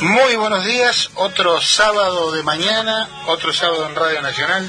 Muy 0.00 0.34
buenos 0.36 0.64
días, 0.64 1.10
otro 1.16 1.60
sábado 1.60 2.32
de 2.32 2.42
mañana, 2.42 3.06
otro 3.26 3.52
sábado 3.52 3.86
en 3.86 3.94
Radio 3.94 4.22
Nacional. 4.22 4.66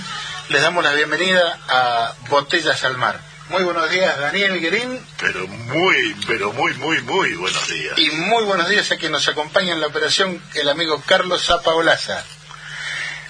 Les 0.49 0.61
damos 0.61 0.83
la 0.83 0.91
bienvenida 0.91 1.57
a 1.69 2.13
Botellas 2.27 2.83
al 2.83 2.97
Mar. 2.97 3.17
Muy 3.47 3.63
buenos 3.63 3.89
días, 3.89 4.19
Daniel 4.19 4.59
Guerín. 4.59 4.99
Pero 5.21 5.47
muy, 5.47 6.17
pero 6.27 6.51
muy, 6.51 6.73
muy, 6.73 7.01
muy 7.03 7.33
buenos 7.35 7.65
días. 7.69 7.97
Y 7.97 8.09
muy 8.11 8.43
buenos 8.43 8.67
días 8.67 8.91
a 8.91 8.97
quien 8.97 9.13
nos 9.13 9.25
acompaña 9.29 9.71
en 9.71 9.79
la 9.79 9.87
operación, 9.87 10.43
el 10.53 10.67
amigo 10.67 11.01
Carlos 11.05 11.45
Zapaolaza. 11.45 12.21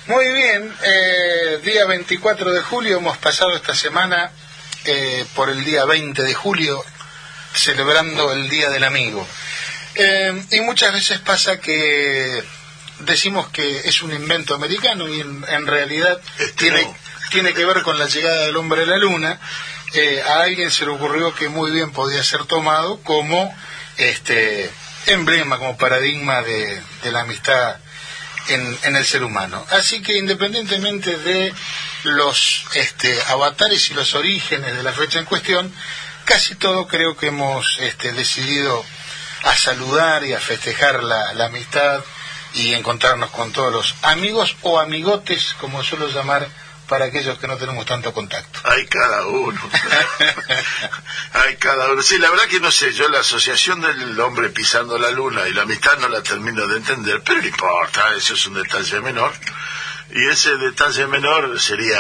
Muy 0.08 0.28
bien, 0.32 0.76
eh, 0.82 1.60
día 1.64 1.86
24 1.86 2.52
de 2.52 2.62
julio, 2.64 2.98
hemos 2.98 3.20
pasado 3.20 3.56
esta 3.56 3.76
semana 3.76 4.32
eh, 4.86 5.24
por 5.36 5.52
el 5.52 5.64
día 5.64 5.86
20 5.86 6.24
de 6.24 6.34
julio, 6.34 6.84
celebrando 7.54 8.34
el 8.34 8.50
Día 8.50 8.72
del 8.72 8.86
Amigo. 8.86 9.28
Eh, 9.96 10.44
y 10.52 10.62
muchas 10.62 10.94
veces 10.94 11.20
pasa 11.20 11.60
que 11.60 12.44
decimos 13.00 13.50
que 13.50 13.80
es 13.80 14.02
un 14.02 14.12
invento 14.14 14.56
americano 14.56 15.08
y 15.08 15.20
en, 15.20 15.68
realidad 15.68 16.20
Este 16.40 16.54
tiene, 16.54 16.84
no. 16.84 16.96
tiene 17.32 17.54
que 17.54 17.66
ver 17.66 17.82
con 17.82 17.98
la 18.00 18.08
llegada 18.08 18.46
del 18.46 18.56
hombre 18.56 18.84
a 18.84 18.86
la 18.86 18.98
luna. 18.98 19.40
Eh, 19.94 20.24
a 20.26 20.44
alguien 20.44 20.72
se 20.72 20.86
le 20.86 20.92
ocurrió 20.92 21.34
que 21.36 21.50
muy 21.50 21.72
bien 21.72 21.92
podía 21.92 22.24
ser 22.24 22.46
tomado 22.46 23.02
como 23.04 23.54
este 23.98 24.72
emblema, 25.08 25.58
como 25.58 25.78
paradigma 25.78 26.42
de, 26.42 26.82
de 27.04 27.12
la 27.12 27.22
amistad 27.22 27.78
en, 28.48 28.78
en 28.84 28.96
el 28.96 29.06
ser 29.06 29.24
humano. 29.24 29.66
Así 29.72 30.02
que 30.02 30.18
independientemente 30.18 31.18
de 31.18 31.54
los 32.04 32.66
este, 32.74 33.18
avatares 33.28 33.92
y 33.92 33.94
los 33.94 34.14
orígenes 34.16 34.76
de 34.76 34.84
la 34.84 34.94
fecha 34.94 35.20
en 35.20 35.26
cuestión, 35.26 35.74
casi 36.26 36.56
todo 36.56 36.88
creo 36.88 37.18
que 37.18 37.28
hemos 37.28 37.78
este, 37.80 38.12
decidido 38.14 38.84
a 39.44 39.56
saludar 39.56 40.24
y 40.24 40.34
a 40.34 40.40
festejar 40.40 41.04
la, 41.04 41.34
la 41.34 41.46
amistad 41.46 42.04
y 42.54 42.74
encontrarnos 42.74 43.32
con 43.32 43.52
todos 43.52 43.72
los 43.72 43.96
amigos 44.02 44.56
o 44.62 44.80
amigotes, 44.80 45.56
como 45.60 45.84
suelo 45.84 46.08
llamar 46.10 46.48
para 46.92 47.06
aquellos 47.06 47.40
que 47.40 47.48
no 47.48 47.56
tenemos 47.56 47.86
tanto 47.86 48.14
contacto. 48.14 48.60
Hay 48.66 48.86
cada 48.86 49.26
uno. 49.26 49.62
Hay 51.34 51.56
cada 51.56 51.90
uno. 51.90 52.02
Sí, 52.02 52.18
la 52.18 52.30
verdad 52.30 52.48
que 52.50 52.60
no 52.60 52.70
sé, 52.70 52.92
yo 52.92 53.08
la 53.08 53.22
asociación 53.22 53.80
del 53.80 54.20
hombre 54.20 54.50
pisando 54.50 54.98
la 54.98 55.10
luna 55.10 55.48
y 55.48 55.54
la 55.54 55.62
amistad 55.62 55.98
no 56.00 56.10
la 56.10 56.22
termino 56.22 56.68
de 56.68 56.76
entender, 56.76 57.22
pero 57.24 57.40
no 57.42 57.48
importa, 57.48 58.14
eso 58.18 58.34
es 58.34 58.46
un 58.46 58.56
detalle 58.56 59.00
menor. 59.00 59.32
Y 60.10 60.28
ese 60.28 60.58
detalle 60.58 61.08
menor 61.08 61.58
sería, 61.62 61.98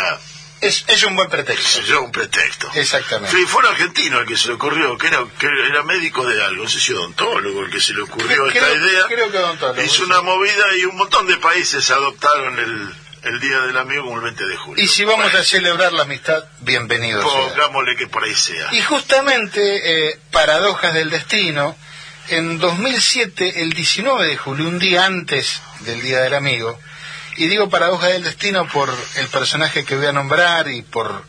Es, 0.61 0.83
es 0.87 1.03
un 1.03 1.15
buen 1.15 1.27
pretexto. 1.29 1.81
yo, 1.81 2.03
un 2.03 2.11
pretexto. 2.11 2.69
Exactamente. 2.75 3.35
Sí, 3.35 3.43
fue 3.47 3.61
un 3.61 3.67
argentino 3.69 4.19
el 4.19 4.27
que 4.27 4.37
se 4.37 4.47
le 4.49 4.53
ocurrió, 4.53 4.95
que 4.97 5.07
era, 5.07 5.23
que 5.39 5.47
era 5.47 5.81
médico 5.83 6.23
de 6.25 6.41
algo, 6.43 6.63
no 6.65 6.69
sé 6.69 6.79
si 6.79 6.93
odontólogo 6.93 7.65
el 7.65 7.71
que 7.71 7.81
se 7.81 7.93
le 7.93 8.01
ocurrió 8.03 8.45
esta 8.47 8.59
Creo- 8.59 8.75
idea. 8.75 9.05
creo 9.07 9.31
que 9.31 9.37
odontólogo, 9.39 9.81
Hizo 9.81 10.03
una 10.03 10.21
movida 10.21 10.63
y 10.79 10.85
un 10.85 10.95
montón 10.97 11.25
de 11.27 11.37
países 11.37 11.89
adoptaron 11.89 12.59
el, 12.59 12.93
el 13.23 13.39
Día 13.39 13.59
del 13.61 13.77
Amigo 13.77 14.03
como 14.03 14.17
el 14.17 14.23
20 14.23 14.45
de 14.45 14.55
julio. 14.57 14.83
Y 14.83 14.87
si 14.87 15.03
vamos 15.03 15.23
Bueno, 15.25 15.39
a 15.39 15.43
celebrar 15.43 15.93
la 15.93 16.03
amistad, 16.03 16.43
bienvenido. 16.59 17.23
Pongámosle 17.23 17.95
que 17.95 18.05
por 18.07 18.23
ahí 18.23 18.35
sea. 18.35 18.67
Y 18.71 18.81
justamente, 18.81 20.09
eh, 20.09 20.19
paradojas 20.31 20.93
del 20.93 21.09
destino, 21.09 21.75
en 22.27 22.59
2007, 22.59 23.63
el 23.63 23.73
19 23.73 24.27
de 24.27 24.37
julio, 24.37 24.67
un 24.67 24.77
día 24.77 25.05
antes 25.05 25.59
del 25.79 26.01
Día 26.03 26.19
del 26.21 26.35
Amigo, 26.35 26.79
y 27.37 27.47
digo 27.47 27.69
paradoja 27.69 28.07
del 28.07 28.23
destino 28.23 28.67
por 28.67 28.89
el 29.15 29.27
personaje 29.27 29.85
que 29.85 29.95
voy 29.95 30.07
a 30.07 30.11
nombrar 30.11 30.69
y 30.69 30.81
por 30.81 31.23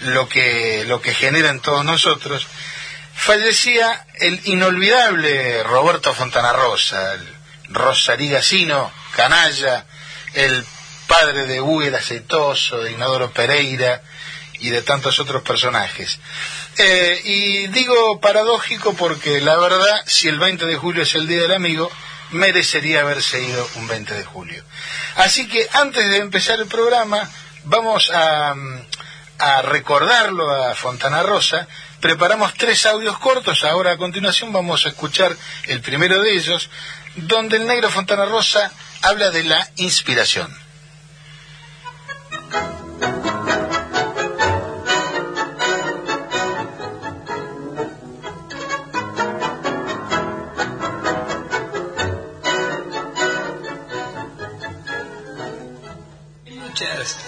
lo 0.00 0.28
que, 0.28 0.84
lo 0.86 1.00
que 1.00 1.14
genera 1.14 1.50
en 1.50 1.60
todos 1.60 1.84
nosotros, 1.84 2.46
fallecía 3.14 4.06
el 4.14 4.40
inolvidable 4.44 5.62
Roberto 5.62 6.14
Fontana 6.14 6.52
Rosa, 6.52 7.14
el 7.14 7.34
canalla, 9.14 9.86
el 10.34 10.64
padre 11.06 11.46
de 11.46 11.60
Hugo 11.60 11.96
Aceitoso, 11.96 12.82
de 12.82 12.92
Inodoro 12.92 13.30
Pereira 13.30 14.02
y 14.60 14.70
de 14.70 14.82
tantos 14.82 15.18
otros 15.20 15.42
personajes. 15.42 16.18
Eh, 16.76 17.20
y 17.24 17.66
digo 17.68 18.20
paradójico 18.20 18.94
porque 18.94 19.40
la 19.40 19.56
verdad, 19.56 20.02
si 20.06 20.28
el 20.28 20.38
20 20.38 20.66
de 20.66 20.76
julio 20.76 21.02
es 21.02 21.14
el 21.14 21.28
Día 21.28 21.42
del 21.42 21.52
Amigo, 21.52 21.90
merecería 22.34 23.00
haberse 23.00 23.40
ido 23.42 23.68
un 23.76 23.86
20 23.88 24.14
de 24.14 24.24
julio. 24.24 24.62
Así 25.16 25.48
que 25.48 25.66
antes 25.72 26.08
de 26.10 26.18
empezar 26.18 26.60
el 26.60 26.66
programa, 26.66 27.28
vamos 27.64 28.10
a, 28.12 28.54
a 29.38 29.62
recordarlo 29.62 30.50
a 30.50 30.74
Fontana 30.74 31.22
Rosa. 31.22 31.66
Preparamos 32.00 32.54
tres 32.54 32.84
audios 32.86 33.18
cortos, 33.18 33.64
ahora 33.64 33.92
a 33.92 33.96
continuación 33.96 34.52
vamos 34.52 34.84
a 34.84 34.90
escuchar 34.90 35.34
el 35.66 35.80
primero 35.80 36.20
de 36.20 36.34
ellos, 36.34 36.68
donde 37.16 37.56
el 37.56 37.66
negro 37.66 37.88
Fontana 37.90 38.26
Rosa 38.26 38.70
habla 39.02 39.30
de 39.30 39.44
la 39.44 39.70
inspiración. 39.76 40.54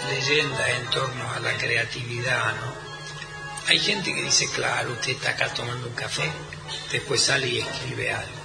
Leyendas 0.09 0.69
en 0.69 0.85
torno 0.89 1.31
a 1.31 1.39
la 1.39 1.55
creatividad, 1.57 2.55
¿no? 2.55 2.87
Hay 3.67 3.79
gente 3.79 4.13
que 4.13 4.21
dice, 4.23 4.49
claro, 4.51 4.93
usted 4.93 5.11
está 5.11 5.31
acá 5.31 5.53
tomando 5.53 5.87
un 5.87 5.93
café, 5.93 6.31
después 6.91 7.21
sale 7.21 7.47
y 7.47 7.59
escribe 7.59 8.11
algo. 8.11 8.37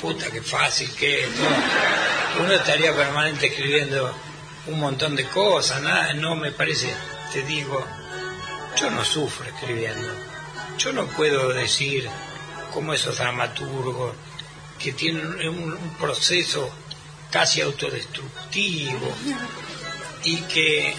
Puta, 0.00 0.30
qué 0.30 0.42
fácil 0.42 0.90
que 0.94 1.24
es, 1.24 1.30
¿no? 1.30 2.42
Uno 2.42 2.52
estaría 2.52 2.94
permanente 2.94 3.46
escribiendo 3.46 4.14
un 4.66 4.80
montón 4.80 5.14
de 5.14 5.26
cosas, 5.28 5.80
nada, 5.82 6.12
no 6.14 6.34
me 6.34 6.50
parece, 6.50 6.92
te 7.32 7.42
digo, 7.42 7.86
yo 8.76 8.90
no 8.90 9.04
sufro 9.04 9.46
escribiendo. 9.46 10.12
Yo 10.78 10.92
no 10.92 11.06
puedo 11.06 11.52
decir 11.52 12.08
como 12.74 12.92
esos 12.92 13.16
dramaturgos 13.18 14.14
que 14.78 14.92
tienen 14.92 15.26
un, 15.48 15.72
un 15.72 15.96
proceso 15.98 16.70
casi 17.30 17.60
autodestructivo 17.60 19.14
y 20.26 20.38
que 20.42 20.92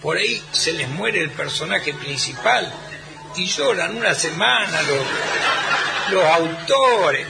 por 0.00 0.16
ahí 0.16 0.42
se 0.50 0.72
les 0.72 0.88
muere 0.88 1.20
el 1.20 1.30
personaje 1.30 1.92
principal 1.92 2.72
y 3.36 3.46
lloran 3.46 3.96
una 3.96 4.14
semana 4.14 4.80
los, 4.82 5.06
los 6.12 6.24
autores. 6.24 7.26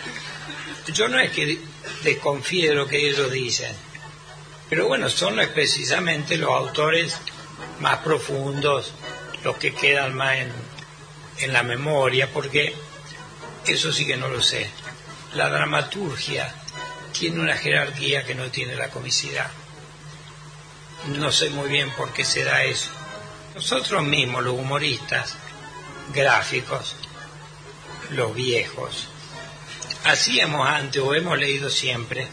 Yo 0.94 1.08
no 1.08 1.18
es 1.18 1.32
que 1.32 1.58
desconfíe 2.04 2.68
de 2.68 2.74
lo 2.76 2.86
que 2.86 3.08
ellos 3.08 3.30
dicen, 3.32 3.74
pero 4.70 4.86
bueno, 4.86 5.10
son 5.10 5.36
precisamente 5.52 6.36
los 6.36 6.50
autores 6.50 7.16
más 7.80 7.98
profundos, 7.98 8.92
los 9.42 9.56
que 9.56 9.74
quedan 9.74 10.14
más 10.14 10.36
en, 10.36 10.52
en 11.38 11.52
la 11.52 11.64
memoria, 11.64 12.32
porque 12.32 12.72
eso 13.66 13.92
sí 13.92 14.06
que 14.06 14.16
no 14.16 14.28
lo 14.28 14.40
sé. 14.40 14.70
La 15.34 15.48
dramaturgia 15.48 16.54
tiene 17.18 17.40
una 17.40 17.56
jerarquía 17.56 18.24
que 18.24 18.36
no 18.36 18.48
tiene 18.52 18.76
la 18.76 18.90
comicidad. 18.90 19.50
No 21.04 21.30
sé 21.30 21.50
muy 21.50 21.68
bien 21.68 21.90
por 21.96 22.12
qué 22.12 22.24
se 22.24 22.44
da 22.44 22.64
eso. 22.64 22.90
Nosotros 23.54 24.02
mismos, 24.02 24.42
los 24.42 24.54
humoristas 24.54 25.34
gráficos, 26.12 26.96
los 28.10 28.34
viejos, 28.34 29.08
hacíamos 30.04 30.68
antes 30.68 31.02
o 31.02 31.14
hemos 31.14 31.38
leído 31.38 31.70
siempre 31.70 32.28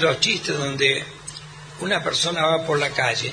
los 0.00 0.20
chistes 0.20 0.56
donde 0.56 1.04
una 1.80 2.02
persona 2.02 2.46
va 2.46 2.66
por 2.66 2.78
la 2.78 2.90
calle 2.90 3.32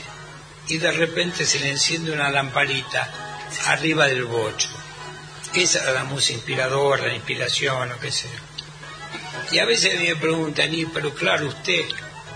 y 0.68 0.78
de 0.78 0.92
repente 0.92 1.46
se 1.46 1.60
le 1.60 1.70
enciende 1.70 2.12
una 2.12 2.30
lamparita 2.30 3.10
arriba 3.68 4.08
del 4.08 4.26
bocho. 4.26 4.70
Esa 5.54 5.84
era 5.84 5.92
la 5.92 6.04
música 6.04 6.38
inspiradora, 6.38 7.08
la 7.08 7.14
inspiración, 7.14 7.92
o 7.92 8.00
qué 8.00 8.12
sé 8.12 8.28
yo. 8.28 9.56
Y 9.56 9.60
a 9.60 9.66
veces 9.66 10.00
me 10.00 10.16
preguntan, 10.16 10.74
y, 10.74 10.86
pero 10.86 11.14
claro, 11.14 11.48
usted, 11.48 11.86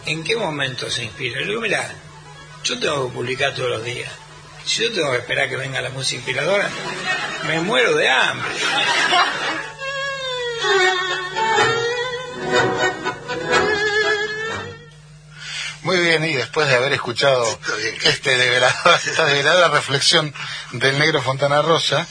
¿en 0.05 0.23
qué 0.23 0.35
momento 0.35 0.91
se 0.91 1.05
inspira? 1.05 1.39
Le 1.39 1.47
digo, 1.47 1.61
mira, 1.61 1.89
yo 2.63 2.79
tengo 2.79 3.07
que 3.07 3.13
publicar 3.13 3.53
todos 3.53 3.69
los 3.69 3.83
días. 3.83 4.11
Si 4.65 4.83
yo 4.83 4.91
tengo 4.91 5.11
que 5.11 5.17
esperar 5.17 5.49
que 5.49 5.55
venga 5.55 5.81
la 5.81 5.89
música 5.89 6.17
inspiradora, 6.17 6.69
me 7.47 7.61
muero 7.61 7.95
de 7.95 8.09
hambre. 8.09 8.51
Muy 15.83 15.99
bien, 15.99 16.25
y 16.25 16.33
después 16.33 16.67
de 16.67 16.75
haber 16.75 16.91
escuchado 16.91 17.47
este 18.03 18.33
esta 19.05 19.25
degradada 19.25 19.69
reflexión 19.69 20.33
del 20.73 20.99
negro 20.99 21.21
Fontana 21.21 21.61
Rosa, 21.61 22.05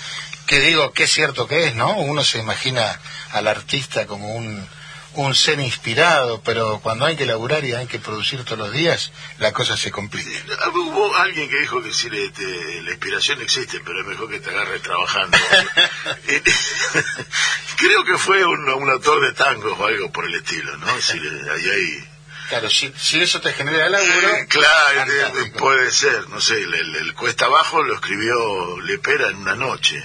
que 0.46 0.60
digo 0.60 0.92
que 0.92 1.04
es 1.04 1.12
cierto 1.12 1.46
que 1.46 1.66
es, 1.66 1.74
¿no? 1.74 1.94
Uno 1.98 2.24
se 2.24 2.38
imagina 2.38 2.98
al 3.32 3.48
artista 3.48 4.06
como 4.06 4.34
un, 4.34 4.66
un 5.16 5.34
ser 5.34 5.60
inspirado, 5.60 6.40
pero 6.42 6.80
cuando 6.82 7.04
hay 7.04 7.16
que 7.16 7.26
laburar 7.26 7.64
y 7.64 7.72
hay 7.72 7.86
que 7.86 7.98
producir 7.98 8.44
todos 8.44 8.58
los 8.58 8.72
días, 8.72 9.12
la 9.38 9.52
cosa 9.52 9.76
se 9.76 9.90
complica. 9.90 10.30
Hubo 10.72 11.16
alguien 11.16 11.48
que 11.48 11.60
dijo 11.60 11.82
que 11.82 11.92
sí, 11.92 12.08
este, 12.12 12.82
la 12.82 12.90
inspiración 12.90 13.40
existe, 13.42 13.80
pero 13.84 14.00
es 14.00 14.06
mejor 14.06 14.30
que 14.30 14.40
te 14.40 14.50
agarre 14.50 14.78
trabajando. 14.80 15.36
Creo 17.76 18.04
que 18.04 18.18
fue 18.18 18.44
un, 18.44 18.68
un, 18.68 18.90
autor 18.90 19.20
de 19.22 19.32
tangos 19.32 19.78
o 19.78 19.86
algo 19.86 20.12
por 20.12 20.24
el 20.26 20.34
estilo, 20.34 20.76
¿no? 20.76 21.00
Si, 21.00 21.18
ahí 21.18 21.68
hay 21.68 22.08
Claro, 22.48 22.70
si, 22.70 22.92
si 22.96 23.20
eso 23.20 23.40
te 23.40 23.52
genera 23.52 23.88
laburo... 23.88 24.28
Eh, 24.36 24.46
claro, 24.48 25.12
eh, 25.12 25.52
puede 25.58 25.90
ser, 25.90 26.28
no 26.28 26.40
sé, 26.40 26.54
el, 26.62 27.12
Cuesta 27.14 27.46
Abajo 27.46 27.82
lo 27.82 27.94
escribió 27.94 28.80
Lepera 28.82 29.30
en 29.30 29.36
una 29.36 29.56
noche. 29.56 30.02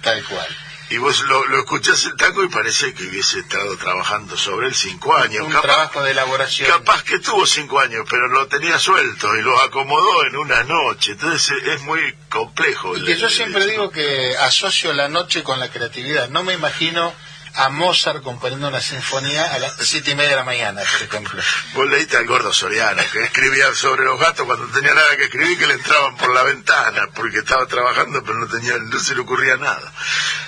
Tal 0.00 0.22
cual. 0.24 0.46
Y 0.90 0.96
vos 0.96 1.20
lo, 1.22 1.46
lo 1.46 1.58
escuchás 1.58 2.04
el 2.04 2.16
tango 2.16 2.42
y 2.42 2.48
parece 2.48 2.94
que 2.94 3.04
hubiese 3.04 3.40
estado 3.40 3.76
trabajando 3.76 4.36
sobre 4.36 4.68
él 4.68 4.74
cinco 4.74 5.14
años. 5.14 5.46
Un 5.46 5.60
trabajo 5.60 6.02
de 6.02 6.12
elaboración. 6.12 6.68
Capaz 6.68 7.02
que 7.02 7.18
tuvo 7.18 7.44
cinco 7.46 7.78
años, 7.78 8.06
pero 8.08 8.28
lo 8.28 8.46
tenía 8.46 8.78
suelto 8.78 9.36
y 9.36 9.42
lo 9.42 9.60
acomodó 9.60 10.24
en 10.24 10.36
una 10.36 10.62
noche. 10.64 11.12
Entonces 11.12 11.56
es 11.66 11.82
muy 11.82 12.00
complejo. 12.30 12.96
Y 12.96 13.04
que 13.04 13.16
yo 13.16 13.28
siempre 13.28 13.66
digo 13.66 13.90
que 13.90 14.34
asocio 14.38 14.92
la 14.94 15.08
noche 15.08 15.42
con 15.42 15.60
la 15.60 15.70
creatividad. 15.70 16.30
No 16.30 16.42
me 16.42 16.54
imagino 16.54 17.12
a 17.54 17.68
Mozart 17.68 18.22
componiendo 18.22 18.68
una 18.68 18.80
sinfonía 18.80 19.52
a 19.52 19.58
las 19.58 19.74
siete 19.80 20.12
y 20.12 20.14
media 20.14 20.30
de 20.30 20.36
la 20.36 20.44
mañana, 20.44 20.80
por 20.80 21.02
ejemplo. 21.02 21.42
Vos 21.74 21.88
leíste 21.88 22.16
al 22.16 22.26
gordo 22.26 22.52
Soriano, 22.52 23.02
que 23.12 23.24
escribía 23.24 23.74
sobre 23.74 24.04
los 24.04 24.18
gatos 24.18 24.46
cuando 24.46 24.66
no 24.66 24.72
tenía 24.72 24.94
nada 24.94 25.16
que 25.16 25.24
escribir, 25.24 25.58
que 25.58 25.66
le 25.66 25.74
entraban 25.74 26.16
por 26.16 26.32
la 26.32 26.42
ventana, 26.42 27.08
porque 27.14 27.38
estaba 27.38 27.66
trabajando, 27.66 28.22
pero 28.22 28.38
no, 28.38 28.48
tenía, 28.48 28.76
no 28.78 29.00
se 29.00 29.14
le 29.14 29.20
ocurría 29.20 29.56
nada. 29.56 29.92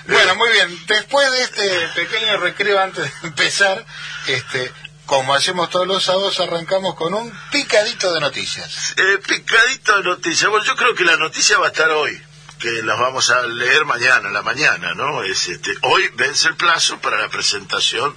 Bueno, 0.06 0.34
muy 0.36 0.50
bien. 0.50 0.86
Después 0.86 1.30
de 1.32 1.42
este 1.42 1.88
pequeño 1.94 2.36
recreo, 2.38 2.80
antes 2.80 3.04
de 3.04 3.28
empezar, 3.28 3.84
este, 4.26 4.72
como 5.06 5.34
hacemos 5.34 5.70
todos 5.70 5.86
los 5.86 6.04
sábados, 6.04 6.38
arrancamos 6.40 6.94
con 6.94 7.14
un 7.14 7.32
picadito 7.50 8.12
de 8.12 8.20
noticias. 8.20 8.94
Eh, 8.96 9.18
picadito 9.26 9.96
de 9.96 10.04
noticias. 10.04 10.50
Bueno, 10.50 10.64
yo 10.64 10.76
creo 10.76 10.94
que 10.94 11.04
la 11.04 11.16
noticia 11.16 11.58
va 11.58 11.66
a 11.66 11.70
estar 11.70 11.90
hoy 11.90 12.20
que 12.60 12.82
las 12.82 12.98
vamos 12.98 13.30
a 13.30 13.42
leer 13.42 13.84
mañana, 13.86 14.28
la 14.28 14.42
mañana, 14.42 14.94
¿no? 14.94 15.22
Es 15.22 15.48
este, 15.48 15.72
hoy 15.82 16.08
vence 16.14 16.48
el 16.48 16.56
plazo 16.56 17.00
para 17.00 17.18
la 17.18 17.28
presentación 17.28 18.14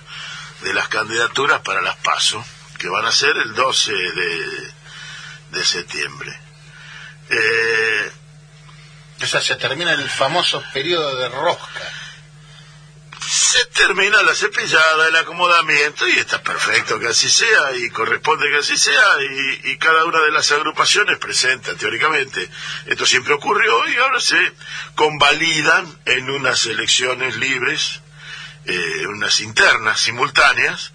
de 0.61 0.73
las 0.73 0.89
candidaturas 0.89 1.61
para 1.61 1.81
las 1.81 1.95
PASO, 1.97 2.45
que 2.77 2.89
van 2.89 3.05
a 3.05 3.11
ser 3.11 3.37
el 3.37 3.53
12 3.53 3.93
de, 3.93 4.73
de 5.51 5.65
septiembre. 5.65 6.37
Eh, 7.29 8.11
o 9.23 9.25
sea, 9.25 9.41
se 9.41 9.55
termina 9.55 9.93
el 9.93 10.09
famoso 10.09 10.61
periodo 10.73 11.15
de 11.15 11.29
rosca 11.29 12.02
se 13.53 13.65
termina 13.65 14.23
la 14.23 14.33
cepillada, 14.33 15.09
el 15.09 15.15
acomodamiento 15.15 16.07
y 16.07 16.17
está 16.17 16.41
perfecto 16.41 16.97
que 16.97 17.09
así 17.09 17.29
sea 17.29 17.75
y 17.75 17.87
corresponde 17.91 18.49
que 18.49 18.57
así 18.57 18.75
sea 18.77 19.03
y, 19.63 19.77
cada 19.77 20.05
una 20.05 20.21
de 20.21 20.31
las 20.31 20.51
agrupaciones 20.51 21.19
presenta 21.19 21.75
teóricamente. 21.75 22.49
Esto 22.87 23.05
siempre 23.05 23.33
ocurrió 23.33 23.87
y 23.89 23.97
ahora 23.97 24.19
se 24.19 24.39
convalidan 24.95 25.85
en 26.05 26.31
unas 26.31 26.65
elecciones 26.65 27.35
libres, 27.35 28.01
eh, 28.65 29.05
unas 29.07 29.39
internas 29.41 29.99
simultáneas, 29.99 30.91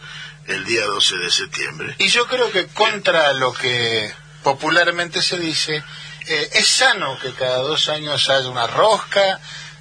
el 0.46 0.64
día 0.64 0.84
12 0.86 1.16
de 1.16 1.30
septiembre. 1.30 1.94
Y 1.98 2.08
yo 2.08 2.26
creo 2.26 2.50
que 2.50 2.66
contra 2.68 3.34
lo 3.34 3.52
que 3.52 4.12
popularmente 4.42 5.22
se 5.22 5.38
dice, 5.38 5.84
eh, 6.26 6.48
es 6.54 6.66
sano 6.66 7.20
que 7.20 7.34
cada 7.34 7.58
dos 7.58 7.88
años 7.88 8.28
haya 8.28 8.48
una 8.48 8.66
rosca, 8.66 9.40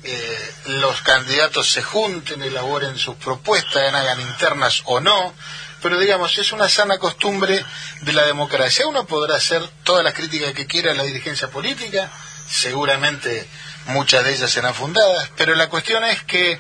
eh, 0.10 0.54
los 0.68 1.02
candidatos 1.02 1.70
se 1.70 1.84
junten, 1.84 2.42
elaboren 2.42 2.98
sus 2.98 3.16
propuestas, 3.16 3.94
hagan 3.94 4.22
internas 4.22 4.82
o 4.86 5.02
no, 5.02 5.34
pero 5.82 6.00
digamos, 6.00 6.38
es 6.38 6.54
una 6.54 6.70
sana 6.70 6.98
costumbre 6.98 7.64
de 8.02 8.14
la 8.14 8.26
democracia. 8.26 8.88
Uno 8.88 9.06
podrá 9.06 9.36
hacer 9.36 9.68
todas 9.84 10.06
las 10.06 10.14
críticas 10.14 10.54
que 10.54 10.66
quiera 10.66 10.94
a 10.94 10.96
la 10.96 11.04
dirigencia 11.04 11.50
política, 11.50 12.10
seguramente 12.50 13.50
muchas 13.88 14.24
de 14.24 14.34
ellas 14.34 14.50
serán 14.50 14.74
fundadas, 14.74 15.30
pero 15.36 15.56
la 15.56 15.68
cuestión 15.68 16.04
es 16.06 16.24
que 16.24 16.58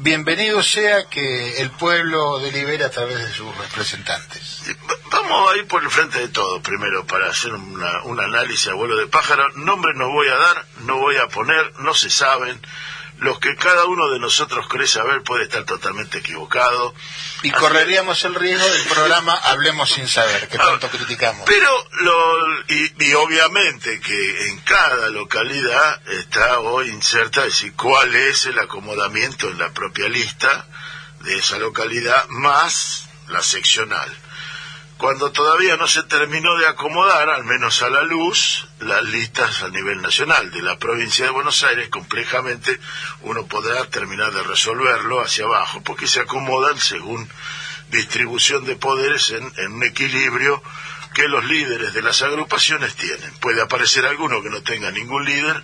bienvenido 0.00 0.62
sea 0.62 1.06
que 1.06 1.60
el 1.60 1.70
pueblo 1.70 2.38
delibere 2.38 2.84
a 2.84 2.90
través 2.90 3.18
de 3.18 3.32
sus 3.32 3.56
representantes. 3.56 4.62
Vamos 5.10 5.52
a 5.52 5.56
ir 5.56 5.66
por 5.66 5.82
el 5.82 5.90
frente 5.90 6.20
de 6.20 6.28
todo 6.28 6.62
primero 6.62 7.04
para 7.06 7.28
hacer 7.28 7.52
un 7.52 8.20
análisis 8.20 8.68
a 8.68 8.74
vuelo 8.74 8.96
de 8.96 9.06
pájaro. 9.06 9.48
Nombres 9.56 9.96
no 9.96 10.10
voy 10.10 10.28
a 10.28 10.36
dar, 10.36 10.66
no 10.84 10.98
voy 10.98 11.16
a 11.16 11.28
poner, 11.28 11.72
no 11.80 11.94
se 11.94 12.10
saben 12.10 12.60
los 13.20 13.38
que 13.40 13.56
cada 13.56 13.84
uno 13.86 14.10
de 14.10 14.18
nosotros 14.18 14.66
cree 14.68 14.86
saber 14.86 15.22
puede 15.22 15.44
estar 15.44 15.64
totalmente 15.64 16.18
equivocado. 16.18 16.94
Y 17.42 17.50
correríamos 17.50 18.24
el 18.24 18.34
riesgo 18.34 18.66
del 18.66 18.82
programa 18.88 19.34
Hablemos 19.34 19.90
sin 19.90 20.08
saber, 20.08 20.48
que 20.48 20.58
tanto 20.58 20.88
criticamos. 20.88 21.44
Pero, 21.46 21.88
lo, 22.00 22.60
y, 22.68 23.14
obviamente 23.14 24.00
que 24.00 24.48
en 24.48 24.60
cada 24.60 25.08
localidad 25.08 26.00
está 26.08 26.60
hoy 26.60 26.88
inserta 26.88 27.44
decir 27.44 27.74
cuál 27.74 28.14
es 28.14 28.46
el 28.46 28.58
acomodamiento 28.58 29.48
en 29.48 29.58
la 29.58 29.72
propia 29.72 30.08
lista 30.08 30.66
de 31.20 31.36
esa 31.36 31.58
localidad 31.58 32.26
más 32.28 33.08
la 33.28 33.42
seccional 33.42 34.08
cuando 34.98 35.30
todavía 35.30 35.76
no 35.76 35.86
se 35.86 36.02
terminó 36.02 36.56
de 36.56 36.66
acomodar, 36.66 37.30
al 37.30 37.44
menos 37.44 37.82
a 37.82 37.88
la 37.88 38.02
luz, 38.02 38.66
las 38.80 39.04
listas 39.04 39.62
a 39.62 39.68
nivel 39.68 40.02
nacional 40.02 40.50
de 40.50 40.60
la 40.60 40.76
provincia 40.76 41.24
de 41.24 41.30
Buenos 41.30 41.62
Aires, 41.62 41.88
complejamente 41.88 42.80
uno 43.22 43.46
podrá 43.46 43.84
terminar 43.84 44.32
de 44.32 44.42
resolverlo 44.42 45.20
hacia 45.20 45.44
abajo, 45.44 45.82
porque 45.84 46.08
se 46.08 46.20
acomodan 46.20 46.78
según 46.78 47.30
distribución 47.90 48.64
de 48.64 48.74
poderes 48.74 49.30
en, 49.30 49.72
un 49.72 49.84
equilibrio 49.84 50.60
que 51.14 51.28
los 51.28 51.44
líderes 51.44 51.94
de 51.94 52.02
las 52.02 52.20
agrupaciones 52.22 52.96
tienen. 52.96 53.32
Puede 53.40 53.62
aparecer 53.62 54.04
alguno 54.04 54.42
que 54.42 54.50
no 54.50 54.62
tenga 54.62 54.90
ningún 54.90 55.24
líder 55.24 55.62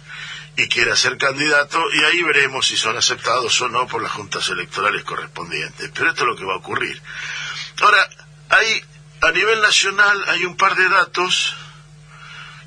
y 0.56 0.68
quiera 0.68 0.94
ser 0.94 1.18
candidato 1.18 1.82
y 1.92 2.04
ahí 2.04 2.22
veremos 2.22 2.68
si 2.68 2.76
son 2.76 2.96
aceptados 2.96 3.60
o 3.60 3.68
no 3.68 3.88
por 3.88 4.00
las 4.00 4.12
juntas 4.12 4.48
electorales 4.48 5.02
correspondientes. 5.02 5.90
Pero 5.92 6.10
esto 6.10 6.22
es 6.22 6.28
lo 6.28 6.36
que 6.36 6.44
va 6.44 6.54
a 6.54 6.58
ocurrir. 6.58 7.02
Ahora, 7.82 8.08
hay 8.48 8.84
a 9.24 9.32
nivel 9.32 9.60
nacional 9.62 10.24
hay 10.28 10.44
un 10.44 10.56
par 10.56 10.74
de 10.76 10.88
datos 10.88 11.56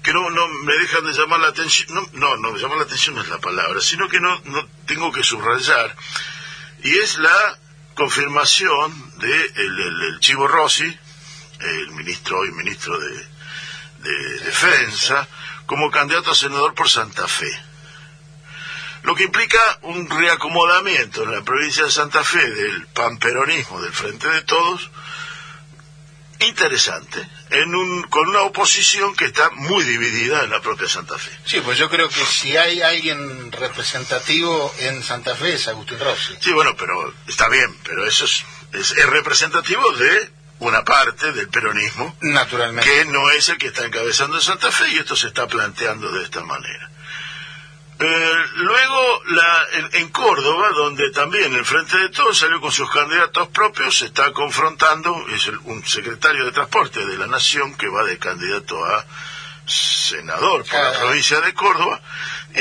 que 0.02 0.14
no, 0.14 0.30
no 0.30 0.48
me 0.48 0.74
dejan 0.74 1.06
de 1.06 1.14
llamar 1.14 1.40
la 1.40 1.50
atención, 1.50 1.88
no, 1.94 2.08
no, 2.14 2.38
no, 2.38 2.58
llamar 2.58 2.78
la 2.78 2.84
atención 2.84 3.16
no 3.16 3.22
es 3.22 3.30
la 3.30 3.40
palabra, 3.40 3.80
sino 3.82 4.08
que 4.08 4.20
no, 4.20 4.40
no 4.46 4.68
tengo 4.86 5.12
que 5.12 5.24
subrayar, 5.24 5.96
y 6.84 6.98
es 6.98 7.18
la 7.18 7.60
confirmación 7.94 9.20
de 9.20 9.46
el, 9.56 10.20
Chivo 10.20 10.48
Rossi, 10.48 10.98
el 11.60 11.92
ministro 11.92 12.40
hoy 12.40 12.52
ministro 12.52 12.98
de, 12.98 13.28
de 14.00 14.40
Defensa, 14.46 15.28
como 15.66 15.92
candidato 15.92 16.32
a 16.32 16.36
senador 16.36 16.74
por 16.74 16.90
Santa 16.90 17.28
Fe. 17.28 17.52
Lo 19.04 19.16
que 19.16 19.24
implica 19.24 19.60
un 19.84 20.10
reacomodamiento 20.10 21.24
en 21.24 21.32
la 21.32 21.44
provincia 21.44 21.84
de 21.84 21.92
Santa 21.92 22.24
Fe 22.24 22.50
del 22.50 22.88
panperonismo 22.88 23.82
del 23.82 23.94
Frente 23.94 24.28
de 24.28 24.42
Todos, 24.42 24.90
interesante 26.40 27.28
en 27.50 27.74
un, 27.76 28.04
con 28.04 28.28
una 28.28 28.42
oposición 28.42 29.16
que 29.16 29.26
está 29.26 29.50
muy 29.52 29.84
dividida 29.84 30.44
en 30.44 30.50
la 30.50 30.62
propia 30.62 30.88
Santa 30.88 31.18
Fe. 31.18 31.32
Sí, 31.46 31.62
pues 31.62 31.78
yo 31.78 31.90
creo 31.90 32.10
que 32.10 32.26
si 32.26 32.58
hay 32.58 32.82
alguien 32.82 33.52
representativo 33.52 34.74
en 34.80 35.04
Santa 35.04 35.36
Fe 35.36 35.54
es 35.54 35.68
Agustín 35.68 36.00
Rossi. 36.00 36.36
Sí, 36.40 36.52
bueno, 36.52 36.76
pero 36.78 37.14
está 37.28 37.50
bien, 37.50 37.76
pero 37.84 38.06
eso 38.06 38.26
es, 38.26 38.44
es, 38.74 38.92
es 38.92 39.06
representativo 39.10 39.92
de 39.94 40.32
una 40.60 40.84
parte 40.84 41.32
del 41.32 41.48
peronismo. 41.50 42.16
Naturalmente. 42.22 42.90
Que 42.90 43.06
no 43.06 43.30
es 43.32 43.50
el 43.50 43.58
que 43.58 43.68
está 43.68 43.86
encabezando 43.86 44.40
Santa 44.42 44.72
Fe 44.72 44.90
y 44.90 44.98
esto 44.98 45.16
se 45.16 45.28
está 45.28 45.48
planteando 45.48 46.12
de 46.12 46.24
esta 46.24 46.44
manera. 46.44 46.90
Eh, 48.00 48.36
luego, 48.56 49.24
la, 49.26 49.68
en, 49.94 50.10
Córdoba, 50.10 50.70
donde 50.76 51.10
también 51.12 51.54
el 51.56 51.66
Frente 51.66 51.98
de 51.98 52.10
Todos 52.10 52.38
salió 52.38 52.62
con 52.62 52.72
sus 52.72 52.90
candidatos 52.92 53.48
propios, 53.48 53.98
se 53.98 54.06
está 54.06 54.32
confrontando, 54.34 55.26
es 55.34 55.48
un 55.64 55.84
secretario 55.86 56.46
de 56.46 56.52
Transporte 56.52 57.06
de 57.06 57.18
la 57.18 57.26
Nación 57.26 57.76
que 57.76 57.88
va 57.88 58.04
de 58.04 58.20
candidato 58.20 58.86
a 58.86 59.04
senador 59.66 60.64
por 60.66 60.80
la 60.80 60.94
provincia 60.94 61.42
de 61.42 61.54
Córdoba. 61.54 62.00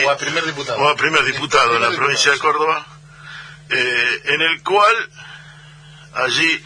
O 0.05 0.11
a 0.11 0.17
primer 0.17 0.45
diputado. 0.45 0.79
O 0.79 0.89
a 0.89 0.97
primer 0.97 1.25
diputado 1.25 1.75
de 1.75 1.81
la 1.81 1.91
provincia 1.91 2.33
de 2.33 2.39
Córdoba, 2.39 2.87
eh, 3.69 4.23
en 4.25 4.41
el 4.41 4.63
cual 4.63 5.11
allí 6.15 6.65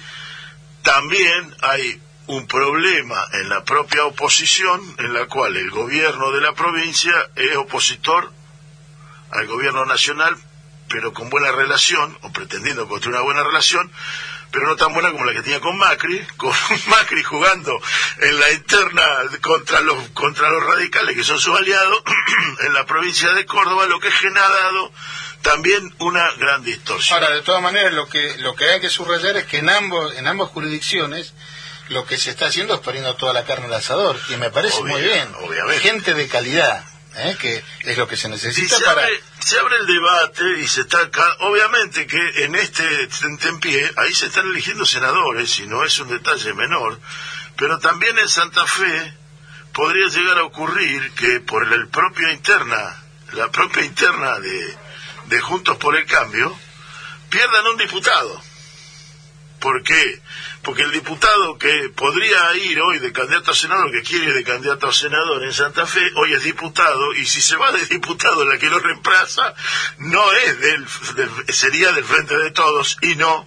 también 0.82 1.56
hay 1.62 2.00
un 2.26 2.46
problema 2.46 3.26
en 3.32 3.48
la 3.48 3.64
propia 3.64 4.04
oposición 4.04 4.80
en 4.98 5.12
la 5.12 5.26
cual 5.26 5.56
el 5.56 5.70
gobierno 5.70 6.30
de 6.30 6.40
la 6.40 6.52
provincia 6.52 7.12
es 7.34 7.56
opositor 7.56 8.32
al 9.30 9.46
gobierno 9.46 9.84
nacional, 9.84 10.36
pero 10.88 11.12
con 11.12 11.30
buena 11.30 11.52
relación, 11.52 12.18
o 12.22 12.32
pretendiendo 12.32 12.88
construir 12.88 13.16
una 13.16 13.24
buena 13.24 13.44
relación, 13.44 13.90
pero 14.50 14.66
no 14.66 14.76
tan 14.76 14.92
buena 14.92 15.12
como 15.12 15.24
la 15.24 15.32
que 15.32 15.42
tenía 15.42 15.60
con 15.60 15.76
Macri, 15.78 16.20
con 16.36 16.52
Macri 16.86 17.22
jugando 17.22 17.78
en 18.18 18.40
la 18.40 18.50
interna 18.50 19.04
contra 19.40 19.80
los 19.80 20.08
contra 20.10 20.50
los 20.50 20.64
radicales 20.64 21.16
que 21.16 21.24
son 21.24 21.38
sus 21.38 21.56
aliados 21.56 22.02
en 22.60 22.74
la 22.74 22.84
provincia 22.86 23.32
de 23.32 23.46
Córdoba, 23.46 23.86
lo 23.86 24.00
que 24.00 24.08
ha 24.08 24.12
generado 24.12 24.92
también 25.42 25.94
una 25.98 26.30
gran 26.32 26.62
distorsión. 26.62 27.22
Ahora, 27.22 27.34
de 27.34 27.42
todas 27.42 27.62
maneras, 27.62 27.92
lo 27.94 28.08
que 28.08 28.36
lo 28.38 28.54
que 28.54 28.68
hay 28.68 28.80
que 28.80 28.90
subrayar 28.90 29.36
es 29.36 29.46
que 29.46 29.58
en 29.58 29.70
ambos 29.70 30.14
en 30.16 30.26
ambas 30.26 30.48
jurisdicciones 30.50 31.34
lo 31.88 32.06
que 32.06 32.18
se 32.18 32.30
está 32.30 32.46
haciendo 32.46 32.74
es 32.74 32.80
poniendo 32.80 33.14
toda 33.14 33.32
la 33.32 33.44
carne 33.44 33.66
al 33.66 33.74
asador 33.74 34.16
y 34.28 34.36
me 34.36 34.50
parece 34.50 34.82
muy 34.82 35.00
bien. 35.00 35.28
Obviamente. 35.40 35.80
Gente 35.80 36.14
de 36.14 36.28
calidad. 36.28 36.84
¿Eh? 37.16 37.36
que 37.38 37.62
es 37.84 37.98
lo 37.98 38.06
que 38.06 38.16
se 38.16 38.28
necesita 38.28 38.76
se 38.76 38.84
para... 38.84 39.02
Abre, 39.02 39.22
se 39.38 39.58
abre 39.58 39.76
el 39.76 39.86
debate 39.86 40.60
y 40.60 40.66
se 40.66 40.82
está... 40.82 40.98
Obviamente 41.40 42.06
que 42.06 42.44
en 42.44 42.54
este 42.54 42.84
tentempié, 43.08 43.92
ahí 43.96 44.14
se 44.14 44.26
están 44.26 44.46
eligiendo 44.50 44.84
senadores, 44.84 45.58
y 45.60 45.66
no 45.66 45.84
es 45.84 45.98
un 45.98 46.08
detalle 46.08 46.52
menor, 46.54 47.00
pero 47.56 47.78
también 47.78 48.18
en 48.18 48.28
Santa 48.28 48.66
Fe 48.66 49.14
podría 49.72 50.08
llegar 50.08 50.38
a 50.38 50.44
ocurrir 50.44 51.12
que 51.12 51.40
por 51.40 51.72
el 51.72 51.88
propio 51.88 52.30
interna, 52.30 53.02
la 53.32 53.50
propia 53.50 53.84
interna 53.84 54.38
de, 54.38 54.76
de 55.26 55.40
Juntos 55.40 55.76
por 55.76 55.96
el 55.96 56.06
Cambio, 56.06 56.56
pierdan 57.28 57.66
un 57.66 57.76
diputado. 57.76 58.42
¿Por 59.60 59.82
qué? 59.82 60.22
Porque 60.62 60.82
el 60.82 60.90
diputado 60.90 61.56
que 61.56 61.90
podría 61.94 62.54
ir 62.56 62.80
hoy 62.80 62.98
de 62.98 63.12
candidato 63.12 63.52
a 63.52 63.54
senador, 63.54 63.90
que 63.92 64.02
quiere 64.02 64.26
ir 64.26 64.34
de 64.34 64.44
candidato 64.44 64.88
a 64.88 64.92
senador 64.92 65.42
en 65.42 65.54
Santa 65.54 65.86
Fe, 65.86 66.00
hoy 66.16 66.34
es 66.34 66.42
diputado, 66.42 67.14
y 67.14 67.24
si 67.24 67.40
se 67.40 67.56
va 67.56 67.72
de 67.72 67.86
diputado 67.86 68.44
la 68.44 68.58
que 68.58 68.68
lo 68.68 68.78
reemplaza, 68.78 69.54
no 69.98 70.32
es 70.32 70.60
del, 70.60 70.86
sería 71.48 71.92
del 71.92 72.04
Frente 72.04 72.36
de 72.36 72.50
Todos 72.50 72.98
y 73.00 73.16
no 73.16 73.46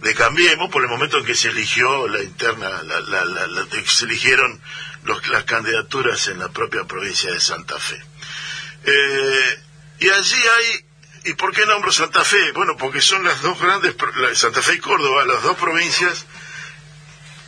de 0.00 0.14
Cambiemos, 0.14 0.70
por 0.70 0.82
el 0.82 0.88
momento 0.88 1.18
en 1.18 1.24
que 1.24 1.34
se 1.34 1.48
eligió 1.48 2.08
la 2.08 2.22
interna, 2.22 2.82
la, 2.82 3.66
se 3.86 4.04
eligieron 4.04 4.60
los, 5.04 5.26
las 5.28 5.44
candidaturas 5.44 6.28
en 6.28 6.38
la 6.38 6.48
propia 6.48 6.84
provincia 6.84 7.30
de 7.32 7.40
Santa 7.40 7.78
Fe. 7.78 8.02
Eh, 8.84 9.60
y 10.00 10.10
allí 10.10 10.36
hay 10.36 10.86
¿Y 11.26 11.34
por 11.34 11.52
qué 11.52 11.66
nombro 11.66 11.90
Santa 11.90 12.22
Fe? 12.22 12.52
Bueno, 12.52 12.76
porque 12.76 13.00
son 13.00 13.24
las 13.24 13.42
dos 13.42 13.60
grandes, 13.60 13.96
Santa 14.34 14.62
Fe 14.62 14.74
y 14.74 14.78
Córdoba, 14.78 15.24
las 15.24 15.42
dos 15.42 15.56
provincias 15.56 16.24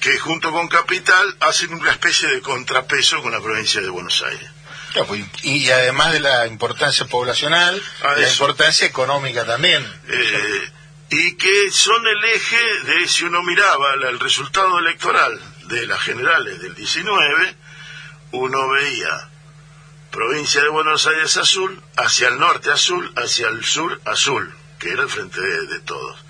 que 0.00 0.18
junto 0.18 0.52
con 0.52 0.68
Capital 0.68 1.36
hacen 1.40 1.72
una 1.72 1.90
especie 1.90 2.28
de 2.28 2.40
contrapeso 2.40 3.22
con 3.22 3.32
la 3.32 3.40
provincia 3.40 3.80
de 3.80 3.88
Buenos 3.88 4.22
Aires. 4.22 4.50
Pues, 5.06 5.22
y 5.42 5.70
además 5.70 6.12
de 6.12 6.20
la 6.20 6.46
importancia 6.46 7.06
poblacional, 7.06 7.80
la 8.02 8.28
importancia 8.28 8.86
económica 8.86 9.44
también. 9.44 9.84
Eh, 10.08 10.72
y 11.10 11.36
que 11.36 11.70
son 11.70 12.06
el 12.06 12.24
eje 12.24 12.82
de, 12.84 13.08
si 13.08 13.24
uno 13.24 13.42
miraba 13.42 13.94
el 13.94 14.18
resultado 14.18 14.78
electoral 14.78 15.40
de 15.64 15.86
las 15.86 16.00
generales 16.00 16.60
del 16.60 16.74
19, 16.74 17.56
uno 18.32 18.68
veía 18.70 19.28
provincia 20.10 20.62
de 20.62 20.68
Buenos 20.68 21.06
Aires 21.06 21.36
azul, 21.36 21.80
hacia 21.96 22.28
el 22.28 22.38
norte 22.38 22.70
azul, 22.70 23.12
hacia 23.16 23.48
el 23.48 23.64
sur 23.64 24.00
azul, 24.04 24.54
que 24.78 24.90
era 24.90 25.02
el 25.02 25.08
frente 25.08 25.40
de 25.40 25.80
todos. 25.80 26.24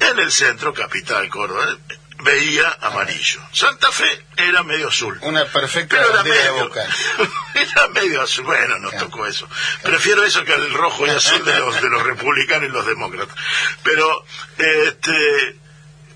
En 0.00 0.18
el 0.18 0.32
centro, 0.32 0.74
capital, 0.74 1.28
Córdoba, 1.28 1.76
veía 2.22 2.78
amarillo. 2.80 3.40
Santa 3.52 3.90
Fe 3.92 4.26
era 4.36 4.62
medio 4.62 4.88
azul. 4.88 5.18
Una 5.22 5.44
perfecta 5.44 6.00
era 6.00 6.22
medio, 6.22 6.42
de 6.42 6.50
boca. 6.62 6.86
era 7.54 7.88
medio 7.88 8.22
azul. 8.22 8.44
Bueno, 8.44 8.78
nos 8.78 8.96
tocó 8.96 9.26
eso. 9.26 9.48
Prefiero 9.82 10.24
eso 10.24 10.44
que 10.44 10.54
el 10.54 10.72
rojo 10.72 11.06
y 11.06 11.10
azul 11.10 11.44
de 11.44 11.58
los, 11.58 11.80
de 11.80 11.90
los 11.90 12.02
republicanos 12.02 12.68
y 12.68 12.72
los 12.72 12.86
demócratas. 12.86 13.36
Pero, 13.82 14.24
este, 14.58 15.56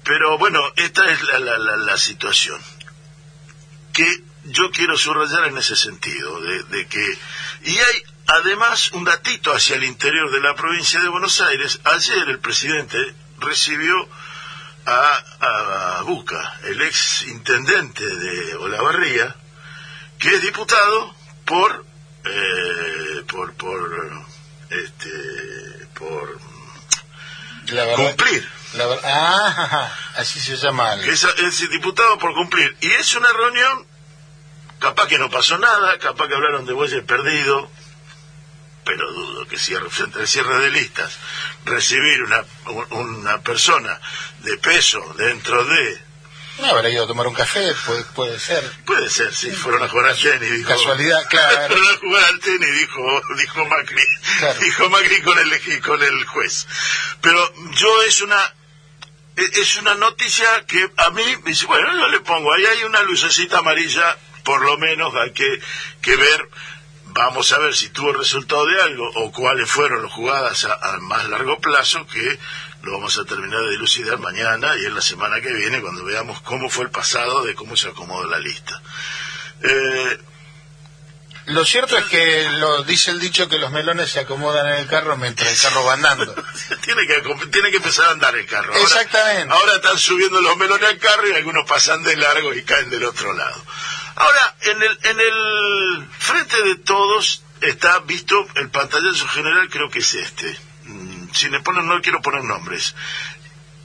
pero 0.04 0.38
bueno, 0.38 0.60
esta 0.76 1.10
es 1.10 1.22
la, 1.22 1.38
la, 1.38 1.76
la, 1.76 1.98
situación. 1.98 2.60
Que 3.92 4.06
yo 4.44 4.70
quiero 4.70 4.96
subrayar 4.96 5.44
en 5.46 5.58
ese 5.58 5.76
sentido, 5.76 6.40
de, 6.40 6.62
de 6.64 6.86
que, 6.86 7.18
y 7.64 7.78
hay 7.78 8.02
además 8.26 8.92
un 8.92 9.04
datito 9.04 9.52
hacia 9.52 9.76
el 9.76 9.84
interior 9.84 10.30
de 10.30 10.40
la 10.40 10.54
provincia 10.54 11.00
de 11.00 11.08
Buenos 11.08 11.40
Aires. 11.40 11.80
Ayer 11.84 12.28
el 12.28 12.38
presidente 12.38 12.98
recibió 13.38 14.08
a, 14.87 15.99
a 15.99 16.02
Buca, 16.02 16.59
el 16.64 16.81
ex 16.83 17.23
intendente 17.23 18.05
de 18.05 18.55
Olavarría, 18.55 19.35
que 20.19 20.28
es 20.28 20.43
diputado 20.43 21.14
por 21.45 21.85
eh, 22.25 23.25
por 23.26 23.52
por 23.55 24.26
este 24.71 25.88
por 25.95 26.38
cumplir. 27.97 28.49
ah, 29.05 29.93
así 30.16 30.40
se 30.40 30.57
llama 30.57 30.95
es, 30.95 31.25
es 31.25 31.71
diputado 31.71 32.19
por 32.19 32.35
cumplir. 32.35 32.76
Y 32.81 32.90
es 32.93 33.14
una 33.14 33.33
reunión 33.33 33.87
capaz 34.78 35.09
que 35.09 35.19
no 35.19 35.31
pasó 35.31 35.59
nada 35.59 35.99
capaz 35.99 36.28
que 36.28 36.35
hablaron 36.35 36.66
de 36.66 36.73
bueyes 36.73 37.02
perdido 37.05 37.71
pero 38.87 39.12
dudo 39.12 39.47
que 39.49 39.59
cierre, 39.59 39.88
al 40.14 40.28
cierre 40.28 40.61
de 40.61 40.71
listas, 40.71 41.19
recibir 41.64 42.23
una, 42.23 42.45
una 42.90 43.40
persona 43.43 44.00
de 44.38 44.57
peso 44.59 45.02
dentro 45.19 45.64
de... 45.64 46.07
No, 46.61 46.69
habrá 46.69 46.88
ido 46.88 47.05
a 47.05 47.07
tomar 47.07 47.26
un 47.26 47.35
café, 47.35 47.75
puede, 47.85 48.05
puede 48.05 48.38
ser. 48.38 48.64
Puede 48.87 49.11
ser, 49.11 49.35
sí, 49.35 49.50
fueron 49.50 49.83
a 49.83 49.88
jugar 49.88 50.07
al 50.07 50.19
tenis. 50.19 50.50
Dijo, 50.50 50.69
Casualidad, 50.71 51.26
claro. 51.28 51.75
Fueron 51.75 51.95
a 51.95 51.99
jugar 51.99 52.25
al 52.25 52.40
tenis, 52.40 52.78
dijo, 52.78 53.23
dijo 53.37 53.66
Macri. 53.66 54.07
Dijo 54.61 54.88
Macri 54.88 55.21
con 55.21 55.38
el, 55.38 55.83
con 55.83 56.02
el 56.02 56.25
juez. 56.25 56.66
Pero 57.21 57.52
yo 57.73 58.02
es 58.05 58.23
una 58.23 58.55
es 59.37 59.76
una 59.76 59.95
noticia 59.97 60.64
que 60.66 60.90
a 60.97 61.11
mí 61.11 61.23
bueno, 61.66 61.93
yo 61.93 62.09
le 62.09 62.21
pongo, 62.21 62.55
ahí 62.55 62.64
hay 62.64 62.85
una 62.85 63.02
lucecita 63.02 63.59
amarilla, 63.59 64.16
por 64.45 64.64
lo 64.64 64.78
menos 64.78 65.14
hay 65.14 65.33
que, 65.33 65.61
que 66.00 66.16
ver 66.16 66.49
Vamos 67.16 67.50
a 67.52 67.58
ver 67.58 67.75
si 67.75 67.88
tuvo 67.88 68.12
resultado 68.12 68.66
de 68.66 68.82
algo 68.82 69.11
o 69.14 69.32
cuáles 69.32 69.70
fueron 69.70 70.02
las 70.02 70.12
jugadas 70.12 70.66
a, 70.66 70.99
más 71.00 71.26
largo 71.30 71.58
plazo 71.58 72.06
que 72.06 72.38
lo 72.82 72.92
vamos 72.92 73.18
a 73.18 73.25
terminar 73.25 73.58
de 73.62 73.70
dilucidar 73.70 74.18
mañana 74.18 74.76
y 74.76 74.85
en 74.85 74.94
la 74.94 75.00
semana 75.00 75.40
que 75.40 75.50
viene 75.50 75.80
cuando 75.80 76.04
veamos 76.04 76.42
cómo 76.42 76.68
fue 76.68 76.85
el 76.85 76.90
pasado 76.90 77.42
de 77.42 77.54
cómo 77.54 77.75
se 77.75 77.88
acomodó 77.88 78.28
la 78.28 78.38
lista. 78.38 78.82
Eh, 79.62 80.18
lo 81.46 81.64
cierto 81.64 81.96
es 81.96 82.04
que 82.04 82.50
lo 82.58 82.82
dice 82.82 83.12
el 83.12 83.20
dicho 83.20 83.49
que 83.49 83.58
los 83.58 83.70
melones 83.70 84.11
se 84.11 84.20
acomodan 84.20 84.66
en 84.66 84.80
el 84.80 84.87
carro 84.87 85.16
mientras 85.16 85.50
el 85.50 85.58
carro 85.58 85.87
va 85.87 85.94
andando. 85.94 86.35
tiene, 86.82 87.06
que, 87.06 87.46
tiene 87.50 87.70
que 87.70 87.78
empezar 87.78 88.08
a 88.08 88.11
andar 88.11 88.37
el 88.37 88.46
carro. 88.46 88.75
Exactamente. 88.75 89.54
Ahora 89.54 89.76
están 89.76 89.99
subiendo 89.99 90.42
los 90.42 90.56
melones 90.58 90.87
al 90.87 90.99
carro 90.99 91.26
y 91.28 91.32
algunos 91.32 91.66
pasan 91.66 92.02
de 92.02 92.14
largo 92.16 92.52
y 92.52 92.62
caen 92.62 92.90
del 92.90 93.04
otro 93.04 93.32
lado. 93.32 93.64
Ahora, 94.16 94.56
en 94.62 94.82
el, 94.82 94.99
en 95.02 95.20
el 95.20 96.08
frente 96.18 96.62
de 96.62 96.76
todos 96.76 97.42
está 97.61 97.99
visto 98.00 98.46
el 98.56 98.70
pantallazo 98.70 99.28
general, 99.28 99.68
creo 99.68 99.90
que 99.90 99.99
es 99.99 100.14
este. 100.14 100.58
Mm, 100.85 101.28
si 101.32 101.50
le 101.50 101.61
ponen, 101.61 101.87
no 101.87 102.00
quiero 102.00 102.23
poner 102.23 102.42
nombres. 102.42 102.94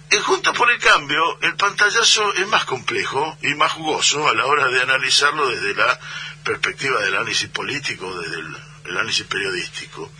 Y 0.09 0.17
junto 0.17 0.53
por 0.53 0.71
el 0.71 0.79
cambio, 0.79 1.39
el 1.41 1.55
pantallazo 1.55 2.33
es 2.33 2.47
más 2.47 2.65
complejo 2.65 3.37
y 3.41 3.53
más 3.55 3.73
jugoso 3.73 4.27
a 4.27 4.33
la 4.33 4.45
hora 4.45 4.67
de 4.67 4.81
analizarlo 4.81 5.49
desde 5.49 5.73
la 5.73 5.99
perspectiva 6.43 7.01
del 7.01 7.15
análisis 7.15 7.49
político, 7.49 8.19
desde 8.19 8.39
el, 8.39 8.57
análisis 8.89 9.25
periodístico. 9.25 10.11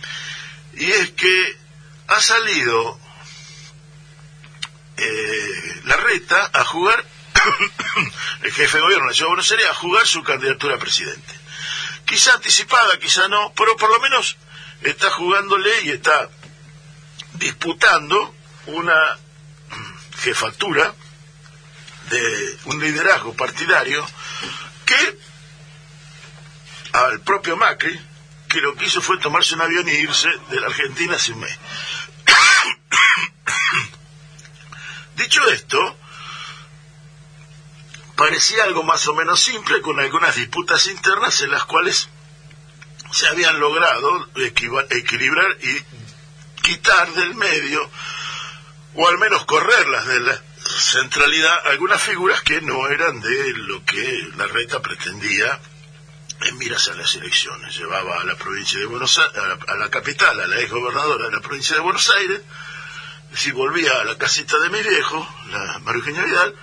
Y 0.74 0.90
es 0.90 1.10
que 1.10 1.58
ha 2.08 2.20
salido 2.20 2.98
eh, 4.96 5.80
la 5.84 5.96
reta 5.96 6.50
a 6.52 6.64
jugar 6.64 7.04
el 8.42 8.52
jefe 8.52 8.76
de 8.76 8.82
gobierno 8.82 9.04
de 9.04 9.10
la 9.10 9.14
Ciudad 9.14 9.26
de 9.26 9.34
Buenos 9.34 9.50
Aires 9.50 9.66
a 9.70 9.74
jugar 9.74 10.06
su 10.06 10.22
candidatura 10.22 10.76
a 10.76 10.78
presidente. 10.78 11.34
Quizá 12.04 12.34
anticipada, 12.34 12.98
quizá 12.98 13.28
no, 13.28 13.52
pero 13.56 13.76
por 13.76 13.90
lo 13.90 14.00
menos 14.00 14.36
está 14.82 15.10
jugándole 15.10 15.82
y 15.82 15.90
está 15.90 16.28
disputando 17.34 18.34
una 18.66 19.18
jefatura 20.18 20.94
de 22.10 22.58
un 22.66 22.80
liderazgo 22.80 23.34
partidario 23.34 24.06
que 24.84 25.18
al 26.92 27.20
propio 27.20 27.56
Macri, 27.56 27.98
que 28.48 28.60
lo 28.60 28.74
que 28.74 28.84
hizo 28.84 29.00
fue 29.00 29.18
tomarse 29.18 29.54
un 29.54 29.62
avión 29.62 29.88
y 29.88 29.92
irse 29.92 30.28
de 30.50 30.60
la 30.60 30.66
Argentina 30.66 31.18
sin 31.18 31.40
mes. 31.40 31.58
Dicho 35.16 35.46
esto, 35.48 35.98
parecía 38.16 38.64
algo 38.64 38.82
más 38.82 39.06
o 39.08 39.14
menos 39.14 39.40
simple, 39.40 39.80
con 39.80 39.98
algunas 40.00 40.36
disputas 40.36 40.86
internas 40.86 41.40
en 41.42 41.50
las 41.50 41.64
cuales 41.64 42.08
se 43.10 43.28
habían 43.28 43.60
logrado 43.60 44.28
equilibrar 44.90 45.56
y 45.60 46.62
quitar 46.62 47.12
del 47.12 47.34
medio, 47.34 47.90
o 48.94 49.08
al 49.08 49.18
menos 49.18 49.44
correrlas 49.44 50.06
de 50.06 50.20
la, 50.20 50.42
centralidad 50.64 51.66
algunas 51.66 52.00
figuras 52.00 52.40
que 52.42 52.60
no 52.60 52.88
eran 52.88 53.20
de 53.20 53.52
lo 53.54 53.84
que 53.84 54.30
la 54.36 54.46
reta 54.46 54.80
pretendía 54.80 55.60
en 56.42 56.58
miras 56.58 56.88
a 56.88 56.94
las 56.94 57.14
elecciones. 57.14 57.76
Llevaba 57.76 58.20
a 58.20 58.24
la 58.24 58.36
provincia 58.36 58.78
de 58.78 58.86
Buenos 58.86 59.18
Aires, 59.18 59.38
a 59.68 59.76
la, 59.76 59.90
capital, 59.90 60.40
a 60.40 60.46
la 60.46 60.60
ex 60.60 60.70
gobernadora 60.70 61.26
de 61.26 61.32
la 61.32 61.40
provincia 61.40 61.76
de 61.76 61.82
Buenos 61.82 62.08
Aires, 62.10 62.40
si 63.34 63.50
volvía 63.50 63.92
a 64.00 64.04
la 64.04 64.18
casita 64.18 64.58
de 64.58 64.68
mi 64.70 64.82
viejo, 64.82 65.26
la 65.50 65.78
María 65.80 66.02
Vidal, 66.22 66.54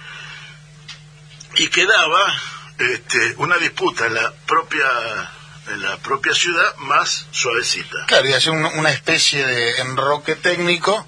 y 1.60 1.68
quedaba 1.68 2.34
este, 2.78 3.36
una 3.38 3.58
disputa 3.58 4.08
en 4.08 4.16
la 4.16 4.34
propia 4.48 4.88
en 5.68 5.84
la 5.84 5.98
propia 5.98 6.34
ciudad 6.34 6.76
más 6.78 7.28
suavecita. 7.32 8.06
Claro, 8.08 8.28
y 8.28 8.34
hace 8.34 8.50
una 8.50 8.90
especie 8.90 9.46
de 9.46 9.82
enroque 9.82 10.36
técnico 10.36 11.06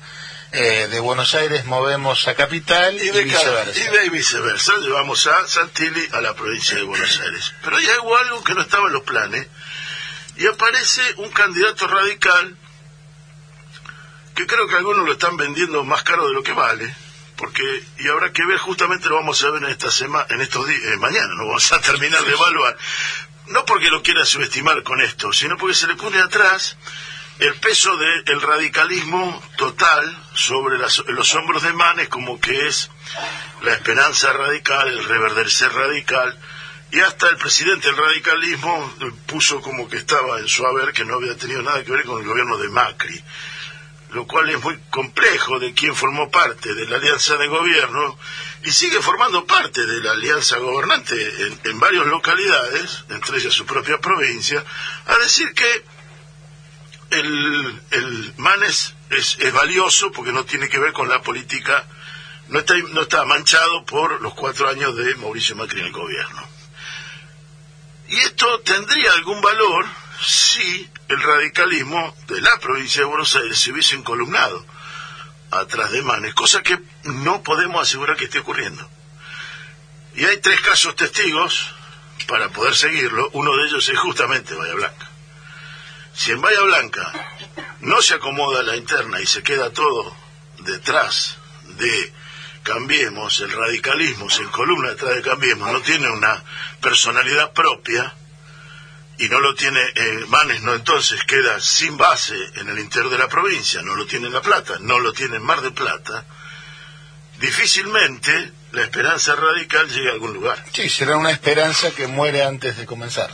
eh, 0.51 0.87
de 0.91 0.99
Buenos 0.99 1.33
Aires 1.33 1.65
movemos 1.65 2.27
a 2.27 2.35
Capital 2.35 2.95
y, 2.95 3.09
viceversa. 3.23 3.79
Y 3.79 3.97
de 3.97 4.09
viceversa, 4.09 4.73
llevamos 4.77 5.25
a 5.25 5.47
Santilli 5.47 6.07
a 6.11 6.21
la 6.21 6.35
provincia 6.35 6.75
de 6.75 6.83
Buenos 6.83 7.19
Aires. 7.25 7.53
Pero 7.63 7.77
hay 7.77 7.87
algo, 7.87 8.17
algo 8.17 8.43
que 8.43 8.53
no 8.53 8.61
estaba 8.61 8.87
en 8.87 8.93
los 8.93 9.03
planes 9.03 9.47
y 10.35 10.45
aparece 10.45 11.01
un 11.17 11.29
candidato 11.29 11.87
radical 11.87 12.55
que 14.35 14.45
creo 14.45 14.67
que 14.67 14.75
algunos 14.75 15.05
lo 15.05 15.13
están 15.13 15.37
vendiendo 15.37 15.83
más 15.85 16.03
caro 16.03 16.27
de 16.27 16.33
lo 16.33 16.43
que 16.43 16.53
vale, 16.53 16.93
porque 17.41 17.63
y 17.97 18.07
habrá 18.07 18.31
que 18.31 18.45
ver 18.45 18.59
justamente 18.59 19.09
lo 19.09 19.15
vamos 19.15 19.43
a 19.43 19.49
ver 19.49 19.63
en 19.63 19.69
esta 19.69 19.89
semana, 19.89 20.27
en 20.29 20.41
estos 20.41 20.67
días, 20.67 20.79
eh, 20.83 20.97
mañana, 20.97 21.33
no 21.35 21.47
vamos 21.47 21.71
a 21.71 21.81
terminar 21.81 22.23
de 22.23 22.33
evaluar, 22.33 22.77
no 23.47 23.65
porque 23.65 23.89
lo 23.89 24.03
quiera 24.03 24.23
subestimar 24.25 24.83
con 24.83 25.01
esto, 25.01 25.33
sino 25.33 25.57
porque 25.57 25.73
se 25.73 25.87
le 25.87 25.95
pone 25.95 26.19
atrás 26.19 26.77
el 27.39 27.55
peso 27.55 27.97
del 27.97 28.41
radicalismo 28.41 29.41
total 29.57 30.23
sobre 30.35 30.77
los 30.77 31.33
hombros 31.33 31.63
de 31.63 31.73
Manes 31.73 32.09
como 32.09 32.39
que 32.39 32.67
es 32.67 32.91
la 33.63 33.73
esperanza 33.73 34.31
radical, 34.33 34.87
el 34.89 35.03
reverdecer 35.03 35.73
radical, 35.73 36.37
y 36.91 36.99
hasta 36.99 37.27
el 37.27 37.37
presidente 37.37 37.87
del 37.87 37.97
radicalismo 37.97 38.93
puso 39.25 39.61
como 39.61 39.89
que 39.89 39.97
estaba 39.97 40.37
en 40.37 40.47
su 40.47 40.63
haber 40.67 40.93
que 40.93 41.05
no 41.05 41.15
había 41.15 41.35
tenido 41.35 41.63
nada 41.63 41.83
que 41.83 41.91
ver 41.91 42.03
con 42.03 42.21
el 42.21 42.27
gobierno 42.27 42.59
de 42.59 42.69
Macri, 42.69 43.23
lo 44.11 44.27
cual 44.27 44.49
es 44.49 44.61
muy 44.61 44.77
complejo 44.89 45.57
de 45.59 45.73
quien 45.73 45.95
formó 45.95 46.29
parte 46.29 46.73
de 46.73 46.85
la 46.85 46.97
alianza 46.97 47.37
de 47.37 47.47
gobierno 47.47 48.17
y 48.63 48.71
sigue 48.71 49.01
formando 49.01 49.45
parte 49.45 49.85
de 49.85 50.01
la 50.01 50.11
alianza 50.11 50.57
gobernante 50.57 51.15
en, 51.15 51.59
en 51.63 51.79
varias 51.79 52.05
localidades, 52.05 53.05
entre 53.09 53.37
ellas 53.37 53.53
su 53.53 53.65
propia 53.65 53.99
provincia, 53.99 54.63
a 55.05 55.17
decir 55.17 55.53
que 55.53 55.85
el, 57.11 57.81
el 57.91 58.33
Manes 58.37 58.95
es, 59.09 59.37
es, 59.39 59.53
valioso 59.53 60.11
porque 60.11 60.31
no 60.31 60.45
tiene 60.45 60.67
que 60.67 60.79
ver 60.79 60.91
con 60.91 61.07
la 61.07 61.21
política, 61.21 61.85
no 62.49 62.59
está, 62.59 62.75
no 62.77 63.01
está 63.01 63.23
manchado 63.25 63.85
por 63.85 64.21
los 64.21 64.33
cuatro 64.33 64.67
años 64.69 64.95
de 64.95 65.15
Mauricio 65.15 65.55
Macri 65.55 65.79
en 65.79 65.87
el 65.87 65.91
gobierno. 65.93 66.47
Y 68.09 68.17
esto 68.17 68.59
tendría 68.61 69.13
algún 69.13 69.41
valor 69.41 69.85
si 70.23 70.89
el 71.07 71.21
radicalismo 71.21 72.15
de 72.27 72.41
la 72.41 72.57
provincia 72.59 73.01
de 73.01 73.07
Buenos 73.07 73.35
Aires 73.35 73.59
se 73.59 73.71
hubiese 73.71 73.95
encolumnado 73.95 74.65
atrás 75.51 75.91
de 75.91 76.01
Manes, 76.01 76.33
cosa 76.33 76.61
que 76.61 76.79
no 77.03 77.43
podemos 77.43 77.81
asegurar 77.81 78.15
que 78.15 78.25
esté 78.25 78.39
ocurriendo. 78.39 78.87
Y 80.15 80.25
hay 80.25 80.37
tres 80.37 80.61
casos 80.61 80.95
testigos 80.95 81.73
para 82.27 82.49
poder 82.49 82.75
seguirlo, 82.75 83.29
uno 83.33 83.55
de 83.55 83.67
ellos 83.67 83.87
es 83.89 83.99
justamente 83.99 84.53
Bahía 84.53 84.75
Blanca. 84.75 85.09
Si 86.13 86.31
en 86.31 86.41
Bahía 86.41 86.61
Blanca 86.61 87.11
no 87.81 88.01
se 88.01 88.15
acomoda 88.15 88.63
la 88.63 88.75
interna 88.75 89.19
y 89.19 89.25
se 89.25 89.43
queda 89.43 89.71
todo 89.71 90.15
detrás 90.59 91.37
de 91.63 92.13
Cambiemos, 92.63 93.39
el 93.39 93.51
radicalismo 93.51 94.29
se 94.29 94.43
encolumna 94.43 94.89
detrás 94.89 95.15
de 95.15 95.21
Cambiemos, 95.23 95.71
no 95.71 95.81
tiene 95.81 96.09
una 96.09 96.43
personalidad 96.79 97.53
propia 97.53 98.13
y 99.21 99.29
no 99.29 99.39
lo 99.39 99.53
tiene 99.53 99.79
eh, 99.79 100.25
Manes, 100.29 100.63
no 100.63 100.73
entonces 100.73 101.23
queda 101.25 101.59
sin 101.59 101.95
base 101.95 102.35
en 102.55 102.69
el 102.69 102.79
interior 102.79 103.11
de 103.11 103.19
la 103.19 103.27
provincia, 103.27 103.83
no 103.83 103.95
lo 103.95 104.07
tiene 104.07 104.27
en 104.27 104.33
La 104.33 104.41
Plata, 104.41 104.77
no 104.79 104.97
lo 104.97 105.13
tiene 105.13 105.35
en 105.35 105.43
Mar 105.43 105.61
de 105.61 105.69
Plata, 105.69 106.25
difícilmente 107.39 108.51
la 108.71 108.81
esperanza 108.81 109.35
radical 109.35 109.87
llega 109.89 110.09
a 110.09 110.13
algún 110.13 110.33
lugar. 110.33 110.65
Sí, 110.73 110.89
será 110.89 111.17
una 111.17 111.29
esperanza 111.29 111.91
que 111.91 112.07
muere 112.07 112.43
antes 112.43 112.77
de 112.77 112.87
comenzar. 112.87 113.29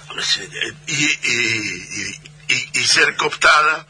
Y, 0.87 0.93
y, 0.93 2.19
y, 2.73 2.83
ser 2.83 3.15
cooptada 3.15 3.87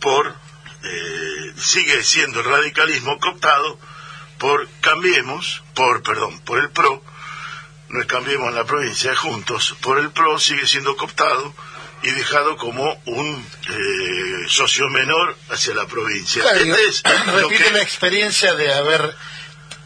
por, 0.00 0.34
eh, 0.82 1.52
sigue 1.58 2.02
siendo 2.02 2.40
el 2.40 2.46
radicalismo 2.46 3.20
cooptado 3.20 3.78
por 4.38 4.68
Cambiemos, 4.80 5.62
por, 5.74 6.02
perdón, 6.02 6.40
por 6.40 6.58
el 6.58 6.70
PRO, 6.70 7.04
no 7.96 8.02
es 8.02 8.08
Cambiemos 8.08 8.52
la 8.54 8.64
provincia, 8.64 9.16
Juntos, 9.16 9.74
por 9.80 9.98
el 9.98 10.10
PRO 10.10 10.38
sigue 10.38 10.66
siendo 10.66 10.96
cooptado 10.96 11.54
y 12.02 12.10
dejado 12.10 12.56
como 12.56 13.00
un 13.06 13.46
eh, 13.68 14.48
socio 14.48 14.88
menor 14.90 15.36
hacia 15.50 15.74
la 15.74 15.86
provincia. 15.86 16.44
Este 16.54 17.10
repite 17.32 17.70
la 17.72 17.80
experiencia 17.80 18.54
de 18.54 18.72
haber, 18.72 19.16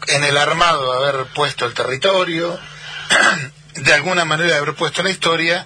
en 0.07 0.23
el 0.25 0.37
armado, 0.37 0.91
haber 0.91 1.25
puesto 1.33 1.65
el 1.65 1.73
territorio, 1.73 2.59
de 3.75 3.93
alguna 3.93 4.25
manera 4.25 4.57
haber 4.57 4.75
puesto 4.75 5.03
la 5.03 5.09
historia 5.09 5.65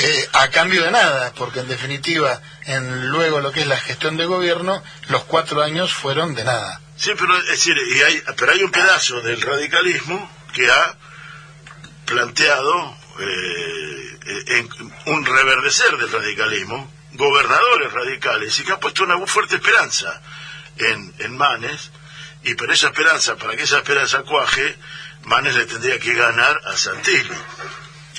eh, 0.00 0.28
a 0.34 0.48
cambio 0.48 0.84
de 0.84 0.90
nada, 0.90 1.32
porque 1.32 1.60
en 1.60 1.68
definitiva, 1.68 2.40
en 2.66 3.08
luego 3.08 3.40
lo 3.40 3.52
que 3.52 3.60
es 3.60 3.66
la 3.66 3.78
gestión 3.78 4.18
de 4.18 4.26
gobierno, 4.26 4.82
los 5.08 5.24
cuatro 5.24 5.62
años 5.62 5.94
fueron 5.94 6.34
de 6.34 6.44
nada. 6.44 6.80
Sí, 6.98 7.12
pero, 7.18 7.36
es 7.38 7.48
decir, 7.48 7.74
y 7.94 8.02
hay, 8.02 8.22
pero 8.36 8.52
hay 8.52 8.62
un 8.62 8.70
pedazo 8.70 9.22
del 9.22 9.40
radicalismo 9.40 10.30
que 10.52 10.70
ha 10.70 10.96
planteado 12.06 12.96
eh, 13.18 14.18
en 14.46 14.68
un 15.06 15.26
reverdecer 15.26 15.96
del 15.98 16.10
radicalismo, 16.10 16.90
gobernadores 17.12 17.92
radicales, 17.92 18.58
y 18.58 18.64
que 18.64 18.72
ha 18.72 18.80
puesto 18.80 19.04
una 19.04 19.26
fuerte 19.26 19.56
esperanza 19.56 20.22
en, 20.78 21.14
en 21.18 21.36
Manes, 21.36 21.90
y 22.44 22.54
por 22.54 22.70
esa 22.70 22.88
esperanza, 22.88 23.36
para 23.36 23.56
que 23.56 23.64
esa 23.64 23.78
esperanza 23.78 24.22
cuaje, 24.22 24.76
Manes 25.24 25.56
le 25.56 25.66
tendría 25.66 25.98
que 25.98 26.14
ganar 26.14 26.60
a 26.64 26.76
Santilli. 26.76 27.36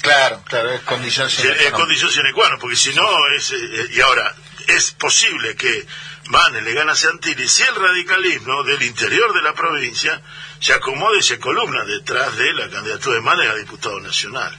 Claro, 0.01 0.43
claro, 0.45 0.71
es 0.71 0.81
condición 0.81 1.29
sine 1.29 1.53
Es 1.65 1.71
condición 1.71 2.11
sine 2.11 2.31
qua 2.33 2.49
non, 2.49 2.59
porque 2.59 2.75
si 2.75 2.93
no 2.93 3.07
es... 3.35 3.51
Eh, 3.51 3.89
y 3.91 4.01
ahora, 4.01 4.35
es 4.67 4.91
posible 4.91 5.55
que 5.55 5.87
Manes 6.25 6.63
le 6.63 6.73
gane 6.73 6.91
a 6.91 6.95
Santilli 6.95 7.47
si 7.47 7.63
el 7.63 7.75
radicalismo 7.75 8.63
del 8.63 8.83
interior 8.83 9.33
de 9.33 9.41
la 9.41 9.53
provincia 9.53 10.21
se 10.59 10.73
acomode 10.73 11.19
y 11.19 11.23
se 11.23 11.39
columna 11.39 11.83
detrás 11.85 12.35
de 12.37 12.53
la 12.53 12.69
candidatura 12.69 13.15
de 13.15 13.21
Manes 13.21 13.49
a 13.49 13.55
diputado 13.55 13.99
nacional. 13.99 14.57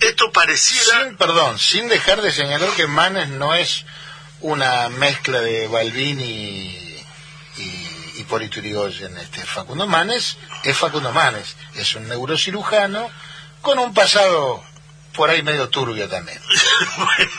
Esto 0.00 0.30
pareciera... 0.30 1.10
perdón, 1.18 1.58
sin 1.58 1.88
dejar 1.88 2.22
de 2.22 2.32
señalar 2.32 2.70
que 2.70 2.86
Manes 2.86 3.28
no 3.28 3.54
es 3.54 3.84
una 4.40 4.88
mezcla 4.90 5.40
de 5.40 5.68
Balbini 5.68 7.02
y 7.56 7.94
Hipólito 8.16 8.60
Yrigoyen, 8.60 9.16
este 9.16 9.44
Facundo 9.44 9.86
Manes, 9.86 10.36
es 10.62 10.76
Facundo 10.76 11.12
Manes, 11.12 11.56
es 11.74 11.94
un 11.94 12.08
neurocirujano 12.08 13.10
con 13.62 13.78
un 13.78 13.94
pasado 13.94 14.62
por 15.14 15.30
ahí 15.30 15.42
medio 15.42 15.68
turbio 15.68 16.08
también. 16.08 16.40
bueno, 16.96 17.32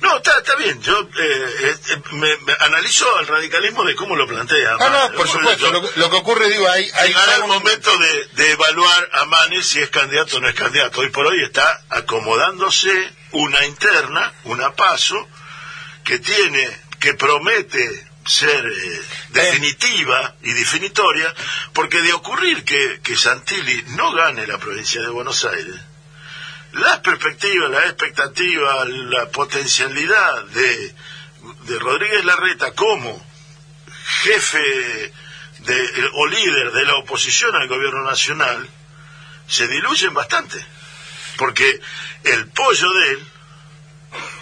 no, 0.00 0.16
está, 0.16 0.54
bien, 0.56 0.80
yo 0.80 1.00
eh, 1.00 1.76
eh, 1.90 2.02
me, 2.12 2.28
analizo 2.60 3.18
el 3.20 3.26
radicalismo 3.26 3.84
de 3.84 3.94
cómo 3.94 4.16
lo 4.16 4.26
plantea. 4.26 4.76
Ah, 4.80 5.08
no, 5.10 5.16
por 5.16 5.28
supuesto, 5.28 5.70
lo, 5.96 6.10
que 6.10 6.16
ocurre, 6.16 6.48
digo, 6.48 6.68
hay... 6.68 6.88
hay 6.94 7.08
llegará 7.08 7.36
el 7.36 7.46
momento 7.46 7.90
de, 7.98 8.26
de, 8.34 8.52
evaluar 8.52 9.08
a 9.12 9.24
Manes 9.26 9.68
si 9.68 9.80
es 9.80 9.90
candidato 9.90 10.36
o 10.36 10.40
no 10.40 10.48
es 10.48 10.54
candidato. 10.54 11.00
Hoy 11.00 11.10
por 11.10 11.26
hoy 11.26 11.42
está 11.42 11.82
acomodándose 11.90 13.12
una 13.32 13.64
interna, 13.66 14.32
una 14.44 14.72
paso, 14.72 15.28
que 16.04 16.18
tiene, 16.18 16.80
que 17.00 17.14
promete 17.14 18.06
ser 18.24 18.66
eh, 18.66 19.02
definitiva 19.30 20.34
y 20.42 20.52
definitoria, 20.52 21.34
porque 21.72 22.00
de 22.00 22.12
ocurrir 22.12 22.64
que, 22.64 23.00
que 23.02 23.16
Santilli 23.16 23.82
no 23.96 24.12
gane 24.12 24.46
la 24.46 24.58
provincia 24.58 25.02
de 25.02 25.08
Buenos 25.08 25.44
Aires, 25.44 25.76
las 26.74 26.98
perspectivas, 27.00 27.70
la 27.70 27.84
expectativa, 27.84 28.84
la 28.84 29.28
potencialidad 29.28 30.44
de, 30.44 30.94
de 31.66 31.78
Rodríguez 31.78 32.24
Larreta 32.24 32.72
como 32.72 33.24
jefe 34.22 35.12
de, 35.58 36.10
o 36.14 36.26
líder 36.26 36.72
de 36.72 36.84
la 36.84 36.96
oposición 36.96 37.54
al 37.54 37.68
gobierno 37.68 38.04
nacional 38.04 38.68
se 39.46 39.66
diluyen 39.68 40.14
bastante, 40.14 40.64
porque 41.36 41.80
el 42.24 42.48
pollo 42.48 42.92
de 42.92 43.10
él 43.10 43.26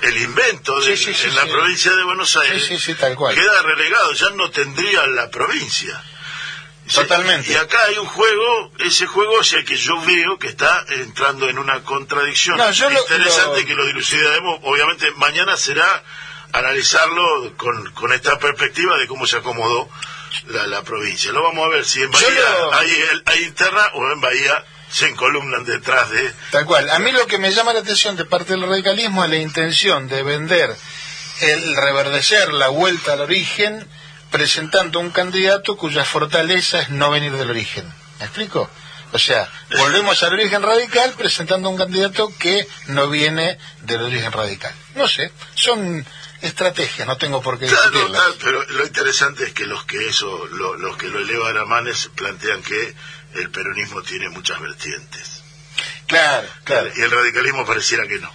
el 0.02 0.16
invento 0.18 0.80
de, 0.80 0.94
en 0.94 1.34
la 1.34 1.46
provincia 1.46 1.94
de 1.94 2.04
Buenos 2.04 2.36
Aires 2.36 2.68
queda 3.34 3.62
relegado, 3.62 4.12
ya 4.12 4.30
no 4.30 4.50
tendría 4.50 5.06
la 5.06 5.30
provincia. 5.30 6.02
Totalmente. 6.94 7.52
Y 7.52 7.54
acá 7.54 7.78
hay 7.88 7.98
un 7.98 8.06
juego, 8.06 8.72
ese 8.78 9.06
juego 9.06 9.40
es 9.40 9.52
el 9.52 9.64
que 9.64 9.76
yo 9.76 10.00
veo 10.02 10.38
que 10.38 10.48
está 10.48 10.84
entrando 10.88 11.48
en 11.48 11.58
una 11.58 11.82
contradicción 11.82 12.58
interesante 12.60 13.64
que 13.64 13.74
lo 13.74 13.86
dilucidaremos. 13.86 14.60
Obviamente 14.62 15.10
mañana 15.12 15.56
será 15.56 16.02
analizarlo 16.52 17.56
con, 17.56 17.92
con 17.92 18.12
esta 18.12 18.38
perspectiva 18.38 18.98
de 18.98 19.06
cómo 19.06 19.26
se 19.26 19.38
acomodó 19.38 19.88
la, 20.48 20.66
la 20.66 20.82
provincia. 20.82 21.32
Lo 21.32 21.42
vamos 21.42 21.66
a 21.66 21.68
ver 21.68 21.84
si 21.84 22.02
en 22.02 22.10
Bahía 22.10 22.28
hay, 22.72 23.04
hay 23.26 23.42
interna 23.44 23.86
o 23.94 24.10
en 24.10 24.20
Bahía 24.20 24.64
se 24.90 25.08
encolumnan 25.08 25.64
detrás 25.64 26.10
de... 26.10 26.34
Tal 26.50 26.66
cual. 26.66 26.90
A 26.90 26.98
mí 26.98 27.12
lo 27.12 27.26
que 27.26 27.38
me 27.38 27.50
llama 27.50 27.72
la 27.72 27.80
atención 27.80 28.16
de 28.16 28.26
parte 28.26 28.52
del 28.52 28.68
radicalismo 28.68 29.24
es 29.24 29.30
la 29.30 29.36
intención 29.36 30.06
de 30.08 30.22
vender, 30.22 30.76
el 31.40 31.76
reverdecer 31.76 32.52
la 32.52 32.68
vuelta 32.68 33.14
al 33.14 33.22
origen, 33.22 33.88
presentando 34.32 34.98
un 34.98 35.10
candidato 35.10 35.76
cuya 35.76 36.04
fortaleza 36.04 36.80
es 36.80 36.88
no 36.88 37.10
venir 37.10 37.32
del 37.32 37.50
origen. 37.50 37.84
¿Me 38.18 38.24
explico? 38.24 38.68
O 39.12 39.18
sea, 39.18 39.48
volvemos 39.78 40.22
al 40.22 40.32
origen 40.32 40.62
radical 40.62 41.12
presentando 41.12 41.68
un 41.68 41.76
candidato 41.76 42.32
que 42.38 42.66
no 42.86 43.08
viene 43.10 43.58
del 43.82 44.02
origen 44.02 44.32
radical. 44.32 44.72
No 44.94 45.06
sé, 45.06 45.30
son 45.54 46.04
estrategias, 46.40 47.06
no 47.06 47.18
tengo 47.18 47.42
por 47.42 47.58
qué 47.58 47.66
claro, 47.66 48.10
pero 48.42 48.64
lo 48.70 48.84
interesante 48.84 49.44
es 49.44 49.52
que 49.52 49.66
los 49.66 49.84
que 49.84 50.08
eso, 50.08 50.46
los 50.46 50.96
que 50.96 51.08
lo 51.08 51.20
elevan 51.20 51.58
a 51.58 51.66
Manes 51.66 52.10
plantean 52.16 52.62
que 52.62 52.94
el 53.34 53.50
peronismo 53.50 54.02
tiene 54.02 54.30
muchas 54.30 54.60
vertientes. 54.60 55.42
Claro, 56.06 56.48
claro. 56.64 56.90
Y 56.96 57.02
el 57.02 57.10
radicalismo 57.10 57.66
pareciera 57.66 58.06
que 58.06 58.18
no. 58.18 58.30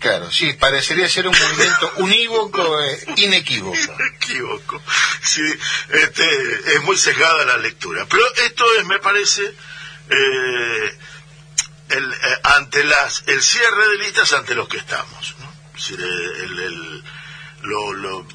Claro, 0.00 0.30
sí, 0.30 0.54
parecería 0.54 1.10
ser 1.10 1.28
un 1.28 1.38
movimiento 1.38 1.92
unívoco, 1.96 2.82
e 2.82 3.04
inequívoco. 3.16 3.76
Inequívoco. 3.76 4.82
Sí, 5.22 5.42
este, 5.90 6.74
es 6.74 6.82
muy 6.84 6.96
sesgada 6.96 7.44
la 7.44 7.58
lectura. 7.58 8.06
Pero 8.08 8.22
esto 8.46 8.64
es, 8.78 8.86
me 8.86 8.98
parece, 8.98 9.42
eh, 9.44 10.98
el, 11.90 12.12
eh, 12.12 12.38
ante 12.44 12.82
las, 12.84 13.24
el 13.26 13.42
cierre 13.42 13.88
de 13.88 13.98
listas 13.98 14.32
ante 14.32 14.54
los 14.54 14.68
que 14.68 14.78
estamos. 14.78 15.34
lo, 17.60 18.26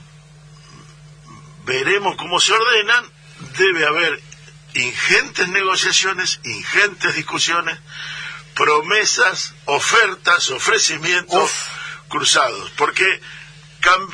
veremos 1.65 2.15
cómo 2.15 2.39
se 2.39 2.53
ordenan. 2.53 3.11
Debe 3.57 3.85
haber 3.87 4.21
ingentes 4.75 5.47
negociaciones, 5.47 6.39
ingentes 6.43 7.15
discusiones, 7.15 7.79
promesas, 8.55 9.53
ofertas, 9.65 10.49
ofrecimientos 10.49 11.51
cruzados, 12.09 12.71
porque 12.77 13.21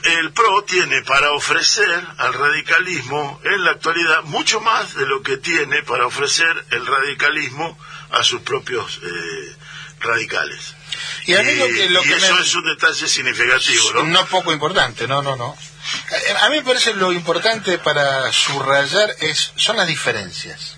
el 0.04 0.34
PRO 0.34 0.64
tiene 0.64 1.02
para 1.04 1.32
ofrecer 1.32 2.06
al 2.18 2.34
radicalismo 2.34 3.40
en 3.46 3.64
la 3.64 3.72
actualidad 3.72 4.24
mucho 4.24 4.60
más 4.60 4.94
de 4.96 5.06
lo 5.06 5.22
que 5.22 5.38
tiene 5.38 5.82
para 5.84 6.06
ofrecer 6.06 6.66
el 6.72 6.86
radicalismo 6.86 7.78
a 8.12 8.24
sus 8.24 8.42
propios 8.42 9.00
eh, 9.02 9.56
radicales. 10.00 10.76
Y, 11.26 11.34
eso 11.34 12.40
es 12.40 12.56
un 12.56 12.66
detalle 12.66 13.08
significativo, 13.08 13.94
¿no? 13.94 14.04
No 14.04 14.26
poco 14.26 14.52
importante, 14.52 15.08
no, 15.08 15.22
no, 15.22 15.38
no. 15.38 15.56
A 16.42 16.50
mí 16.50 16.58
me 16.58 16.64
parece 16.64 16.94
lo 16.94 17.14
importante 17.14 17.78
para 17.78 18.32
subrayar 18.34 19.16
es, 19.20 19.54
son 19.56 19.78
las 19.78 19.88
diferencias. 19.88 20.78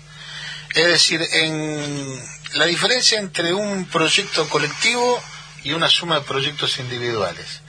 Es 0.74 0.86
decir, 0.86 1.20
en 1.32 2.22
la 2.54 2.66
diferencia 2.66 3.18
entre 3.18 3.52
un 3.52 3.86
proyecto 3.86 4.48
colectivo 4.48 5.22
y 5.62 5.72
una 5.72 5.88
suma 5.88 6.16
de 6.16 6.26
proyectos 6.26 6.78
individuales. 6.78 7.60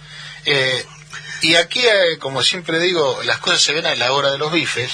Eh, 0.46 0.86
y 1.42 1.56
aquí, 1.56 1.86
eh, 1.86 2.18
como 2.20 2.44
siempre 2.44 2.80
digo, 2.80 3.22
las 3.24 3.40
cosas 3.40 3.62
se 3.62 3.74
ven 3.74 3.86
a 3.86 3.96
la 3.96 4.12
hora 4.12 4.32
de 4.32 4.38
los 4.38 4.52
bifes. 4.52 4.92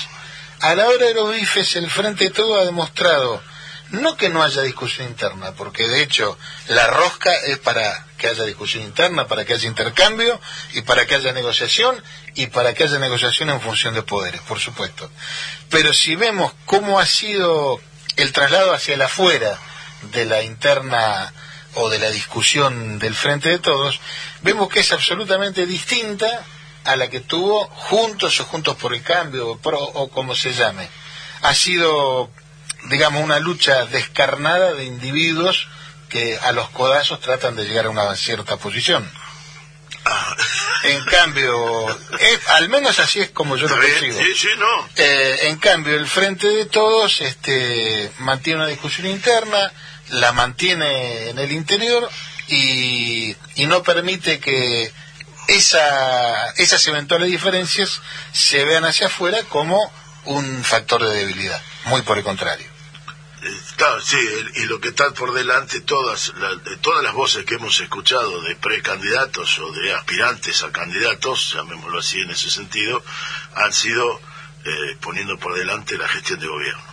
A 0.62 0.76
la 0.76 0.88
hora 0.88 1.08
de 1.08 1.14
los 1.14 1.32
bifes, 1.32 1.76
el 1.76 1.90
Frente 1.90 2.26
de 2.26 2.30
Todo 2.30 2.60
ha 2.60 2.66
demostrado 2.66 3.42
no 3.90 4.16
que 4.16 4.30
no 4.30 4.42
haya 4.42 4.62
discusión 4.62 5.08
interna, 5.08 5.52
porque 5.52 5.86
de 5.88 6.02
hecho 6.02 6.38
la 6.68 6.88
rosca 6.88 7.34
es 7.46 7.58
para 7.60 8.08
que 8.18 8.28
haya 8.28 8.46
discusión 8.46 8.84
interna, 8.84 9.28
para 9.28 9.44
que 9.44 9.54
haya 9.54 9.68
intercambio 9.68 10.40
y 10.74 10.82
para 10.82 11.06
que 11.06 11.16
haya 11.16 11.34
negociación 11.34 12.02
y 12.36 12.48
para 12.48 12.74
que 12.74 12.86
haya 12.86 13.00
negociación 13.00 13.50
en 13.50 13.60
función 13.60 13.94
de 13.94 14.04
poderes, 14.04 14.40
por 14.42 14.60
supuesto. 14.60 15.12
Pero 15.70 15.94
si 15.94 16.16
vemos 16.16 16.54
cómo 16.66 17.00
ha 17.00 17.06
sido 17.06 17.82
el 18.16 18.32
traslado 18.32 18.74
hacia 18.74 18.94
el 18.94 19.02
afuera 19.02 19.60
de 20.04 20.26
la 20.26 20.42
interna 20.44 21.34
o 21.76 21.90
de 21.90 22.00
la 22.00 22.10
discusión 22.10 23.00
del 23.00 23.16
frente 23.16 23.50
de 23.50 23.60
todos, 23.60 24.00
vemos 24.42 24.70
que 24.70 24.82
es 24.82 24.92
absolutamente 24.92 25.66
distinta 25.66 26.46
a 26.84 26.96
la 26.96 27.10
que 27.10 27.20
tuvo 27.20 27.68
juntos 27.68 28.40
o 28.40 28.46
juntos 28.46 28.76
por 28.76 28.94
el 28.94 29.04
cambio 29.04 29.52
o, 29.52 29.60
o 29.62 30.10
como 30.10 30.36
se 30.36 30.54
llame. 30.54 30.90
Ha 31.42 31.56
sido 31.56 32.30
digamos, 32.90 33.24
una 33.24 33.40
lucha 33.40 33.86
descarnada 33.86 34.74
de 34.74 34.86
individuos 34.86 35.68
que 36.10 36.38
a 36.42 36.52
los 36.52 36.70
codazos 36.70 37.20
tratan 37.22 37.56
de 37.56 37.66
llegar 37.66 37.86
a 37.86 37.90
una 37.90 38.16
cierta 38.16 38.58
posición. 38.58 39.10
Ah. 40.04 40.36
En 40.84 41.06
cambio, 41.06 41.88
al 42.48 42.70
menos 42.70 42.98
así 43.00 43.20
es 43.20 43.30
como 43.30 43.56
yo 43.56 43.68
lo 43.68 43.80
percibo. 43.80 44.20
Eh, 44.96 45.40
en 45.44 45.58
cambio, 45.58 45.96
el 45.96 46.08
Frente 46.08 46.48
de 46.48 46.66
Todos 46.66 47.22
este, 47.22 48.12
mantiene 48.18 48.62
una 48.62 48.68
discusión 48.68 49.06
interna, 49.08 49.72
la 50.12 50.32
mantiene 50.32 51.30
en 51.30 51.40
el 51.40 51.52
interior 51.52 52.10
y, 52.48 53.36
y 53.56 53.66
no 53.66 53.82
permite 53.84 54.40
que 54.40 54.92
esa, 55.48 56.52
esas 56.52 56.86
eventuales 56.88 57.30
diferencias 57.30 58.02
se 58.32 58.64
vean 58.66 58.86
hacia 58.86 59.08
afuera 59.08 59.40
como 59.50 59.92
un 60.26 60.64
factor 60.64 61.04
de 61.04 61.16
debilidad. 61.16 61.62
Muy 61.86 62.02
por 62.04 62.18
el 62.18 62.24
contrario. 62.24 62.68
Claro, 63.76 64.00
sí, 64.02 64.18
y 64.56 64.66
lo 64.66 64.80
que 64.80 64.90
está 64.90 65.10
por 65.12 65.34
delante, 65.34 65.82
todas, 65.82 66.32
todas 66.82 67.04
las 67.04 67.14
voces 67.14 67.44
que 67.44 67.56
hemos 67.56 67.80
escuchado 67.80 68.40
de 68.44 68.56
precandidatos 68.56 69.58
o 69.58 69.72
de 69.72 69.94
aspirantes 69.94 70.62
a 70.62 70.72
candidatos, 70.72 71.54
llamémoslo 71.56 72.00
así 72.00 72.20
en 72.22 72.30
ese 72.30 72.52
sentido, 72.52 73.04
han 73.56 73.74
sido 73.74 74.22
eh, 74.64 74.98
poniendo 75.02 75.40
por 75.40 75.56
delante 75.56 75.98
la 75.98 76.08
gestión 76.08 76.40
de 76.40 76.48
gobierno, 76.48 76.84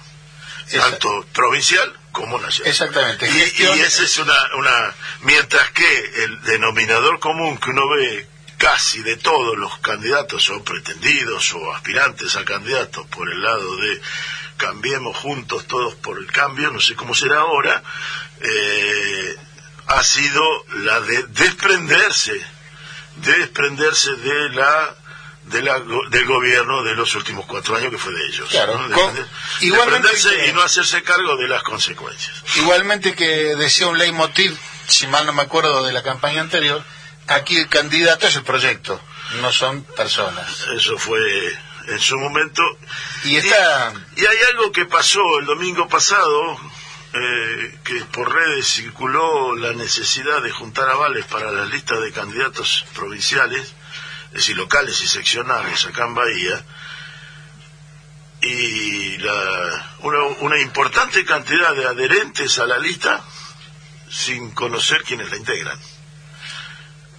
tanto 0.71 1.27
provincial 1.35 1.98
como 2.13 2.39
nacional. 2.39 2.71
Exactamente. 2.71 3.29
Y, 3.29 3.63
y 3.63 3.81
esa 3.81 4.03
es 4.03 4.19
una, 4.19 4.35
una. 4.57 4.95
Mientras 5.23 5.71
que 5.71 6.25
el 6.25 6.43
denominador 6.43 7.19
común 7.21 7.59
que 7.59 7.71
uno 7.71 7.89
ve 7.89 8.27
casi 8.59 9.03
de 9.03 9.17
todos 9.17 9.57
los 9.57 9.79
candidatos 9.79 10.51
o 10.51 10.63
pretendidos 10.65 11.55
o 11.55 11.73
aspirantes 11.73 12.37
a 12.37 12.45
candidatos 12.45 13.07
por 13.07 13.31
el 13.31 13.41
lado 13.41 13.77
de 13.77 14.01
cambiemos 14.57 15.17
juntos 15.17 15.67
todos 15.67 15.95
por 15.95 16.19
el 16.19 16.27
cambio, 16.27 16.71
no 16.71 16.81
sé 16.81 16.97
cómo 16.97 17.15
será 17.15 17.39
ahora, 17.39 17.83
eh, 18.41 19.37
ha 19.87 20.03
sido 20.03 20.43
la 20.83 21.01
de 21.01 21.23
desprenderse, 21.29 22.39
desprenderse 23.17 24.17
de 24.17 24.51
la, 24.51 24.97
de 25.51 25.63
la 25.63 25.81
del 25.81 26.27
gobierno 26.27 26.83
de 26.83 26.95
los 26.95 27.15
últimos 27.15 27.47
cuatro 27.47 27.77
años 27.77 27.91
que 27.91 27.99
fue 27.99 28.13
de 28.13 28.27
ellos. 28.27 28.49
Claro, 28.51 28.81
igualmente 29.61 30.09
y 30.47 30.53
no 30.53 30.63
hacerse 30.63 31.03
cargo 31.03 31.37
de 31.37 31.49
las 31.49 31.63
consecuencias. 31.63 32.43
Igualmente 32.57 33.15
que 33.15 33.55
decía 33.57 33.87
un 33.89 33.99
leitmotiv, 33.99 34.57
si 34.87 35.07
mal 35.07 35.27
no 35.27 35.33
me 35.33 35.43
acuerdo 35.43 35.85
de 35.85 35.93
la 35.93 36.03
campaña 36.03 36.41
anterior, 36.41 36.83
aquí 37.27 37.57
el 37.57 37.69
candidato 37.69 38.27
es 38.27 38.37
el 38.37 38.43
proyecto, 38.43 39.01
no 39.41 39.53
son 39.53 39.83
personas. 39.83 40.67
Eso 40.77 40.99
fue 40.99 41.21
en 41.89 42.01
su 42.01 42.19
momento. 42.19 42.63
Y, 43.25 43.37
está... 43.37 43.93
y, 44.17 44.25
hay 44.25 44.39
algo 44.51 44.73
que 44.73 44.85
pasó 44.87 45.21
el 45.41 45.47
domingo 45.47 45.89
pasado, 45.89 46.59
eh, 47.13 47.79
que 47.85 48.05
por 48.07 48.33
redes 48.33 48.67
circuló 48.67 49.57
la 49.57 49.73
necesidad 49.73 50.43
de 50.43 50.51
juntar 50.51 50.89
avales 50.89 51.25
para 51.27 51.51
las 51.51 51.69
listas 51.71 52.01
de 52.01 52.13
candidatos 52.13 52.85
provinciales, 52.95 53.75
es 54.29 54.35
decir, 54.35 54.57
locales 54.57 55.01
y 55.03 55.09
seccionales 55.09 55.85
acá 55.87 56.05
en 56.05 56.15
Bahía, 56.15 56.65
y 58.41 59.19
la, 59.19 59.97
una, 60.01 60.23
una 60.41 60.61
importante 60.61 61.25
cantidad 61.25 61.75
de 61.75 61.87
adherentes 61.87 62.59
a 62.59 62.67
la 62.67 62.79
lista 62.79 63.23
sin 64.11 64.53
conocer 64.53 65.03
quiénes 65.03 65.31
la 65.31 65.37
integran. 65.37 65.79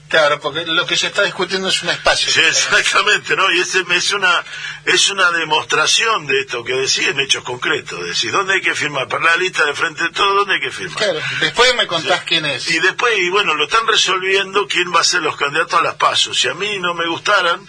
Claro, 0.09 0.39
porque 0.39 0.65
lo 0.65 0.87
que 0.87 0.97
se 0.97 1.07
está 1.07 1.21
discutiendo 1.21 1.69
es 1.69 1.83
un 1.83 1.89
espacio. 1.89 2.31
Sí, 2.31 2.39
exactamente, 2.41 3.35
¿no? 3.35 3.49
Y 3.51 3.59
ese 3.59 3.85
es 3.91 4.11
una 4.11 4.43
es 4.85 5.09
una 5.11 5.29
demostración 5.29 6.25
de 6.25 6.41
esto 6.41 6.63
que 6.63 6.73
decía 6.73 7.09
en 7.09 7.19
hechos 7.19 7.43
concretos. 7.43 8.03
Decir, 8.03 8.31
¿dónde 8.31 8.55
hay 8.55 8.61
que 8.61 8.73
firmar? 8.73 9.07
Para 9.07 9.25
la 9.25 9.35
lista 9.37 9.63
de 9.65 9.75
frente 9.75 10.03
de 10.03 10.09
todo, 10.09 10.33
¿dónde 10.33 10.55
hay 10.55 10.61
que 10.61 10.71
firmar? 10.71 10.97
Claro, 10.97 11.19
después 11.39 11.75
me 11.75 11.85
contás 11.85 12.23
quién 12.23 12.43
es. 12.45 12.71
Y 12.71 12.79
después, 12.79 13.19
y 13.19 13.29
bueno, 13.29 13.53
lo 13.53 13.65
están 13.65 13.85
resolviendo 13.85 14.67
quién 14.67 14.91
va 14.93 15.01
a 15.01 15.03
ser 15.03 15.21
los 15.21 15.37
candidatos 15.37 15.79
a 15.79 15.83
las 15.83 15.95
pasos. 15.95 16.39
Si 16.39 16.47
a 16.47 16.55
mí 16.55 16.79
no 16.79 16.95
me 16.95 17.07
gustaran, 17.07 17.61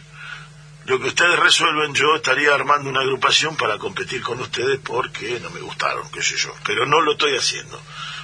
lo 0.86 0.98
que 0.98 1.08
ustedes 1.08 1.38
resuelven, 1.38 1.94
yo 1.94 2.16
estaría 2.16 2.54
armando 2.54 2.88
una 2.88 3.00
agrupación 3.00 3.54
para 3.56 3.76
competir 3.76 4.22
con 4.22 4.40
ustedes 4.40 4.80
porque 4.82 5.38
no 5.40 5.50
me 5.50 5.60
gustaron, 5.60 6.10
qué 6.10 6.22
sé 6.22 6.38
yo. 6.38 6.54
Pero 6.64 6.86
no 6.86 7.02
lo 7.02 7.12
estoy 7.12 7.36
haciendo. 7.36 7.80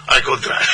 Al 0.06 0.22
contrario. 0.22 0.68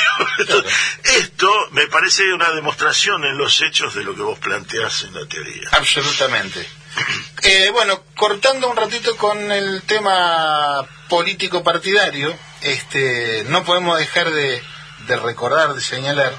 Esto 1.03 1.51
me 1.71 1.87
parece 1.87 2.33
una 2.33 2.51
demostración 2.51 3.23
en 3.25 3.37
los 3.37 3.61
hechos 3.61 3.95
de 3.95 4.03
lo 4.03 4.15
que 4.15 4.21
vos 4.21 4.39
planteás 4.39 5.03
en 5.03 5.13
la 5.15 5.25
teoría. 5.27 5.69
Absolutamente. 5.71 6.67
Eh, 7.45 7.71
bueno, 7.71 8.05
cortando 8.15 8.69
un 8.69 8.77
ratito 8.77 9.17
con 9.17 9.51
el 9.51 9.81
tema 9.81 10.87
político 11.09 11.61
partidario, 11.61 12.33
este, 12.61 13.43
no 13.49 13.65
podemos 13.65 13.99
dejar 13.99 14.31
de, 14.31 14.63
de 15.07 15.15
recordar, 15.17 15.73
de 15.73 15.81
señalar 15.81 16.33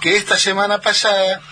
que 0.00 0.16
esta 0.16 0.38
semana 0.38 0.80
pasada 0.80 1.42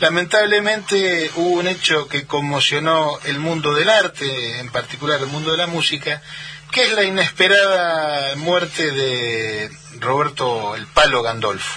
Lamentablemente 0.00 1.30
hubo 1.36 1.60
un 1.60 1.68
hecho 1.68 2.08
que 2.08 2.26
conmocionó 2.26 3.18
el 3.24 3.38
mundo 3.38 3.74
del 3.74 3.90
arte, 3.90 4.58
en 4.58 4.70
particular 4.70 5.20
el 5.20 5.26
mundo 5.26 5.52
de 5.52 5.58
la 5.58 5.66
música, 5.66 6.22
que 6.70 6.84
es 6.84 6.92
la 6.92 7.04
inesperada 7.04 8.36
muerte 8.36 8.90
de 8.92 9.70
Roberto 9.98 10.74
El 10.76 10.86
Palo 10.86 11.22
Gandolfo. 11.22 11.74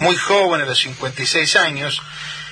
Muy 0.00 0.16
joven, 0.16 0.60
a 0.60 0.66
los 0.66 0.78
56 0.78 1.56
años, 1.56 2.00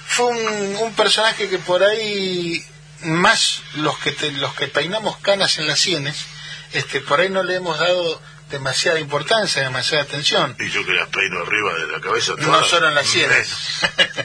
fue 0.06 0.26
un, 0.26 0.94
personaje 0.94 1.48
que 1.48 1.58
por 1.58 1.82
ahí, 1.82 2.64
más 3.02 3.62
los 3.74 3.98
que, 3.98 4.14
los 4.32 4.54
que 4.54 4.68
peinamos 4.68 5.18
canas 5.18 5.58
en 5.58 5.66
las 5.66 5.78
sienes, 5.78 6.24
este, 6.72 7.00
por 7.00 7.20
ahí 7.20 7.28
no 7.28 7.42
le 7.42 7.56
hemos 7.56 7.78
dado 7.78 8.20
demasiada 8.50 8.98
importancia, 9.00 9.62
demasiada 9.62 10.04
atención. 10.04 10.56
Y 10.58 10.70
yo 10.70 10.84
que 10.84 10.92
las 10.92 11.08
peino 11.08 11.40
arriba 11.40 11.74
de 11.74 11.86
la 11.92 12.00
cabeza. 12.00 12.34
No 12.38 12.62
solo 12.64 12.88
en 12.88 12.94
las 12.94 13.06
sienes. 13.06 13.48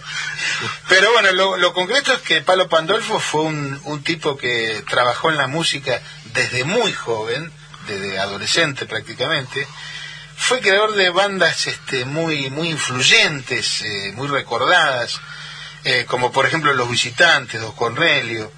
Pero 0.87 1.11
bueno, 1.11 1.57
lo, 1.57 1.73
concreto 1.73 2.13
es 2.13 2.21
que 2.21 2.41
Palo 2.41 2.69
Pandolfo 2.69 3.19
fue 3.19 3.41
un, 3.41 3.81
un 3.85 4.03
tipo 4.03 4.37
que 4.37 4.83
trabajó 4.89 5.29
en 5.29 5.37
la 5.37 5.47
música 5.47 6.01
desde 6.33 6.63
muy 6.63 6.93
joven, 6.93 7.51
desde 7.87 8.19
adolescente 8.19 8.85
prácticamente. 8.85 9.67
Fue 10.35 10.59
creador 10.59 10.95
de 10.95 11.09
bandas 11.11 11.67
este, 11.67 12.03
muy, 12.05 12.49
muy 12.49 12.69
influyentes, 12.69 13.83
eh, 13.83 14.11
muy 14.15 14.27
recordadas, 14.27 15.19
eh, 15.83 16.05
como 16.07 16.31
por 16.31 16.45
ejemplo 16.45 16.73
Los 16.73 16.89
Visitantes, 16.89 17.61
Dos 17.61 17.75
Cornelio. 17.75 18.51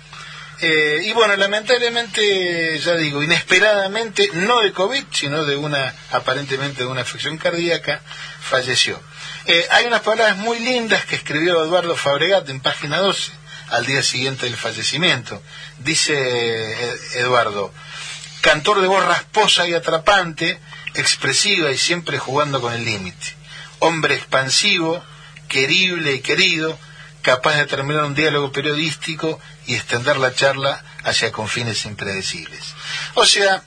Eh, 0.61 1.01
y 1.03 1.11
bueno, 1.11 1.35
lamentablemente, 1.35 2.79
ya 2.79 2.95
digo, 2.95 3.21
inesperadamente, 3.21 4.29
no 4.33 4.61
de 4.61 4.71
COVID, 4.71 5.03
sino 5.11 5.43
de 5.43 5.57
una, 5.57 5.93
aparentemente 6.11 6.83
de 6.83 6.89
una 6.89 7.01
afección 7.01 7.37
cardíaca, 7.37 8.01
falleció. 8.39 9.01
Hay 9.71 9.85
unas 9.85 10.01
palabras 10.01 10.37
muy 10.37 10.59
lindas 10.59 11.03
que 11.03 11.17
escribió 11.17 11.61
Eduardo 11.61 11.97
Fabregat 11.97 12.47
en 12.47 12.61
página 12.61 12.99
12, 12.99 13.33
al 13.73 13.85
día 13.87 14.03
siguiente 14.03 14.45
del 14.45 14.55
fallecimiento. 14.55 15.41
Dice 15.79 16.13
eh, 16.15 16.97
Eduardo, 17.15 17.73
cantor 18.41 18.81
de 18.81 18.87
voz 18.87 19.03
rasposa 19.03 19.67
y 19.67 19.73
atrapante, 19.73 20.59
expresiva 20.93 21.71
y 21.71 21.77
siempre 21.77 22.19
jugando 22.19 22.61
con 22.61 22.73
el 22.73 22.85
límite. 22.85 23.35
Hombre 23.79 24.15
expansivo, 24.15 25.03
querible 25.47 26.13
y 26.13 26.21
querido, 26.21 26.77
capaz 27.23 27.55
de 27.55 27.65
terminar 27.65 28.03
un 28.03 28.13
diálogo 28.13 28.51
periodístico 28.51 29.39
y 29.65 29.75
extender 29.75 30.17
la 30.17 30.35
charla 30.35 30.83
hacia 31.03 31.31
confines 31.31 31.85
impredecibles. 31.85 32.75
O 33.15 33.25
sea, 33.25 33.63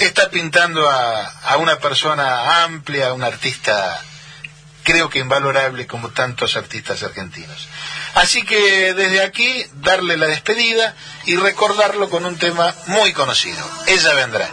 está 0.00 0.30
pintando 0.30 0.88
a, 0.88 1.24
a 1.24 1.58
una 1.58 1.78
persona 1.78 2.64
amplia, 2.64 3.08
a 3.08 3.12
un 3.12 3.22
artista 3.22 4.00
creo 4.82 5.08
que 5.08 5.20
invalorable 5.20 5.86
como 5.86 6.10
tantos 6.10 6.56
artistas 6.56 7.02
argentinos. 7.02 7.68
Así 8.14 8.44
que 8.44 8.94
desde 8.94 9.22
aquí 9.22 9.64
darle 9.74 10.16
la 10.16 10.26
despedida 10.26 10.94
y 11.24 11.36
recordarlo 11.36 12.10
con 12.10 12.24
un 12.26 12.36
tema 12.38 12.74
muy 12.86 13.12
conocido. 13.12 13.64
Ella 13.86 14.14
vendrá. 14.14 14.48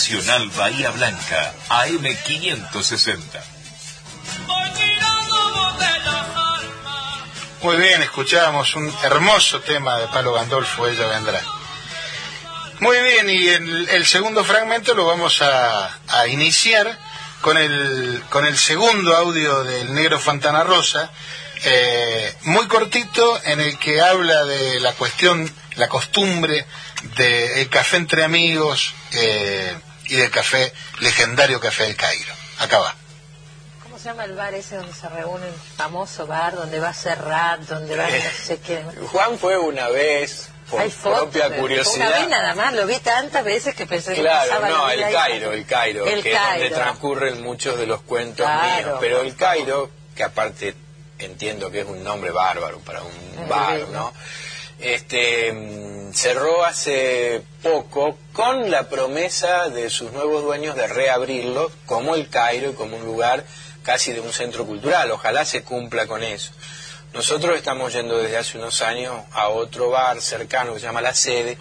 Nacional 0.00 0.48
Bahía 0.56 0.90
Blanca, 0.92 1.52
AM560. 1.68 3.20
Muy 7.60 7.76
bien, 7.76 8.00
escuchábamos 8.00 8.74
un 8.76 8.90
hermoso 9.02 9.60
tema 9.60 9.98
de 9.98 10.06
Palo 10.06 10.32
Gandolfo, 10.32 10.86
ella 10.86 11.06
vendrá. 11.06 11.42
Muy 12.78 12.98
bien, 12.98 13.28
y 13.28 13.46
el, 13.48 14.06
segundo 14.06 14.42
fragmento 14.42 14.94
lo 14.94 15.04
vamos 15.04 15.42
a, 15.42 16.26
iniciar 16.28 16.98
con 17.42 17.58
el, 17.58 18.22
con 18.30 18.46
el 18.46 18.56
segundo 18.56 19.14
audio 19.14 19.64
del 19.64 19.92
Negro 19.92 20.18
Fantana 20.18 20.64
Rosa, 20.64 21.10
eh, 21.62 22.34
muy 22.44 22.66
cortito 22.68 23.38
en 23.44 23.60
el 23.60 23.78
que 23.78 24.00
habla 24.00 24.46
de 24.46 24.80
la 24.80 24.94
cuestión, 24.94 25.52
la 25.76 25.88
costumbre 25.88 26.64
del 27.16 27.68
café 27.68 27.98
entre 27.98 28.24
amigos 28.24 28.94
eh, 29.12 29.69
y 30.10 30.16
del 30.16 30.30
café, 30.30 30.72
legendario 31.00 31.60
café 31.60 31.84
del 31.84 31.96
Cairo. 31.96 32.32
Acá 32.58 32.78
va. 32.78 32.94
¿Cómo 33.82 33.98
se 33.98 34.04
llama 34.06 34.24
el 34.24 34.34
bar 34.34 34.52
ese 34.54 34.76
donde 34.76 34.92
se 34.94 35.08
reúnen? 35.08 35.52
Famoso 35.76 36.26
bar, 36.26 36.54
donde 36.54 36.78
va 36.78 36.92
Serrat, 36.92 37.60
donde 37.62 37.96
va 37.96 38.04
no 38.08 38.16
sé 38.44 38.58
qué. 38.60 38.82
Juan 39.12 39.38
fue 39.38 39.58
una 39.58 39.88
vez, 39.88 40.48
por 40.70 40.80
Hay 40.80 40.90
fotos. 40.90 41.20
propia 41.20 41.46
Una 41.48 41.56
curiosidad. 41.56 42.20
vez 42.20 42.28
nada 42.28 42.54
más, 42.54 42.72
lo 42.74 42.86
vi 42.86 42.98
tantas 43.00 43.44
veces 43.44 43.74
que 43.74 43.86
pensé 43.86 44.14
que 44.14 44.20
Claro, 44.20 44.60
no, 44.68 44.90
el. 44.90 45.00
Cairo, 45.12 45.52
el 45.52 45.66
Cairo, 45.66 46.06
El 46.06 46.22
que 46.22 46.32
es 46.32 46.38
donde 46.40 46.70
transcurren 46.70 47.42
muchos 47.42 47.78
de 47.78 47.86
los 47.86 48.00
cuentos 48.02 48.46
Claro, 48.46 48.86
míos. 48.86 48.98
Pero 49.00 49.20
el 49.22 49.34
Cairo, 49.36 49.90
que 50.14 50.22
aparte 50.24 50.74
entiendo 51.18 51.70
que 51.70 51.80
es 51.80 51.86
un 51.86 52.02
nombre 52.04 52.30
bárbaro 52.30 52.78
para 52.80 53.02
un 53.02 53.12
Es 53.42 53.48
bar. 53.48 53.80
¿no? 53.92 54.12
Este 54.78 55.52
mm, 55.52 55.89
cerró 56.12 56.64
hace 56.64 57.42
poco 57.62 58.18
con 58.32 58.70
la 58.70 58.88
promesa 58.88 59.68
de 59.68 59.90
sus 59.90 60.12
nuevos 60.12 60.42
dueños 60.42 60.76
de 60.76 60.86
reabrirlo 60.86 61.70
como 61.86 62.14
el 62.14 62.28
Cairo 62.28 62.70
y 62.70 62.74
como 62.74 62.96
un 62.96 63.04
lugar 63.04 63.44
casi 63.82 64.12
de 64.12 64.20
un 64.20 64.32
centro 64.32 64.66
cultural. 64.66 65.10
Ojalá 65.10 65.44
se 65.44 65.62
cumpla 65.62 66.06
con 66.06 66.22
eso. 66.22 66.52
Nosotros 67.12 67.56
estamos 67.56 67.92
yendo 67.92 68.18
desde 68.18 68.36
hace 68.36 68.58
unos 68.58 68.82
años 68.82 69.14
a 69.32 69.48
otro 69.48 69.90
bar 69.90 70.20
cercano 70.20 70.74
que 70.74 70.80
se 70.80 70.86
llama 70.86 71.00
La 71.00 71.14
Sede, 71.14 71.58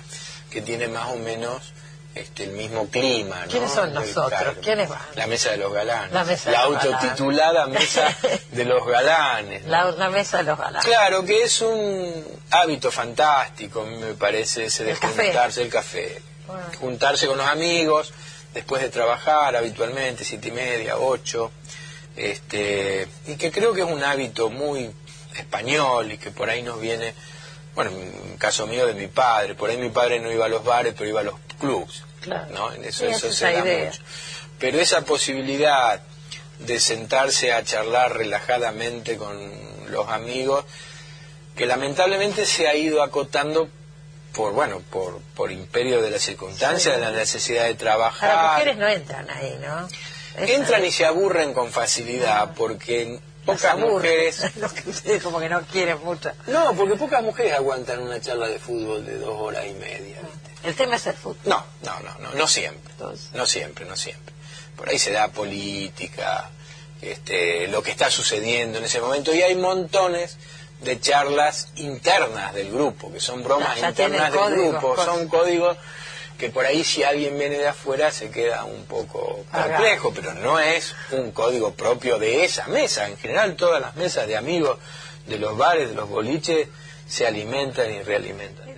que 0.52 0.62
tiene 0.62 0.88
más 0.88 1.10
o 1.10 1.16
menos 1.16 1.74
este, 2.20 2.44
el 2.46 2.52
mismo 2.52 2.88
clima. 2.90 3.46
¿no? 3.46 3.52
¿Quiénes 3.52 3.72
son 3.72 3.94
nosotros? 3.94 4.56
¿Quiénes 4.62 4.90
van? 4.90 5.00
La 5.16 5.28
Mesa 5.28 5.52
de 5.52 5.58
los 5.58 5.72
Galanes. 5.74 6.12
La 6.12 6.24
Mesa 6.24 6.52
los 6.52 6.60
autotitulada 6.60 7.66
Galanes. 7.66 7.80
Mesa 7.80 8.18
de 8.52 8.66
los 8.66 8.86
Galanes. 8.86 9.64
¿no? 9.64 9.70
La, 9.70 9.92
la 9.92 10.10
mesa 10.10 10.38
de 10.38 10.44
los 10.44 10.58
galanes. 10.58 10.86
Claro, 10.86 11.24
que 11.26 11.44
es 11.44 11.62
un 11.62 12.26
hábito 12.52 12.92
fantástico, 12.92 13.86
me 13.86 14.14
parece, 14.14 14.66
ese 14.66 14.84
de 14.84 14.92
El 14.92 15.00
café. 15.00 15.26
juntarse 15.26 15.62
el 15.62 15.70
café. 15.70 16.22
Juntarse 16.80 17.28
con 17.28 17.38
los 17.38 17.48
amigos, 17.48 18.12
después 18.54 18.82
de 18.82 18.90
trabajar 18.90 19.56
habitualmente, 19.56 20.24
siete 20.24 20.48
y 20.48 20.52
media, 20.52 20.98
ocho, 20.98 21.52
este, 22.16 23.08
y 23.28 23.36
que 23.36 23.52
creo 23.52 23.74
que 23.74 23.82
es 23.82 23.88
un 23.88 24.04
hábito 24.04 24.50
muy 24.50 24.92
español 25.38 26.12
y 26.12 26.18
que 26.18 26.32
por 26.32 26.50
ahí 26.50 26.64
nos 26.64 26.82
viene, 26.82 27.14
bueno, 27.76 27.92
en 27.92 28.38
caso 28.38 28.66
mío 28.68 28.88
de 28.88 28.94
mi 28.94 29.08
padre, 29.08 29.54
por 29.56 29.70
ahí 29.70 29.78
mi 29.78 29.90
padre 29.90 30.20
no 30.20 30.32
iba 30.32 30.46
a 30.46 30.50
los 30.50 30.64
bares, 30.64 30.94
pero 30.98 31.08
iba 31.10 31.22
a 31.22 31.24
los 31.24 31.36
clubs, 31.60 32.04
Claro. 32.22 32.48
¿no? 32.54 32.74
En 32.74 32.84
eso, 32.86 33.06
Sí, 33.06 33.12
eso 33.12 33.28
es 33.28 33.36
se 33.36 33.46
da 33.46 33.60
idea. 33.66 33.86
mucho. 33.92 34.02
Pero 34.60 34.80
esa 34.80 35.02
posibilidad 35.02 36.02
de 36.60 36.80
sentarse 36.80 37.54
a 37.54 37.64
charlar 37.64 38.18
relajadamente 38.18 39.16
con 39.18 39.40
los 39.92 40.08
amigos, 40.10 40.66
que 41.56 41.66
lamentablemente 41.66 42.46
se 42.46 42.68
ha 42.68 42.76
ido 42.76 43.02
acotando 43.04 43.70
por 44.34 44.54
bueno 44.54 44.82
por 44.92 45.20
por 45.36 45.52
imperio 45.52 46.02
de 46.02 46.12
las 46.12 46.22
circunstancias, 46.22 46.94
de 46.96 47.02
la 47.02 47.12
necesidad 47.12 47.64
de 47.66 47.76
trabajar. 47.76 48.52
mujeres 48.54 48.78
no 48.78 48.88
entran 48.88 49.30
ahí, 49.30 49.58
¿no? 49.62 49.88
Esa- 50.36 50.54
Entran 50.54 50.86
y 50.86 50.92
se 50.92 51.06
aburren 51.06 51.54
con 51.54 51.72
facilidad 51.72 52.54
porque 52.56 53.20
las 53.46 53.58
pocas 53.58 53.78
mujeres 53.80 54.44
como 55.24 55.40
que 55.40 55.50
no 55.50 55.62
quieren 55.64 55.98
mucho. 56.04 56.32
no, 56.48 56.74
porque 56.76 56.96
pocas 56.96 57.24
mujeres 57.24 57.54
aguantan 57.54 58.00
una 58.02 58.22
charla 58.22 58.48
de 58.48 58.60
fútbol 58.60 59.06
de 59.06 59.18
dos 59.18 59.36
horas 59.40 59.66
y 59.66 59.74
media. 59.74 60.18
¿viste? 60.22 60.49
El 60.64 60.76
tema 60.76 60.96
es 60.96 61.08
el 61.08 61.16
fútbol. 61.16 61.38
No, 61.46 61.64
no, 61.84 62.00
no, 62.02 62.18
no, 62.20 62.34
no 62.34 62.48
siempre. 62.48 62.92
Entonces. 62.92 63.32
No 63.34 63.46
siempre, 63.46 63.86
no 63.86 63.96
siempre. 63.96 64.34
Por 64.76 64.90
ahí 64.90 65.00
se 65.00 65.12
da 65.12 65.30
política, 65.30 66.50
este, 67.02 67.68
lo 67.68 67.82
que 67.82 67.92
está 67.92 68.10
sucediendo 68.10 68.78
en 68.78 68.86
ese 68.86 69.02
momento. 69.02 69.34
Y 69.34 69.42
hay 69.42 69.56
montones 69.56 70.38
de 70.82 71.00
charlas 71.00 71.70
internas 71.76 72.54
del 72.54 72.72
grupo, 72.72 73.12
que 73.12 73.20
son 73.20 73.44
bromas 73.44 73.80
ya 73.80 73.90
internas 73.90 74.32
del 74.32 74.40
códigos, 74.40 74.72
grupo. 74.72 74.88
cosas. 74.90 75.06
Son 75.06 75.28
códigos 75.28 75.78
que 76.38 76.50
por 76.50 76.66
ahí 76.66 76.86
si 76.86 77.04
alguien 77.04 77.38
viene 77.38 77.58
de 77.58 77.68
afuera 77.68 78.12
se 78.12 78.32
queda 78.32 78.64
un 78.64 78.86
poco 78.86 79.44
perplejo, 79.52 80.14
pero 80.14 80.34
no 80.34 80.58
es 80.60 80.96
un 81.12 81.32
código 81.32 81.74
propio 81.74 82.18
de 82.18 82.46
esa 82.46 82.68
mesa. 82.68 83.08
En 83.10 83.18
general 83.18 83.58
todas 83.58 83.82
las 83.82 83.96
mesas 83.98 84.26
de 84.26 84.38
amigos 84.38 84.80
de 85.28 85.38
los 85.38 85.58
bares, 85.58 85.90
de 85.90 85.96
los 85.96 86.08
boliches, 86.08 86.70
se 87.08 87.28
alimentan 87.28 87.94
y 87.94 88.02
realimentan. 88.04 88.70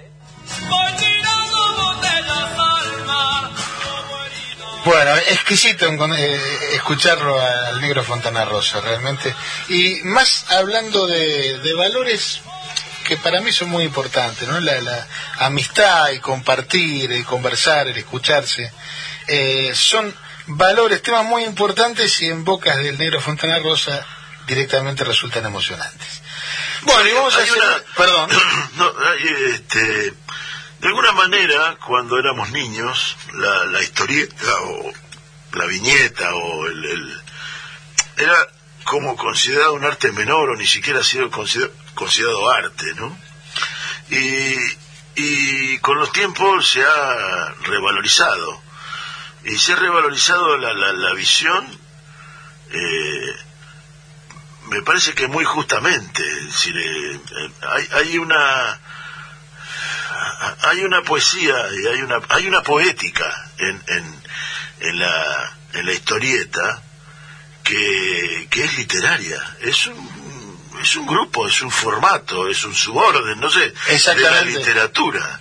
Bueno, 4.84 5.16
exquisito 5.16 5.86
eh, 6.18 6.40
escucharlo 6.74 7.40
al 7.40 7.80
negro 7.82 8.04
Fontana 8.04 8.46
Rosa, 8.46 8.82
realmente. 8.82 9.34
Y 9.70 10.00
más 10.04 10.46
hablando 10.50 11.06
de, 11.06 11.60
de 11.60 11.74
valores 11.76 12.42
que 13.08 13.16
para 13.18 13.42
mí 13.42 13.52
son 13.52 13.70
muy 13.70 13.84
importantes, 13.84 14.48
¿no? 14.48 14.60
La, 14.60 14.82
la 14.82 15.08
amistad, 15.40 16.10
el 16.12 16.20
compartir, 16.20 17.12
el 17.12 17.26
conversar, 17.26 17.88
el 17.90 17.98
escucharse. 17.98 18.72
eh, 19.28 19.72
son 19.76 20.14
valores, 20.48 21.04
temas 21.04 21.26
muy 21.26 21.44
importantes 21.44 22.20
y 22.22 22.28
en 22.30 22.44
bocas 22.44 22.78
del 22.78 22.98
negro 22.98 23.22
Fontana 23.22 23.60
Rosa 23.60 24.04
directamente 24.48 25.04
resultan 25.04 25.46
emocionantes. 25.46 26.22
Bueno, 26.82 27.08
y 27.08 27.14
vamos 27.14 27.36
a 27.36 27.44
hacer... 27.44 27.54
una- 27.54 27.84
Perdón. 27.96 28.30
No, 28.78 28.92
este, 29.54 30.14
de 30.82 30.88
alguna 30.88 31.12
manera, 31.12 31.78
cuando 31.86 32.18
éramos 32.18 32.50
niños, 32.52 33.16
la, 33.34 33.66
la 33.66 33.82
historieta 33.82 34.54
o 34.64 34.92
la 35.54 35.66
viñeta 35.66 36.34
o 36.36 36.66
el, 36.66 37.22
era 38.18 38.36
como 38.84 39.16
considerado 39.16 39.74
un 39.74 39.86
arte 39.86 40.12
menor 40.12 40.50
o 40.50 40.56
ni 40.56 40.66
siquiera 40.66 41.02
ha 41.02 41.04
sido 41.04 41.30
consider- 41.30 41.72
considerado 41.94 42.50
arte, 42.50 42.94
¿no? 42.96 43.16
Y, 44.10 44.56
y 45.16 45.78
con 45.80 46.00
los 46.00 46.12
tiempos 46.12 46.68
se 46.68 46.84
ha 46.84 47.54
revalorizado 47.64 48.62
y 49.44 49.56
se 49.58 49.74
ha 49.74 49.76
revalorizado 49.76 50.58
la, 50.58 50.74
la, 50.74 50.94
la 50.94 51.14
visión 51.14 51.64
eh, 52.72 53.36
me 54.70 54.82
parece 54.82 55.14
que 55.14 55.28
muy 55.28 55.46
justamente 55.46 56.24
es 56.28 56.46
decir, 56.46 56.76
eh, 56.78 57.16
eh, 57.16 57.52
hay, 57.70 57.88
hay 57.94 58.18
una 58.18 58.80
hay 60.62 60.84
una 60.84 61.02
poesía 61.04 61.56
y 61.82 61.88
hay 61.88 62.02
una 62.02 62.20
hay 62.30 62.48
una 62.48 62.62
poética 62.64 63.52
en, 63.58 63.82
en, 63.88 64.24
en 64.82 65.00
la 65.00 65.58
en 65.74 65.86
la 65.86 65.94
historieta 65.94 66.82
que, 67.64 68.48
que 68.50 68.64
es 68.64 68.78
literaria 68.78 69.58
es 69.62 69.88
un 69.88 70.62
es 70.82 70.96
un 70.96 71.06
grupo 71.06 71.48
es 71.48 71.62
un 71.62 71.72
formato 71.72 72.48
es 72.48 72.64
un 72.64 72.74
suborden 72.74 73.40
no 73.40 73.50
sé 73.50 73.74
de 74.16 74.22
la 74.24 74.42
literatura 74.60 75.40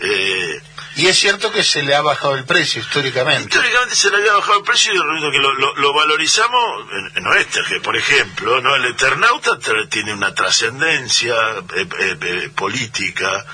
eh, 0.00 0.62
Y 0.96 1.06
es 1.06 1.16
cierto 1.18 1.50
que 1.52 1.62
se 1.62 1.82
le 1.82 1.94
ha 1.94 2.00
bajado 2.02 2.34
el 2.34 2.44
precio 2.44 2.80
históricamente. 2.82 3.42
Históricamente 3.48 3.94
se 3.94 4.10
le 4.10 4.16
había 4.16 4.32
bajado 4.40 4.58
el 4.58 4.64
precio 4.64 4.92
y 4.94 5.30
que 5.32 5.38
lo, 5.38 5.52
lo- 5.54 5.74
lo 5.76 5.92
valorizamos 5.92 6.62
en, 6.98 7.18
en 7.18 7.26
oeste, 7.26 7.60
que 7.68 7.80
por 7.80 7.96
ejemplo, 7.96 8.60
¿no? 8.60 8.74
el 8.74 8.84
Eternauta 8.86 9.52
tiene 9.88 10.12
una 10.14 10.32
trascendencia 10.34 11.34
eh, 11.76 11.86
eh, 12.00 12.16
eh, 12.20 12.50
política, 12.54 13.44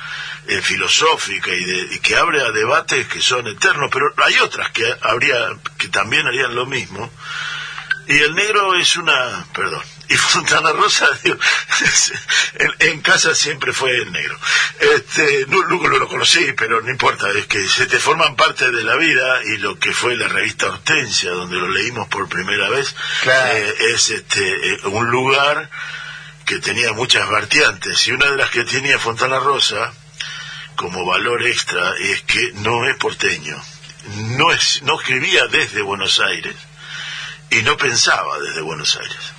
eh, 0.48 0.60
filosófica 0.62 1.50
y, 1.50 1.64
de- 1.64 1.94
y 1.94 1.98
que 2.00 2.16
abre 2.16 2.40
a 2.42 2.50
debates 2.50 3.06
que 3.08 3.20
son 3.20 3.46
eternos, 3.46 3.90
pero 3.92 4.12
hay 4.24 4.38
otras 4.38 4.70
que 4.70 4.84
habría 5.02 5.36
que 5.78 5.88
también 5.88 6.26
harían 6.26 6.54
lo 6.54 6.66
mismo. 6.66 7.10
Y 8.06 8.18
el 8.18 8.34
negro 8.34 8.74
es 8.74 8.96
una, 8.96 9.46
perdón, 9.54 9.82
y 10.10 10.14
Fontana 10.16 10.72
Rosa, 10.72 11.08
digo, 11.24 11.38
en, 12.58 12.74
en 12.90 13.00
casa 13.00 13.34
siempre 13.34 13.72
fue 13.72 13.96
el 13.96 14.12
negro. 14.12 14.38
Este, 14.78 15.46
no, 15.48 15.62
nunca 15.68 15.88
lo 15.88 16.06
conocí, 16.06 16.52
pero 16.52 16.82
no 16.82 16.90
importa, 16.90 17.30
es 17.30 17.46
que 17.46 17.66
se 17.66 17.86
te 17.86 17.98
forman 17.98 18.36
parte 18.36 18.70
de 18.70 18.82
la 18.84 18.96
vida 18.96 19.40
y 19.44 19.56
lo 19.56 19.78
que 19.78 19.94
fue 19.94 20.16
la 20.16 20.28
revista 20.28 20.66
Hortensia, 20.66 21.30
donde 21.30 21.56
lo 21.56 21.68
leímos 21.68 22.06
por 22.08 22.28
primera 22.28 22.68
vez, 22.68 22.94
Claro. 23.22 23.56
eh, 23.56 23.74
es 23.94 24.10
este, 24.10 24.74
eh, 24.74 24.80
un 24.84 25.10
lugar 25.10 25.70
que 26.44 26.58
tenía 26.58 26.92
muchas 26.92 27.26
vertientes 27.30 28.06
y 28.06 28.12
una 28.12 28.26
de 28.30 28.36
las 28.36 28.50
que 28.50 28.64
tenía 28.64 28.98
Fontana 28.98 29.38
Rosa 29.38 29.94
como 30.76 31.04
valor 31.04 31.46
extra 31.46 31.94
es 31.98 32.22
que 32.22 32.52
no 32.54 32.88
es 32.88 32.96
porteño, 32.96 33.56
no 34.38 34.52
es, 34.52 34.82
no 34.82 34.98
escribía 34.98 35.46
desde 35.46 35.82
Buenos 35.82 36.20
Aires 36.20 36.56
y 37.50 37.62
no 37.62 37.76
pensaba 37.76 38.38
desde 38.40 38.60
Buenos 38.60 38.96
Aires. 38.96 39.34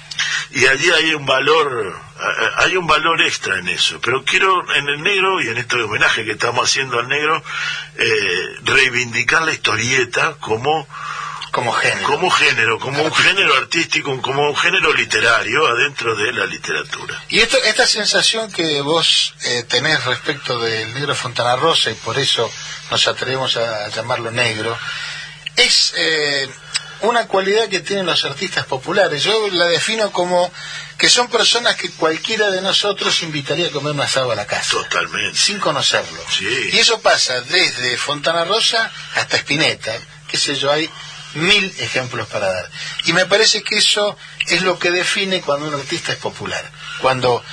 Y 0.51 0.65
allí 0.67 0.89
hay 0.89 1.13
un 1.13 1.25
valor, 1.25 1.99
hay 2.57 2.77
un 2.77 2.88
valor 2.88 3.21
extra 3.21 3.59
en 3.59 3.67
eso. 3.67 3.99
Pero 3.99 4.23
quiero 4.23 4.73
en 4.73 4.88
el 4.88 5.01
negro 5.01 5.41
y 5.41 5.49
en 5.49 5.57
este 5.57 5.81
homenaje 5.81 6.23
que 6.23 6.31
estamos 6.31 6.69
haciendo 6.69 6.99
al 6.99 7.09
negro, 7.09 7.43
eh, 7.97 8.55
reivindicar 8.63 9.41
la 9.41 9.51
historieta 9.51 10.36
como 10.39 10.88
Como 11.55 11.71
género. 11.71 12.07
como 12.07 12.29
género, 12.29 12.79
como 12.79 13.01
un 13.01 13.13
género 13.13 13.55
artístico, 13.55 14.21
como 14.21 14.49
un 14.49 14.57
género 14.57 14.91
literario 14.93 15.65
adentro 15.65 16.13
de 16.13 16.33
la 16.33 16.45
literatura. 16.45 17.23
Y 17.29 17.39
esto, 17.39 17.57
esta 17.63 17.87
sensación 17.87 18.51
que 18.51 18.81
vos 18.81 19.33
eh, 19.45 19.63
tenés 19.63 20.03
respecto 20.03 20.59
del 20.59 20.93
negro 20.93 21.15
Fontana 21.15 21.55
Rosa, 21.55 21.91
y 21.91 21.93
por 21.93 22.19
eso 22.19 22.51
nos 22.91 23.07
atrevemos 23.07 23.55
a, 23.55 23.87
llamarlo 23.87 24.31
negro, 24.31 24.77
es 25.55 25.93
eh, 25.95 26.49
una 27.03 27.25
cualidad 27.27 27.69
que 27.69 27.79
tienen 27.79 28.05
los 28.05 28.25
artistas 28.25 28.65
populares. 28.65 29.23
Yo 29.23 29.47
la 29.51 29.67
defino 29.67 30.11
como 30.11 30.51
que 30.97 31.07
son 31.07 31.29
personas 31.29 31.77
que 31.77 31.89
cualquiera 31.91 32.51
de 32.51 32.61
nosotros 32.61 33.23
invitaría 33.23 33.67
a 33.67 33.71
comer 33.71 33.93
un 33.93 34.01
asado 34.01 34.29
a 34.29 34.35
la 34.35 34.45
casa. 34.45 34.71
Totalmente. 34.71 35.39
Sin 35.39 35.59
conocerlo. 35.59 36.19
Sí. 36.37 36.71
Y 36.73 36.79
eso 36.79 36.99
pasa 36.99 37.39
desde 37.39 37.95
Fontana 37.95 38.43
Rosa 38.43 38.91
hasta 39.15 39.37
Spinetta. 39.37 39.93
Qué 40.27 40.37
sé 40.37 40.57
yo, 40.57 40.69
hay 40.69 40.89
mil 41.36 41.73
ejemplos 41.79 42.27
para 42.27 42.51
dar. 42.51 42.69
Y 43.05 43.13
me 43.13 43.25
parece 43.25 43.63
que 43.63 43.77
eso 43.77 44.17
es 44.47 44.61
lo 44.61 44.79
que 44.79 44.91
define 44.91 45.41
cuando 45.41 45.67
un 45.67 45.73
artista 45.75 46.13
es 46.13 46.17
popular. 46.17 46.71
Cuando 47.01 47.43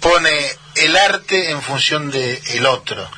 pone 0.00 0.56
el 0.76 0.96
arte 0.96 1.50
en 1.50 1.62
función 1.62 2.10
del 2.10 2.40
el 2.46 2.66
otro. 2.66 3.08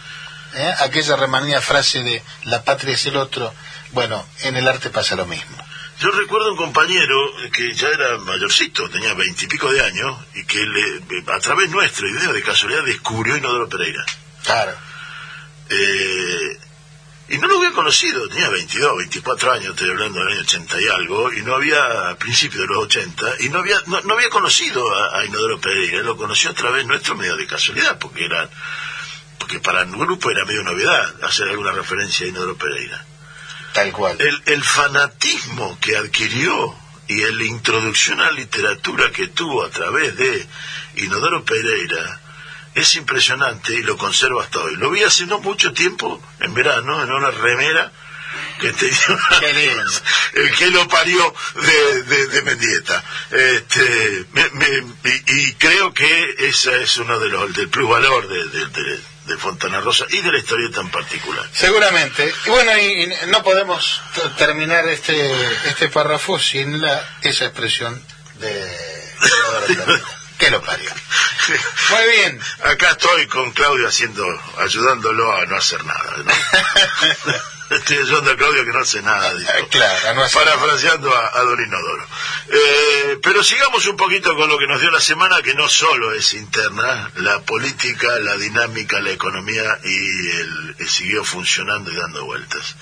¿eh? 0.54 0.74
Aquella 0.80 1.16
remanida 1.16 1.60
frase 1.60 2.02
de 2.02 2.22
la 2.44 2.64
patria 2.64 2.94
es 2.94 3.06
el 3.06 3.16
otro. 3.16 3.54
Bueno, 3.92 4.26
en 4.40 4.56
el 4.56 4.66
arte 4.66 4.90
pasa 4.90 5.16
lo 5.16 5.26
mismo. 5.26 5.56
Yo 6.00 6.10
recuerdo 6.10 6.50
un 6.50 6.56
compañero 6.56 7.16
que 7.52 7.74
ya 7.74 7.86
era 7.86 8.18
mayorcito, 8.18 8.88
tenía 8.90 9.14
veintipico 9.14 9.70
de 9.70 9.84
años, 9.84 10.18
y 10.34 10.44
que 10.44 10.58
le, 10.58 11.32
a 11.32 11.38
través 11.38 11.70
nuestra 11.70 12.08
idea 12.08 12.32
de 12.32 12.42
casualidad 12.42 12.82
descubrió 12.84 13.36
Inodoro 13.36 13.68
Pereira. 13.68 14.04
Claro. 14.42 14.72
Eh, 15.70 16.58
y 17.32 17.38
no 17.38 17.48
lo 17.48 17.56
había 17.56 17.72
conocido, 17.72 18.28
tenía 18.28 18.50
22, 18.50 18.98
24 18.98 19.52
años, 19.52 19.70
estoy 19.70 19.88
hablando 19.88 20.18
del 20.18 20.34
año 20.34 20.40
80 20.42 20.82
y 20.82 20.88
algo, 20.88 21.32
y 21.32 21.40
no 21.40 21.54
había, 21.54 22.10
a 22.10 22.16
principios 22.16 22.60
de 22.60 22.74
los 22.74 22.84
80, 22.84 23.26
y 23.40 23.48
no 23.48 23.60
había, 23.60 23.80
no, 23.86 24.02
no 24.02 24.12
había 24.12 24.28
conocido 24.28 24.84
a, 24.94 25.18
a 25.18 25.24
Inodoro 25.24 25.58
Pereira, 25.58 26.02
lo 26.02 26.18
conoció 26.18 26.50
a 26.50 26.52
través 26.52 26.84
nuestro 26.84 27.14
medio 27.14 27.34
de 27.36 27.46
casualidad, 27.46 27.98
porque 27.98 28.26
era, 28.26 28.50
porque 29.38 29.60
para 29.60 29.80
el 29.80 29.90
grupo 29.92 30.30
era 30.30 30.44
medio 30.44 30.62
novedad 30.62 31.24
hacer 31.24 31.48
alguna 31.48 31.72
referencia 31.72 32.26
a 32.26 32.28
Inodoro 32.28 32.58
Pereira. 32.58 33.02
Tal 33.72 33.92
cual. 33.92 34.20
El, 34.20 34.42
el 34.44 34.62
fanatismo 34.62 35.78
que 35.80 35.96
adquirió 35.96 36.76
y 37.08 37.22
la 37.22 37.44
introducción 37.44 38.20
a 38.20 38.26
la 38.26 38.32
literatura 38.32 39.10
que 39.10 39.28
tuvo 39.28 39.64
a 39.64 39.70
través 39.70 40.18
de 40.18 40.46
Inodoro 40.96 41.42
Pereira 41.46 42.21
es 42.74 42.94
impresionante 42.94 43.74
y 43.74 43.82
lo 43.82 43.96
conservo 43.96 44.40
hasta 44.40 44.60
hoy. 44.60 44.76
Lo 44.76 44.90
vi 44.90 45.02
hace 45.02 45.26
no 45.26 45.40
mucho 45.40 45.72
tiempo, 45.72 46.22
en 46.40 46.54
verano, 46.54 47.02
en 47.02 47.12
una 47.12 47.30
remera 47.30 47.92
que 48.60 48.72
tenía 48.72 49.52
lindo. 49.52 49.90
el 50.34 50.52
que 50.54 50.70
lo 50.70 50.88
parió 50.88 51.34
de, 51.54 52.02
de, 52.04 52.26
de 52.28 52.42
Mendieta. 52.42 53.04
Este, 53.30 54.24
me- 54.32 54.50
me- 54.50 54.92
y, 55.26 55.52
creo 55.54 55.92
que 55.92 56.34
ese 56.38 56.82
es 56.82 56.96
uno 56.98 57.18
de 57.18 57.28
los 57.28 57.52
del 57.54 57.68
plusvalor 57.68 58.26
de, 58.28 58.44
de, 58.44 58.66
de- 58.66 59.12
de 59.26 59.36
Fontana 59.36 59.80
Rosa 59.80 60.04
y 60.10 60.20
de 60.20 60.32
la 60.32 60.38
historieta 60.38 60.80
en 60.80 60.90
particular. 60.90 61.48
Seguramente. 61.52 62.34
Y 62.46 62.50
bueno, 62.50 62.76
y, 62.78 63.02
y 63.04 63.12
no 63.28 63.42
podemos 63.44 64.00
terminar 64.36 64.88
este 64.88 65.32
este 65.68 65.88
párrafo 65.90 66.38
sin 66.40 66.80
la 66.80 67.04
esa 67.22 67.44
expresión 67.46 68.04
de... 68.40 69.14
que 70.42 70.50
lo 70.50 70.60
parió. 70.60 70.90
Muy 71.90 72.16
bien. 72.16 72.40
Acá 72.64 72.90
estoy 72.90 73.26
con 73.28 73.52
Claudio 73.52 73.86
haciendo, 73.86 74.26
ayudándolo 74.58 75.32
a 75.32 75.46
no 75.46 75.56
hacer 75.56 75.84
nada. 75.84 76.16
¿no? 76.16 76.32
Estoy 77.76 77.98
ayudando 77.98 78.32
a 78.32 78.36
Claudio 78.36 78.64
que 78.64 78.72
no 78.72 78.80
hace 78.80 79.00
nada. 79.02 79.32
dijo. 79.34 79.50
Claro, 79.70 80.14
no 80.14 80.22
hacer 80.24 80.44
Parafraseando 80.44 81.16
a, 81.16 81.38
a 81.38 81.42
Don 81.42 81.64
Inodoro. 81.64 82.06
Eh, 82.50 83.18
pero 83.22 83.42
sigamos 83.44 83.86
un 83.86 83.96
poquito 83.96 84.36
con 84.36 84.48
lo 84.48 84.58
que 84.58 84.66
nos 84.66 84.80
dio 84.80 84.90
la 84.90 85.00
semana, 85.00 85.40
que 85.42 85.54
no 85.54 85.68
solo 85.68 86.12
es 86.12 86.34
interna, 86.34 87.10
la 87.16 87.40
política, 87.40 88.18
la 88.18 88.36
dinámica, 88.36 89.00
la 89.00 89.12
economía 89.12 89.78
y 89.84 90.30
el, 90.30 90.76
el 90.80 90.88
siguió 90.88 91.24
funcionando 91.24 91.90
y 91.90 91.96
dando 91.96 92.24
vueltas. 92.24 92.74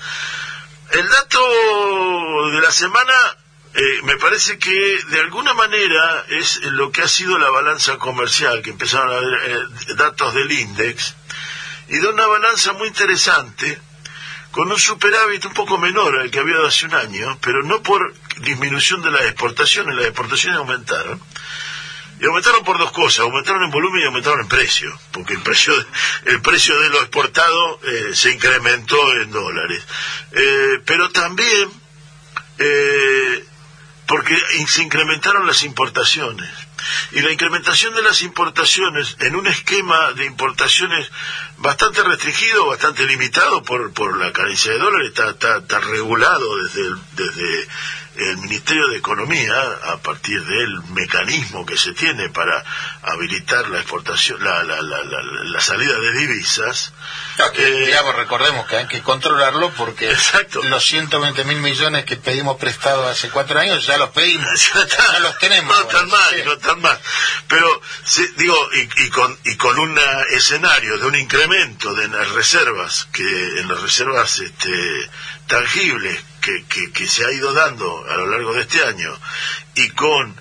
El 0.89 1.07
dato 1.07 2.51
de 2.51 2.59
la 2.59 2.71
semana 2.71 3.13
eh, 3.73 4.01
me 4.03 4.17
parece 4.17 4.57
que 4.57 4.99
de 5.07 5.19
alguna 5.21 5.53
manera 5.53 6.25
es 6.27 6.61
lo 6.63 6.91
que 6.91 7.03
ha 7.03 7.07
sido 7.07 7.37
la 7.37 7.49
balanza 7.49 7.97
comercial, 7.97 8.61
que 8.61 8.71
empezaron 8.71 9.09
a 9.09 9.19
ver 9.19 9.39
eh, 9.45 9.93
datos 9.95 10.33
del 10.33 10.51
index, 10.51 11.15
y 11.87 11.97
de 11.97 12.07
una 12.07 12.27
balanza 12.27 12.73
muy 12.73 12.89
interesante, 12.89 13.79
con 14.51 14.69
un 14.69 14.77
superávit 14.79 15.45
un 15.45 15.53
poco 15.53 15.77
menor 15.77 16.19
al 16.19 16.29
que 16.29 16.39
había 16.39 16.67
hace 16.67 16.85
un 16.85 16.95
año, 16.95 17.37
pero 17.41 17.63
no 17.63 17.81
por 17.81 18.13
disminución 18.41 19.01
de 19.01 19.11
las 19.11 19.21
exportaciones, 19.21 19.95
las 19.95 20.05
exportaciones 20.05 20.59
aumentaron. 20.59 21.21
Y 22.19 22.25
aumentaron 22.25 22.63
por 22.63 22.77
dos 22.77 22.91
cosas, 22.91 23.21
aumentaron 23.21 23.63
en 23.63 23.71
volumen 23.71 24.01
y 24.01 24.05
aumentaron 24.05 24.41
en 24.41 24.47
precio, 24.47 24.95
porque 25.11 25.33
el 25.33 25.41
precio, 25.41 25.73
el 26.25 26.41
precio 26.41 26.79
de 26.79 26.89
lo 26.89 26.99
exportado 26.99 27.79
eh, 27.83 28.11
se 28.13 28.31
incrementó 28.31 29.13
en 29.13 29.31
dólares. 29.31 29.83
Pero 30.85 31.09
también 31.09 31.71
porque 34.11 34.35
se 34.67 34.83
incrementaron 34.83 35.47
las 35.47 35.63
importaciones. 35.63 36.49
Y 37.13 37.21
la 37.21 37.31
incrementación 37.31 37.95
de 37.95 38.01
las 38.01 38.21
importaciones 38.23 39.15
en 39.21 39.37
un 39.37 39.47
esquema 39.47 40.11
de 40.11 40.25
importaciones 40.25 41.09
bastante 41.59 42.03
restringido, 42.03 42.65
bastante 42.65 43.05
limitado 43.05 43.63
por, 43.63 43.93
por 43.93 44.17
la 44.17 44.33
carencia 44.33 44.73
de 44.73 44.79
dólares, 44.79 45.13
está, 45.15 45.59
está, 45.59 45.79
regulado 45.79 46.45
desde 46.57 46.93
desde 47.13 47.67
el 48.15 48.37
Ministerio 48.37 48.87
de 48.89 48.97
Economía 48.97 49.53
a 49.83 49.97
partir 49.97 50.43
del 50.43 50.83
mecanismo 50.89 51.65
que 51.65 51.77
se 51.77 51.93
tiene 51.93 52.29
para 52.29 52.63
habilitar 53.03 53.69
la 53.69 53.79
exportación, 53.79 54.43
la, 54.43 54.63
la, 54.63 54.81
la, 54.81 55.03
la, 55.03 55.21
la 55.45 55.61
salida 55.61 55.97
de 55.97 56.11
divisas. 56.19 56.93
No, 57.37 57.51
que, 57.51 57.65
Eh, 57.65 57.85
digamos, 57.85 58.15
recordemos 58.15 58.67
que 58.67 58.77
hay 58.77 58.87
que 58.87 59.01
controlarlo 59.01 59.69
porque 59.71 60.11
Exacto. 60.11 60.61
los 60.63 60.83
120 60.85 61.43
mil 61.45 61.57
millones 61.61 62.05
que 62.05 62.17
pedimos 62.17 62.57
prestados 62.57 63.07
hace 63.09 63.29
cuatro 63.29 63.59
años 63.59 63.85
ya 63.85 63.97
los 63.97 64.09
pedimos. 64.09 64.47
Ya 64.73 64.81
está. 64.81 65.13
No 65.13 65.19
los 65.19 65.37
tenemos. 65.39 65.75
No 65.77 65.85
tan 65.87 66.09
bueno, 66.09 66.17
mal, 66.25 66.35
sí. 66.35 66.41
no 66.45 66.57
tan 66.57 66.81
mal. 66.81 66.99
Pero, 67.47 67.81
sí, 68.03 68.25
digo, 68.37 68.57
y, 68.73 69.05
y 69.05 69.09
con, 69.09 69.37
y 69.45 69.55
con 69.55 69.77
un 69.79 69.99
escenario 70.31 70.97
de 70.97 71.05
un 71.07 71.15
incremento 71.15 71.93
de 71.93 72.07
las 72.09 72.29
reservas, 72.31 73.07
que 73.13 73.23
en 73.59 73.67
las 73.67 73.81
reservas 73.81 74.39
este, 74.39 75.09
tangibles 75.47 76.19
que, 76.41 76.91
que, 76.91 77.07
se 77.07 77.25
ha 77.25 77.31
ido 77.31 77.53
dando 77.53 78.05
a 78.09 78.17
lo 78.17 78.27
largo 78.27 78.53
de 78.53 78.61
este 78.61 78.83
año, 78.83 79.17
y 79.75 79.89
con, 79.91 80.31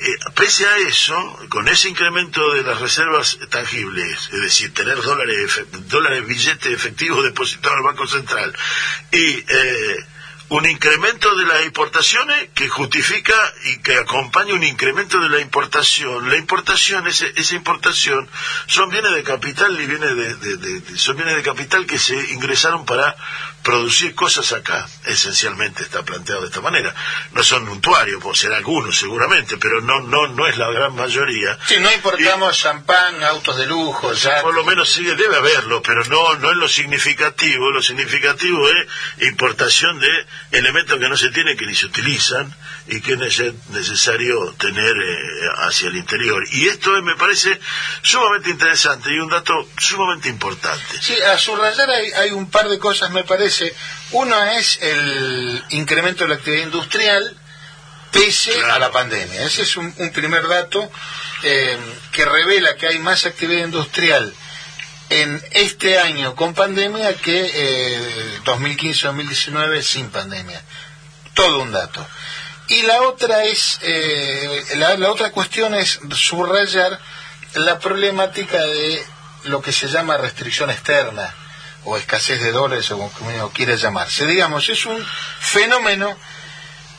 eh, 0.00 0.16
pese 0.34 0.66
a 0.66 0.76
eso, 0.78 1.38
con 1.48 1.68
ese 1.68 1.88
incremento 1.88 2.52
de 2.54 2.62
las 2.62 2.80
reservas 2.80 3.38
tangibles, 3.50 4.28
es 4.32 4.40
decir, 4.42 4.74
tener 4.74 5.00
dólares, 5.00 5.60
dólares 5.88 6.26
billetes 6.26 6.72
efectivos 6.72 7.24
depositados 7.24 7.72
en 7.74 7.78
el 7.78 7.84
Banco 7.92 8.06
Central, 8.06 8.54
y 9.12 9.44
eh, 9.48 9.96
un 10.50 10.64
incremento 10.66 11.34
de 11.36 11.44
las 11.44 11.62
importaciones 11.66 12.48
que 12.54 12.70
justifica 12.70 13.34
y 13.64 13.80
que 13.80 13.96
acompaña 13.98 14.54
un 14.54 14.64
incremento 14.64 15.20
de 15.20 15.28
la 15.28 15.40
importación. 15.40 16.26
La 16.30 16.36
importación, 16.38 17.06
ese- 17.06 17.30
esa 17.36 17.54
importación, 17.54 18.26
son 18.66 18.88
bienes 18.88 19.12
de 19.12 19.22
capital 19.24 19.78
y 19.78 19.84
bienes 19.86 20.16
de- 20.16 20.96
son 20.98 21.16
bienes 21.16 21.36
de 21.36 21.42
capital 21.42 21.84
que 21.84 21.98
se 21.98 22.14
ingresaron 22.32 22.86
para 22.86 23.14
producir 23.62 24.14
cosas 24.14 24.52
acá. 24.52 24.88
Esencialmente 25.04 25.82
está 25.82 26.02
planteado 26.02 26.40
de 26.42 26.46
esta 26.48 26.60
manera. 26.60 26.94
No 27.32 27.42
son 27.42 27.64
muntuarios, 27.66 28.22
puede 28.22 28.36
ser 28.36 28.52
algunos 28.52 28.96
seguramente, 28.98 29.56
pero 29.58 29.80
no, 29.80 30.00
no, 30.00 30.26
no 30.28 30.46
es 30.46 30.56
la 30.56 30.70
gran 30.70 30.94
mayoría. 30.94 31.58
Sí, 31.66 31.76
no 31.80 31.90
importamos 31.92 32.56
champán, 32.58 33.22
autos 33.24 33.56
de 33.56 33.66
lujo, 33.66 34.12
ya. 34.12 34.40
Por 34.42 34.54
lo 34.54 34.64
menos 34.64 34.88
sí 34.90 35.04
debe 35.04 35.36
haberlo, 35.36 35.82
pero 35.82 36.04
no, 36.06 36.34
no 36.36 36.50
es 36.50 36.56
lo 36.56 36.68
significativo. 36.68 37.70
Lo 37.70 37.82
significativo 37.82 38.68
es 38.68 38.86
importación 39.28 39.98
de 40.00 40.08
elementos 40.52 40.98
que 40.98 41.08
no 41.08 41.16
se 41.16 41.30
tienen, 41.30 41.56
que 41.56 41.66
ni 41.66 41.74
se 41.74 41.86
utilizan 41.86 42.54
y 42.86 43.00
que 43.00 43.12
es 43.14 43.18
nece- 43.18 43.54
necesario 43.70 44.54
tener 44.58 44.94
eh, 44.96 45.18
hacia 45.66 45.88
el 45.88 45.96
interior. 45.96 46.42
Y 46.52 46.68
esto 46.68 46.96
es, 46.96 47.02
me 47.02 47.16
parece 47.16 47.60
sumamente 48.02 48.50
interesante 48.50 49.10
y 49.12 49.18
un 49.18 49.28
dato 49.28 49.52
sumamente 49.76 50.28
importante. 50.28 50.84
Sí, 51.00 51.14
a 51.20 51.36
subrayar 51.36 51.90
hay, 51.90 52.10
hay 52.12 52.30
un 52.30 52.50
par 52.50 52.68
de 52.68 52.78
cosas, 52.78 53.10
me 53.10 53.24
parece. 53.24 53.57
Uno 54.12 54.42
es 54.44 54.78
el 54.80 55.62
incremento 55.70 56.24
de 56.24 56.30
la 56.30 56.34
actividad 56.36 56.64
industrial 56.64 57.36
pese 58.10 58.52
Claro. 58.52 58.74
a 58.74 58.78
la 58.78 58.90
pandemia. 58.90 59.42
Ese 59.44 59.62
es 59.62 59.76
un, 59.76 59.92
un 59.98 60.10
primer 60.12 60.46
dato 60.48 60.90
eh, 61.42 61.78
que 62.12 62.24
revela 62.24 62.74
que 62.76 62.86
hay 62.88 62.98
más 62.98 63.26
actividad 63.26 63.64
industrial 63.64 64.32
en 65.10 65.42
este 65.52 65.98
año 65.98 66.34
con 66.34 66.54
pandemia 66.54 67.14
que 67.14 67.50
eh, 67.54 68.40
2015-2019 68.44 69.82
sin 69.82 70.10
pandemia. 70.10 70.60
Todo 71.34 71.60
un 71.60 71.72
dato. 71.72 72.06
Y 72.68 72.82
la 72.82 73.02
otra 73.02 73.44
es, 73.44 73.78
eh, 73.82 74.64
la, 74.76 74.96
la 74.96 75.10
otra 75.10 75.30
cuestión 75.30 75.74
es 75.74 76.00
subrayar 76.14 76.98
la 77.54 77.78
problemática 77.78 78.58
de 78.62 79.02
lo 79.44 79.62
que 79.62 79.72
se 79.72 79.88
llama 79.88 80.16
restricción 80.18 80.70
externa 80.70 81.34
o 81.88 81.96
escasez 81.96 82.40
de 82.40 82.52
dólares 82.52 82.90
o 82.90 82.98
como 82.98 83.30
uno 83.30 83.50
quiera 83.50 83.74
llamarse. 83.74 84.26
Digamos, 84.26 84.68
es 84.68 84.84
un 84.84 85.02
fenómeno 85.40 86.16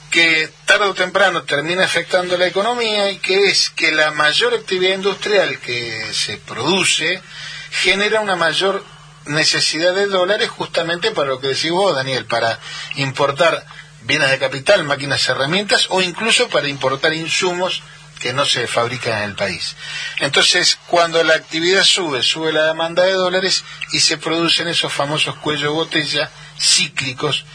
que 0.10 0.50
tarde 0.66 0.86
o 0.86 0.94
temprano 0.94 1.44
termina 1.44 1.84
afectando 1.86 2.36
la 2.38 2.48
economía 2.48 3.12
y 3.12 3.20
que 3.20 3.46
es 3.46 3.70
que 3.70 3.92
la 3.92 4.10
mayor 4.12 4.56
actividad 4.56 4.96
industrial 4.96 5.60
que 5.60 6.12
se 6.14 6.38
produce 6.38 7.22
genera 7.70 8.22
una 8.22 8.36
mayor 8.36 8.84
necesidad 9.26 9.94
de 9.94 10.08
dólares 10.08 10.50
justamente 10.50 11.12
para 11.12 11.30
lo 11.30 11.40
que 11.40 11.50
decís 11.50 11.72
vos, 11.72 11.96
Daniel, 11.96 12.26
para 12.26 12.60
importar 12.96 13.64
bienes 14.02 14.32
de 14.32 14.40
capital, 14.40 14.84
máquinas, 14.86 15.28
herramientas 15.30 15.86
o 15.90 16.02
incluso 16.02 16.50
para 16.50 16.68
importar 16.68 17.14
insumos 17.14 17.84
que 18.20 18.34
no 18.34 18.46
se 18.46 18.68
fabrican 18.68 19.24
en 19.24 19.30
el 19.30 19.36
país. 19.36 19.76
Entonces, 20.20 20.78
cuando 20.88 21.24
la 21.24 21.36
actividad 21.36 21.84
sube, 21.84 22.22
sube 22.22 22.52
la 22.52 22.66
demanda 22.66 23.04
de 23.04 23.14
dólares 23.14 23.64
y 23.92 24.00
se 24.00 24.18
producen 24.18 24.68
esos 24.68 24.92
famosos 24.92 25.36
cuello 25.36 25.74
botella 25.74 26.30
cíclicos 26.60 27.46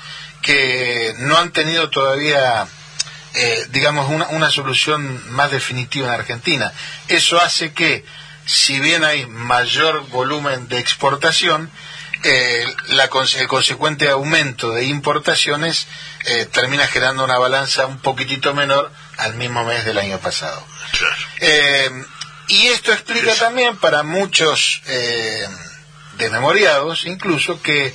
que 0.43 1.15
no 1.19 1.39
han 1.39 1.53
tenido 1.53 1.89
todavía, 1.91 2.67
eh, 3.35 3.67
digamos, 3.71 4.11
una, 4.11 4.29
una 4.29 4.51
solución 4.51 5.33
más 5.33 5.51
definitiva 5.51 6.09
en 6.09 6.21
Argentina. 6.21 6.73
Eso 7.09 7.41
hace 7.41 7.73
que, 7.73 8.05
si 8.45 8.79
bien 8.81 9.05
hay 9.05 9.27
mayor 9.27 10.07
volumen 10.09 10.69
de 10.69 10.79
exportación, 10.79 11.71
eh, 12.25 12.65
el 12.89 13.49
consecuente 13.49 14.09
aumento 14.09 14.73
de 14.73 14.85
importaciones 14.85 15.87
eh, 16.25 16.47
termina 16.51 16.87
generando 16.87 17.23
una 17.23 17.39
balanza 17.39 17.87
un 17.87 17.99
poquitito 17.99 18.55
menor 18.55 18.91
al 19.19 19.35
mismo 19.35 19.65
mes 19.65 19.85
del 19.85 19.99
año 19.99 20.19
pasado. 20.19 20.65
Claro. 20.99 21.17
Eh, 21.41 21.91
y 22.49 22.67
esto 22.69 22.93
explica 22.93 23.33
Sí. 23.33 23.41
también 23.41 23.77
para 23.79 24.03
muchos 24.03 24.83
eh, 24.87 25.47
desmemoriados, 26.19 27.07
incluso, 27.07 27.61
que 27.63 27.95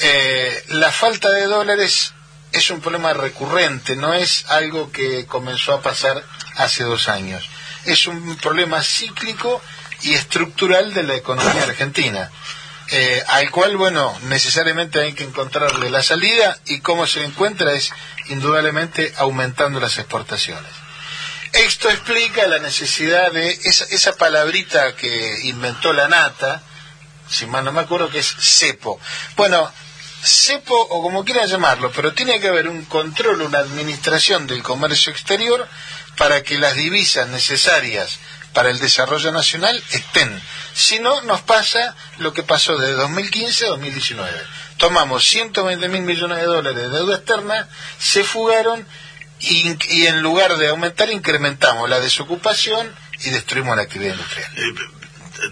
eh, 0.00 0.64
la 0.68 0.90
falta 0.92 1.30
de 1.30 1.46
dólares 1.46 2.14
es 2.52 2.70
un 2.70 2.80
problema 2.80 3.12
recurrente, 3.12 3.96
no 3.96 4.12
es 4.14 4.44
algo 4.48 4.90
que 4.92 5.26
comenzó 5.26 5.72
a 5.74 5.82
pasar 5.82 6.22
hace 6.56 6.84
dos 6.84 7.08
años. 7.08 7.48
Es 7.84 8.06
un 8.06 8.36
problema 8.36 8.82
cíclico 8.82 9.60
y 10.02 10.14
estructural 10.14 10.92
de 10.94 11.02
la 11.02 11.14
economía 11.14 11.62
argentina, 11.64 12.30
eh, 12.94 13.24
al 13.26 13.50
cual, 13.50 13.78
bueno, 13.78 14.14
necesariamente 14.24 15.00
hay 15.00 15.14
que 15.14 15.24
encontrarle 15.24 15.88
la 15.88 16.02
salida 16.02 16.58
y 16.66 16.80
cómo 16.80 17.06
se 17.06 17.24
encuentra 17.24 17.72
es 17.72 17.90
indudablemente 18.28 19.14
aumentando 19.16 19.80
las 19.80 19.96
exportaciones. 19.96 20.70
Esto 21.54 21.88
explica 21.88 22.46
la 22.46 22.58
necesidad 22.58 23.32
de 23.32 23.50
esa, 23.64 23.86
esa 23.86 24.12
palabrita 24.12 24.94
que 24.94 25.40
inventó 25.44 25.94
la 25.94 26.06
nata, 26.08 26.62
si 27.30 27.46
mal 27.46 27.64
no 27.64 27.72
me 27.72 27.80
acuerdo, 27.80 28.10
que 28.10 28.18
es 28.18 28.36
cepo. 28.38 29.00
Bueno, 29.36 29.72
cepo 30.22 30.78
o 30.78 31.02
como 31.02 31.24
quieran 31.24 31.48
llamarlo, 31.48 31.90
pero 31.92 32.12
tiene 32.12 32.40
que 32.40 32.48
haber 32.48 32.68
un 32.68 32.84
control, 32.84 33.40
una 33.40 33.60
administración 33.60 34.46
del 34.46 34.62
comercio 34.62 35.12
exterior 35.12 35.66
para 36.18 36.42
que 36.42 36.58
las 36.58 36.74
divisas 36.74 37.26
necesarias 37.28 38.18
para 38.52 38.70
el 38.70 38.78
desarrollo 38.78 39.32
nacional 39.32 39.82
estén. 39.90 40.42
Si 40.74 40.98
no, 40.98 41.22
nos 41.22 41.40
pasa 41.42 41.94
lo 42.18 42.32
que 42.32 42.42
pasó 42.42 42.76
de 42.76 42.92
2015 42.92 43.66
a 43.66 43.68
2019. 43.68 44.30
Tomamos 44.76 45.24
120 45.24 45.88
mil 45.88 46.02
millones 46.02 46.38
de 46.38 46.44
dólares 46.44 46.76
de 46.76 46.88
deuda 46.88 47.16
externa, 47.16 47.68
se 47.98 48.24
fugaron 48.24 48.86
y, 49.40 49.76
y 49.94 50.06
en 50.06 50.22
lugar 50.22 50.56
de 50.56 50.68
aumentar 50.68 51.10
incrementamos 51.10 51.88
la 51.88 52.00
desocupación 52.00 52.94
y 53.24 53.30
destruimos 53.30 53.76
la 53.76 53.82
actividad 53.82 54.14
industrial. 54.14 54.50
Eh, 54.56 54.74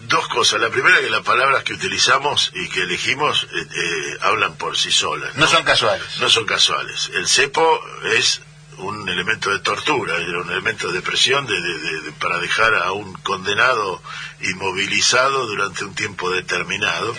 dos 0.02 0.28
cosas. 0.28 0.60
La 0.60 0.70
primera 0.70 1.00
que 1.00 1.10
las 1.10 1.22
palabras 1.22 1.64
que 1.64 1.74
utilizamos 1.74 2.52
y 2.54 2.68
que 2.68 2.82
elegimos 2.82 3.44
eh, 3.44 3.46
eh, 3.46 4.18
hablan 4.20 4.56
por 4.56 4.76
sí 4.76 4.90
solas. 4.92 5.34
No 5.36 5.46
son 5.46 5.64
casuales. 5.64 6.06
No 6.18 6.28
son 6.28 6.46
casuales. 6.46 7.10
El 7.14 7.28
cepo 7.28 7.80
es 8.16 8.40
un 8.82 9.08
elemento 9.08 9.50
de 9.50 9.58
tortura, 9.60 10.14
un 10.16 10.50
elemento 10.50 10.90
de 10.92 11.02
presión 11.02 11.46
de, 11.46 11.54
de- 11.60 12.12
para 12.20 12.38
dejar 12.38 12.74
a 12.74 12.92
un 12.92 13.12
condenado 13.14 14.02
inmovilizado 14.40 15.46
durante 15.46 15.84
un 15.84 15.94
tiempo 15.94 16.30
determinado. 16.30 17.14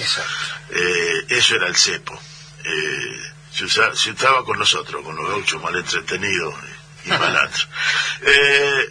Eh, 0.70 1.26
eso 1.30 1.56
era 1.56 1.68
el 1.68 1.76
cepo. 1.76 2.20
Eh, 2.64 3.22
se 3.54 3.66
usaba 4.12 4.46
con 4.46 4.58
nosotros, 4.60 5.04
con 5.04 5.16
los 5.16 5.28
gauchos 5.30 5.62
mal 5.62 5.76
entretenidos 5.76 6.54
y 7.06 7.10
malandros. 7.10 7.68
Eh, 8.22 8.90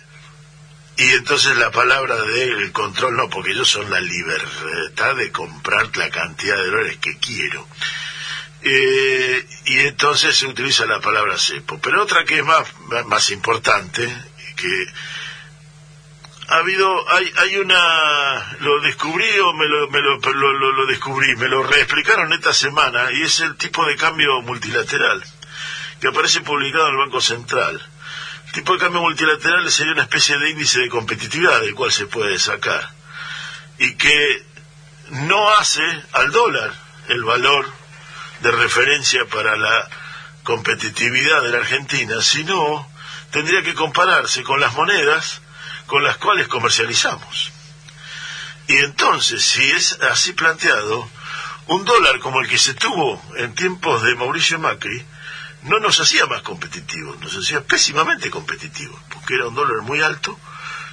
y 0.97 1.09
entonces 1.13 1.57
la 1.57 1.71
palabra 1.71 2.17
del 2.17 2.73
control 2.73 3.17
no, 3.17 3.31
porque 3.31 3.53
ellos 3.53 3.69
son 3.71 3.91
la 3.91 4.01
libertad 4.01 5.17
de 5.17 5.33
comprar 5.33 5.97
la 5.97 6.11
cantidad 6.11 6.57
de 6.57 6.67
dólares 6.67 6.99
que 7.01 7.17
quiero. 7.19 7.67
Eh, 8.63 9.47
y 9.67 9.79
entonces 9.79 10.37
se 10.37 10.47
utiliza 10.47 10.85
la 10.87 11.01
palabra 11.01 11.39
cepo. 11.39 11.79
Pero 11.81 12.03
otra 12.03 12.25
que 12.25 12.39
es 12.39 12.45
más, 12.45 12.67
más 13.07 13.31
importante, 13.31 14.07
que 14.57 14.87
ha 16.51 16.57
habido, 16.57 17.09
hay, 17.13 17.33
hay 17.37 17.57
una, 17.59 18.57
lo 18.59 18.81
descubrí 18.81 19.39
o 19.39 19.53
me 19.55 19.67
lo, 19.69 19.89
me 19.89 20.01
lo, 20.01 20.73
lo, 20.73 20.87
descubrí, 20.87 21.37
me 21.37 21.49
lo 21.49 21.63
reexplicaron 21.63 22.33
esta 22.33 22.53
semana, 22.53 23.09
y 23.13 23.23
es 23.23 23.39
el 23.41 23.57
tipo 23.57 23.87
de 23.87 23.97
cambio 23.97 24.43
multilateral, 24.43 25.23
que 26.01 26.09
aparece 26.09 26.41
publicado 26.41 26.89
en 26.89 26.95
el 26.95 26.99
Banco 26.99 27.21
Central. 27.21 27.81
El 28.47 28.53
tipo 28.53 28.73
de 28.73 28.81
cambio 28.81 29.01
multilateral 29.01 29.71
sería 29.71 29.93
una 29.93 30.03
especie 30.03 30.39
de 30.39 30.51
índice 30.51 30.81
de 30.81 30.89
competitividad 30.89 31.61
del 31.61 31.75
cual 31.77 31.93
se 31.93 32.07
puede 32.07 32.37
sacar, 32.41 32.91
y 33.79 33.95
que 33.95 34.45
no 35.11 35.49
hace 35.51 35.85
al 36.13 36.33
dólar 36.33 36.75
el 37.09 37.23
valor 37.23 37.80
de 38.41 38.51
referencia 38.51 39.25
para 39.27 39.57
la 39.57 39.89
competitividad 40.43 41.43
de 41.43 41.51
la 41.51 41.59
Argentina, 41.59 42.21
sino 42.23 42.87
tendría 43.31 43.63
que 43.63 43.75
compararse 43.75 44.43
con 44.43 44.61
las 44.61 44.75
monedas 44.75 45.41
con 45.87 46.03
las 46.03 46.17
cuales 46.17 46.49
comercializamos. 46.49 47.53
Y 48.69 48.77
entonces, 48.77 49.43
si 49.43 49.69
es 49.73 49.99
así 50.03 50.33
planteado, 50.33 51.09
un 51.67 51.85
dólar 51.85 52.21
como 52.21 52.41
el 52.41 52.49
que 52.49 52.59
se 52.59 52.75
tuvo 52.75 53.21
en 53.37 53.55
tiempos 53.55 54.03
de 54.03 54.15
Mauricio 54.15 54.59
Macri 54.59 55.05
no 55.63 55.79
nos 55.81 56.01
hacía 56.01 56.27
más 56.27 56.43
competitivos, 56.43 57.21
nos 57.21 57.37
hacía 57.37 57.63
pésimamente 57.63 58.31
competitivos, 58.31 59.01
porque 59.11 59.35
era 59.35 59.49
un 59.49 59.55
dólar 59.55 59.83
muy 59.83 60.01
alto 60.01 60.39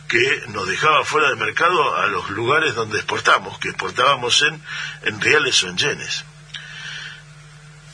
que 0.08 0.44
nos 0.48 0.68
dejaba 0.68 1.04
fuera 1.04 1.30
del 1.30 1.38
mercado 1.38 1.96
a 1.96 2.08
los 2.08 2.30
lugares 2.32 2.76
donde 2.76 2.98
exportamos, 2.98 3.60
que 3.60 3.70
exportábamos 3.70 4.42
en, 4.42 4.62
en 5.04 5.22
reales 5.22 5.62
o 5.64 5.70
en 5.70 5.78
yenes. 5.78 6.26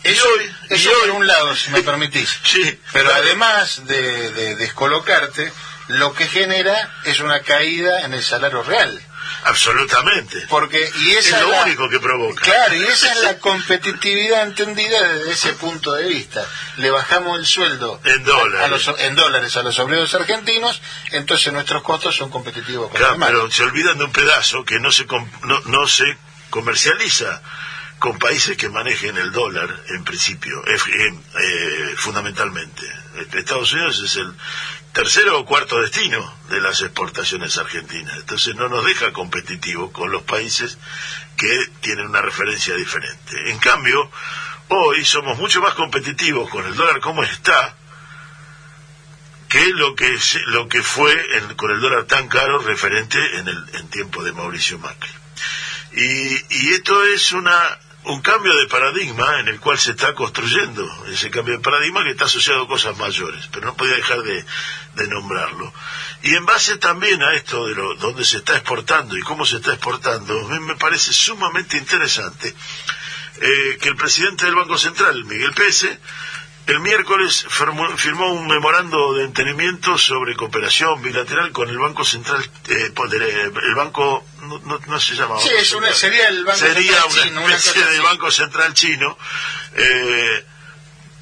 Eso, 0.03 0.25
y 0.69 0.73
eso 0.73 0.89
y 0.91 1.01
por 1.01 1.11
un 1.11 1.27
lado, 1.27 1.55
si 1.55 1.71
me 1.71 1.81
permitís. 1.81 2.29
Sí, 2.43 2.79
Pero 2.91 3.09
claro. 3.09 3.23
además 3.23 3.85
de, 3.87 4.31
de 4.31 4.55
descolocarte, 4.55 5.51
lo 5.87 6.13
que 6.13 6.27
genera 6.27 6.93
es 7.05 7.19
una 7.19 7.41
caída 7.41 8.01
en 8.01 8.13
el 8.13 8.23
salario 8.23 8.63
real. 8.63 9.01
absolutamente. 9.45 10.45
Porque, 10.49 10.91
y 10.99 11.11
Es 11.11 11.27
esa 11.27 11.41
lo 11.41 11.49
la- 11.51 11.63
único 11.63 11.89
que 11.89 11.99
provoca. 11.99 12.41
Claro, 12.43 12.75
y 12.75 12.83
esa 12.85 13.11
es 13.13 13.21
la 13.21 13.37
competitividad 13.39 14.43
entendida 14.43 15.01
desde 15.13 15.31
ese 15.31 15.53
punto 15.53 15.91
de 15.93 16.07
vista. 16.07 16.45
Le 16.77 16.89
bajamos 16.89 17.37
el 17.39 17.45
sueldo 17.45 17.99
En 18.03 18.23
dólares. 18.23 18.61
a 18.65 18.67
los, 18.67 18.99
en 18.99 19.15
dólares 19.15 19.55
a 19.57 19.63
los 19.63 19.77
obreros 19.79 20.13
argentinos, 20.15 20.81
entonces 21.11 21.51
nuestros 21.53 21.81
costos 21.83 22.15
son 22.15 22.29
competitivos 22.29 22.89
con 22.89 22.97
Claro, 22.97 23.17
los 23.17 23.27
pero 23.27 23.51
se 23.51 23.63
olvidan 23.63 23.97
de 23.97 24.05
un 24.05 24.11
pedazo 24.11 24.63
que 24.65 24.79
no 24.79 24.91
se 24.91 25.05
no, 25.05 25.59
no 25.65 25.87
se 25.87 26.17
comercializa 26.49 27.41
con 28.03 28.19
países 28.19 28.57
que 28.57 28.67
manejen 28.67 29.15
el 29.15 29.31
dólar 29.31 29.73
en 29.87 30.03
principio, 30.03 30.61
eh, 30.67 30.77
eh, 31.39 31.93
fundamentalmente. 31.95 32.81
Estados 33.31 33.71
Unidos 33.71 34.01
es 34.03 34.17
el 34.17 34.35
tercero 34.91 35.39
o 35.39 35.45
cuarto 35.45 35.79
destino 35.79 36.19
de 36.49 36.59
las 36.59 36.81
exportaciones 36.81 37.57
argentinas. 37.57 38.17
Entonces 38.17 38.55
no 38.55 38.67
nos 38.67 38.83
deja 38.83 39.13
competitivos 39.13 39.91
con 39.91 40.11
los 40.11 40.23
países 40.23 40.77
que 41.37 41.67
tienen 41.79 42.07
una 42.07 42.21
referencia 42.21 42.75
diferente. 42.75 43.49
En 43.49 43.57
cambio, 43.59 44.11
hoy 44.67 45.05
somos 45.05 45.37
mucho 45.37 45.61
más 45.61 45.73
competitivos 45.73 46.49
con 46.49 46.65
el 46.65 46.75
dólar 46.75 46.99
como 46.99 47.23
está 47.23 47.73
que 49.47 49.65
lo 49.67 49.95
que 49.95 50.13
lo 50.47 50.67
que 50.67 50.83
fue 50.83 51.15
con 51.55 51.71
el 51.71 51.79
dólar 51.79 52.03
tan 52.03 52.27
caro 52.27 52.59
referente 52.59 53.17
en 53.37 53.47
el 53.47 53.63
en 53.75 53.87
tiempo 53.87 54.25
de 54.25 54.33
Mauricio 54.33 54.77
Macri. 54.77 55.11
Y 55.93 56.73
esto 56.73 57.01
es 57.05 57.31
una 57.31 57.79
un 58.05 58.21
cambio 58.21 58.55
de 58.57 58.67
paradigma 58.67 59.39
en 59.39 59.47
el 59.47 59.59
cual 59.59 59.77
se 59.77 59.91
está 59.91 60.13
construyendo 60.13 60.89
ese 61.07 61.29
cambio 61.29 61.55
de 61.55 61.63
paradigma 61.63 62.03
que 62.03 62.11
está 62.11 62.25
asociado 62.25 62.63
a 62.63 62.67
cosas 62.67 62.97
mayores, 62.97 63.47
pero 63.51 63.67
no 63.67 63.75
podía 63.75 63.95
dejar 63.95 64.21
de, 64.23 64.45
de 64.95 65.07
nombrarlo. 65.07 65.73
Y 66.23 66.35
en 66.35 66.45
base 66.45 66.77
también 66.77 67.21
a 67.23 67.33
esto 67.33 67.65
de 67.67 67.75
lo, 67.75 67.95
donde 67.95 68.25
se 68.25 68.37
está 68.37 68.53
exportando 68.53 69.17
y 69.17 69.21
cómo 69.21 69.45
se 69.45 69.57
está 69.57 69.73
exportando, 69.73 70.39
a 70.39 70.59
me 70.59 70.75
parece 70.75 71.13
sumamente 71.13 71.77
interesante 71.77 72.53
eh, 73.41 73.77
que 73.81 73.89
el 73.89 73.95
presidente 73.95 74.45
del 74.45 74.55
Banco 74.55 74.77
Central, 74.77 75.25
Miguel 75.25 75.53
Pese, 75.53 75.99
el 76.67 76.79
miércoles 76.79 77.45
firmó, 77.49 78.33
un 78.33 78.47
memorando 78.47 79.13
de 79.13 79.25
entendimiento 79.25 79.97
sobre 79.97 80.35
cooperación 80.35 81.01
bilateral 81.01 81.51
con 81.51 81.69
el 81.69 81.77
Banco 81.77 82.05
Central, 82.05 82.41
eh, 82.69 82.91
del- 83.09 83.21
el 83.21 83.75
banco, 83.75 84.25
no, 84.43 84.59
no- 84.59 84.79
no 84.87 84.99
se 84.99 85.15
llama. 85.15 85.39
Sí, 85.39 85.49
es 85.57 85.73
una- 85.73 85.91
sería 85.93 86.29
el 86.29 86.45
Banco 86.45 86.59
Sería 86.59 87.01
Central 87.01 87.11
una 87.11 87.23
chino, 87.23 87.41
especie 87.49 87.73
cosa 87.81 87.85
de 87.91 87.97
así. 87.97 88.05
Banco 88.05 88.31
Central 88.31 88.73
chino, 88.73 89.17
eh, 89.75 90.45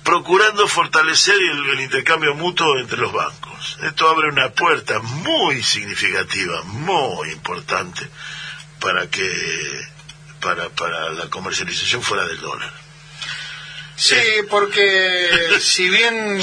procurando 0.03 0.67
fortalecer 0.67 1.35
el, 1.35 1.69
el 1.71 1.79
intercambio 1.81 2.33
mutuo 2.35 2.77
entre 2.79 2.97
los 2.97 3.11
bancos. 3.11 3.77
Esto 3.83 4.09
abre 4.09 4.29
una 4.29 4.49
puerta 4.49 4.99
muy 4.99 5.61
significativa, 5.63 6.61
muy 6.63 7.29
importante, 7.31 8.07
para 8.79 9.07
que 9.09 9.89
para, 10.39 10.69
para 10.69 11.11
la 11.11 11.29
comercialización 11.29 12.01
fuera 12.01 12.25
del 12.25 12.41
dólar. 12.41 12.71
Sí, 13.95 14.15
porque 14.49 15.29
si 15.61 15.89
bien 15.89 16.41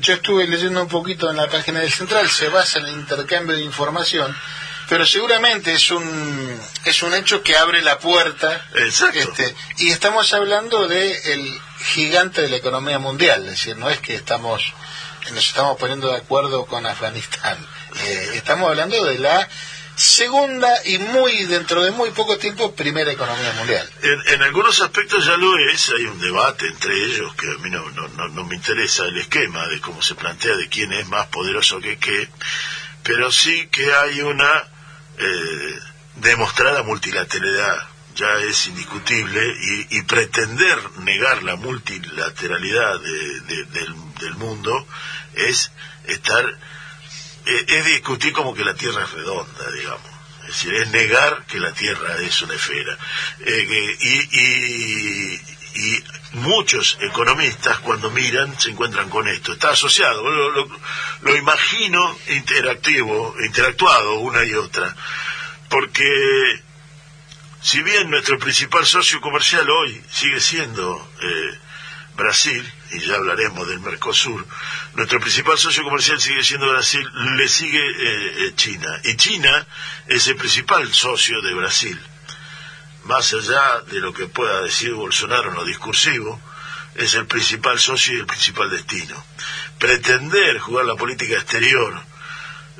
yo 0.00 0.14
estuve 0.14 0.46
leyendo 0.46 0.82
un 0.82 0.88
poquito 0.88 1.30
en 1.30 1.36
la 1.36 1.48
página 1.48 1.80
del 1.80 1.92
Central, 1.92 2.28
se 2.28 2.48
basa 2.48 2.78
en 2.78 2.86
el 2.86 2.94
intercambio 2.94 3.56
de 3.56 3.62
información, 3.62 4.34
pero 4.88 5.06
seguramente 5.06 5.72
es 5.72 5.90
un 5.90 6.60
es 6.84 7.02
un 7.02 7.14
hecho 7.14 7.42
que 7.42 7.56
abre 7.56 7.82
la 7.82 7.98
puerta. 7.98 8.66
Exacto. 8.74 9.18
Este, 9.18 9.54
y 9.78 9.90
estamos 9.90 10.32
hablando 10.32 10.88
de 10.88 11.32
el 11.32 11.60
gigante 11.80 12.42
de 12.42 12.48
la 12.48 12.56
economía 12.56 12.98
mundial, 12.98 13.44
es 13.44 13.50
decir, 13.52 13.76
no 13.76 13.90
es 13.90 13.98
que 13.98 14.14
estamos 14.14 14.74
nos 15.32 15.46
estamos 15.46 15.78
poniendo 15.78 16.10
de 16.10 16.18
acuerdo 16.18 16.66
con 16.66 16.84
Afganistán. 16.84 17.56
Eh, 18.04 18.30
estamos 18.34 18.68
hablando 18.68 19.04
de 19.04 19.18
la 19.18 19.48
segunda 19.96 20.68
y 20.86 20.98
muy 20.98 21.44
dentro 21.44 21.82
de 21.82 21.90
muy 21.92 22.10
poco 22.10 22.36
tiempo 22.38 22.74
primera 22.74 23.12
economía 23.12 23.52
mundial. 23.52 23.88
En, 24.26 24.42
algunos 24.42 24.80
aspectos 24.80 25.24
ya 25.24 25.36
lo 25.36 25.56
es, 25.70 25.90
hay 25.90 26.04
un 26.06 26.20
debate 26.20 26.66
entre 26.66 26.94
ellos 27.04 27.34
que 27.36 27.46
a 27.48 27.58
mí 27.58 27.70
no, 27.70 27.88
no, 27.90 28.08
no, 28.08 28.28
no 28.28 28.44
me 28.44 28.56
interesa 28.56 29.04
el 29.06 29.16
esquema 29.18 29.66
de 29.68 29.80
cómo 29.80 30.02
se 30.02 30.14
plantea 30.14 30.56
de 30.56 30.68
quién 30.68 30.92
es 30.92 31.06
más 31.08 31.26
poderoso 31.28 31.80
que 31.80 31.96
qué, 31.98 32.28
pero 33.02 33.30
sí 33.30 33.68
que 33.70 33.92
hay 33.94 34.20
una 34.22 34.64
eh, 35.18 35.78
demostrada 36.16 36.82
multilateralidad, 36.82 37.88
ya 38.16 38.32
es 38.48 38.66
indiscutible, 38.66 39.40
y, 39.60 39.98
y 39.98 40.02
pretender 40.02 40.78
negar 41.00 41.42
la 41.42 41.56
multilateralidad 41.56 43.00
de- 43.00 43.40
de- 43.40 43.64
del, 43.66 43.94
mundo 44.36 44.86
es 45.34 45.70
estar 46.06 46.44
es 47.46 47.84
discutir 47.86 48.32
como 48.32 48.54
que 48.54 48.64
la 48.64 48.74
Tierra 48.74 49.04
es 49.04 49.10
redonda, 49.12 49.70
digamos. 49.72 50.10
Es 50.42 50.48
decir, 50.48 50.74
es 50.74 50.88
negar 50.90 51.44
que 51.46 51.58
la 51.58 51.72
Tierra 51.72 52.16
es 52.20 52.42
una 52.42 52.54
esfera. 52.54 52.96
Eh, 53.40 53.96
y, 54.00 54.40
y- 54.40 55.40
y 55.76 56.04
muchos 56.34 56.98
economistas 57.00 57.78
cuando 57.80 58.08
miran 58.10 58.58
se 58.60 58.70
encuentran 58.70 59.10
con 59.10 59.26
esto. 59.26 59.52
Está 59.54 59.70
asociado, 59.70 60.22
lo, 60.22 60.50
lo- 60.50 60.80
lo 61.22 61.36
imagino 61.36 62.16
interactivo, 62.28 63.34
interactuado 63.44 64.14
una 64.20 64.44
y 64.44 64.54
otra. 64.54 64.94
Porque 65.68 66.62
si 67.60 67.82
bien 67.82 68.10
nuestro 68.10 68.38
principal 68.38 68.86
socio 68.86 69.20
comercial 69.20 69.68
hoy 69.68 70.00
sigue 70.12 70.40
siendo 70.40 71.10
eh, 71.20 71.58
Brasil, 72.16 72.72
y 72.94 73.00
ya 73.00 73.16
hablaremos 73.16 73.68
del 73.68 73.80
Mercosur, 73.80 74.46
nuestro 74.94 75.20
principal 75.20 75.58
socio 75.58 75.82
comercial 75.82 76.20
sigue 76.20 76.44
siendo 76.44 76.70
Brasil, 76.70 77.08
le 77.36 77.48
sigue 77.48 77.78
eh, 77.78 78.46
eh, 78.46 78.52
China. 78.54 78.88
Y 79.04 79.16
China 79.16 79.66
es 80.06 80.26
el 80.28 80.36
principal 80.36 80.92
socio 80.92 81.40
de 81.42 81.54
Brasil. 81.54 82.00
Más 83.04 83.32
allá 83.34 83.80
de 83.90 84.00
lo 84.00 84.14
que 84.14 84.26
pueda 84.26 84.62
decir 84.62 84.92
Bolsonaro 84.94 85.50
en 85.50 85.56
lo 85.56 85.64
discursivo, 85.64 86.40
es 86.94 87.14
el 87.14 87.26
principal 87.26 87.78
socio 87.80 88.14
y 88.14 88.20
el 88.20 88.26
principal 88.26 88.70
destino. 88.70 89.22
Pretender 89.78 90.58
jugar 90.60 90.84
la 90.84 90.94
política 90.94 91.34
exterior 91.34 92.00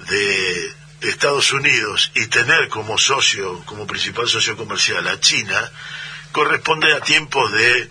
de, 0.08 0.74
de 1.00 1.10
Estados 1.10 1.52
Unidos 1.52 2.12
y 2.14 2.26
tener 2.26 2.68
como 2.68 2.96
socio, 2.96 3.64
como 3.64 3.86
principal 3.86 4.28
socio 4.28 4.56
comercial 4.56 5.06
a 5.08 5.18
China, 5.18 5.70
corresponde 6.30 6.92
a 6.94 7.00
tiempos 7.00 7.50
de, 7.52 7.90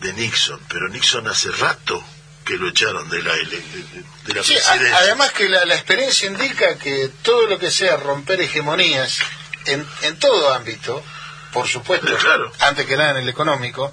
de 0.00 0.12
Nixon. 0.14 0.60
Pero 0.68 0.88
Nixon 0.88 1.26
hace 1.28 1.50
rato 1.52 2.02
que 2.44 2.54
lo 2.54 2.68
echaron 2.68 3.08
de 3.10 3.22
la, 3.22 3.34
de, 3.34 3.44
de- 3.46 4.04
de 4.24 4.34
la 4.34 4.42
Sí, 4.42 4.56
a- 4.56 4.62
presidencia. 4.62 4.96
además 4.98 5.32
que 5.32 5.48
la, 5.48 5.64
la 5.66 5.74
experiencia 5.74 6.26
indica 6.28 6.76
que 6.78 7.10
todo 7.22 7.46
lo 7.46 7.58
que 7.58 7.70
sea 7.70 7.96
romper 7.96 8.40
hegemonías 8.40 9.18
en, 9.66 9.86
en 10.02 10.18
todo 10.18 10.52
ámbito, 10.54 11.02
por 11.52 11.68
supuesto, 11.68 12.16
claro. 12.16 12.50
antes 12.60 12.86
que 12.86 12.96
nada 12.96 13.10
en 13.12 13.16
el 13.18 13.28
económico, 13.28 13.92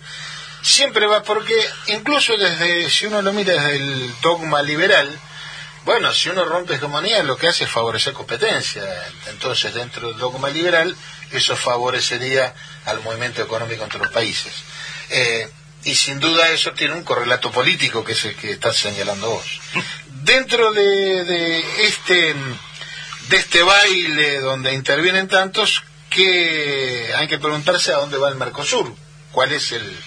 siempre 0.62 1.06
va 1.06 1.22
porque 1.24 1.54
incluso 1.88 2.38
desde, 2.38 2.90
si 2.90 3.06
uno 3.08 3.22
lo 3.22 3.34
mira 3.34 3.54
desde 3.54 3.76
el 3.76 4.14
dogma 4.22 4.62
liberal, 4.62 5.10
bueno, 5.84 6.12
si 6.14 6.30
uno 6.30 6.46
rompe 6.46 6.76
hegemonías 6.76 7.24
lo 7.26 7.38
que 7.38 7.48
hace 7.48 7.66
es 7.66 7.70
favorecer 7.70 8.14
competencia. 8.14 8.82
Entonces, 9.28 9.74
dentro 9.74 10.08
del 10.10 10.18
dogma 10.18 10.50
liberal, 10.50 10.96
eso 11.32 11.56
favorecería 11.56 12.56
al 12.86 13.02
movimiento 13.02 13.42
económico 13.44 13.84
entre 13.84 14.00
los 14.00 14.10
países. 14.12 14.52
Eh, 15.10 15.48
y 15.86 15.96
sin 15.96 16.20
duda 16.20 16.50
eso 16.50 16.74
tiene 16.74 16.96
un 16.96 17.04
correlato 17.04 17.52
político 17.52 18.04
que 18.04 18.14
es 18.14 18.26
el 18.26 18.36
que 18.36 18.52
estás 18.52 18.76
señalando 18.76 19.30
vos. 19.30 19.46
Dentro 20.24 20.74
de, 20.74 21.86
este 21.86 22.36
de 23.30 23.38
este 23.38 23.64
baile 23.64 24.40
donde 24.40 24.74
intervienen 24.74 25.28
tantos, 25.28 25.84
que 26.10 27.14
hay 27.16 27.28
que 27.28 27.38
preguntarse 27.38 27.94
a 27.94 27.98
dónde 27.98 28.18
va 28.18 28.30
el 28.30 28.36
Mercosur, 28.36 28.96
cuál 29.32 29.52
es 29.52 29.72
el, 29.74 29.98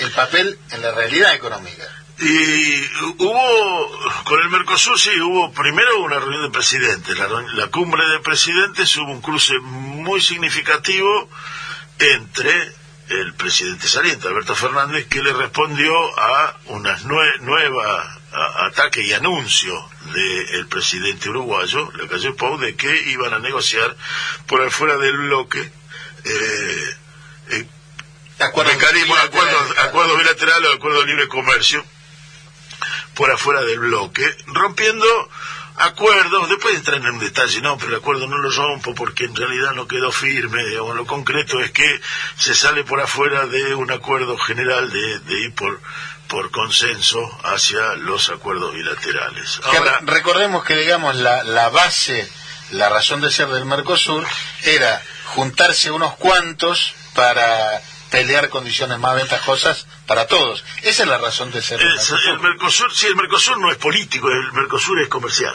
el 0.00 0.10
papel 0.10 0.58
en 0.70 0.82
la 0.82 0.92
realidad 0.92 1.34
económica. 1.34 1.88
Y 2.18 2.80
hubo, 3.18 4.24
con 4.24 4.40
el 4.40 4.50
Mercosur 4.50 4.98
sí, 4.98 5.18
hubo 5.20 5.50
primero 5.52 6.02
una 6.02 6.18
reunión 6.18 6.42
de 6.42 6.50
presidentes, 6.50 7.18
la, 7.18 7.28
la 7.28 7.66
cumbre 7.68 8.06
de 8.08 8.20
presidentes, 8.20 8.94
hubo 8.96 9.12
un 9.12 9.22
cruce 9.22 9.54
muy 9.60 10.20
significativo 10.20 11.28
entre 11.98 12.81
el 13.20 13.34
presidente 13.34 13.86
saliente, 13.88 14.26
Alberto 14.28 14.54
Fernández, 14.54 15.06
que 15.08 15.22
le 15.22 15.32
respondió 15.32 15.92
a 16.18 16.56
unas 16.66 17.04
nue 17.04 17.26
nueva 17.40 18.18
a- 18.32 18.66
ataque 18.66 19.02
y 19.02 19.12
anuncio 19.12 19.74
del 20.14 20.66
presidente 20.66 21.28
uruguayo, 21.28 21.90
la 21.96 22.08
calle 22.08 22.32
Pou, 22.32 22.58
de 22.58 22.74
que 22.74 22.90
iban 23.10 23.34
a 23.34 23.38
negociar 23.38 23.94
por 24.46 24.62
afuera 24.62 24.96
del 24.96 25.16
bloque 25.16 25.60
eh, 26.24 26.96
eh, 27.50 27.66
Acuerdos 28.38 28.74
bilaterales, 28.76 29.18
acuerdos, 29.24 29.72
claro. 29.72 29.88
acuerdos 29.88 30.18
bilaterales 30.18 30.70
o 30.70 30.74
acuerdos 30.74 31.00
de 31.02 31.06
libre 31.10 31.28
comercio 31.28 31.84
por 33.14 33.30
afuera 33.30 33.60
del 33.62 33.78
bloque, 33.78 34.24
rompiendo 34.46 35.06
acuerdos, 35.82 36.48
después 36.48 36.74
entrar 36.76 36.98
en 36.98 37.06
un 37.06 37.18
detalle, 37.18 37.60
no, 37.60 37.76
pero 37.78 37.90
el 37.90 37.96
acuerdo 37.96 38.26
no 38.26 38.38
lo 38.38 38.50
rompo 38.50 38.94
porque 38.94 39.24
en 39.24 39.34
realidad 39.36 39.72
no 39.72 39.86
quedó 39.86 40.10
firme, 40.12 40.64
digamos, 40.64 40.96
lo 40.96 41.06
concreto 41.06 41.60
es 41.60 41.70
que 41.72 42.00
se 42.38 42.54
sale 42.54 42.84
por 42.84 43.00
afuera 43.00 43.46
de 43.46 43.74
un 43.74 43.90
acuerdo 43.90 44.36
general 44.38 44.90
de, 44.90 45.18
de 45.20 45.40
ir 45.40 45.54
por, 45.54 45.80
por 46.28 46.50
consenso 46.50 47.20
hacia 47.44 47.94
los 47.96 48.28
acuerdos 48.30 48.74
bilaterales. 48.74 49.60
Ahora, 49.64 49.98
re- 50.00 50.06
recordemos 50.14 50.64
que, 50.64 50.76
digamos, 50.76 51.16
la, 51.16 51.44
la 51.44 51.68
base, 51.70 52.30
la 52.70 52.88
razón 52.88 53.20
de 53.20 53.30
ser 53.30 53.48
del 53.48 53.64
Mercosur 53.66 54.24
era 54.62 55.02
juntarse 55.26 55.90
unos 55.90 56.14
cuantos 56.14 56.94
para 57.14 57.80
pelear 58.10 58.50
condiciones 58.50 58.98
más 58.98 59.16
ventajosas 59.16 59.86
para 60.06 60.26
todos. 60.26 60.62
Esa 60.82 61.02
es 61.04 61.08
la 61.08 61.16
razón 61.18 61.50
de 61.50 61.62
ser 61.62 61.78
del 61.78 61.88
Es- 61.88 62.10
Mercosur. 62.10 62.30
el 62.34 62.38
Mercosur, 62.40 62.94
sí, 62.94 63.06
el 63.06 63.16
Mercosur 63.16 63.58
no 63.58 63.70
es 63.70 63.78
político, 63.78 64.28
el 64.28 64.52
Mercosur 64.52 65.00
es 65.00 65.08
comercial. 65.08 65.54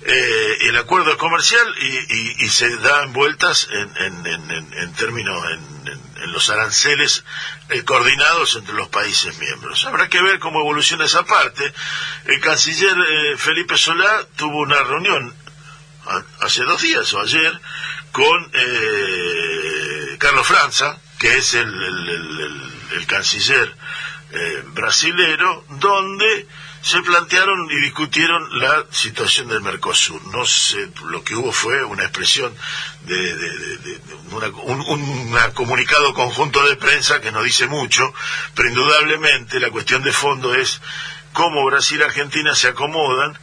Eh, 0.00 0.56
el 0.68 0.76
acuerdo 0.76 1.16
comercial 1.18 1.66
y, 1.80 1.86
y- 2.16 2.36
y 2.44 2.48
se 2.48 2.76
da 2.76 3.02
en 3.02 3.12
vueltas 3.12 3.68
en, 3.72 3.96
en- 3.96 4.26
en- 4.26 4.72
en- 4.74 4.92
términos, 4.94 5.44
en, 5.52 6.32
los 6.32 6.50
aranceles 6.50 7.24
eh, 7.70 7.82
coordinados 7.84 8.54
entre 8.56 8.74
los 8.74 8.88
países 8.88 9.36
miembros. 9.38 9.84
Habrá 9.86 10.08
que 10.08 10.20
ver 10.22 10.38
cómo 10.38 10.60
evoluciona 10.60 11.04
esa 11.04 11.24
parte. 11.24 11.72
El 12.26 12.40
canciller 12.40 12.96
eh, 12.96 13.36
Felipe 13.38 13.76
Solá 13.76 14.24
tuvo 14.36 14.58
una 14.60 14.82
reunión 14.82 15.34
hace 16.40 16.62
dos 16.64 16.80
días 16.82 17.12
o 17.14 17.20
ayer 17.20 17.60
con 18.12 18.50
eh, 18.52 20.16
Carlos 20.18 20.46
Franza, 20.46 20.98
que 21.18 21.36
es 21.38 21.54
el, 21.54 21.68
el- 21.68 22.08
el- 22.08 22.40
el- 22.40 22.72
el 22.98 23.06
canciller 23.06 23.74
eh, 24.32 24.62
brasilero, 24.68 25.64
donde 25.70 26.46
se 26.82 27.00
plantearon 27.02 27.70
y 27.70 27.80
discutieron 27.80 28.58
la 28.58 28.84
situación 28.90 29.48
del 29.48 29.60
Mercosur. 29.60 30.24
No 30.28 30.46
sé, 30.46 30.88
lo 31.06 31.22
que 31.24 31.34
hubo 31.34 31.52
fue 31.52 31.84
una 31.84 32.04
expresión 32.04 32.54
de, 33.02 34.00
un 34.62 35.52
comunicado 35.54 36.14
conjunto 36.14 36.66
de 36.66 36.76
prensa 36.76 37.20
que 37.20 37.32
no 37.32 37.42
dice 37.42 37.66
mucho, 37.66 38.12
pero 38.54 38.68
indudablemente 38.68 39.60
la 39.60 39.70
cuestión 39.70 40.02
de 40.02 40.12
fondo 40.12 40.54
es 40.54 40.80
cómo 41.32 41.64
Brasil 41.64 41.98
y 42.00 42.04
Argentina 42.04 42.54
se 42.54 42.68
acomodan 42.68 43.38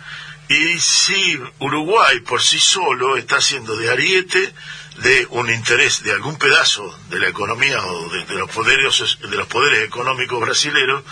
y 0.47 0.79
si 0.79 1.39
Uruguay 1.59 2.19
por 2.21 2.41
sí 2.41 2.59
solo 2.59 3.17
está 3.17 3.37
haciendo 3.37 3.75
de 3.75 3.89
ariete 3.89 4.53
de 4.97 5.27
un 5.31 5.49
interés 5.49 6.03
de 6.03 6.11
algún 6.13 6.37
pedazo 6.37 6.97
de 7.09 7.19
la 7.19 7.27
economía 7.27 7.83
o 7.83 8.09
de, 8.09 8.25
los 8.35 8.49
poderes 8.49 9.17
de 9.19 9.35
los 9.35 9.47
poderes 9.47 9.83
económicos 9.83 10.39
brasileños 10.39 11.03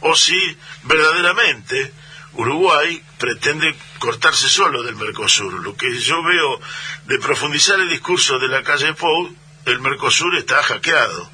o 0.00 0.14
si 0.16 0.36
verdaderamente 0.82 1.92
Uruguay 2.34 3.02
pretende 3.18 3.74
cortarse 3.98 4.48
solo 4.48 4.82
del 4.82 4.96
Mercosur. 4.96 5.52
Lo 5.54 5.76
que 5.76 5.98
yo 5.98 6.22
veo 6.22 6.60
de 7.06 7.18
profundizar 7.18 7.80
el 7.80 7.88
discurso 7.88 8.38
de 8.38 8.48
la 8.48 8.62
calle 8.62 8.94
Pou, 8.94 9.34
el 9.64 9.80
Mercosur 9.80 10.34
está 10.36 10.62
hackeado. 10.62 11.30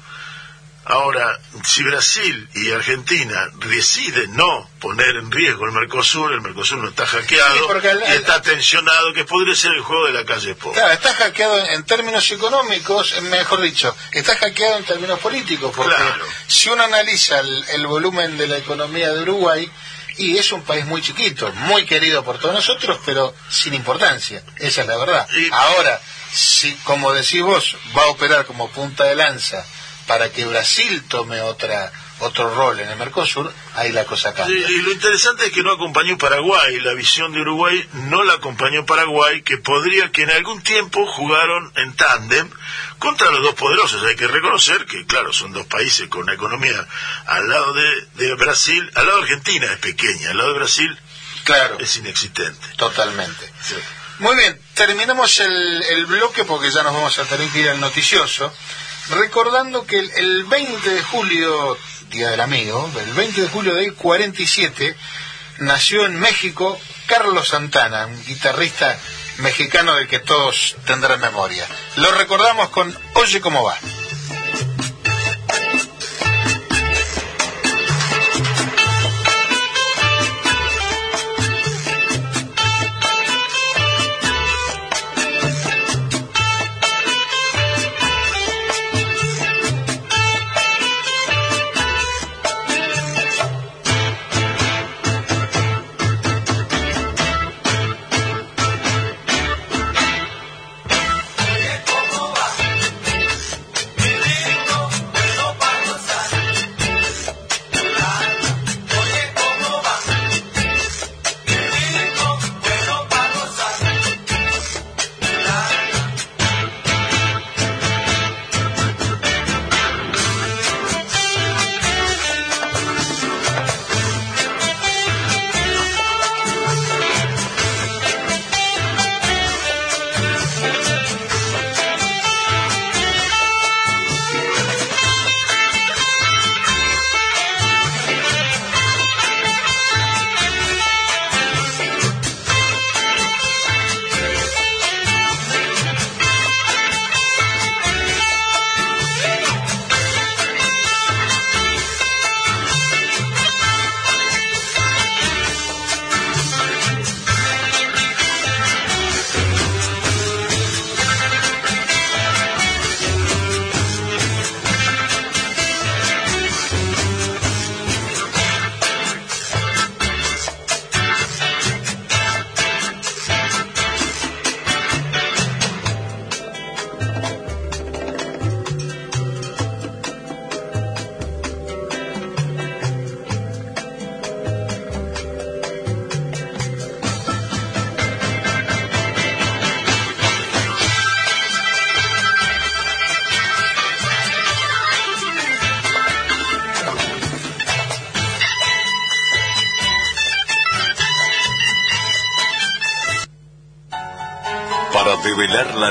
Ahora, 0.87 1.39
si 1.63 1.81
Brasil 1.83 2.47
y 2.53 2.71
Argentina 2.71 3.49
deciden 3.69 4.35
no 4.35 4.69
poner 4.79 5.15
en 5.15 5.31
riesgo 5.31 5.65
el 5.65 5.71
Mercosur, 5.71 6.31
el 6.31 6.41
Mercosur 6.41 6.77
no 6.77 6.89
está 6.89 7.07
hackeado 7.07 7.55
Sí, 7.55 7.63
porque 7.65 7.89
el- 7.89 8.01
y 8.01 8.11
está 8.13 8.39
tensionado, 8.41 9.11
que 9.13 9.25
podría 9.25 9.55
ser 9.55 9.71
el 9.71 9.81
juego 9.81 10.05
de 10.05 10.13
la 10.13 10.25
calle 10.25 10.53
pobre. 10.53 10.75
Claro, 10.79 10.93
está 10.93 11.13
hackeado 11.15 11.57
en 11.69 11.83
términos 11.85 12.29
económicos, 12.31 13.13
eh, 13.13 13.21
mejor 13.21 13.61
dicho, 13.61 13.95
está 14.11 14.35
hackeado 14.37 14.77
en 14.77 14.83
términos 14.85 15.19
políticos, 15.19 15.71
porque 15.75 15.95
Claro. 15.95 16.23
si 16.47 16.69
uno 16.69 16.83
analiza 16.83 17.39
el, 17.39 17.65
el 17.69 17.87
volumen 17.87 18.37
de 18.37 18.47
la 18.47 18.57
economía 18.57 19.11
de 19.11 19.23
Uruguay, 19.23 19.69
y 20.17 20.37
es 20.37 20.51
un 20.51 20.63
país 20.63 20.85
muy 20.85 21.01
chiquito, 21.01 21.51
muy 21.53 21.85
querido 21.85 22.23
por 22.23 22.37
todos 22.37 22.53
nosotros, 22.53 22.99
pero 23.05 23.33
sin 23.49 23.73
importancia, 23.73 24.43
esa 24.57 24.81
es 24.81 24.87
la 24.87 24.97
verdad. 24.97 25.27
Y- 25.35 25.49
Ahora, 25.51 25.99
si, 26.31 26.73
como 26.83 27.11
decís 27.11 27.41
vos, 27.41 27.75
va 27.97 28.03
a 28.03 28.07
operar 28.07 28.45
como 28.45 28.69
punta 28.69 29.03
de 29.05 29.15
lanza 29.15 29.65
para 30.07 30.29
que 30.31 30.45
Brasil 30.45 31.03
tome 31.07 31.41
otra 31.41 31.91
otro 32.19 32.55
rol 32.55 32.79
en 32.79 32.87
el 32.89 32.97
Mercosur, 32.97 33.51
ahí 33.75 33.91
la 33.91 34.05
cosa 34.05 34.29
Sí, 34.31 34.37
cambia. 34.37 34.69
y 34.69 34.81
lo 34.83 34.91
interesante 34.93 35.47
es 35.47 35.51
que 35.51 35.63
no 35.63 35.73
acompañó 35.73 36.17
Paraguay, 36.17 36.79
la 36.79 36.93
visión 36.93 37.33
de 37.33 37.41
Uruguay 37.41 37.85
no 37.91 38.23
la 38.23 38.35
acompañó 38.35 38.85
Paraguay, 38.85 39.41
que 39.41 39.57
podría 39.57 40.09
que 40.13 40.21
en 40.23 40.31
algún 40.31 40.61
tiempo 40.63 41.05
jugaron 41.07 41.73
en 41.75 41.93
tándem 41.97 42.49
contra 42.99 43.29
los 43.31 43.41
dos 43.43 43.55
poderosos. 43.55 44.01
Hay 44.03 44.15
que 44.15 44.27
reconocer 44.27 44.85
que, 44.85 45.05
claro, 45.05 45.33
son 45.33 45.51
dos 45.51 45.65
países 45.65 46.07
con 46.07 46.21
una 46.21 46.33
economía 46.35 46.87
al 47.25 47.49
lado 47.49 47.73
de, 47.73 48.05
de 48.13 48.33
Brasil, 48.35 48.89
al 48.95 49.07
lado 49.07 49.17
de 49.17 49.23
Argentina 49.23 49.65
es 49.73 49.79
pequeña, 49.79 50.29
al 50.31 50.37
lado 50.37 50.53
de 50.53 50.59
Brasil 50.59 50.97
Claro, 51.43 51.77
es 51.79 51.97
inexistente. 51.97 52.65
totalmente. 52.77 53.51
Muy 54.19 54.37
bien, 54.37 54.57
terminamos 54.73 55.37
el, 55.41 55.83
el 55.83 56.05
bloque 56.05 56.45
porque 56.45 56.71
ya 56.71 56.81
nos 56.81 56.93
vamos 56.93 57.19
a 57.19 57.25
tener 57.25 57.49
que 57.49 57.59
ir 57.59 57.69
al 57.69 57.81
noticioso, 57.81 58.51
recordando 59.09 59.85
que 59.85 59.99
el, 59.99 60.11
el 60.17 60.43
20 60.45 60.89
de 60.89 61.01
julio, 61.03 61.77
Día 62.09 62.29
del 62.29 62.41
Amigo, 62.41 62.89
el 63.05 63.13
20 63.13 63.41
de 63.41 63.47
julio 63.47 63.75
del 63.75 63.93
47, 63.93 64.95
nació 65.59 66.05
en 66.05 66.19
México 66.19 66.79
Carlos 67.07 67.49
Santana, 67.49 68.07
un 68.07 68.25
guitarrista 68.25 68.97
mexicano 69.37 69.95
del 69.95 70.07
que 70.07 70.19
todos 70.19 70.75
tendrán 70.85 71.19
memoria. 71.19 71.65
Lo 71.97 72.11
recordamos 72.11 72.69
con 72.69 72.95
Oye 73.15 73.41
cómo 73.41 73.63
va. 73.63 73.77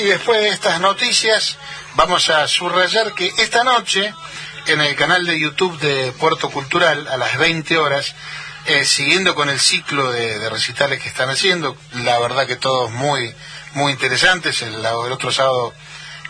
Y 0.00 0.04
después 0.04 0.40
de 0.40 0.48
estas 0.48 0.80
noticias 0.80 1.56
vamos 1.94 2.30
a 2.30 2.46
subrayar 2.48 3.14
que 3.14 3.32
esta 3.38 3.64
noche 3.64 4.14
en 4.66 4.80
el 4.80 4.94
canal 4.96 5.26
de 5.26 5.38
YouTube 5.38 5.78
de 5.80 6.12
Puerto 6.12 6.50
Cultural 6.50 7.06
a 7.08 7.16
las 7.16 7.36
20 7.38 7.76
horas, 7.78 8.14
eh, 8.66 8.84
siguiendo 8.84 9.34
con 9.34 9.48
el 9.48 9.58
ciclo 9.58 10.12
de, 10.12 10.48
recitales 10.50 11.00
que 11.02 11.08
están 11.08 11.30
haciendo, 11.30 11.76
la 11.94 12.18
verdad 12.18 12.46
que 12.46 12.56
todos 12.56 12.90
muy 12.90 13.34
muy 13.72 13.92
interesantes, 13.92 14.62
el, 14.62 14.84
otro 14.84 15.30
sábado 15.32 15.72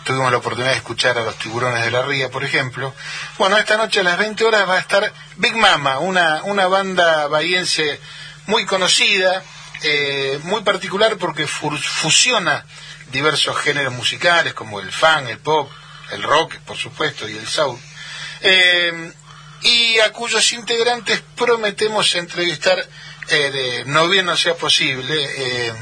tuvimos 0.03 0.31
la 0.31 0.37
oportunidad 0.37 0.71
de 0.71 0.77
escuchar 0.77 1.17
a 1.17 1.23
los 1.23 1.37
tiburones 1.37 1.83
de 1.83 1.89
la 1.91 2.03
ría, 2.03 2.29
por 2.29 2.43
ejemplo. 2.43 2.93
Bueno, 3.37 3.57
esta 3.57 3.77
noche 3.77 3.99
a 4.01 4.03
las 4.03 4.17
20 4.17 4.43
horas 4.45 4.67
va 4.69 4.75
a 4.75 4.79
estar 4.79 5.11
Big 5.37 5.55
Mama, 5.55 5.99
una, 5.99 6.41
una 6.43 6.67
banda 6.67 7.27
bahiense 7.27 7.99
muy 8.47 8.65
conocida, 8.65 9.43
eh, 9.83 10.39
muy 10.43 10.61
particular 10.61 11.17
porque 11.17 11.47
fu- 11.47 11.75
fusiona 11.77 12.63
diversos 13.11 13.57
géneros 13.57 13.93
musicales 13.93 14.53
como 14.53 14.79
el 14.79 14.91
funk, 14.91 15.29
el 15.29 15.39
pop, 15.39 15.71
el 16.11 16.23
rock, 16.23 16.55
por 16.65 16.77
supuesto, 16.77 17.27
y 17.27 17.37
el 17.37 17.47
soul. 17.47 17.79
Eh, 18.41 19.13
y 19.61 19.99
a 19.99 20.11
cuyos 20.11 20.51
integrantes 20.53 21.21
prometemos 21.35 22.15
entrevistar 22.15 22.83
eh, 23.29 23.83
no 23.85 24.09
bien 24.09 24.25
no 24.25 24.35
sea 24.35 24.55
posible. 24.55 25.15
eh, 25.15 25.73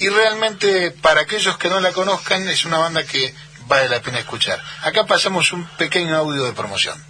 y 0.00 0.08
realmente, 0.08 0.92
para 0.92 1.22
aquellos 1.22 1.58
que 1.58 1.68
no 1.68 1.80
la 1.80 1.92
conozcan, 1.92 2.48
es 2.48 2.64
una 2.64 2.78
banda 2.78 3.04
que 3.04 3.34
vale 3.66 3.88
la 3.88 4.00
pena 4.00 4.20
escuchar. 4.20 4.62
Acá 4.82 5.06
pasamos 5.06 5.52
un 5.52 5.66
pequeño 5.76 6.16
audio 6.16 6.44
de 6.44 6.52
promoción. 6.52 7.02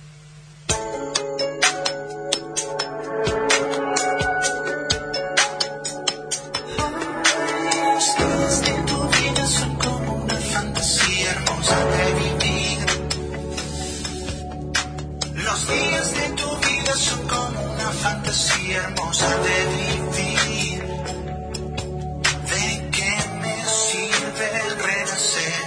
Fantasía 18.68 18.78
hermosa 18.78 19.36
de 19.38 19.64
vivir. 19.76 20.82
¿De 22.50 22.90
qué 22.90 23.14
me 23.40 23.64
sirve 23.64 24.48
renacer? 24.76 25.64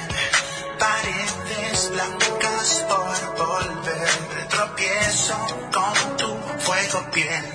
Paredes 0.79 1.91
blancas 1.91 2.85
por 2.89 3.47
volver. 3.47 4.47
Tropiezo 4.49 5.35
con 5.71 6.17
tu 6.17 6.37
fuego 6.59 7.11
piel. 7.11 7.45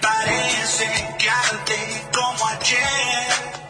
Parece 0.00 1.16
que 1.18 1.30
arte 1.30 2.06
como 2.12 2.46
ayer 2.48 3.26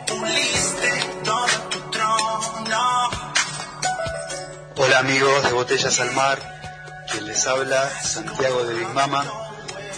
puliste 0.06 0.90
todo 1.24 1.46
tu 1.70 1.90
trono. 1.90 3.10
Hola 4.76 4.98
amigos 4.98 5.42
de 5.44 5.52
Botellas 5.52 6.00
al 6.00 6.12
Mar, 6.12 6.38
quien 7.10 7.26
les 7.26 7.46
habla, 7.46 7.90
Santiago 8.02 8.64
de 8.64 8.74
Big 8.74 8.88
Mama. 8.88 9.24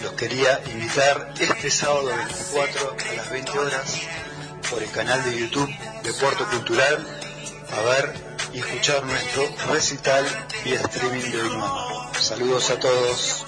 Los 0.03 0.13
quería 0.13 0.61
invitar 0.71 1.33
este 1.39 1.71
sábado 1.71 2.07
24 2.07 2.95
a 3.09 3.13
las 3.15 3.29
20 3.31 3.59
horas 3.59 3.99
por 4.69 4.83
el 4.83 4.91
canal 4.91 5.23
de 5.25 5.39
YouTube 5.39 5.69
de 6.03 6.13
Puerto 6.13 6.45
Cultural 6.45 7.07
a 7.71 7.81
ver 7.81 8.13
y 8.53 8.59
escuchar 8.59 9.03
nuestro 9.03 9.43
recital 9.71 10.25
y 10.65 10.73
streaming 10.73 11.31
de 11.31 11.43
Mama. 11.43 12.11
Saludos 12.19 12.69
a 12.69 12.79
todos. 12.79 13.45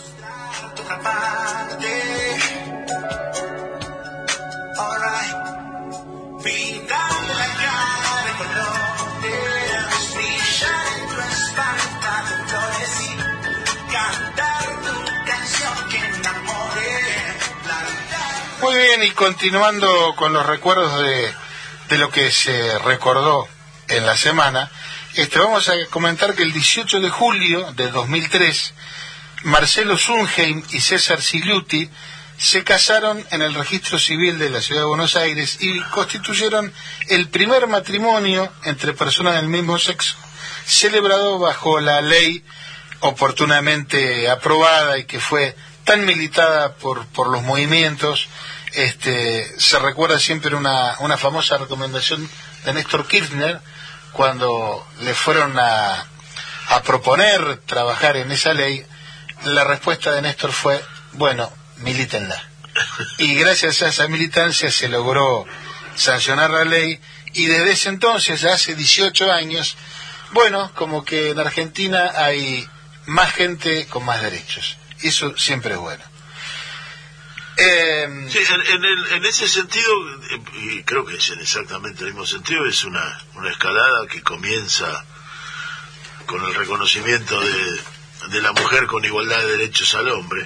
Muy 18.70 18.78
bien, 18.78 19.04
y 19.04 19.10
continuando 19.10 20.14
con 20.16 20.32
los 20.32 20.46
recuerdos 20.46 21.02
de, 21.02 21.34
de 21.90 21.98
lo 21.98 22.12
que 22.12 22.30
se 22.30 22.78
recordó 22.78 23.48
en 23.88 24.06
la 24.06 24.16
semana, 24.16 24.70
este, 25.16 25.40
vamos 25.40 25.68
a 25.70 25.74
comentar 25.90 26.36
que 26.36 26.44
el 26.44 26.52
18 26.52 27.00
de 27.00 27.10
julio 27.10 27.74
de 27.74 27.90
2003, 27.90 28.76
Marcelo 29.46 29.98
Zunheim 29.98 30.62
y 30.70 30.82
César 30.82 31.20
Sigliuti 31.20 31.90
se 32.38 32.64
casaron 32.64 33.26
en 33.32 33.42
el 33.42 33.56
registro 33.56 33.98
civil 33.98 34.38
de 34.38 34.52
la 34.52 34.62
ciudad 34.62 34.82
de 34.82 34.88
Buenos 34.88 35.16
Aires 35.16 35.58
y 35.62 35.80
constituyeron 35.86 36.72
el 37.08 37.28
primer 37.30 37.66
matrimonio 37.66 38.54
entre 38.66 38.94
personas 38.94 39.34
del 39.34 39.48
mismo 39.48 39.80
sexo, 39.80 40.16
celebrado 40.68 41.40
bajo 41.40 41.80
la 41.80 42.02
ley 42.02 42.46
oportunamente 43.00 44.30
aprobada 44.30 45.00
y 45.00 45.06
que 45.06 45.20
fue 45.20 45.56
tan 45.86 46.06
militada 46.06 46.76
por, 46.76 47.08
por 47.08 47.30
los 47.30 47.42
movimientos. 47.42 48.30
Este, 48.74 49.60
se 49.60 49.80
recuerda 49.80 50.20
siempre 50.20 50.56
una, 50.56 50.96
una 51.00 51.18
famosa 51.18 51.58
recomendación 51.58 52.30
de 52.66 52.74
Néstor 52.74 53.08
Kirchner 53.08 53.60
cuando 54.14 54.86
le 55.02 55.14
fueron 55.14 55.58
a, 55.58 56.06
a 56.70 56.82
proponer 56.84 57.58
trabajar 57.66 58.18
en 58.18 58.32
esa 58.32 58.54
ley. 58.54 58.86
La 59.46 59.64
respuesta 59.64 60.12
de 60.12 60.22
Néstor 60.22 60.52
fue, 60.52 60.84
bueno, 61.14 61.52
milítenla. 61.78 62.42
Y 63.18 63.36
gracias 63.36 63.82
a 63.82 63.88
esa 63.88 64.08
militancia 64.08 64.70
se 64.72 64.88
logró 64.88 65.46
sancionar 65.96 66.50
la 66.52 66.66
ley 66.66 67.00
y 67.34 67.46
desde 67.46 67.72
ese 67.72 67.90
entonces, 67.90 68.44
hace 68.44 68.76
18 68.76 69.32
años, 69.32 69.76
bueno, 70.32 70.72
como 70.76 71.04
que 71.06 71.30
en 71.30 71.40
Argentina 71.40 72.12
hay 72.16 72.68
más 73.06 73.32
gente 73.34 73.88
con 73.88 74.06
más 74.06 74.22
derechos. 74.22 74.78
Eso 75.02 75.38
siempre 75.38 75.74
es 75.74 75.80
bueno. 75.80 76.04
Eh, 77.62 78.28
Sí, 78.30 78.40
en, 78.40 78.84
en 78.86 79.14
en 79.16 79.26
ese 79.26 79.48
sentido, 79.48 79.92
y 80.54 80.84
creo 80.84 81.04
que 81.06 81.16
es 81.16 81.30
en 81.30 81.40
exactamente 81.40 82.04
el 82.04 82.12
mismo 82.12 82.26
sentido, 82.26 82.66
es 82.66 82.84
una, 82.84 83.04
escalada 83.50 84.06
que 84.08 84.22
comienza 84.22 85.04
con 86.26 86.44
el 86.46 86.54
reconocimiento 86.54 87.40
de, 87.42 88.42
la 88.42 88.52
mujer 88.54 88.86
con 88.86 89.04
igualdad 89.04 89.40
de 89.40 89.58
derechos 89.58 89.96
al 89.96 90.10
hombre. 90.10 90.46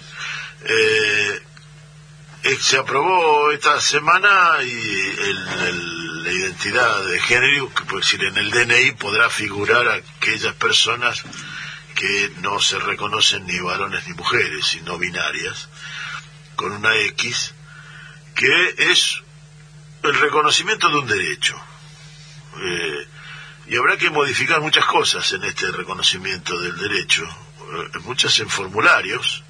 Eh, 0.65 1.41
eh, 2.43 2.57
se 2.61 2.77
aprobó 2.77 3.51
esta 3.51 3.79
semana 3.81 4.57
y 4.63 4.71
el- 4.71 6.23
la 6.23 6.31
identidad 6.31 7.03
de 7.05 7.19
género, 7.19 7.69
que 7.73 7.95
decir 7.97 8.23
en 8.23 8.37
el 8.37 8.49
DNI 8.49 8.91
podrá 8.93 9.29
figurar 9.29 9.85
aquellas 9.89 10.53
personas 10.55 11.21
que 11.95 12.31
no 12.41 12.59
se 12.61 12.79
reconocen 12.79 13.45
ni 13.45 13.59
varones 13.59 14.07
ni 14.07 14.13
mujeres, 14.13 14.65
sino 14.67 14.97
binarias 14.97 15.67
con 16.63 16.71
una 16.71 16.95
X, 16.95 17.53
que 18.35 18.75
es 18.77 19.17
el 20.01 20.13
reconocimiento 20.17 20.87
de 20.87 20.95
un 20.95 21.07
derecho. 21.07 21.61
Eh, 22.57 23.07
y 23.67 23.75
habrá 23.75 23.97
que 23.97 24.09
modificar 24.09 24.61
muchas 24.61 24.85
cosas 24.85 25.29
en 25.33 25.43
este 25.43 25.69
reconocimiento 25.71 26.57
del 26.61 26.77
derecho, 26.77 27.23
eh, 27.25 27.99
muchas 28.05 28.39
en 28.39 28.49
formularios, 28.49 29.43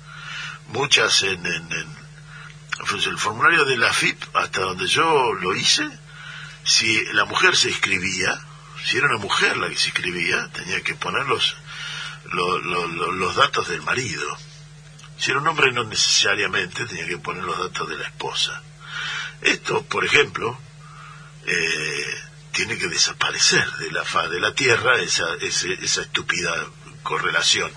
muchas 0.70 1.22
en, 1.22 1.46
el 1.46 3.18
formulario 3.20 3.64
de 3.66 3.78
la 3.78 3.94
FIP, 3.94 4.24
hasta 4.36 4.62
donde 4.62 4.88
yo 4.88 5.34
lo 5.34 5.54
hice, 5.56 5.88
si 6.64 7.06
la 7.14 7.26
mujer 7.26 7.56
se 7.56 7.70
inscribía, 7.70 8.40
si 8.84 8.98
era 8.98 9.06
una 9.08 9.20
mujer 9.20 9.56
la 9.58 9.70
que 9.70 9.78
se 9.78 9.90
inscribía, 9.90 10.50
tenía 10.52 10.82
que 10.82 10.96
poner 10.96 11.28
los, 11.28 11.56
lo- 12.32 12.58
lo- 12.58 12.88
lo- 12.88 13.12
los 13.12 13.36
datos 13.36 13.68
del 13.68 13.84
marido. 13.84 14.36
Si 15.18 15.32
era 15.32 15.40
un 15.40 15.48
hombre 15.48 15.72
no 15.72 15.84
necesariamente 15.84 16.86
tenía 16.86 17.06
que 17.08 17.18
poner 17.18 17.44
los 17.44 17.58
datos 17.58 17.88
de 17.90 17.98
la 17.98 18.06
esposa. 18.06 18.62
Esto, 19.42 19.84
por 19.86 20.04
ejemplo, 20.06 20.58
eh, 21.46 22.06
tiene 22.52 22.78
que 22.78 22.88
desaparecer 22.88 23.70
de 23.74 23.92
la 23.92 24.04
faz 24.04 24.30
de 24.30 24.40
la 24.40 24.54
Tierra 24.54 25.00
esa, 25.00 25.26
ese- 25.42 25.78
esa 25.82 26.02
estúpida 26.02 26.54
correlación. 27.04 27.72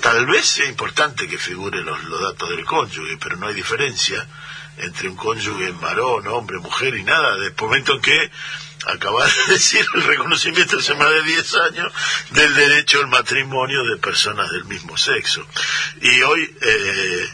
Tal 0.00 0.26
vez 0.26 0.46
sea 0.46 0.66
importante 0.66 1.26
que 1.28 1.38
figuren 1.38 1.84
los, 1.84 2.02
los 2.04 2.20
datos 2.20 2.48
del 2.50 2.64
cónyuge, 2.64 3.16
pero 3.18 3.36
no 3.36 3.46
hay 3.48 3.54
diferencia 3.54 4.26
entre 4.78 5.08
un 5.08 5.16
cónyuge 5.16 5.70
varón, 5.72 6.26
hombre, 6.28 6.58
mujer 6.58 6.94
y 6.96 7.04
nada, 7.04 7.36
de 7.36 7.50
momento 7.52 7.92
en 7.94 8.00
que 8.00 8.30
acaba 8.86 9.26
de 9.26 9.52
decir 9.52 9.86
el 9.94 10.02
reconocimiento 10.02 10.78
hace 10.78 10.94
más 10.94 11.10
de 11.10 11.22
10 11.22 11.54
años 11.54 11.92
del 12.30 12.54
derecho 12.54 13.00
al 13.00 13.08
matrimonio 13.08 13.84
de 13.84 13.96
personas 13.98 14.50
del 14.50 14.64
mismo 14.64 14.96
sexo. 14.96 15.46
Y 16.00 16.22
hoy, 16.22 16.56
eh, 16.60 17.28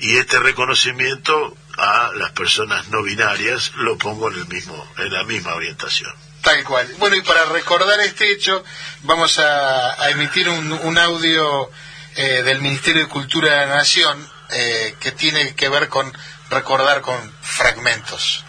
y 0.00 0.16
este 0.16 0.38
reconocimiento 0.38 1.56
a 1.76 2.12
las 2.14 2.30
personas 2.32 2.88
no 2.88 3.02
binarias 3.02 3.72
lo 3.76 3.96
pongo 3.96 4.30
en 4.30 4.38
el 4.38 4.46
mismo, 4.48 4.86
en 4.98 5.12
la 5.12 5.24
misma 5.24 5.54
orientación. 5.54 6.12
Tal 6.42 6.64
cual. 6.64 6.88
Bueno, 6.98 7.16
y 7.16 7.22
para 7.22 7.44
recordar 7.46 8.00
este 8.00 8.32
hecho, 8.32 8.64
vamos 9.02 9.38
a, 9.38 10.02
a 10.02 10.10
emitir 10.10 10.48
un, 10.48 10.72
un 10.72 10.98
audio 10.98 11.70
eh, 12.16 12.42
del 12.42 12.60
Ministerio 12.60 13.02
de 13.02 13.08
Cultura 13.08 13.50
de 13.50 13.66
la 13.66 13.76
Nación 13.76 14.30
eh, 14.50 14.96
que 14.98 15.12
tiene 15.12 15.54
que 15.54 15.68
ver 15.68 15.88
con 15.88 16.12
recordar 16.50 17.02
con 17.02 17.16
fragmentos. 17.42 18.44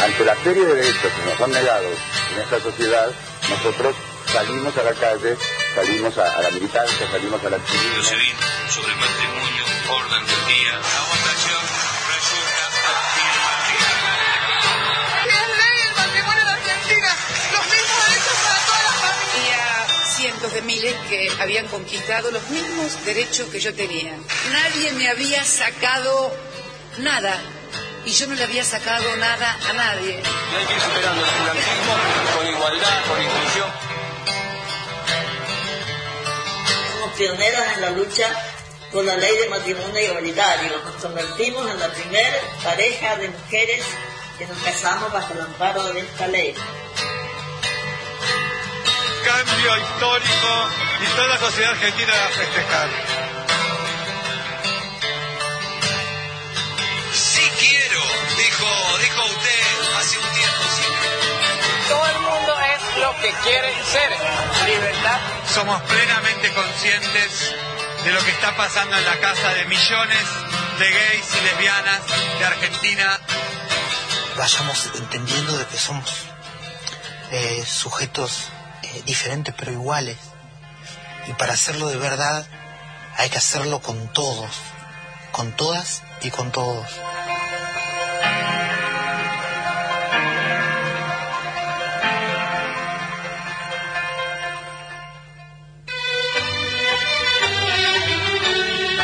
Ante 0.00 0.24
la 0.24 0.36
serie 0.42 0.64
de 0.64 0.74
derechos 0.74 1.12
que 1.12 1.30
nos 1.30 1.40
han 1.40 1.50
negado 1.50 1.88
en 2.34 2.40
esta 2.42 2.60
sociedad, 2.60 3.10
nosotros 3.48 3.94
salimos 4.32 4.76
a 4.76 4.82
la 4.82 4.94
calle, 4.94 5.36
salimos 5.74 6.18
a, 6.18 6.38
a 6.38 6.42
la 6.42 6.50
militancia, 6.50 7.10
salimos 7.10 7.44
al 7.44 7.54
activismo. 7.54 8.02
civil 8.04 8.34
sobre 8.68 8.94
matrimonio, 8.96 9.64
orden 9.90 10.26
del 10.26 10.46
día. 10.46 10.72
La 10.72 11.02
votación 11.08 11.62
resulta 12.08 12.62
de 20.50 20.62
miles 20.62 20.94
que 21.08 21.30
habían 21.40 21.66
conquistado 21.68 22.30
los 22.30 22.48
mismos 22.50 23.04
derechos 23.04 23.48
que 23.48 23.60
yo 23.60 23.72
tenía. 23.74 24.12
Nadie 24.52 24.92
me 24.92 25.08
había 25.08 25.44
sacado 25.44 26.34
nada 26.98 27.40
y 28.04 28.10
yo 28.10 28.26
no 28.26 28.34
le 28.34 28.44
había 28.44 28.64
sacado 28.64 29.16
nada 29.16 29.58
a 29.68 29.72
nadie. 29.72 30.12
Y 30.12 30.56
hay 30.56 30.66
que 30.66 30.74
ir 30.74 30.80
superando 30.80 31.22
el 31.22 31.28
oscurantismo 31.28 31.94
con 32.36 32.46
igualdad, 32.48 33.04
con 33.08 33.22
inclusión. 33.22 33.70
Somos 36.92 37.16
pioneras 37.16 37.76
en 37.76 37.80
la 37.82 37.90
lucha 37.90 38.28
por 38.90 39.04
la 39.04 39.16
ley 39.16 39.36
de 39.38 39.48
matrimonio 39.48 40.00
igualitario. 40.00 40.72
Nos 40.84 40.96
convertimos 40.96 41.70
en 41.70 41.78
la 41.78 41.88
primera 41.88 42.38
pareja 42.62 43.16
de 43.16 43.28
mujeres 43.28 43.84
que 44.38 44.46
nos 44.46 44.58
casamos 44.58 45.12
bajo 45.12 45.34
el 45.34 45.40
amparo 45.40 45.92
de 45.92 46.00
esta 46.00 46.26
ley. 46.26 46.54
Cambio 49.24 49.76
histórico 49.76 50.68
y 51.00 51.16
toda 51.16 51.28
la 51.28 51.38
sociedad 51.38 51.70
argentina 51.70 52.12
va 52.12 52.24
a 52.24 52.28
festejar. 52.28 53.41
Dijo, 58.42 58.98
dijo 58.98 59.24
usted 59.24 59.60
hace 59.98 60.18
un 60.18 60.30
tiempo. 60.34 60.62
Sí. 60.76 60.82
Todo 61.88 62.06
el 62.06 62.20
mundo 62.20 62.54
es 62.60 62.98
lo 62.98 63.16
que 63.20 63.30
quiere 63.44 63.72
ser. 63.84 64.10
Libertad. 64.66 65.20
Somos 65.54 65.82
plenamente 65.82 66.52
conscientes 66.52 67.54
de 68.04 68.10
lo 68.10 68.24
que 68.24 68.30
está 68.30 68.56
pasando 68.56 68.96
en 68.96 69.04
la 69.04 69.18
casa 69.20 69.54
de 69.54 69.64
millones 69.66 70.24
de 70.78 70.90
gays 70.90 71.26
y 71.38 71.44
lesbianas 71.44 72.00
de 72.38 72.44
Argentina. 72.44 73.20
Vayamos 74.36 74.86
entendiendo 74.96 75.56
de 75.58 75.66
que 75.66 75.78
somos 75.78 76.10
eh, 77.30 77.64
sujetos 77.66 78.48
eh, 78.82 79.02
diferentes 79.04 79.54
pero 79.56 79.72
iguales. 79.72 80.16
Y 81.28 81.32
para 81.34 81.52
hacerlo 81.52 81.88
de 81.88 81.96
verdad 81.96 82.46
hay 83.18 83.30
que 83.30 83.38
hacerlo 83.38 83.80
con 83.80 84.12
todos, 84.12 84.50
con 85.30 85.52
todas 85.52 86.02
y 86.22 86.30
con 86.30 86.50
todos. 86.50 86.88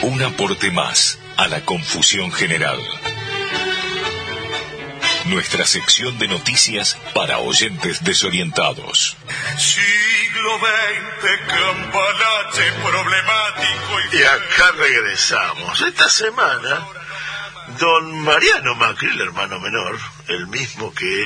Un 0.09 0.23
aporte 0.23 0.71
más 0.71 1.19
a 1.37 1.49
la 1.49 1.61
confusión 1.67 2.33
general. 2.33 2.81
Nuestra 5.27 5.67
sección 5.67 6.19
de 6.19 6.29
noticias 6.29 6.97
para 7.13 7.41
oyentes 7.41 8.03
desorientados. 8.03 9.19
Siglo 9.59 10.59
XX, 10.61 11.47
cambalache 11.47 12.73
problemático 12.83 14.01
y... 14.15 14.23
acá 14.23 14.73
regresamos. 14.79 15.83
Esta 15.83 16.09
semana, 16.09 16.89
don 17.79 18.19
Mariano 18.25 18.77
Macri, 18.77 19.11
el 19.11 19.21
hermano 19.21 19.61
menor, 19.61 19.99
el 20.29 20.47
mismo 20.47 20.91
que 20.95 21.23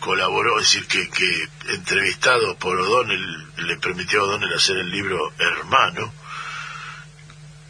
colaboró, 0.00 0.60
es 0.60 0.66
decir, 0.66 0.86
que, 0.86 1.08
que 1.08 1.48
entrevistado 1.72 2.58
por 2.58 2.78
O'Donnell, 2.78 3.46
le 3.56 3.76
permitió 3.78 4.20
a 4.20 4.24
O'Donnell 4.24 4.52
hacer 4.52 4.76
el 4.76 4.90
libro 4.90 5.32
Hermano, 5.38 6.12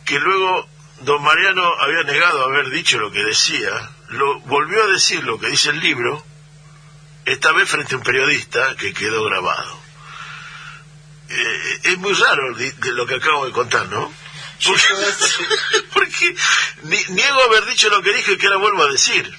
que 0.06 0.18
luego 0.18 0.66
don 1.00 1.22
Mariano 1.22 1.62
había 1.80 2.02
negado 2.04 2.44
haber 2.44 2.70
dicho 2.70 2.98
lo 2.98 3.10
que 3.12 3.22
decía, 3.22 3.90
lo 4.08 4.40
volvió 4.40 4.82
a 4.82 4.86
decir 4.86 5.22
lo 5.24 5.38
que 5.38 5.48
dice 5.48 5.70
el 5.70 5.80
libro, 5.80 6.24
esta 7.26 7.52
vez 7.52 7.68
frente 7.68 7.94
a 7.94 7.98
un 7.98 8.04
periodista 8.04 8.74
que 8.76 8.94
quedó 8.94 9.24
grabado. 9.24 9.78
Eh, 11.28 11.80
es 11.84 11.98
muy 11.98 12.12
raro 12.14 12.54
de, 12.54 12.70
de 12.72 12.92
lo 12.92 13.04
que 13.06 13.16
acabo 13.16 13.44
de 13.46 13.52
contar, 13.52 13.86
¿no? 13.88 14.12
Porque, 14.64 14.84
porque 15.92 16.36
ni- 16.84 17.04
niego 17.14 17.42
haber 17.42 17.66
dicho 17.66 17.88
lo 17.90 18.00
que 18.00 18.12
dije 18.14 18.32
y 18.32 18.36
que 18.38 18.46
ahora 18.46 18.58
vuelvo 18.58 18.84
a 18.84 18.90
decir. 18.92 19.34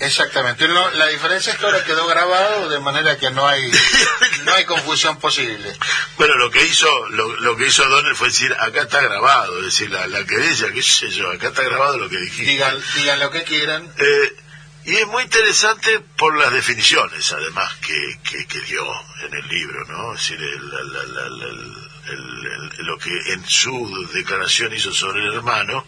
Exactamente. 0.00 0.68
No, 0.68 0.90
la 0.92 1.06
diferencia 1.08 1.52
es 1.52 1.58
que 1.58 1.66
ahora 1.66 1.82
quedó 1.84 2.06
grabado 2.06 2.68
de 2.68 2.78
manera 2.78 3.18
que 3.18 3.30
no 3.30 3.46
hay 3.46 3.68
no 4.44 4.52
hay 4.54 4.64
confusión 4.64 5.18
posible. 5.18 5.76
Bueno, 6.16 6.36
lo 6.36 6.50
que 6.50 6.64
hizo 6.64 6.88
lo, 7.10 7.34
lo 7.40 7.56
que 7.56 7.66
hizo 7.66 7.84
Donald 7.88 8.16
fue 8.16 8.28
decir, 8.28 8.54
acá 8.60 8.82
está 8.82 9.00
grabado, 9.00 9.58
es 9.58 9.64
decir, 9.66 9.90
la, 9.90 10.06
la 10.06 10.24
querella, 10.24 10.72
qué 10.72 10.82
sé 10.82 11.10
yo, 11.10 11.30
acá 11.32 11.48
está 11.48 11.62
grabado 11.64 11.98
lo 11.98 12.08
que 12.08 12.18
dijiste. 12.18 12.50
Digan, 12.52 12.80
digan 12.94 13.18
lo 13.20 13.30
que 13.30 13.42
quieran. 13.42 13.92
Eh, 13.98 14.36
y 14.84 14.96
es 14.96 15.06
muy 15.08 15.24
interesante 15.24 16.00
por 16.16 16.34
las 16.38 16.52
definiciones, 16.52 17.30
además, 17.32 17.74
que, 17.84 18.20
que, 18.22 18.46
que 18.46 18.60
dio 18.60 18.86
en 19.26 19.34
el 19.34 19.46
libro, 19.48 19.84
¿no? 19.88 20.14
Es 20.14 20.20
decir, 20.20 20.40
el- 20.40 20.72
el- 20.72 21.76
el- 22.08 22.86
lo 22.86 22.96
que 22.98 23.10
en 23.32 23.44
su 23.46 24.08
declaración 24.14 24.72
hizo 24.72 24.92
sobre 24.92 25.22
el 25.26 25.34
hermano 25.34 25.84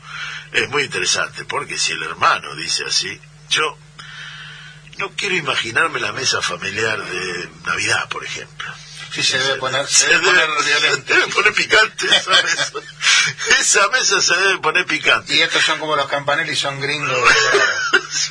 es 0.52 0.68
muy 0.68 0.82
interesante, 0.82 1.44
porque 1.44 1.78
si 1.78 1.92
el 1.92 2.02
hermano 2.02 2.54
dice 2.56 2.84
así, 2.86 3.18
yo 3.48 3.78
no 5.01 5.11
quiero 5.16 5.34
imaginarme 5.34 5.98
la 6.01 6.12
mesa 6.12 6.40
familiar 6.42 7.03
de 7.05 7.48
Navidad, 7.66 8.09
por 8.09 8.24
ejemplo. 8.24 8.68
Sí, 9.12 9.24
se 9.24 9.38
debe 9.40 9.57
poner, 9.57 9.84
se 9.88 10.05
Se 10.05 10.09
debe 10.09 10.20
debe, 10.26 10.46
poner 10.46 10.64
violento. 10.64 11.14
debe 11.14 11.26
poner 11.32 11.53
picante 11.55 12.07
esa 12.07 12.30
mesa. 12.30 12.72
esa 13.61 13.88
mesa 13.88 14.22
se 14.22 14.36
debe 14.36 14.59
poner 14.59 14.86
picante. 14.86 15.34
Y 15.34 15.40
estos 15.42 15.64
son 15.64 15.80
como 15.80 15.96
los 15.96 16.07
campanelli, 16.09 16.55
son 16.55 16.80
gringos. 16.80 17.18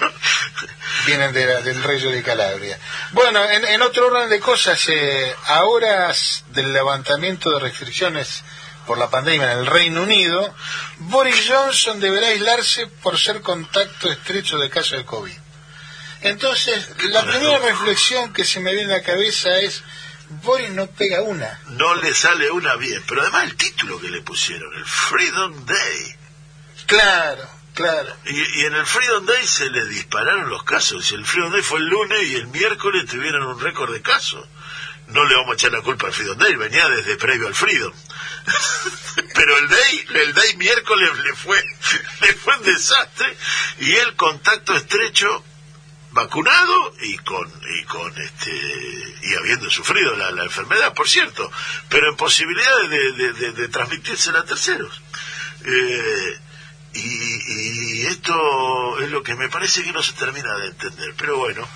Vienen 1.05 1.33
de 1.33 1.45
la- 1.45 1.61
del 1.61 1.83
Rey 1.83 1.99
de 2.01 2.23
Calabria. 2.23 2.79
Bueno, 3.11 3.43
en, 3.49 3.65
en 3.65 3.81
otro 3.81 4.07
orden 4.07 4.29
de 4.29 4.39
cosas, 4.39 4.81
eh, 4.87 5.35
a 5.47 5.63
horas 5.65 6.43
del 6.51 6.71
levantamiento 6.71 7.49
de 7.51 7.59
restricciones 7.59 8.43
por 8.85 8.97
la 8.97 9.09
pandemia 9.09 9.51
en 9.51 9.59
el 9.59 9.65
Reino 9.65 10.03
Unido, 10.03 10.53
Boris 10.99 11.45
Johnson 11.47 11.99
deberá 11.99 12.27
aislarse 12.27 12.87
por 12.87 13.19
ser 13.19 13.41
contacto 13.41 14.09
estrecho 14.11 14.57
de 14.57 14.69
caso 14.69 14.95
de 14.95 15.05
COVID. 15.05 15.37
Entonces, 16.21 16.89
la 17.03 17.25
primera 17.25 17.59
reflexión 17.59 18.33
que 18.33 18.43
se 18.43 18.59
me 18.59 18.73
viene 18.73 18.93
a 18.93 18.97
la 18.97 19.03
cabeza 19.03 19.57
es, 19.59 19.83
Boris 20.43 20.69
no 20.71 20.87
pega 20.87 21.21
una. 21.21 21.59
no 21.69 21.95
le 21.95 22.13
sale 22.13 22.51
una 22.51 22.75
bien. 22.75 23.03
Pero 23.07 23.21
además 23.21 23.45
el 23.45 23.55
título 23.55 23.99
que 23.99 24.09
le 24.09 24.21
pusieron, 24.21 24.73
el 24.75 24.85
Freedom 24.85 25.65
Day. 25.65 26.15
Claro, 26.85 27.47
claro. 27.73 28.15
Y, 28.25 28.61
y 28.61 28.65
en 28.65 28.75
el 28.75 28.85
Freedom 28.85 29.25
Day 29.25 29.47
se 29.47 29.69
le 29.69 29.85
dispararon 29.85 30.49
los 30.49 30.63
casos. 30.63 31.11
El 31.13 31.25
Freedom 31.25 31.51
Day 31.51 31.61
fue 31.61 31.79
el 31.79 31.87
lunes 31.87 32.21
y 32.27 32.35
el 32.35 32.47
miércoles 32.47 33.05
tuvieron 33.09 33.43
un 33.43 33.59
récord 33.59 33.93
de 33.93 34.01
casos. 34.01 34.45
No 35.07 35.23
le 35.23 35.35
vamos 35.35 35.51
a 35.51 35.53
echar 35.55 35.71
la 35.71 35.81
culpa 35.81 36.07
al 36.07 36.13
Freedom 36.13 36.37
Day, 36.37 36.55
venía 36.55 36.87
desde 36.89 37.15
previo 37.15 37.47
al 37.47 37.55
Freedom. 37.55 37.91
Pero 39.33 39.57
el 39.57 39.67
Day, 39.67 40.05
el 40.15 40.33
Day 40.33 40.55
miércoles 40.57 41.09
le 41.23 41.33
fue, 41.33 41.63
le 42.21 42.33
fue 42.33 42.57
un 42.57 42.63
desastre 42.63 43.35
y 43.79 43.95
el 43.95 44.15
contacto 44.15 44.75
estrecho 44.75 45.43
vacunado 46.23 46.93
y 47.01 47.17
con 47.19 47.47
y 47.79 47.83
con 47.85 48.21
este 48.21 48.51
y 49.23 49.35
habiendo 49.35 49.69
sufrido 49.69 50.15
la, 50.15 50.31
la 50.31 50.43
enfermedad 50.43 50.93
por 50.93 51.07
cierto 51.09 51.51
pero 51.89 52.09
en 52.09 52.15
posibilidades 52.17 52.89
de, 52.89 53.11
de, 53.13 53.33
de- 53.33 53.51
de 53.53 53.67
transmitírsela 53.69 54.39
a 54.39 54.45
terceros. 54.45 55.01
Eh, 55.65 56.39
y, 56.93 58.01
y 58.01 58.07
esto 58.07 58.99
es 59.01 59.09
lo 59.11 59.21
que 59.21 59.35
me 59.35 59.49
parece 59.49 59.83
que 59.83 59.91
no 59.91 60.01
se 60.01 60.13
termina 60.13 60.55
de 60.57 60.67
entender 60.67 61.13
pero 61.17 61.37
bueno 61.37 61.67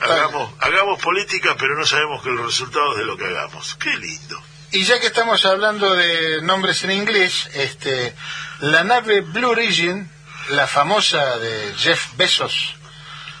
hagamos 0.00 0.52
hagamos 0.60 1.00
política 1.00 1.56
pero 1.58 1.76
no 1.78 1.86
sabemos 1.86 2.22
que 2.22 2.30
los 2.30 2.46
resultados 2.46 2.96
de 2.98 3.04
lo 3.04 3.16
que 3.16 3.24
hagamos. 3.26 3.74
Qué 3.76 3.94
lindo. 3.96 4.40
Y 4.72 4.84
ya 4.84 4.98
que 5.00 5.06
estamos 5.06 5.44
hablando 5.44 5.94
de 5.94 6.42
nombres 6.42 6.82
en 6.82 6.90
inglés, 6.90 7.48
este, 7.54 8.12
la 8.58 8.82
nave 8.82 9.20
Blue 9.20 9.50
Origin, 9.50 10.10
la 10.48 10.66
famosa 10.66 11.38
de 11.38 11.72
Jeff 11.78 12.08
Bezos, 12.16 12.74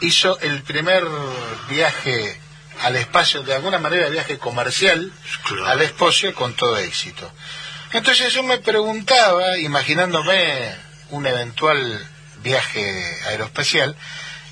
hizo 0.04 0.38
el 0.40 0.62
primer 0.62 1.04
viaje 1.68 2.40
al 2.82 2.96
espacio, 2.96 3.42
de 3.42 3.54
alguna 3.54 3.78
manera 3.78 4.08
viaje 4.08 4.38
comercial 4.38 5.12
Claro. 5.44 5.66
al 5.66 5.82
espacio 5.82 6.34
con 6.34 6.54
todo 6.54 6.76
éxito. 6.78 7.30
Entonces 7.92 8.32
yo 8.32 8.42
me 8.42 8.58
preguntaba, 8.58 9.56
imaginándome 9.58 10.74
un 11.10 11.26
eventual 11.26 12.06
viaje 12.42 12.82
aeroespacial, 13.26 13.96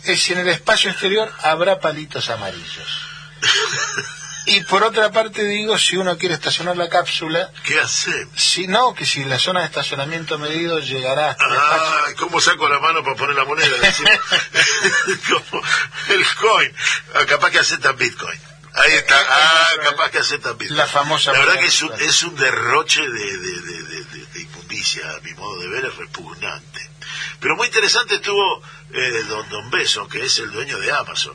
es 0.05 0.23
si 0.23 0.33
en 0.33 0.41
el 0.41 0.49
espacio 0.49 0.91
exterior 0.91 1.33
habrá 1.43 1.81
palitos 1.81 2.31
amarillos. 2.31 3.01
Y 4.47 4.61
por 4.65 4.83
otra 4.83 5.13
parte 5.13 5.45
digo, 5.45 5.79
si 5.79 5.97
uno 5.97 6.19
quiere 6.19 6.35
estacionar 6.35 6.77
la 6.77 6.89
cápsula, 6.89 7.51
qué 7.65 7.79
hacemos 7.81 8.29
si 8.41 8.67
no, 8.67 8.93
que 8.95 9.07
si 9.07 9.25
la 9.25 9.39
zona 9.39 9.61
de 9.61 9.67
estacionamiento 9.67 10.37
medido 10.39 10.79
llegará 10.81 11.31
hasta 11.31 11.45
el. 11.47 11.53
Ah, 11.57 12.05
¿cómo 12.19 12.41
saco 12.41 12.69
la 12.69 12.81
mano 12.81 13.05
para 13.05 13.17
poner 13.17 13.37
la 13.37 13.45
moneda? 13.45 13.69
Como 15.29 15.63
el 16.09 16.27
coin. 16.41 16.75
Ah, 17.15 17.25
capaz 17.27 17.51
que 17.51 17.59
aceptan 17.61 17.97
Bitcoin. 17.97 18.39
Ahí 18.75 18.93
está. 18.95 19.17
Ah, 19.29 19.69
capaz 19.83 20.11
que 20.11 20.19
aceptan 20.19 20.57
Bitcoin. 20.59 20.79
La 20.79 20.87
famosa 20.87 21.33
La 21.33 21.39
verdad 21.41 21.61
que 21.61 21.67
es 21.67 21.83
un, 21.83 21.93
es 22.01 22.23
un 22.23 22.35
derroche 22.37 23.01
de, 23.03 23.09
de, 23.09 23.61
de, 23.61 23.83
de- 23.83 24.05
de- 24.05 24.27
de 24.33 24.41
inmundicia, 24.41 25.09
a 25.11 25.21
mi 25.21 25.35
modo 25.35 25.61
de 25.61 25.69
ver, 25.69 25.85
es 25.85 25.97
repugnante. 25.97 26.91
Pero 27.39 27.55
muy 27.57 27.67
interesante 27.67 28.17
estuvo 28.17 28.63
eh, 28.93 29.25
don, 29.29 29.49
don 29.51 29.71
Beso, 29.71 30.09
que 30.09 30.25
es 30.25 30.39
el 30.39 30.51
dueño 30.53 30.79
de 30.79 30.91
Amazon. 30.93 31.35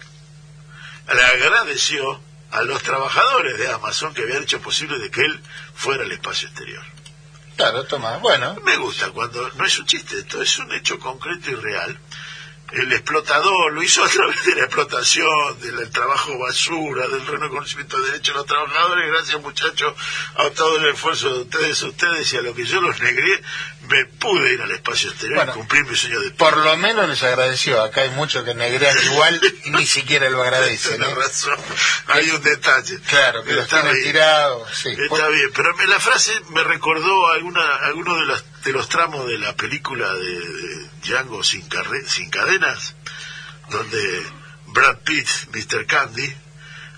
Le 1.14 1.22
agradeció 1.24 2.22
a 2.52 2.62
los 2.64 2.82
trabajadores 2.84 3.58
de 3.58 3.72
Amazon 3.72 4.14
que 4.14 4.24
habían 4.24 4.44
hecho 4.44 4.62
posible 4.62 5.00
de 5.00 5.12
que 5.12 5.22
él 5.22 5.40
fuera 5.74 6.04
al 6.04 6.12
espacio 6.12 6.48
exterior. 6.48 6.84
Claro, 7.56 7.84
toma, 7.86 8.18
bueno. 8.18 8.56
Me 8.64 8.78
gusta 8.78 9.10
cuando 9.10 9.50
no 9.56 9.66
es 9.66 9.80
un 9.80 9.86
chiste, 9.86 10.20
esto 10.20 10.42
es 10.42 10.58
un 10.60 10.72
hecho 10.74 11.00
concreto 11.00 11.50
y 11.50 11.56
real. 11.56 11.98
El 12.72 12.92
explotador 12.92 13.72
lo 13.72 13.82
hizo 13.82 14.04
a 14.04 14.10
través 14.10 14.46
de 14.46 14.56
la 14.56 14.66
explotación, 14.66 15.60
del, 15.62 15.90
trabajo 15.90 16.38
basura, 16.38 17.08
del 17.08 17.26
reconocimiento 17.26 17.98
de 18.00 18.12
derechos 18.12 18.34
de 18.36 18.40
los 18.40 18.46
trabajadores. 18.46 19.10
Gracias 19.10 19.42
muchachos 19.42 19.94
a 20.36 20.50
todo 20.50 20.78
el 20.78 20.94
esfuerzo 20.94 21.34
de 21.34 21.42
ustedes, 21.44 21.82
a 21.84 21.88
ustedes 21.88 22.34
y 22.34 22.38
a 22.38 22.42
lo 22.42 22.54
que 22.54 22.66
yo 22.66 22.82
los 22.82 23.00
negré, 23.00 23.42
me 23.88 24.06
pude 24.06 24.54
ir 24.54 24.62
al 24.62 24.72
espacio 24.72 25.10
exterior 25.12 25.38
Bueno, 25.38 25.52
y 25.54 25.56
cumplir 25.56 25.86
mi 25.86 25.96
sueño 25.96 26.20
de 26.20 26.32
Por 26.32 26.58
lo 26.58 26.76
menos 26.76 27.08
les 27.08 27.24
agradeció. 27.24 27.82
Acá 27.82 28.02
hay 28.02 28.10
muchos 28.10 28.44
que 28.44 28.54
negrean 28.54 28.96
igual 29.12 29.40
y 29.64 29.70
ni 29.72 29.86
siquiera 29.86 30.30
lo 30.30 30.42
agradecen. 30.42 31.02
¿eh? 31.04 31.16
razón, 31.16 31.56
hay 32.08 32.30
un 32.32 32.42
detalle. 32.44 33.00
Claro, 33.08 33.44
que 33.46 33.58
Está 33.58 33.82
tienen. 33.82 34.04
Sí. 34.74 34.90
Está 34.90 35.30
bien, 35.30 35.52
pero 35.56 35.74
me- 35.76 35.88
la 35.88 36.00
frase 36.02 36.34
me 36.50 36.64
recordó 36.66 37.28
alguna, 37.32 37.76
alguno 37.78 38.18
de, 38.18 38.26
las, 38.26 38.44
de 38.68 38.74
los 38.74 38.90
tramos 38.90 39.26
de 39.28 39.38
la 39.40 39.56
película 39.56 40.14
de, 40.14 40.40
de 40.40 40.90
Django 41.04 41.44
sin, 41.44 41.68
carre- 41.70 42.06
sin 42.08 42.30
cadenas, 42.30 42.96
donde 43.70 44.24
Brad 44.68 44.98
Pitt, 45.06 45.28
Mr. 45.54 45.86
Candy, 45.86 46.34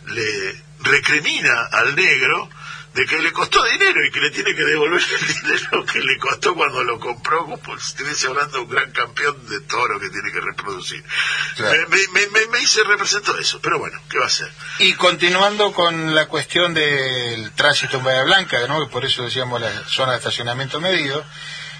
le 0.07 0.63
recrimina 0.81 1.65
al 1.71 1.95
negro 1.95 2.49
de 2.93 3.05
que 3.05 3.19
le 3.21 3.31
costó 3.31 3.63
dinero 3.65 4.03
y 4.03 4.09
que 4.11 4.19
le 4.19 4.31
tiene 4.31 4.55
que 4.55 4.63
devolver 4.63 4.99
el 4.99 5.27
dinero 5.43 5.85
que 5.85 5.99
le 5.99 6.17
costó 6.17 6.55
cuando 6.55 6.83
lo 6.83 6.99
compró, 6.99 7.45
como 7.45 7.79
si 7.79 7.87
estuviese 7.91 8.27
hablando 8.27 8.57
de 8.57 8.63
un 8.63 8.69
gran 8.69 8.91
campeón 8.91 9.47
de 9.47 9.59
toro 9.61 9.99
que 9.99 10.09
tiene 10.09 10.31
que 10.31 10.41
reproducir. 10.41 11.03
Claro. 11.55 11.87
Me, 11.89 11.97
me, 12.13 12.27
me, 12.29 12.47
me 12.47 12.59
hice 12.61 12.83
representó 12.83 13.37
eso, 13.37 13.59
pero 13.61 13.77
bueno, 13.77 13.99
¿qué 14.09 14.17
va 14.17 14.25
a 14.25 14.29
ser? 14.29 14.51
Y 14.79 14.93
continuando 14.95 15.71
con 15.71 16.15
la 16.15 16.25
cuestión 16.27 16.73
del 16.73 17.51
tránsito 17.51 17.97
en 17.97 18.03
Bahía 18.03 18.23
Blanca, 18.23 18.57
¿no? 18.67 18.83
que 18.83 18.91
por 18.91 19.05
eso 19.05 19.23
decíamos 19.23 19.61
la 19.61 19.71
zona 19.87 20.13
de 20.13 20.17
estacionamiento 20.17 20.81
medido, 20.81 21.23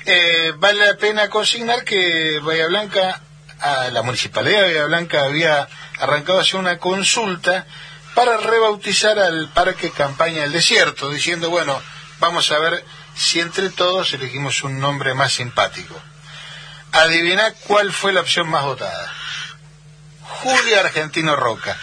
eh, 0.06 0.54
vale 0.58 0.86
la 0.86 0.96
pena 0.96 1.30
consignar 1.30 1.84
que 1.84 2.40
Bahía 2.40 2.68
Blanca, 2.68 3.22
a 3.60 3.90
la 3.90 4.02
municipalidad 4.02 4.62
de 4.62 4.68
Bahía 4.68 4.86
Blanca 4.86 5.24
había 5.24 5.68
arrancado 6.00 6.40
a 6.40 6.42
hacer 6.42 6.60
una 6.60 6.78
consulta 6.78 7.66
para 8.16 8.38
rebautizar 8.38 9.20
al 9.20 9.50
Parque 9.50 9.92
Campaña 9.92 10.42
del 10.42 10.52
Desierto, 10.52 11.10
diciendo, 11.10 11.50
bueno, 11.50 11.82
vamos 12.20 12.52
a 12.52 12.60
ver 12.60 12.84
si 13.16 13.40
entre 13.40 13.70
todos 13.70 14.14
elegimos 14.14 14.64
un 14.64 14.80
nombre 14.80 15.14
más 15.14 15.34
simpático. 15.34 16.00
Adivina 16.92 17.54
cuál 17.68 17.92
fue 17.92 18.14
la 18.14 18.22
opción 18.22 18.50
más 18.50 18.64
votada. 18.64 19.14
Julia 20.22 20.80
Argentino 20.80 21.36
Roca. 21.36 21.78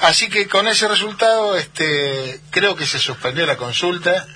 Así 0.00 0.28
que 0.28 0.48
con 0.48 0.68
ese 0.68 0.88
resultado, 0.88 1.56
este, 1.56 2.40
creo 2.50 2.76
que 2.76 2.86
se 2.86 2.98
suspendió 2.98 3.46
la 3.46 3.56
consulta. 3.56 4.26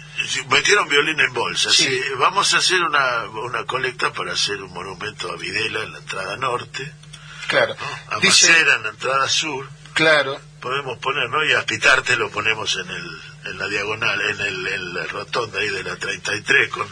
Metieron 0.51 0.89
violín 0.89 1.20
en 1.20 1.33
bolsa. 1.33 1.70
Sí. 1.70 1.85
Sí, 1.87 2.01
Vamos 2.18 2.53
a 2.55 2.59
hacer 2.59 2.83
una, 2.83 3.24
una 3.24 3.64
colecta 3.64 4.12
para 4.12 4.33
hacer 4.33 4.62
un 4.62 4.72
monumento 4.72 5.31
a 5.33 5.37
Videla 5.37 5.83
en 5.83 5.93
la 5.93 5.99
entrada 5.99 6.37
norte, 6.37 6.93
Claro. 7.49 7.77
a 8.11 8.18
Dice, 8.18 8.49
Macera 8.51 8.74
en 8.77 8.83
la 8.85 8.89
entrada 8.91 9.29
sur. 9.29 9.68
claro, 9.95 10.41
Podemos 10.61 10.99
poner, 10.99 11.29
¿no? 11.31 11.45
Y 11.45 11.53
a 11.53 11.64
Pitarte 11.64 12.16
lo 12.16 12.29
ponemos 12.31 12.74
en, 12.77 12.91
el, 12.91 13.22
en 13.45 13.59
la 13.59 13.68
diagonal, 13.68 14.20
en, 14.20 14.41
el, 14.41 14.66
en 14.66 14.95
la 14.95 15.05
rotonda 15.05 15.61
ahí 15.61 15.68
de 15.68 15.85
la 15.85 15.95
33 15.97 16.70
con, 16.70 16.89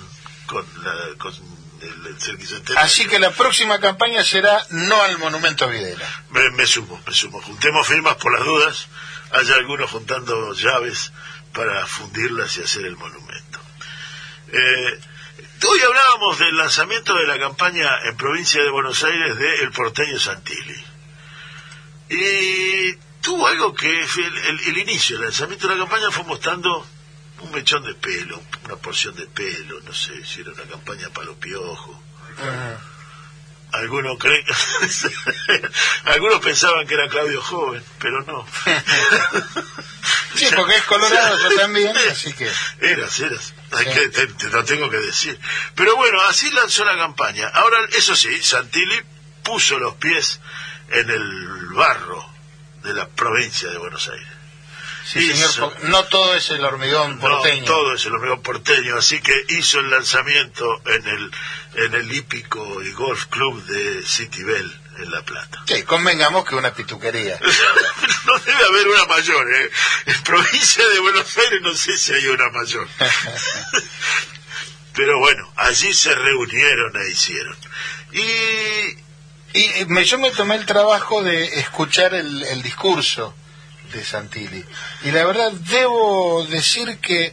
con, 0.47 0.65
la, 0.85 0.93
con 1.19 1.33
el, 1.83 2.07
el 2.07 2.77
así 2.79 3.07
que 3.09 3.19
la 3.19 3.31
próxima 3.33 3.81
campaña 3.81 4.23
será 4.23 4.65
no 4.71 5.03
al 5.03 5.19
Monumento 5.19 5.65
a 5.65 5.69
Videla. 5.69 6.07
Me, 6.31 6.51
me 6.51 6.67
sumo, 6.67 7.03
me 7.05 7.13
sumo. 7.13 7.43
Juntemos 7.43 7.87
firmas 7.87 8.15
por 8.17 8.33
las 8.33 8.45
dudas. 8.47 8.89
Hay 9.33 9.51
algunos 9.51 9.91
juntando 9.91 10.53
llaves 10.55 11.11
para 11.55 11.87
fundirlas 11.87 12.57
y 12.59 12.63
hacer 12.63 12.85
el 12.85 12.97
monumento. 12.97 13.61
Eh, 14.49 15.01
hoy 15.67 15.81
hablábamos 15.81 16.39
del 16.39 16.57
lanzamiento 16.57 17.15
de 17.15 17.27
la 17.27 17.39
campaña 17.39 17.89
en 18.05 18.17
provincia 18.17 18.63
de 18.63 18.71
Buenos 18.71 19.03
Aires 19.05 19.37
de 19.39 19.63
El 19.63 19.71
Porteño 19.71 20.19
Santilli. 20.19 20.85
Y 22.11 22.95
tuvo 23.23 23.47
algo 23.47 23.75
que 23.75 23.89
el 23.89 24.79
inicio, 24.79 25.17
el 25.17 25.23
lanzamiento 25.23 25.69
de 25.69 25.77
la 25.77 25.81
campaña 25.81 26.11
fue 26.11 26.25
mostrando 26.25 26.87
un 27.41 27.53
mechón 27.53 27.83
de 27.85 27.95
pelo, 27.95 28.43
una 28.65 28.77
porción 28.77 29.15
de 29.15 29.27
pelo, 29.27 29.81
no 29.81 29.93
sé 29.93 30.25
si 30.25 30.41
era 30.41 30.53
una 30.53 30.65
campaña 30.65 31.09
para 31.11 31.29
los 31.29 31.37
piojos. 31.37 31.97
Algunos 33.75 34.19
creen, 34.19 34.45
algunos 36.05 36.41
pensaban 36.41 36.87
que 36.87 36.95
era 36.95 37.09
Claudio 37.09 37.43
joven, 37.43 37.83
pero 37.99 38.23
no. 38.23 38.47
Sí, 40.35 40.47
porque 40.57 40.75
es 40.77 40.83
colorado 40.85 41.39
yo 41.39 41.57
también, 41.57 41.97
así 42.11 42.33
que... 42.33 42.51
Eras, 42.81 43.21
eras. 43.21 43.55
Hay 43.71 43.85
Sí. 43.85 43.91
que, 43.93 44.09
te, 44.09 44.27
te 44.27 44.49
lo 44.51 44.65
tengo 44.65 44.91
que 44.91 44.97
decir. 44.97 45.39
Pero 45.77 45.95
bueno, 45.97 46.21
así 46.23 46.51
lanzó 46.51 46.85
la 46.85 46.97
campaña. 46.97 47.47
Ahora, 47.55 47.79
eso 47.97 48.17
sí, 48.17 48.43
Santilli 48.43 49.01
puso 49.45 49.79
los 49.79 49.95
pies 49.95 50.41
en 50.91 51.09
el 51.09 51.67
barro 51.69 52.29
de 52.83 52.95
la 52.95 53.09
provincia 53.09 53.71
de 53.71 53.79
Buenos 53.79 54.09
Aires. 54.09 54.27
Sí, 55.07 55.21
señor, 55.33 55.51
Hizo- 55.51 55.73
no 55.89 56.05
todo 56.07 56.35
es 56.35 56.51
el 56.51 56.65
hormigón 56.65 57.19
porteño. 57.21 57.61
No, 57.61 57.67
todo 57.67 57.95
es 57.95 58.05
el 58.07 58.15
hormigón 58.15 58.43
porteño, 58.43 58.97
así 58.97 59.21
que 59.21 59.35
hizo 59.51 59.79
el 59.79 59.91
lanzamiento 59.91 60.83
en 60.87 61.07
el 61.07 61.31
en 61.77 61.95
el 61.95 62.13
hípico 62.13 62.83
y 62.83 62.93
golf 62.93 63.27
club 63.27 63.65
de 63.65 64.03
City 64.07 64.43
Bell 64.45 64.81
en 64.99 65.11
La 65.11 65.23
Plata. 65.23 65.63
Sí, 65.67 65.83
convengamos 65.83 66.45
que 66.45 66.55
una 66.55 66.73
pituquería. 66.73 67.39
no 68.27 68.39
debe 68.39 68.65
haber 68.65 68.89
una 68.89 69.07
mayor, 69.07 69.53
¿eh? 69.53 69.71
En 70.07 70.23
provincia 70.23 70.87
de 70.87 71.01
Buenos 71.01 71.37
Aires 71.39 71.61
no 71.63 71.75
sé 71.75 71.97
si 71.97 72.13
hay 72.13 72.27
una 72.29 72.49
mayor. 72.51 72.89
Pero 74.95 75.19
bueno, 75.19 75.53
allí 75.57 75.93
se 75.93 76.15
reunieron 76.15 76.97
e 76.97 77.11
hicieron. 77.11 77.57
Y 78.13 79.05
Y 79.55 79.85
me, 79.87 80.05
yo 80.05 80.19
me 80.19 80.31
tomé 80.33 80.57
el 80.57 80.67
trabajo 80.67 81.23
de 81.23 81.45
escuchar 81.61 82.15
el, 82.15 82.43
el 82.43 82.63
discurso 82.63 83.35
de 83.93 84.05
Santilli. 84.05 84.65
Y 85.05 85.13
la 85.13 85.25
verdad, 85.25 85.53
debo 85.53 86.45
decir 86.47 86.99
que 86.99 87.33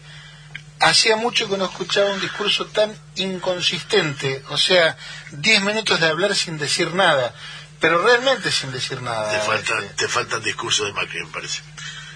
hacía 0.82 1.16
mucho 1.16 1.50
que 1.50 1.58
no 1.58 1.66
escuchaba 1.66 2.12
un 2.12 2.22
discurso 2.22 2.66
tan 2.68 2.96
inconsistente. 3.16 4.44
O 4.50 4.58
sea, 4.58 4.98
10 5.32 5.62
minutos 5.62 6.00
de 6.00 6.08
hablar 6.08 6.36
sin 6.36 6.58
decir 6.58 6.94
nada. 6.94 7.34
Pero 7.80 8.02
realmente 8.04 8.52
sin 8.52 8.72
decir 8.72 9.02
nada. 9.02 9.32
te 9.32 9.40
falta, 9.40 9.80
este. 9.80 9.94
te 9.96 10.08
faltan 10.08 10.44
discursos 10.44 10.86
de 10.86 10.94
Macri, 10.94 11.24
me 11.24 11.32
parece. 11.32 11.62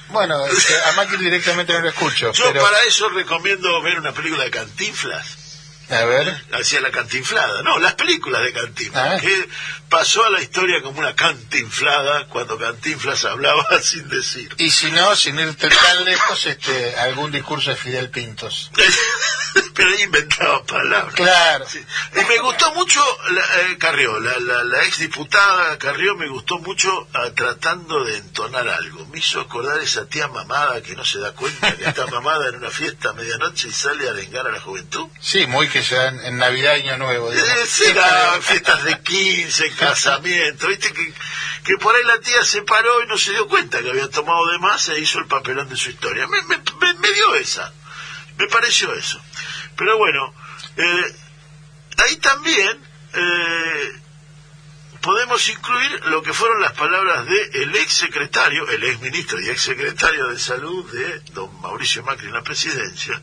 Bueno, 0.09 0.45
este, 0.45 0.73
a 0.83 0.91
Macri 0.91 1.17
directamente 1.17 1.73
no 1.73 1.79
lo 1.79 1.89
escucho. 1.89 2.31
Yo 2.33 2.45
pero, 2.45 2.61
para 2.63 2.83
eso 2.83 3.09
recomiendo 3.09 3.81
ver 3.81 3.97
una 3.97 4.13
película 4.13 4.43
de 4.43 4.51
Cantinflas. 4.51 5.37
A 5.89 6.03
ver. 6.05 6.43
hacía 6.53 6.81
la 6.81 6.89
cantinflada, 6.91 7.61
no, 7.63 7.77
las 7.79 7.93
películas 7.93 8.41
de 8.41 8.53
Cantinflas, 8.53 9.13
Ah. 9.17 9.19
que 9.21 9.49
pasó 9.89 10.25
a 10.25 10.29
la 10.31 10.41
historia 10.41 10.81
como 10.81 10.99
una 10.99 11.15
cantinflada 11.15 12.27
cuando 12.27 12.57
Cantinflas 12.57 13.23
hablaba 13.25 13.65
sin 13.81 14.07
decir. 14.09 14.53
Y 14.57 14.71
si 14.71 14.91
no, 14.91 15.15
sin 15.15 15.37
irte 15.39 15.69
tan 15.69 16.05
lejos, 16.05 16.45
este, 16.45 16.95
algún 16.97 17.31
discurso 17.31 17.69
de 17.69 17.75
Fidel 17.75 18.09
Pintos. 18.09 18.71
Pero 19.73 19.89
ahí 19.89 20.03
inventaba 20.03 20.63
palabras. 20.63 21.13
Claro. 21.15 21.65
Sí. 21.69 21.83
Y 22.13 22.25
me 22.25 22.37
gustó 22.39 22.73
mucho 22.73 23.01
la, 23.31 23.41
eh, 23.41 23.77
Carrió, 23.77 24.19
la, 24.19 24.37
la, 24.39 24.63
la 24.63 24.83
ex 24.85 24.99
diputada 24.99 25.77
Carrió 25.77 26.15
me 26.15 26.27
gustó 26.29 26.59
mucho 26.59 27.07
ah, 27.13 27.29
tratando 27.35 28.03
de 28.05 28.17
entonar 28.17 28.67
algo. 28.69 29.05
Me 29.07 29.19
hizo 29.19 29.39
acordar 29.41 29.79
esa 29.81 30.05
tía 30.07 30.27
mamada 30.29 30.81
que 30.81 30.95
no 30.95 31.03
se 31.05 31.19
da 31.19 31.31
cuenta 31.33 31.75
que 31.75 31.85
está 31.85 32.07
mamada 32.07 32.49
en 32.49 32.55
una 32.55 32.69
fiesta 32.69 33.09
a 33.09 33.13
medianoche 33.13 33.67
y 33.67 33.71
sale 33.71 34.07
a 34.07 34.11
arengar 34.11 34.47
a 34.47 34.51
la 34.51 34.59
juventud. 34.61 35.07
Sí, 35.19 35.45
muy 35.45 35.67
que 35.75 35.83
sea 35.83 36.07
en, 36.07 36.19
en 36.25 36.37
Navidad 36.37 36.77
y 36.77 36.81
Año 36.87 36.97
Nuevo. 36.97 37.29
digamos. 37.29 37.53
Eh, 37.59 37.65
será 37.67 38.39
fiestas 38.41 38.85
de 38.85 38.97
15, 39.01 39.71
casamiento, 39.77 40.67
viste 40.67 40.93
que, 40.93 41.13
que 41.65 41.77
por 41.77 41.93
ahí 41.93 42.03
la 42.05 42.17
tía 42.21 42.41
se 42.45 42.61
paró 42.61 43.03
y 43.03 43.07
no 43.07 43.17
se 43.17 43.31
dio 43.31 43.45
cuenta 43.49 43.81
que 43.81 43.89
había 43.89 44.09
tomado 44.09 44.47
de 44.53 44.59
más 44.59 44.87
e 44.87 44.99
hizo 44.99 45.19
el 45.19 45.25
papelón 45.27 45.67
de 45.67 45.75
su 45.75 45.89
historia. 45.89 46.27
Me, 46.27 46.41
me, 46.43 46.57
me- 46.57 46.93
me 46.93 47.11
dio 47.11 47.35
esa, 47.35 47.73
me 48.37 48.47
pareció 48.47 48.93
eso. 48.93 49.19
Pero 49.75 49.97
bueno, 49.97 50.33
eh, 50.77 51.15
ahí 51.97 52.15
también 52.17 52.79
eh, 53.13 53.99
podemos 55.05 55.47
incluir 55.49 56.03
lo 56.05 56.23
que 56.23 56.33
fueron 56.33 56.59
las 56.61 56.73
palabras 56.73 57.27
de 57.27 57.61
el 57.61 57.75
ex 57.75 57.93
secretario, 57.93 58.67
el 58.67 58.83
ex 58.83 58.99
ministro 59.01 59.39
y 59.39 59.49
ex 59.51 59.61
secretario 59.61 60.29
de 60.29 60.39
salud 60.39 60.91
de 60.91 61.19
don 61.31 61.61
Mauricio 61.61 62.01
Macri 62.01 62.25
en 62.25 62.33
la 62.33 62.41
presidencia, 62.41 63.21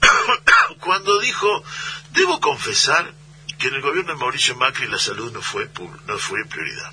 cuando 0.80 1.18
dijo, 1.20 1.64
debo 2.10 2.38
confesar 2.38 3.14
que 3.58 3.68
en 3.68 3.76
el 3.76 3.80
gobierno 3.80 4.12
de 4.12 4.18
Mauricio 4.18 4.56
Macri 4.56 4.88
la 4.88 4.98
salud 4.98 5.32
no 5.32 5.40
fue, 5.40 5.70
no 6.06 6.18
fue 6.18 6.44
prioridad. 6.44 6.92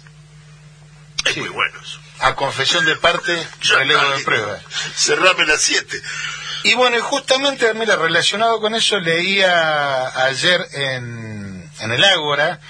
Es 1.26 1.36
muy 1.36 1.50
bueno 1.50 1.78
eso. 1.82 2.00
A 2.20 2.34
confesión 2.36 2.86
de 2.86 2.96
parte, 2.96 3.46
relevo 3.62 4.10
de 4.12 4.24
prueba. 4.24 4.58
Cerrame 4.96 5.46
las 5.46 5.62
siete. 5.62 6.02
Y 6.64 6.76
bueno, 6.76 6.98
y 6.98 7.02
justamente, 7.02 7.74
mira, 7.74 7.98
relacionado 7.98 8.62
con 8.62 8.74
eso, 8.74 8.98
leía 9.00 10.26
ayer 10.28 10.66
en, 10.72 11.70
en 11.82 11.92
el 11.92 12.04
Ágora 12.06 12.62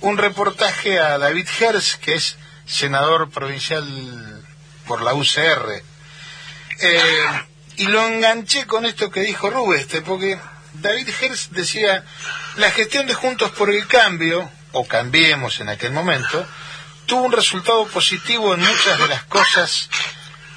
un 0.00 0.18
reportaje 0.18 0.98
a 0.98 1.18
David 1.18 1.48
Herz, 1.58 1.96
que 1.96 2.14
es 2.14 2.36
senador 2.66 3.30
provincial 3.30 3.84
por 4.86 5.02
la 5.02 5.14
UCR. 5.14 5.82
Eh, 6.80 7.42
y 7.76 7.84
lo 7.84 8.06
enganché 8.06 8.66
con 8.66 8.86
esto 8.86 9.10
que 9.10 9.20
dijo 9.20 9.50
Rubeste, 9.50 10.02
porque 10.02 10.38
David 10.74 11.08
Herz 11.20 11.50
decía, 11.50 12.04
la 12.56 12.70
gestión 12.70 13.06
de 13.06 13.14
Juntos 13.14 13.50
por 13.52 13.70
el 13.70 13.86
Cambio, 13.86 14.50
o 14.72 14.86
Cambiemos 14.86 15.60
en 15.60 15.68
aquel 15.68 15.92
momento, 15.92 16.46
tuvo 17.06 17.22
un 17.22 17.32
resultado 17.32 17.86
positivo 17.86 18.54
en 18.54 18.60
muchas 18.60 18.98
de 18.98 19.08
las 19.08 19.24
cosas 19.24 19.88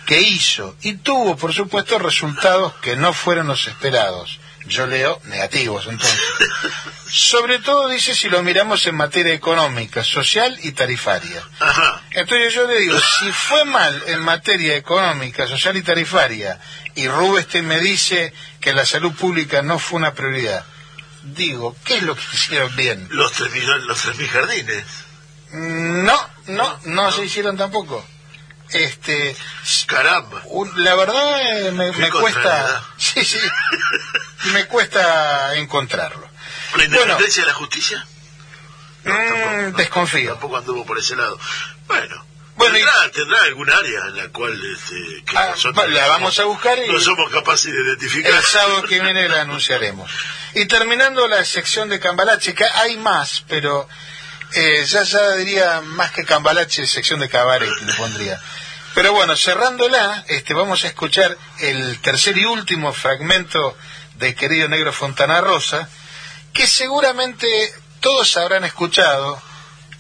que 0.06 0.22
hizo 0.22 0.76
y 0.82 0.96
tuvo, 0.98 1.36
por 1.36 1.54
supuesto, 1.54 1.98
resultados 1.98 2.74
que 2.82 2.96
no 2.96 3.14
fueron 3.14 3.48
los 3.48 3.68
esperados. 3.68 4.40
Yo 4.66 4.88
leo 4.88 5.20
negativos, 5.26 5.88
entonces. 5.88 6.20
Sobre 7.10 7.60
todo, 7.60 7.90
dice, 7.90 8.16
si 8.16 8.30
lo 8.30 8.42
miramos 8.44 8.86
en 8.88 8.96
materia 8.96 9.34
económica, 9.34 10.04
social 10.04 10.58
y 10.64 10.72
tarifaria. 10.72 11.44
Entonces 12.12 12.54
yo 12.54 12.66
le 12.68 12.80
digo, 12.80 12.98
si 13.20 13.32
fue 13.32 13.66
mal 13.66 14.04
en 14.08 14.20
materia 14.22 14.76
económica, 14.76 15.48
social 15.48 15.76
y 15.76 15.82
tarifaria, 15.84 16.60
y 16.96 17.08
Rubeste 17.08 17.62
me 17.62 17.80
dice 17.80 18.34
que 18.60 18.74
la 18.74 18.86
salud 18.86 19.14
pública 19.14 19.62
no 19.62 19.80
fue 19.80 20.00
una 20.00 20.14
prioridad, 20.14 20.66
digo, 21.24 21.76
¿qué 21.84 21.98
es 21.98 22.04
lo 22.04 22.16
que 22.16 22.24
hicieron 22.34 22.76
bien? 22.76 23.08
Los 23.12 23.32
tres, 23.34 23.52
los 23.86 24.02
tres 24.02 24.18
mil 24.18 24.30
jardines. 24.30 24.86
No, 25.52 26.30
no, 26.48 26.80
no 26.86 27.12
se 27.12 27.26
hicieron 27.26 27.58
tampoco. 27.58 28.06
Este, 28.74 29.36
Caramba. 29.88 30.42
un- 30.46 30.84
la 30.84 30.96
verdad 30.96 31.42
eh, 31.68 31.72
me, 31.72 31.92
cuesta, 32.12 32.84
Sí, 32.98 33.24
sí. 33.24 33.40
Y 34.46 34.50
me 34.50 34.66
cuesta 34.66 35.56
encontrarlo. 35.56 36.28
¿La 36.76 36.84
independencia 36.86 37.44
de 37.44 37.48
la 37.50 37.54
justicia? 37.54 38.06
Mm, 39.04 39.76
desconfío. 39.76 40.32
Tampoco 40.32 40.58
anduvo 40.58 40.86
por 40.86 40.98
ese 40.98 41.16
lado. 41.16 41.38
Bueno. 41.88 42.26
Bueno, 42.56 42.76
tendrá, 42.76 43.12
tendrá 43.12 43.44
algún 43.46 43.68
área 43.72 44.00
en 44.10 44.16
la 44.18 44.28
cual 44.30 44.54
este, 44.76 45.24
que 45.26 45.36
Ah, 45.38 45.48
nosotros 45.52 45.90
la 45.90 46.08
vamos 46.08 46.38
a 46.40 46.44
buscar 46.44 46.78
y 46.78 46.88
no 46.88 47.00
somos 47.00 47.32
capaces 47.32 47.74
de 47.74 47.82
identificar. 47.82 48.32
el 48.32 48.44
sábado 48.44 48.84
que 48.84 49.00
viene 49.00 49.28
la 49.28 49.42
anunciaremos. 49.42 50.10
Y 50.54 50.66
terminando 50.68 51.28
la 51.28 51.44
sección 51.46 51.90
de 51.90 52.00
Cambalache, 52.00 52.54
que 52.54 52.64
hay 52.64 52.98
más, 52.98 53.44
pero 53.50 53.90
eh, 54.54 54.86
ya 54.86 55.02
ya 55.02 55.32
diría 55.32 55.82
más 55.82 56.12
que 56.12 56.26
Cambalache, 56.26 56.86
sección 56.86 57.20
de 57.22 57.28
cabaret 57.28 57.72
le 57.88 57.94
pondría. 57.96 58.40
Pero 58.94 59.12
bueno, 59.12 59.36
cerrándola, 59.36 60.24
este, 60.28 60.54
vamos 60.54 60.84
a 60.84 60.88
escuchar 60.88 61.36
el 61.60 62.00
tercer 62.00 62.38
y 62.38 62.46
último 62.46 62.94
fragmento 62.94 63.76
de 64.16 64.36
Querido 64.36 64.68
Negro 64.68 64.94
Fontana 64.94 65.42
Rosa, 65.42 65.90
que 66.54 66.68
seguramente 66.68 67.48
todos 68.02 68.38
habrán 68.38 68.66
escuchado, 68.66 69.42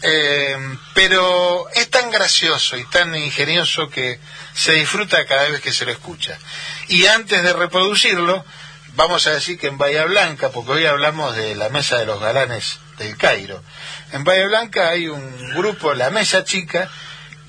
eh, 0.03 0.57
pero 0.93 1.67
es 1.73 1.89
tan 1.89 2.11
gracioso 2.11 2.77
y 2.77 2.83
tan 2.85 3.15
ingenioso 3.15 3.89
que 3.89 4.19
se 4.53 4.73
disfruta 4.73 5.25
cada 5.25 5.49
vez 5.49 5.61
que 5.61 5.73
se 5.73 5.85
lo 5.85 5.91
escucha. 5.91 6.37
Y 6.87 7.07
antes 7.07 7.41
de 7.41 7.51
reproducirlo, 7.51 8.45
vamos 8.95 9.25
a 9.25 9.31
decir 9.31 9.57
que 9.57 9.67
en 9.67 9.79
Bahía 9.79 10.05
Blanca, 10.05 10.49
porque 10.49 10.71
hoy 10.71 10.85
hablamos 10.85 11.35
de 11.35 11.55
la 11.55 11.69
Mesa 11.69 11.97
de 11.97 12.05
los 12.05 12.19
Galanes 12.19 12.77
del 12.99 13.17
Cairo, 13.17 13.63
en 14.11 14.23
Bahía 14.23 14.45
Blanca 14.45 14.89
hay 14.89 15.07
un 15.07 15.55
grupo, 15.55 15.95
la 15.95 16.11
Mesa 16.11 16.43
Chica, 16.43 16.91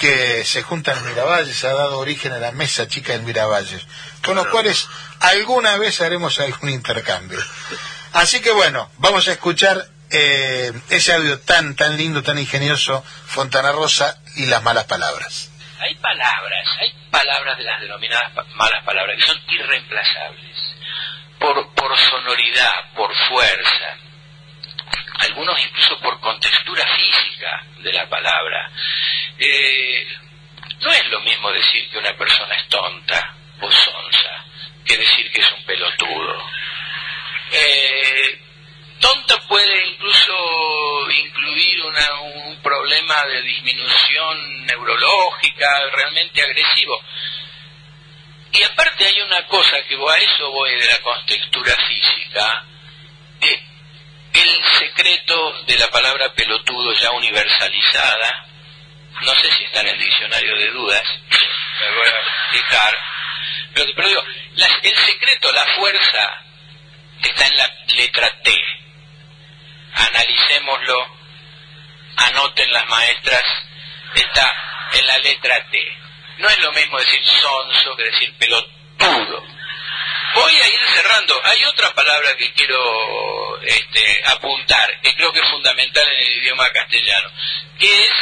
que 0.04 0.44
se 0.44 0.62
junta 0.62 0.92
en 0.92 1.04
Miravalles, 1.06 1.64
ha 1.64 1.72
dado 1.72 1.98
origen 1.98 2.32
a 2.32 2.38
la 2.38 2.52
Mesa 2.52 2.86
Chica 2.86 3.14
en 3.14 3.24
Miravalles, 3.24 3.86
con 4.22 4.36
los 4.36 4.46
cuales 4.48 4.86
alguna 5.20 5.78
vez 5.78 6.00
haremos 6.02 6.38
algún 6.40 6.68
intercambio. 6.70 7.38
Así 8.12 8.40
que 8.42 8.50
bueno, 8.52 8.90
vamos 8.98 9.26
a 9.28 9.32
escuchar 9.32 9.86
eh, 10.10 10.72
ese 10.90 11.14
audio 11.14 11.40
tan, 11.40 11.74
tan 11.74 11.96
lindo, 11.96 12.22
tan 12.22 12.38
ingenioso, 12.38 13.02
Fontana 13.26 13.72
Rosa 13.72 14.18
y 14.36 14.44
las 14.46 14.62
malas 14.62 14.84
palabras. 14.84 15.50
Hay 15.80 15.94
palabras, 15.96 16.66
hay 16.80 16.92
palabras 17.10 17.56
de 17.56 17.64
las 17.64 17.80
denominadas 17.80 18.30
pa- 18.34 18.44
malas 18.56 18.84
palabras 18.84 19.16
que 19.18 19.26
son 19.26 19.38
irreemplazables 19.48 20.56
por, 21.40 21.74
por 21.74 21.96
sonoridad, 21.98 22.92
por 22.94 23.10
fuerza, 23.28 23.96
algunos 25.20 25.58
incluso 25.64 25.98
por 26.00 26.20
contextura 26.20 26.84
física 26.96 27.64
de 27.78 27.92
la 27.92 28.08
palabra. 28.08 28.70
Eh, 29.38 30.06
no 30.80 30.92
es 30.92 31.06
lo 31.08 31.20
mismo 31.20 31.50
decir 31.52 31.88
que 31.90 31.98
una 31.98 32.16
persona 32.16 32.54
es 32.56 32.68
tonta 32.68 33.34
o 33.60 33.70
sonsa 33.70 34.44
que 34.84 34.96
decir 34.96 35.30
que 35.32 35.40
es 35.40 35.52
un 35.52 35.64
pelotudo. 35.64 36.44
Eh, 37.52 38.38
tonta 39.00 39.38
puede 39.48 39.86
incluso 39.86 41.10
incluir 41.10 41.82
un 41.84 42.56
problema 42.62 43.24
de 43.26 43.42
disminución 43.42 44.66
neurológica 44.66 45.68
realmente 45.92 46.42
agresivo. 46.42 47.00
Y 48.52 48.62
aparte 48.62 49.06
hay 49.06 49.20
una 49.22 49.46
cosa 49.46 49.82
que 49.88 49.94
a 49.94 50.18
eso 50.18 50.50
voy 50.50 50.70
de 50.78 50.86
la 50.86 50.98
contextura 51.02 51.74
física, 51.88 52.64
el 54.44 54.64
secreto 54.78 55.62
de 55.66 55.78
la 55.78 55.88
palabra 55.90 56.32
pelotudo 56.34 56.92
ya 56.94 57.10
universalizada, 57.12 58.46
no 59.22 59.34
sé 59.34 59.50
si 59.56 59.64
está 59.64 59.80
en 59.80 59.88
el 59.88 59.98
diccionario 59.98 60.56
de 60.56 60.70
dudas, 60.70 61.02
me 61.30 61.96
voy 61.96 62.06
a 62.06 62.20
explicar, 62.50 62.96
pero, 63.74 63.90
pero 63.96 64.08
digo, 64.08 64.24
las- 64.56 64.78
el 64.82 64.96
secreto, 64.96 65.52
la 65.52 65.64
fuerza, 65.74 66.42
está 67.22 67.46
en 67.46 67.56
la 67.56 67.70
letra 67.96 68.30
T. 68.42 68.52
Analicémoslo, 69.94 71.06
anoten 72.16 72.72
las 72.72 72.86
maestras, 72.88 73.42
está 74.14 74.52
en 74.92 75.06
la 75.06 75.18
letra 75.18 75.66
T. 75.70 75.78
No 76.38 76.48
es 76.48 76.58
lo 76.60 76.72
mismo 76.72 76.98
decir 76.98 77.20
sonso 77.24 77.96
que 77.96 78.02
decir 78.04 78.34
pelotudo. 78.38 79.44
Voy 80.34 80.52
a 80.52 80.68
ir 80.68 80.80
cerrando. 80.88 81.40
Hay 81.44 81.64
otra 81.64 81.94
palabra 81.94 82.36
que 82.36 82.52
quiero 82.52 83.60
este, 83.62 84.22
apuntar, 84.26 85.00
que 85.00 85.14
creo 85.14 85.32
que 85.32 85.40
es 85.40 85.48
fundamental 85.48 86.08
en 86.08 86.26
el 86.26 86.42
idioma 86.42 86.70
castellano, 86.70 87.30
que 87.78 88.02
es 88.02 88.12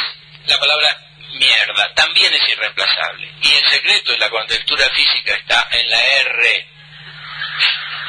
la 0.45 0.59
palabra 0.59 0.97
mierda. 1.33 1.93
También 1.95 2.33
es 2.33 2.49
irreemplazable. 2.49 3.31
Y 3.41 3.53
el 3.55 3.69
secreto 3.69 4.11
de 4.11 4.19
la 4.19 4.29
contextura 4.29 4.89
física 4.89 5.33
está 5.33 5.67
en 5.71 5.89
la 5.89 6.03
R. 6.03 6.67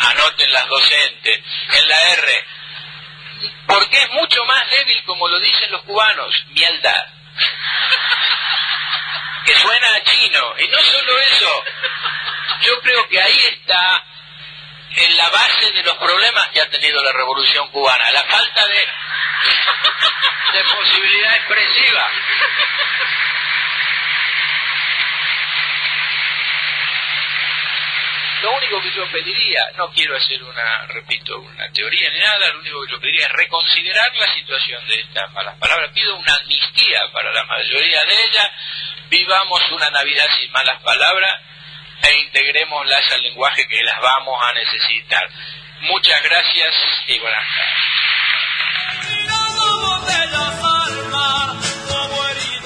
Anoten 0.01 0.53
las 0.53 0.69
docentes, 0.69 1.41
en 1.73 1.89
la 1.89 2.13
R. 2.13 2.45
Porque 3.67 4.03
es 4.03 4.11
mucho 4.11 4.45
más 4.45 4.69
débil, 4.71 5.03
como 5.05 5.29
lo 5.29 5.41
dicen 5.41 5.71
los 5.71 5.83
cubanos, 5.83 6.35
mieldad. 6.51 7.07
Que 9.47 9.57
suena 9.57 9.95
a 9.95 10.03
chino. 10.03 10.55
Y 10.59 10.69
no 10.69 10.79
solo 10.79 11.19
eso, 11.19 11.65
yo 12.62 12.81
creo 12.81 13.09
que 13.09 13.21
ahí 13.21 13.41
está 13.53 14.05
en 14.97 15.16
la 15.16 15.29
base 15.29 15.73
de 15.73 15.83
los 15.83 15.97
problemas 15.97 16.49
que 16.49 16.61
ha 16.61 16.71
tenido 16.71 17.03
la 17.03 17.12
revolución 17.12 17.69
cubana, 17.71 18.11
la 18.11 18.23
falta 18.25 18.66
de, 18.66 18.87
de 20.53 20.65
posibilidad 20.65 21.37
expresiva. 21.37 22.11
Lo 28.43 28.53
único 28.53 28.83
que 28.83 28.93
yo 28.93 29.11
pediría, 29.11 29.61
no 29.77 29.91
quiero 29.91 30.16
hacer 30.16 30.43
una, 30.43 30.87
repito, 30.89 31.39
una 31.39 31.66
teoría 31.73 32.11
ni 32.11 32.19
nada, 32.21 32.53
lo 32.53 32.59
único 32.59 32.85
que 32.85 32.93
yo 32.93 33.01
pediría 33.01 33.27
es 33.27 33.33
reconsiderar 33.33 34.15
la 34.15 34.35
situación 34.35 34.87
de 34.87 35.01
estas 35.01 35.33
malas 35.33 35.59
palabras. 35.59 35.91
Pido 35.95 36.15
una 36.15 36.37
amnistía 36.37 37.01
para 37.11 37.33
la 37.33 37.45
mayoría 37.45 38.05
de 38.05 38.25
ellas, 38.25 38.51
vivamos 39.09 39.62
una 39.71 39.89
Navidad 39.91 40.27
sin 40.39 40.53
malas 40.53 40.81
palabras 40.83 41.41
e 42.05 42.19
integrémoslas 42.27 43.13
al 43.13 43.23
lenguaje 43.23 43.67
que 43.69 43.83
las 43.83 44.01
vamos 44.01 44.39
a 44.43 44.53
necesitar. 44.53 45.29
Muchas 45.81 46.23
gracias 46.23 46.75
y 47.09 47.19
buenas 47.19 47.45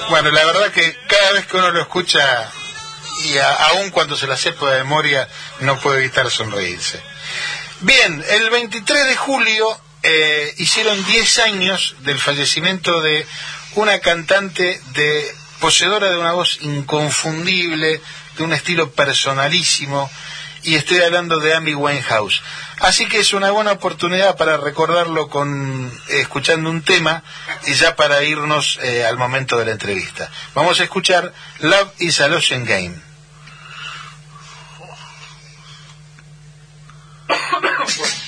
Bueno, 0.09 0.31
la 0.31 0.43
verdad 0.43 0.71
que 0.71 0.97
cada 1.07 1.31
vez 1.33 1.45
que 1.45 1.57
uno 1.57 1.69
lo 1.71 1.81
escucha, 1.81 2.51
y 3.25 3.37
a- 3.37 3.53
aun 3.69 3.91
cuando 3.91 4.15
se 4.15 4.25
la 4.27 4.35
sepa 4.37 4.71
de 4.71 4.79
memoria, 4.83 5.27
no 5.59 5.77
puede 5.79 5.99
evitar 5.99 6.29
sonreírse. 6.31 6.99
Bien, 7.81 8.23
el 8.29 8.49
23 8.49 9.05
de 9.05 9.15
julio 9.15 9.79
eh, 10.01 10.53
hicieron 10.57 11.05
10 11.05 11.39
años 11.39 11.95
del 11.99 12.17
fallecimiento 12.19 13.01
de 13.01 13.25
una 13.75 13.99
cantante 13.99 14.81
de 14.93 15.35
poseedora 15.59 16.09
de 16.09 16.17
una 16.17 16.31
voz 16.31 16.57
inconfundible, 16.61 18.01
de 18.39 18.45
un 18.45 18.53
estilo 18.53 18.89
personalísimo, 18.91 20.09
y 20.63 20.75
estoy 20.75 21.01
hablando 21.01 21.39
de 21.39 21.53
Amy 21.53 21.73
Winehouse. 21.73 22.41
Así 22.79 23.05
que 23.07 23.19
es 23.19 23.33
una 23.33 23.51
buena 23.51 23.73
oportunidad 23.73 24.37
para 24.37 24.55
recordarlo 24.55 25.27
con 25.27 25.91
eh, 26.07 26.21
escuchando 26.21 26.69
un 26.69 26.81
tema 26.81 27.21
y 27.67 27.73
ya 27.73 27.97
para 27.97 28.23
irnos 28.23 28.79
eh, 28.81 29.05
al 29.05 29.17
momento 29.17 29.57
de 29.57 29.65
la 29.65 29.71
entrevista. 29.71 30.31
Vamos 30.55 30.79
a 30.79 30.83
escuchar 30.83 31.33
Love 31.59 31.91
is 31.99 32.21
a 32.21 32.29
Lotion 32.29 32.65
Game. 32.65 32.95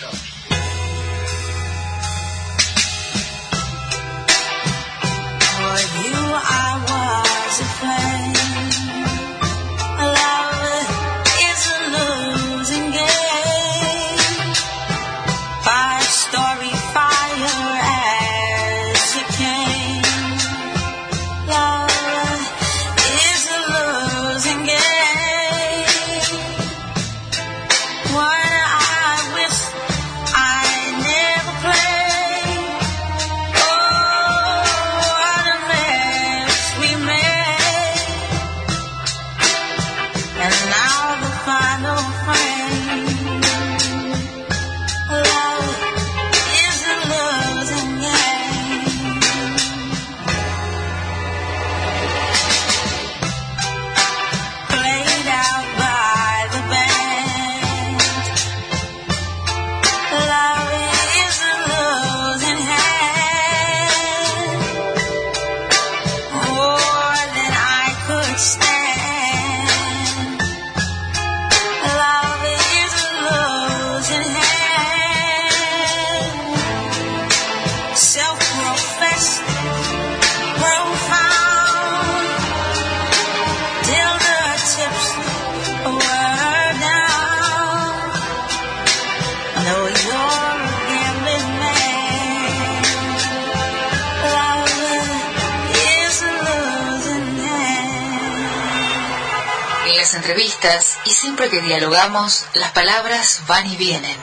siempre 101.41 101.59
que 101.59 101.65
dialogamos, 101.65 102.45
las 102.53 102.72
palabras 102.72 103.43
van 103.47 103.65
y 103.65 103.76
vienen 103.76 104.18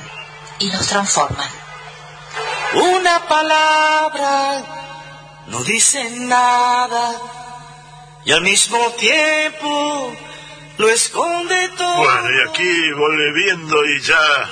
y 0.60 0.70
nos 0.70 0.86
transforman. 0.86 1.50
Una 2.74 3.26
palabra 3.26 4.62
no 5.48 5.64
dice 5.64 6.10
nada 6.10 7.12
y 8.24 8.30
al 8.30 8.42
mismo 8.42 8.78
tiempo 8.92 10.12
lo 10.76 10.88
esconde 10.88 11.70
todo. 11.76 11.96
Bueno, 11.96 12.28
y 12.30 12.48
aquí 12.48 12.92
volviendo 12.92 13.84
y 13.84 14.00
ya 14.00 14.50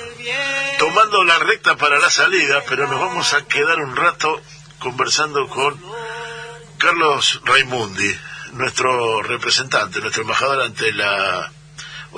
tomando 0.78 1.22
la 1.22 1.38
recta 1.38 1.76
para 1.76 1.98
la 1.98 2.10
salida, 2.10 2.64
pero 2.68 2.88
nos 2.88 2.98
vamos 2.98 3.32
a 3.34 3.44
quedar 3.47 3.78
un 3.78 3.94
rato 3.94 4.40
conversando 4.80 5.47
con 5.48 5.80
Carlos 6.78 7.40
Raimundi, 7.44 8.12
nuestro 8.55 9.22
representante, 9.22 10.01
nuestro 10.01 10.22
embajador 10.22 10.62
ante 10.62 10.93
la 10.93 11.52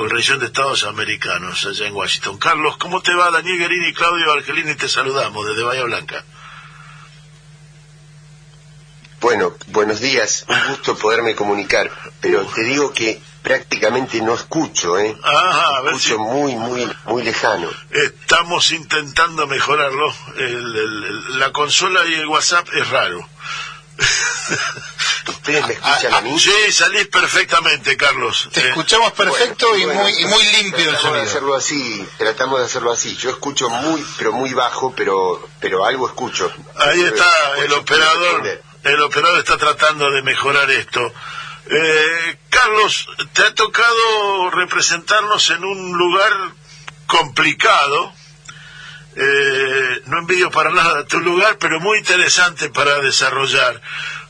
Organización 0.01 0.39
de 0.39 0.47
Estados 0.47 0.85
Americanos 0.85 1.67
allá 1.67 1.87
en 1.89 1.95
Washington. 1.95 2.39
Carlos, 2.39 2.77
¿cómo 2.77 3.03
te 3.03 3.13
va? 3.15 3.33
Daniel 3.33 3.59
Guerini 3.59 3.89
y 3.89 3.93
Claudio 3.95 4.31
Argelini 4.33 4.75
te 4.77 4.89
saludamos 4.89 5.45
desde 5.45 5.65
Bahía 5.65 5.83
Blanca. 5.83 6.25
Bueno, 9.21 9.55
buenos 9.67 10.01
días, 10.01 10.45
un 10.49 10.69
gusto 10.69 10.97
poderme 10.97 11.35
comunicar, 11.35 11.91
pero 12.21 12.47
te 12.47 12.63
digo 12.63 12.93
que 12.93 13.21
prácticamente 13.43 14.23
no 14.23 14.35
escucho, 14.35 14.97
¿eh? 15.01 15.17
Escucho 15.87 16.15
si- 16.15 16.17
muy, 16.21 16.55
muy, 16.55 16.89
muy 17.07 17.25
lejano. 17.25 17.69
Estamos 17.91 18.71
intentando 18.71 19.49
mejorarlo. 19.49 20.15
El- 20.37 20.77
el- 20.77 21.05
el- 21.05 21.39
la 21.41 21.51
consola 21.51 22.07
y 22.07 22.15
el 22.15 22.29
WhatsApp 22.29 22.69
es 22.73 22.89
raro. 22.91 23.29
¿Ustedes 25.29 25.67
me 25.67 25.73
escuchan 25.75 26.15
a 26.15 26.21
mí? 26.21 26.39
Sí, 26.39 26.73
salís 26.73 27.07
perfectamente, 27.09 27.97
Carlos. 27.97 28.49
Te 28.53 28.61
Eh, 28.61 28.69
escuchamos 28.69 29.13
perfecto 29.13 29.77
y, 29.77 29.85
Bueno, 29.85 30.03
muy, 30.03 30.13
y 30.13 30.25
muy 30.27 30.43
limpio 30.45 30.79
el 30.79 30.85
tratamos 30.91 31.03
de 31.03 31.09
sonido. 31.09 31.23
hacerlo 31.31 31.55
así, 31.55 32.09
tratamos 32.19 32.59
de 32.61 32.65
hacerlo 32.67 32.93
así. 32.93 33.17
Yo 33.17 33.31
escucho 33.31 33.69
muy, 33.69 34.05
pero 34.19 34.33
muy 34.33 34.53
bajo, 34.55 34.95
pero, 34.95 35.49
pero 35.61 35.85
algo 35.85 36.07
escucho. 36.07 36.51
Ahí 36.77 37.03
está 37.03 37.27
el 37.59 37.73
operador. 37.73 38.63
El 38.85 39.03
operador 39.03 39.39
está 39.39 39.57
tratando 39.59 40.11
de 40.11 40.23
mejorar 40.23 40.71
esto. 40.71 41.13
Eh, 41.71 42.39
Carlos, 42.49 43.07
te 43.35 43.43
ha 43.43 43.55
tocado 43.55 44.51
representarnos 44.51 45.51
en 45.51 45.65
un 45.65 45.93
lugar 45.99 46.33
complicado. 47.07 48.13
Eh, 49.21 50.03
no 50.07 50.19
envidio 50.19 50.49
para 50.49 50.71
nada 50.71 51.05
tu 51.05 51.19
lugar, 51.19 51.59
pero 51.59 51.81
muy 51.81 51.99
interesante 51.99 52.71
para 52.71 53.01
desarrollar. 53.01 53.83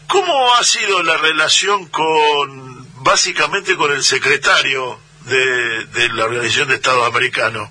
¿Cómo 0.07 0.55
ha 0.55 0.65
sido 0.65 1.03
la 1.03 1.19
relación 1.19 1.89
con, 1.89 3.03
básicamente, 3.03 3.77
con 3.77 3.93
el 3.93 4.03
secretario 4.03 4.99
de, 5.27 6.09
la 6.15 6.25
Organización 6.25 6.69
de 6.69 6.77
Estados 6.77 7.07
Americanos? 7.07 7.69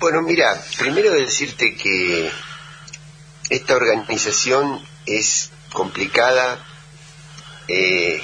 Bueno, 0.00 0.22
mira, 0.22 0.60
primero 0.78 1.12
decirte 1.12 1.76
que 1.76 2.32
esta 3.48 3.76
organización 3.76 4.84
es 5.06 5.52
complicada 5.72 6.58
eh, 7.68 8.20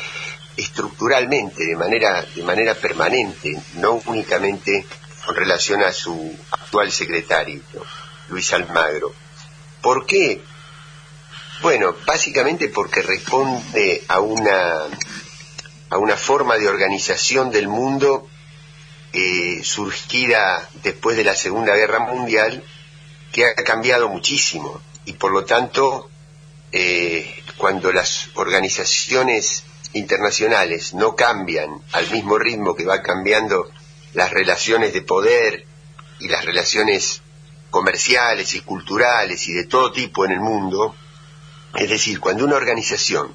estructuralmente, 0.57 1.65
de 1.65 1.77
manera, 1.77 2.23
de 2.23 2.43
manera 2.43 2.75
permanente, 2.75 3.57
no 3.75 4.03
únicamente 4.07 4.85
con 5.29 5.37
relación 5.37 5.83
a 5.83 5.93
su 5.93 6.35
actual 6.53 6.91
secretario, 6.91 7.61
Luis 8.31 8.51
Almagro. 8.55 9.13
¿Por 9.83 10.07
qué? 10.07 10.43
Bueno, 11.61 11.95
básicamente 12.07 12.69
porque 12.69 13.03
responde 13.03 14.05
a 14.09 14.21
una, 14.21 14.85
a 15.91 15.99
una 15.99 16.17
forma 16.17 16.57
de 16.57 16.67
organización 16.67 17.51
del 17.51 17.69
mundo 17.69 18.27
eh, 19.13 19.61
surgida 19.63 20.67
después 20.83 21.19
de 21.19 21.25
la 21.25 21.35
Segunda 21.35 21.77
Guerra 21.77 21.99
Mundial 21.99 22.65
que 23.31 23.45
ha 23.45 23.55
cambiado 23.57 24.09
muchísimo 24.09 24.81
y 25.05 25.13
por 25.13 25.33
lo 25.33 25.45
tanto 25.45 26.09
eh, 26.73 27.43
cuando 27.59 27.93
las 27.93 28.31
organizaciones 28.35 29.65
internacionales 29.93 30.95
no 30.95 31.15
cambian 31.15 31.83
al 31.93 32.11
mismo 32.11 32.39
ritmo 32.39 32.75
que 32.75 32.87
va 32.87 33.03
cambiando 33.03 33.71
las 34.15 34.31
relaciones 34.31 34.93
de 34.93 35.03
poder 35.03 35.67
y 36.19 36.29
las 36.29 36.45
relaciones 36.45 37.23
comerciales 37.71 38.55
y 38.55 38.61
culturales 38.61 39.47
y 39.49 39.53
de 39.53 39.65
todo 39.65 39.93
tipo 39.93 40.25
en 40.25 40.33
el 40.33 40.41
mundo, 40.41 40.95
es 41.75 41.89
decir, 41.89 42.19
cuando 42.21 42.45
una 42.45 42.57
organización 42.57 43.33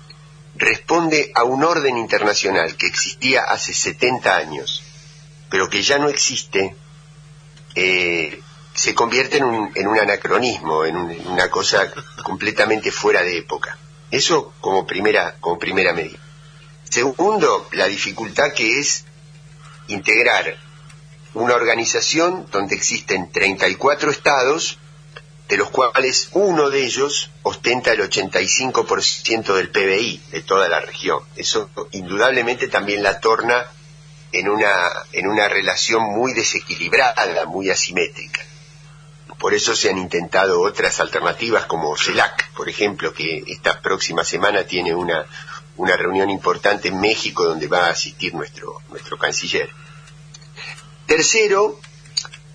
responde 0.56 1.32
a 1.36 1.44
un 1.44 1.64
orden 1.64 1.98
internacional 1.98 2.76
que 2.76 2.88
existía 2.88 3.44
hace 3.44 3.74
70 3.74 4.36
años, 4.36 4.84
pero 5.50 5.70
que 5.70 5.84
ya 5.84 5.98
no 6.00 6.10
existe, 6.10 6.76
eh, 7.76 8.42
se 8.74 8.96
convierte 8.96 9.38
en 9.38 9.44
un, 9.46 9.72
en 9.76 9.88
un 9.88 10.00
anacronismo, 10.00 10.86
en, 10.86 11.12
en 11.12 11.28
una 11.28 11.50
cosa 11.50 11.92
completamente 12.24 12.92
fuera 12.92 13.22
de 13.22 13.38
época. 13.38 13.78
Eso 14.10 14.54
como 14.62 14.86
primera, 14.86 15.36
como 15.40 15.60
primera 15.60 15.94
medida. 15.94 16.20
Segundo, 16.90 17.68
la 17.72 17.88
dificultad 17.88 18.54
que 18.54 18.80
es 18.80 19.06
integrar 19.94 20.58
una 21.34 21.56
organización 21.56 22.46
donde 22.52 22.76
existen 22.76 23.32
34 23.32 24.12
estados, 24.12 24.78
de 25.50 25.58
los 25.58 25.70
cuales 25.70 26.30
uno 26.34 26.70
de 26.70 26.86
ellos 26.86 27.30
ostenta 27.44 27.92
el 27.92 28.02
85% 28.02 29.54
del 29.54 29.70
PBI 29.70 30.22
de 30.32 30.42
toda 30.42 30.70
la 30.70 30.80
región. 30.80 31.20
Eso 31.36 31.70
indudablemente 31.92 32.68
también 32.68 33.04
la 33.04 33.20
torna 33.20 33.66
en 34.32 34.50
una, 34.50 34.90
en 35.12 35.28
una 35.28 35.48
relación 35.48 36.04
muy 36.04 36.34
desequilibrada, 36.34 37.46
muy 37.46 37.70
asimétrica. 37.70 38.42
Por 39.38 39.54
eso 39.54 39.76
se 39.76 39.90
han 39.90 39.98
intentado 39.98 40.62
otras 40.62 41.00
alternativas 41.00 41.66
como 41.66 41.98
CELAC, 41.98 42.52
por 42.54 42.70
ejemplo, 42.70 43.14
que 43.14 43.44
esta 43.48 43.82
próxima 43.82 44.24
semana 44.24 44.64
tiene 44.64 44.96
una, 44.96 45.26
una 45.78 45.98
reunión 45.98 46.30
importante 46.30 46.90
en 46.90 47.00
México 47.00 47.44
donde 47.44 47.68
va 47.68 47.88
a 47.88 47.92
asistir 47.92 48.34
nuestro, 48.34 48.82
nuestro 48.90 49.18
canciller. 49.18 49.70
Tercero, 51.06 51.80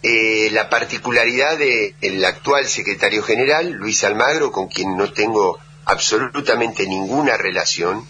eh, 0.03 0.49
la 0.53 0.69
particularidad 0.69 1.59
del 1.59 2.25
actual 2.25 2.67
secretario 2.67 3.23
general, 3.23 3.73
Luis 3.73 4.05
Almagro, 4.05 4.53
con 4.53 4.69
quien 4.69 4.97
no 4.97 5.13
tengo 5.13 5.59
absolutamente 5.85 6.87
ninguna 6.87 7.37
relación. 7.37 8.07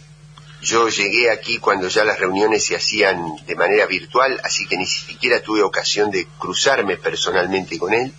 Yo 0.60 0.89
llegué 0.89 1.30
aquí 1.30 1.59
cuando 1.59 1.89
ya 1.89 2.05
las 2.05 2.18
reuniones 2.18 2.64
se 2.64 2.76
hacían 2.76 3.22
de 3.47 3.55
manera 3.55 3.86
virtual, 3.86 4.40
así 4.44 4.66
que 4.66 4.76
ni 4.76 4.86
siquiera 4.86 5.40
tuve 5.40 5.62
ocasión 5.62 6.10
de 6.10 6.26
cruzarme 6.39 6.97
personalmente 6.97 7.78
con 7.78 7.94
él. 7.94 8.12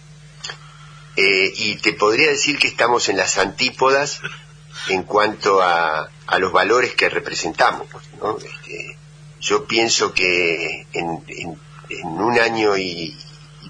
Eh, 1.15 1.51
y 1.53 1.75
te 1.75 1.93
podría 1.93 2.29
decir 2.29 2.57
que 2.57 2.69
estamos 2.69 3.09
en 3.09 3.17
las 3.17 3.37
antípodas 3.37 4.21
en 4.87 5.03
cuanto 5.03 5.61
a, 5.61 6.09
los 6.37 6.51
valores 6.51 6.93
que 6.95 7.09
representamos. 7.09 7.87
¿no? 8.21 8.37
Este, 8.37 8.97
yo 9.41 9.65
pienso 9.65 10.13
que 10.13 10.85
en, 10.93 11.23
en- 11.27 11.59
un 12.05 12.39
año 12.39 12.77
y, 12.77 13.17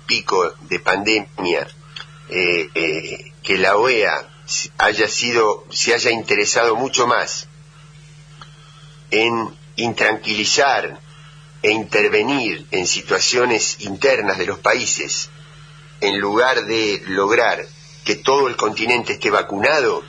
pico 0.05 0.53
de 0.61 0.79
pandemia, 0.79 1.67
eh, 2.29 2.69
eh, 2.75 3.31
que 3.43 3.57
la 3.57 3.77
OEA 3.77 4.27
haya 4.77 5.07
sido, 5.07 5.65
se 5.69 5.93
haya 5.93 6.09
interesado 6.11 6.75
mucho 6.75 7.05
más 7.07 7.47
en 9.11 9.49
intranquilizar 9.75 10.99
e 11.61 11.71
intervenir 11.71 12.65
en 12.71 12.87
situaciones 12.87 13.77
internas 13.81 14.37
de 14.37 14.45
los 14.47 14.59
países 14.59 15.29
en 16.01 16.19
lugar 16.19 16.65
de 16.65 17.01
lograr 17.07 17.65
que 18.05 18.15
todo 18.15 18.47
el 18.47 18.55
continente 18.55 19.13
esté 19.13 19.29
vacunado, 19.29 20.03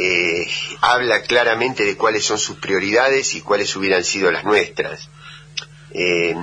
eh, 0.00 0.48
habla 0.80 1.22
claramente 1.22 1.84
de 1.84 1.96
cuáles 1.96 2.24
son 2.24 2.38
sus 2.38 2.58
prioridades 2.58 3.34
y 3.34 3.40
cuáles 3.40 3.74
hubieran 3.74 4.04
sido 4.04 4.30
las 4.30 4.44
nuestras. 4.44 5.08
Eh, 5.90 6.36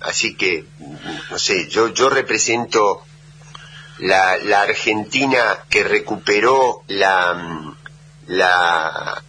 así 0.00 0.34
que, 0.34 0.64
no 1.30 1.38
sé, 1.38 1.68
yo, 1.68 1.88
yo 1.88 2.08
represento 2.08 3.04
la, 3.98 4.38
la 4.38 4.62
Argentina 4.62 5.58
que 5.68 5.84
recuperó 5.84 6.84
la, 6.86 7.74
la, 8.28 9.22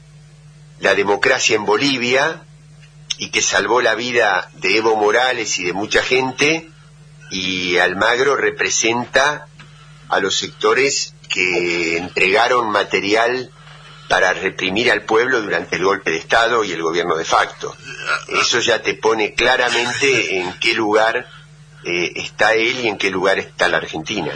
la 0.79 0.95
democracia 0.95 1.57
en 1.57 1.65
Bolivia 1.65 2.41
y 3.17 3.31
que 3.31 3.41
salvó 3.41 3.81
la 3.81 3.95
vida 3.95 4.49
de 4.53 4.77
Evo 4.77 4.95
Morales 4.95 5.59
y 5.59 5.65
de 5.65 5.73
mucha 5.73 6.01
gente, 6.01 6.69
y 7.31 7.77
Almagro 7.79 8.37
representa 8.37 9.47
a 10.07 10.19
los 10.19 10.37
sectores 10.37 11.15
que 11.27 11.97
entregaron 11.97 12.69
material 12.69 13.51
para 14.13 14.31
reprimir 14.31 14.91
al 14.91 15.05
pueblo 15.05 15.41
durante 15.41 15.75
el 15.75 15.83
golpe 15.83 16.11
de 16.11 16.17
Estado 16.17 16.63
y 16.63 16.71
el 16.71 16.83
gobierno 16.83 17.15
de 17.15 17.25
facto. 17.25 17.75
Eso 18.27 18.59
ya 18.59 18.79
te 18.79 18.93
pone 18.93 19.33
claramente 19.33 20.37
en 20.37 20.53
qué 20.59 20.75
lugar 20.75 21.27
eh, 21.83 22.11
está 22.17 22.53
él 22.53 22.81
y 22.81 22.89
en 22.89 22.99
qué 22.99 23.09
lugar 23.09 23.39
está 23.39 23.67
la 23.69 23.77
Argentina. 23.77 24.31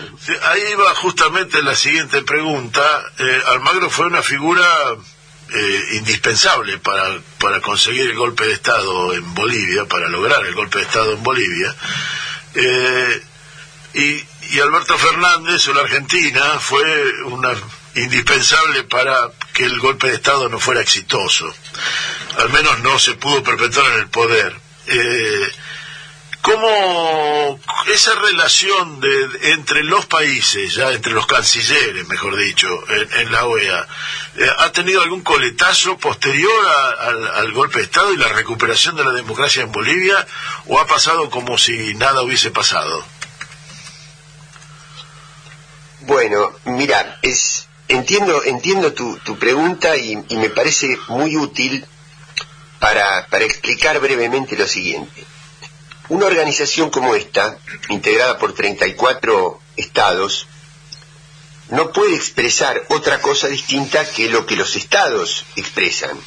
Ahí 0.45 0.73
va 0.73 0.95
justamente 0.95 1.61
la 1.61 1.75
siguiente 1.75 2.23
pregunta. 2.23 2.81
Eh, 3.19 3.41
Almagro 3.49 3.91
fue 3.91 4.07
una 4.07 4.23
figura 4.23 4.67
eh, 5.53 5.83
indispensable 5.91 6.79
para, 6.79 7.19
para 7.37 7.61
conseguir 7.61 8.09
el 8.09 8.15
golpe 8.15 8.47
de 8.47 8.53
Estado 8.53 9.13
en 9.13 9.31
Bolivia, 9.35 9.85
para 9.85 10.07
lograr 10.07 10.43
el 10.43 10.55
golpe 10.55 10.79
de 10.79 10.85
Estado 10.85 11.13
en 11.13 11.21
Bolivia. 11.21 11.75
Eh, 12.55 13.21
y, 13.93 14.55
y 14.55 14.59
Alberto 14.59 14.97
Fernández 14.97 15.67
o 15.67 15.73
la 15.75 15.81
Argentina 15.81 16.57
fue 16.59 16.81
una 17.25 17.53
indispensable 17.95 18.83
para 18.83 19.15
que 19.53 19.63
el 19.65 19.79
golpe 19.79 20.07
de 20.07 20.15
Estado 20.15 20.49
no 20.49 20.59
fuera 20.59 20.81
exitoso. 20.81 21.51
Al 22.37 22.49
menos 22.49 22.79
no 22.79 22.99
se 22.99 23.13
pudo 23.15 23.41
perpetuar 23.43 23.91
en 23.93 23.99
el 23.99 24.07
poder. 24.09 24.55
Eh, 24.87 25.51
¿Cómo 26.41 27.59
esa 27.87 28.15
relación 28.15 29.01
de, 29.01 29.51
entre 29.51 29.83
los 29.83 30.05
países, 30.05 30.73
ya 30.75 30.91
entre 30.93 31.11
los 31.11 31.25
cancilleres, 31.27 32.07
mejor 32.07 32.37
dicho, 32.37 32.67
en, 32.89 33.31
la 33.33 33.45
OEA, 33.45 33.85
eh, 34.37 34.49
ha 34.59 34.71
tenido 34.71 35.01
algún 35.01 35.23
coletazo 35.23 35.97
posterior 35.97 36.65
a- 36.67 37.07
al, 37.07 37.27
al 37.27 37.51
golpe 37.51 37.79
de 37.79 37.85
Estado 37.85 38.13
y 38.13 38.17
la 38.17 38.29
recuperación 38.29 38.95
de 38.95 39.03
la 39.03 39.11
democracia 39.11 39.63
en 39.63 39.71
Bolivia, 39.73 40.25
o 40.67 40.79
ha 40.79 40.87
pasado 40.87 41.29
como 41.29 41.57
si 41.57 41.95
nada 41.95 42.21
hubiese 42.21 42.51
pasado? 42.51 43.03
Bueno, 46.01 46.53
mira, 46.65 47.17
es 47.23 47.56
entiendo 47.87 48.43
entiendo 48.43 48.93
tu, 48.93 49.17
tu 49.19 49.37
pregunta 49.37 49.95
y, 49.95 50.15
me 50.15 50.49
parece 50.49 50.97
muy 51.07 51.37
útil 51.37 51.85
para, 52.79 53.27
para 53.27 53.45
explicar 53.45 53.99
brevemente 53.99 54.57
lo 54.57 54.67
siguiente. 54.67 55.23
Una 56.09 56.25
organización 56.25 56.89
como 56.89 57.15
esta, 57.15 57.57
integrada 57.89 58.37
por 58.37 58.53
34 58.53 59.59
estados, 59.75 60.47
no 61.69 61.91
puede 61.91 62.15
expresar 62.15 62.81
otra 62.89 63.21
cosa 63.21 63.47
distinta 63.47 64.09
que 64.09 64.29
lo 64.29 64.45
que 64.45 64.55
los 64.55 64.75
estados 64.75 65.45
expresan. 65.57 66.17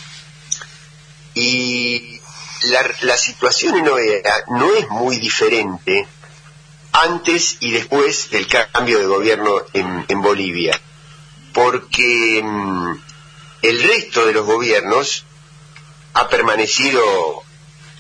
Y 1.34 2.20
la, 2.64 2.90
la 3.02 3.16
situación 3.16 3.76
en 3.76 3.88
OEA 3.88 4.44
no 4.48 4.74
es 4.74 4.88
muy 4.90 5.18
diferente 5.18 6.06
antes 6.92 7.56
y 7.60 7.70
después 7.70 8.30
del 8.30 8.46
cambio 8.46 8.98
de 8.98 9.06
gobierno 9.06 9.62
en, 9.72 10.04
en 10.08 10.20
Bolivia, 10.20 10.78
porque 11.52 12.40
mm, 12.42 12.92
el 13.62 13.82
resto 13.82 14.26
de 14.26 14.32
los 14.32 14.46
gobiernos 14.46 15.24
ha 16.14 16.28
permanecido 16.28 17.42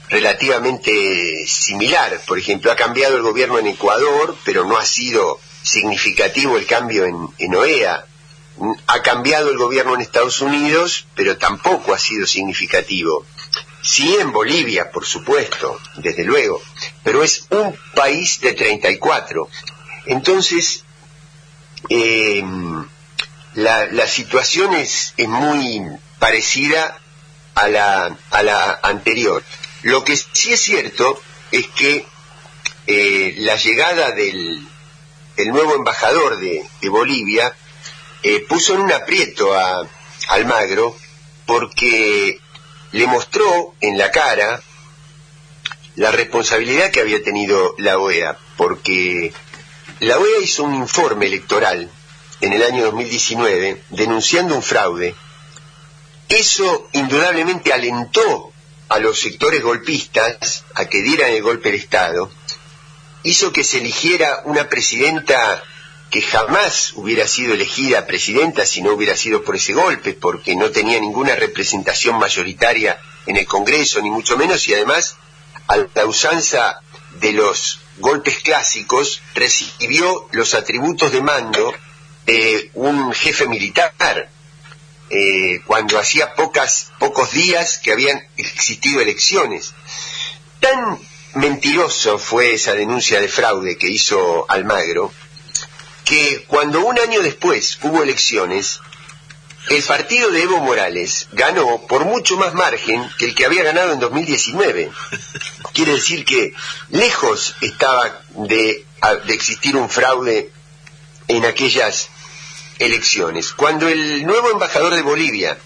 relativamente 0.08 1.46
similar. 1.46 2.20
Por 2.26 2.38
ejemplo, 2.38 2.72
ha 2.72 2.76
cambiado 2.76 3.16
el 3.16 3.22
gobierno 3.22 3.58
en 3.58 3.68
Ecuador, 3.68 4.36
pero 4.44 4.64
no 4.64 4.76
ha 4.76 4.84
sido 4.84 5.40
significativo 5.62 6.56
el 6.56 6.66
cambio 6.66 7.04
en, 7.04 7.28
en 7.38 7.54
OEA. 7.54 8.04
Ha 8.86 9.02
cambiado 9.02 9.50
el 9.50 9.56
gobierno 9.56 9.94
en 9.94 10.02
Estados 10.02 10.40
Unidos, 10.40 11.06
pero 11.14 11.38
tampoco 11.38 11.94
ha 11.94 11.98
sido 11.98 12.26
significativo. 12.26 13.24
Sí 13.82 14.16
en 14.20 14.32
Bolivia, 14.32 14.90
por 14.90 15.06
supuesto, 15.06 15.80
desde 15.96 16.24
luego, 16.24 16.60
pero 17.02 17.22
es 17.22 17.46
un 17.48 17.74
país 17.94 18.40
de 18.40 18.52
34. 18.52 19.48
Entonces, 20.04 20.84
eh, 21.88 22.44
la, 23.54 23.86
la 23.86 24.06
situación 24.06 24.74
es, 24.74 25.14
es 25.16 25.28
muy 25.28 25.82
parecida 26.18 26.98
a 27.54 27.68
la, 27.68 28.16
a 28.30 28.42
la 28.42 28.80
anterior. 28.82 29.42
Lo 29.82 30.04
que 30.04 30.16
sí 30.16 30.52
es 30.52 30.60
cierto 30.60 31.20
es 31.50 31.66
que 31.68 32.06
eh, 32.86 33.34
la 33.38 33.56
llegada 33.56 34.12
del, 34.12 34.66
del 35.36 35.48
nuevo 35.48 35.74
embajador 35.74 36.38
de, 36.38 36.64
de 36.80 36.88
Bolivia 36.88 37.54
eh, 38.22 38.40
puso 38.48 38.74
en 38.74 38.82
un 38.82 38.92
aprieto 38.92 39.54
a 39.54 39.86
Almagro 40.28 40.96
porque 41.46 42.40
le 42.92 43.06
mostró 43.06 43.74
en 43.80 43.98
la 43.98 44.10
cara 44.10 44.62
la 45.96 46.10
responsabilidad 46.10 46.90
que 46.90 47.00
había 47.00 47.22
tenido 47.22 47.74
la 47.78 47.98
OEA, 47.98 48.38
porque 48.56 49.32
la 49.98 50.18
OEA 50.18 50.40
hizo 50.40 50.64
un 50.64 50.74
informe 50.74 51.26
electoral 51.26 51.90
en 52.40 52.52
el 52.52 52.62
año 52.62 52.84
2019 52.84 53.82
denunciando 53.90 54.54
un 54.54 54.62
fraude. 54.62 55.14
Eso 56.28 56.88
indudablemente 56.92 57.72
alentó 57.72 58.52
a 58.88 58.98
los 58.98 59.20
sectores 59.20 59.62
golpistas 59.62 60.64
a 60.74 60.86
que 60.86 61.02
dieran 61.02 61.30
el 61.30 61.42
golpe 61.42 61.70
de 61.70 61.76
Estado, 61.76 62.30
hizo 63.22 63.52
que 63.52 63.64
se 63.64 63.78
eligiera 63.78 64.42
una 64.44 64.68
presidenta 64.68 65.62
que 66.10 66.22
jamás 66.22 66.92
hubiera 66.96 67.28
sido 67.28 67.54
elegida 67.54 68.06
presidenta 68.06 68.66
si 68.66 68.82
no 68.82 68.92
hubiera 68.92 69.16
sido 69.16 69.44
por 69.44 69.54
ese 69.56 69.74
golpe, 69.74 70.12
porque 70.12 70.56
no 70.56 70.70
tenía 70.70 70.98
ninguna 70.98 71.36
representación 71.36 72.18
mayoritaria 72.18 73.00
en 73.26 73.36
el 73.36 73.46
Congreso, 73.46 74.02
ni 74.02 74.10
mucho 74.10 74.36
menos, 74.36 74.66
y 74.66 74.74
además, 74.74 75.16
a 75.68 75.76
la 75.94 76.06
usanza 76.06 76.80
de 77.20 77.32
los 77.32 77.78
golpes 77.98 78.38
clásicos, 78.38 79.22
recibió 79.34 80.28
los 80.32 80.54
atributos 80.54 81.12
de 81.12 81.20
mando 81.20 81.72
un 82.74 83.12
jefe 83.12 83.46
militar, 83.46 84.28
eh, 85.10 85.60
cuando 85.66 85.98
hacía 85.98 86.34
pocas, 86.34 86.92
pocos 86.98 87.32
días 87.32 87.78
que 87.78 87.92
habían 87.92 88.22
existido 88.36 89.00
elecciones. 89.00 89.74
Tan 90.60 90.98
mentiroso 91.34 92.18
fue 92.18 92.54
esa 92.54 92.74
denuncia 92.74 93.20
de 93.20 93.28
fraude 93.28 93.76
que 93.76 93.88
hizo 93.88 94.46
Almagro, 94.48 95.12
que 96.04 96.44
cuando 96.46 96.84
un 96.84 96.98
año 96.98 97.22
después 97.22 97.78
hubo 97.82 98.02
elecciones, 98.02 98.80
el 99.68 99.82
partido 99.82 100.30
de 100.30 100.42
Evo 100.42 100.58
Morales 100.58 101.28
ganó 101.32 101.86
por 101.86 102.04
mucho 102.04 102.36
más 102.36 102.54
margen 102.54 103.08
que 103.18 103.26
el 103.26 103.34
que 103.34 103.44
había 103.44 103.64
ganado 103.64 103.92
en 103.92 104.00
2019. 104.00 104.90
Quiere 105.72 105.92
decir 105.92 106.24
que 106.24 106.54
lejos 106.90 107.56
estaba 107.60 108.22
de, 108.30 108.84
de 109.26 109.34
existir 109.34 109.76
un 109.76 109.90
fraude 109.90 110.50
en 111.28 111.44
aquellas 111.44 112.08
elecciones. 112.80 113.52
Cuando 113.52 113.88
el 113.88 114.26
nuevo 114.26 114.50
embajador 114.50 114.94
de 114.94 115.02
Bolivia, 115.02 115.56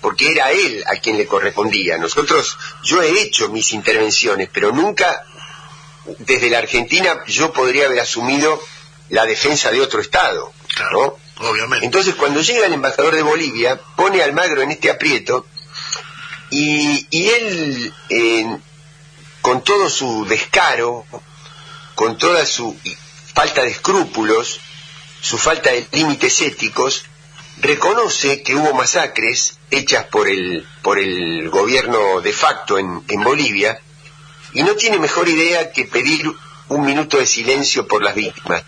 porque 0.00 0.32
era 0.32 0.50
él 0.50 0.82
a 0.86 0.96
quien 0.96 1.16
le 1.16 1.26
correspondía, 1.26 1.98
nosotros, 1.98 2.58
yo 2.82 3.00
he 3.02 3.20
hecho 3.22 3.50
mis 3.50 3.72
intervenciones, 3.72 4.48
pero 4.52 4.72
nunca 4.72 5.24
desde 6.18 6.50
la 6.50 6.58
Argentina 6.58 7.22
yo 7.26 7.52
podría 7.52 7.86
haber 7.86 8.00
asumido 8.00 8.60
la 9.10 9.24
defensa 9.24 9.70
de 9.70 9.80
otro 9.80 10.00
Estado. 10.00 10.52
¿no? 10.92 11.16
Obviamente. 11.48 11.86
Entonces, 11.86 12.14
cuando 12.14 12.40
llega 12.40 12.66
el 12.66 12.72
embajador 12.72 13.14
de 13.14 13.22
Bolivia, 13.22 13.80
pone 13.96 14.20
a 14.20 14.24
Almagro 14.24 14.62
en 14.62 14.70
este 14.70 14.90
aprieto 14.90 15.46
y, 16.50 17.06
y 17.10 17.28
él, 17.28 17.94
eh, 18.08 18.58
con 19.42 19.62
todo 19.62 19.90
su 19.90 20.24
descaro, 20.26 21.04
con 21.94 22.16
toda 22.16 22.46
su 22.46 22.76
falta 23.34 23.62
de 23.62 23.70
escrúpulos, 23.70 24.60
su 25.24 25.38
falta 25.38 25.70
de 25.72 25.86
límites 25.92 26.40
éticos, 26.42 27.04
reconoce 27.60 28.42
que 28.42 28.54
hubo 28.54 28.74
masacres 28.74 29.58
hechas 29.70 30.04
por 30.06 30.28
el, 30.28 30.66
por 30.82 30.98
el 30.98 31.48
gobierno 31.48 32.20
de 32.20 32.32
facto 32.32 32.78
en, 32.78 33.02
en 33.08 33.22
Bolivia 33.22 33.80
y 34.52 34.62
no 34.62 34.74
tiene 34.74 34.98
mejor 34.98 35.28
idea 35.28 35.72
que 35.72 35.84
pedir 35.86 36.30
un 36.68 36.84
minuto 36.84 37.16
de 37.18 37.26
silencio 37.26 37.86
por 37.88 38.02
las 38.02 38.14
víctimas, 38.14 38.62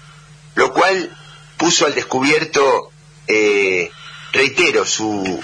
lo 0.54 0.72
cual 0.72 1.14
puso 1.58 1.84
al 1.86 1.94
descubierto, 1.94 2.90
eh, 3.26 3.90
reitero, 4.32 4.86
su, 4.86 5.42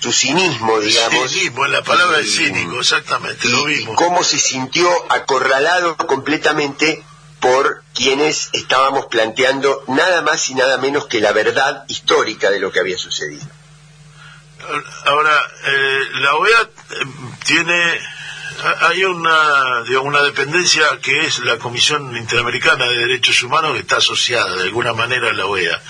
su 0.00 0.12
cinismo, 0.12 0.78
digamos. 0.78 1.30
Cinismo, 1.32 1.64
en 1.66 1.72
la 1.72 1.82
palabra 1.82 2.20
es 2.20 2.28
y- 2.28 2.36
cínico, 2.46 2.78
exactamente, 2.80 3.48
lo 3.48 3.68
y 3.68 3.78
vimos. 3.78 3.96
cómo 3.96 4.22
se 4.22 4.38
sintió 4.38 4.88
acorralado 5.10 5.96
completamente 5.96 7.02
por 7.40 7.82
quienes 7.94 8.50
estábamos 8.52 9.06
planteando 9.06 9.84
nada 9.88 10.22
más 10.22 10.48
y 10.50 10.54
nada 10.54 10.78
menos 10.78 11.06
que 11.06 11.20
la 11.20 11.32
verdad 11.32 11.84
histórica 11.88 12.50
de 12.50 12.58
lo 12.60 12.72
que 12.72 12.80
había 12.80 12.98
sucedido. 12.98 13.44
Ahora, 15.04 15.32
eh, 15.66 16.00
la 16.14 16.34
OEA 16.34 16.62
eh, 16.62 16.96
tiene, 17.44 18.00
ha- 18.64 18.88
hay 18.88 19.04
una, 19.04 19.82
una 20.00 20.22
dependencia 20.22 20.84
que 21.00 21.26
es 21.26 21.38
la 21.40 21.58
Comisión 21.58 22.16
Interamericana 22.16 22.86
de 22.86 22.96
Derechos 22.96 23.42
Humanos 23.42 23.74
que 23.74 23.80
está 23.80 23.98
asociada 23.98 24.56
de 24.56 24.62
alguna 24.64 24.92
manera 24.92 25.30
a 25.30 25.32
la 25.34 25.46
OEA. 25.46 25.80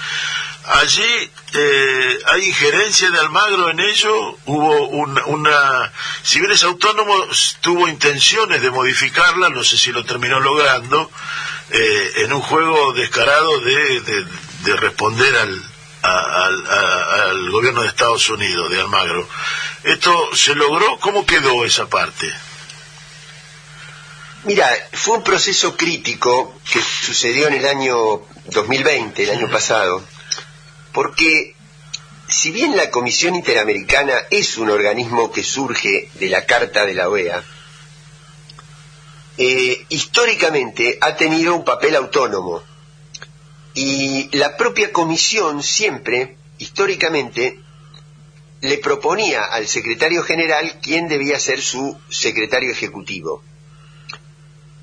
Allí 0.69 1.31
eh, 1.55 2.19
hay 2.27 2.45
injerencia 2.47 3.09
de 3.11 3.21
Almagro 3.21 3.71
en 3.71 3.79
ello, 3.79 4.37
hubo 4.47 4.89
una, 4.89 5.25
una, 5.27 5.93
si 6.23 6.41
bien 6.41 6.51
es 6.51 6.65
autónomo, 6.65 7.15
tuvo 7.61 7.87
intenciones 7.87 8.61
de 8.61 8.71
modificarla, 8.71 9.49
no 9.51 9.63
sé 9.63 9.79
si 9.79 9.93
lo 9.93 10.05
terminó 10.05 10.41
logrando, 10.41 11.09
eh, 11.71 12.13
en 12.17 12.33
un 12.33 12.41
juego 12.41 12.93
descarado 12.95 13.61
de, 13.61 14.01
de- 14.01 14.27
de 14.65 14.77
responder 14.77 15.37
al, 15.37 15.63
a- 16.03 16.45
al, 16.47 16.67
a- 16.67 17.23
al 17.31 17.51
gobierno 17.53 17.83
de 17.83 17.89
Estados 17.89 18.29
Unidos, 18.29 18.69
de 18.69 18.81
Almagro. 18.81 19.29
¿Esto 19.85 20.31
se 20.35 20.57
logró? 20.57 20.99
¿Cómo 20.99 21.25
quedó 21.25 21.65
esa 21.65 21.87
parte? 21.89 22.29
Mira, 24.45 24.69
fue 24.93 25.19
un 25.19 25.23
proceso 25.25 25.77
crítico 25.77 26.59
que 26.73 26.81
sucedió 26.83 27.47
en 27.49 27.55
el 27.55 27.67
año 27.67 27.95
2020, 28.47 29.23
el 29.25 29.31
año 29.31 29.49
pasado, 29.51 30.03
porque 30.97 31.55
si 32.27 32.53
bien 32.53 32.75
la 32.75 32.91
Comisión 32.91 33.35
Interamericana 33.35 34.15
es 34.31 34.57
un 34.57 34.71
organismo 34.71 35.31
que 35.31 35.45
surge 35.45 36.09
de 36.15 36.31
la 36.31 36.47
Carta 36.47 36.87
de 36.87 36.95
la 36.95 37.11
OEA, 37.11 37.45
eh, 39.37 39.85
históricamente 39.91 40.97
ha 41.03 41.15
tenido 41.15 41.55
un 41.55 41.67
papel 41.67 41.97
autónomo 41.97 42.63
y 43.75 44.35
la 44.39 44.57
propia 44.57 44.91
Comisión 44.91 45.63
siempre, 45.63 46.39
históricamente, 46.57 47.61
le 48.63 48.79
proponía 48.79 49.45
al 49.45 49.69
secretario 49.69 50.23
general 50.23 50.81
quién 50.81 51.09
debía 51.09 51.39
ser 51.39 51.61
su 51.61 52.01
secretario 52.09 52.73
ejecutivo. 52.73 53.43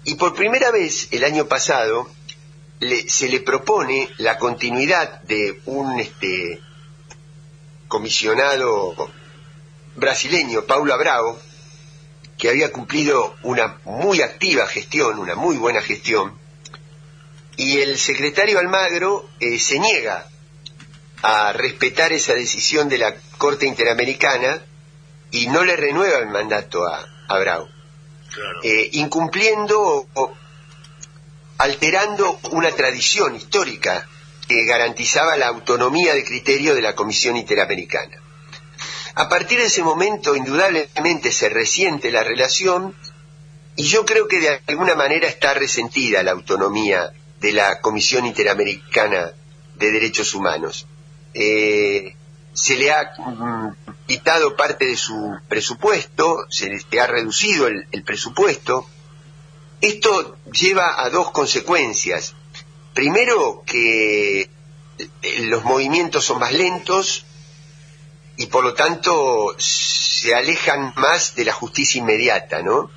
Y 0.03 0.13
por 0.13 0.35
primera 0.35 0.69
vez 0.69 1.07
el 1.09 1.23
año 1.23 1.47
pasado 1.47 2.07
le- 2.83 3.09
se 3.09 3.27
le 3.29 3.39
propone 3.39 4.09
la 4.17 4.37
continuidad 4.37 5.21
de 5.23 5.61
un 5.65 5.99
este, 5.99 6.59
comisionado 7.87 8.95
brasileño, 9.95 10.63
Paulo 10.63 10.93
Abrao, 10.93 11.39
que 12.37 12.49
había 12.49 12.71
cumplido 12.71 13.35
una 13.43 13.79
muy 13.85 14.21
activa 14.21 14.67
gestión, 14.67 15.19
una 15.19 15.35
muy 15.35 15.57
buena 15.57 15.81
gestión, 15.81 16.37
y 17.55 17.79
el 17.79 17.99
secretario 17.99 18.57
Almagro 18.59 19.29
eh, 19.39 19.59
se 19.59 19.77
niega 19.79 20.27
a 21.21 21.53
respetar 21.53 22.11
esa 22.11 22.33
decisión 22.33 22.89
de 22.89 22.97
la 22.97 23.15
Corte 23.37 23.65
Interamericana 23.67 24.61
y 25.31 25.47
no 25.47 25.63
le 25.63 25.75
renueva 25.75 26.17
el 26.19 26.27
mandato 26.29 26.83
a, 26.85 27.05
a 27.27 27.37
Bravo, 27.39 27.69
Eh, 28.63 28.89
incumpliendo 28.93 30.07
o 30.15 30.33
alterando 31.63 32.41
una 32.51 32.71
tradición 32.71 33.37
histórica 33.37 34.05
que 34.49 34.65
garantizaba 34.65 35.37
la 35.37 35.47
autonomía 35.47 36.13
de 36.13 36.25
criterio 36.25 36.75
de 36.75 36.81
la 36.81 36.93
Comisión 36.93 37.37
Interamericana. 37.37 38.17
A 39.15 39.29
partir 39.29 39.59
de 39.59 39.67
ese 39.67 39.81
momento, 39.81 40.35
indudablemente 40.35 41.31
se 41.31 41.47
resiente 41.47 42.11
la 42.11 42.21
relación 42.21 42.93
y 43.77 43.83
yo 43.83 44.05
creo 44.05 44.27
que 44.27 44.41
de 44.41 44.61
alguna 44.67 44.95
manera 44.95 45.25
está 45.25 45.53
resentida 45.53 46.21
la 46.21 46.31
autonomía 46.31 47.13
de 47.39 47.53
la 47.53 47.79
Comisión 47.79 48.25
Interamericana 48.25 49.31
de 49.75 49.91
Derechos 49.91 50.33
Humanos. 50.33 50.85
Eh, 51.33 52.13
se 52.51 52.75
le 52.75 52.91
ha 52.91 53.09
quitado 54.05 54.57
parte 54.57 54.85
de 54.85 54.97
su 54.97 55.39
presupuesto, 55.47 56.45
se 56.49 56.69
le 56.69 56.99
ha 56.99 57.07
reducido 57.07 57.67
el 57.67 58.03
presupuesto. 58.03 58.85
Esto 59.83 60.37
lleva 60.45 61.03
a 61.03 61.09
dos 61.09 61.31
consecuencias. 61.31 62.35
Primero, 62.93 63.63
que 63.65 64.43
eh, 64.43 64.49
los 65.41 65.65
movimientos 65.65 66.23
son 66.23 66.39
más 66.39 66.53
lentos 66.53 67.25
y 68.37 68.45
por 68.45 68.63
lo 68.63 68.75
tanto 68.75 69.53
se 69.57 70.33
alejan 70.33 70.93
más 70.95 71.35
de 71.35 71.43
la 71.43 71.51
justicia 71.51 71.99
inmediata, 71.99 72.61
¿no? 72.61 72.91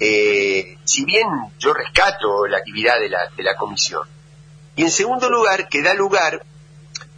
Eh, 0.00 0.76
si 0.82 1.04
bien 1.04 1.28
yo 1.60 1.72
rescato 1.72 2.48
la 2.48 2.58
actividad 2.58 2.98
de 2.98 3.10
la, 3.10 3.20
de 3.36 3.42
la 3.44 3.54
comisión. 3.54 4.02
Y 4.74 4.82
en 4.82 4.90
segundo 4.90 5.30
lugar, 5.30 5.68
que 5.68 5.82
da 5.82 5.94
lugar 5.94 6.44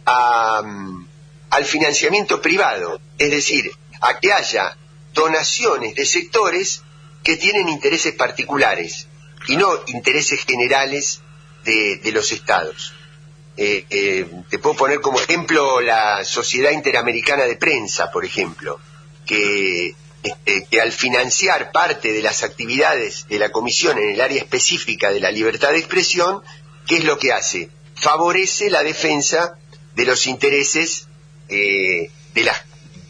a, 0.05 0.61
mm, 0.61 1.07
al 1.49 1.65
financiamiento 1.65 2.39
privado, 2.39 3.01
es 3.17 3.31
decir, 3.31 3.71
a 3.99 4.19
que 4.19 4.31
haya 4.31 4.77
donaciones 5.11 5.95
de 5.95 6.05
sectores 6.05 6.83
que 7.23 7.37
tienen 7.37 7.69
intereses 7.69 8.13
particulares 8.13 9.07
y 9.47 9.57
no 9.57 9.67
intereses 9.87 10.45
generales 10.45 11.21
de, 11.63 12.11
los 12.11 12.31
estados. 12.31 12.93
Eh, 13.57 13.85
eh, 13.89 14.25
te 14.49 14.59
puedo 14.59 14.75
poner 14.75 15.01
como 15.01 15.19
ejemplo 15.19 15.81
la 15.81 16.23
Sociedad 16.23 16.71
Interamericana 16.71 17.43
de 17.43 17.57
Prensa, 17.57 18.11
por 18.11 18.25
ejemplo, 18.25 18.79
que, 19.25 19.93
este, 20.23 20.67
que 20.69 20.81
al 20.81 20.91
financiar 20.91 21.71
parte 21.71 22.11
de 22.11 22.21
las 22.21 22.43
actividades 22.43 23.27
de 23.27 23.39
la 23.39 23.51
Comisión 23.51 23.97
en 23.97 24.09
el 24.11 24.21
área 24.21 24.37
específica 24.37 25.11
de 25.11 25.19
la 25.19 25.31
libertad 25.31 25.71
de 25.71 25.79
expresión, 25.79 26.41
¿qué 26.87 26.97
es 26.97 27.03
lo 27.03 27.17
que 27.17 27.33
hace? 27.33 27.69
Favorece 27.95 28.69
la 28.69 28.83
defensa 28.83 29.57
de 29.95 30.05
los 30.05 30.25
intereses 30.27 31.07
eh, 31.49 32.09
de, 32.33 32.43
las, 32.43 32.63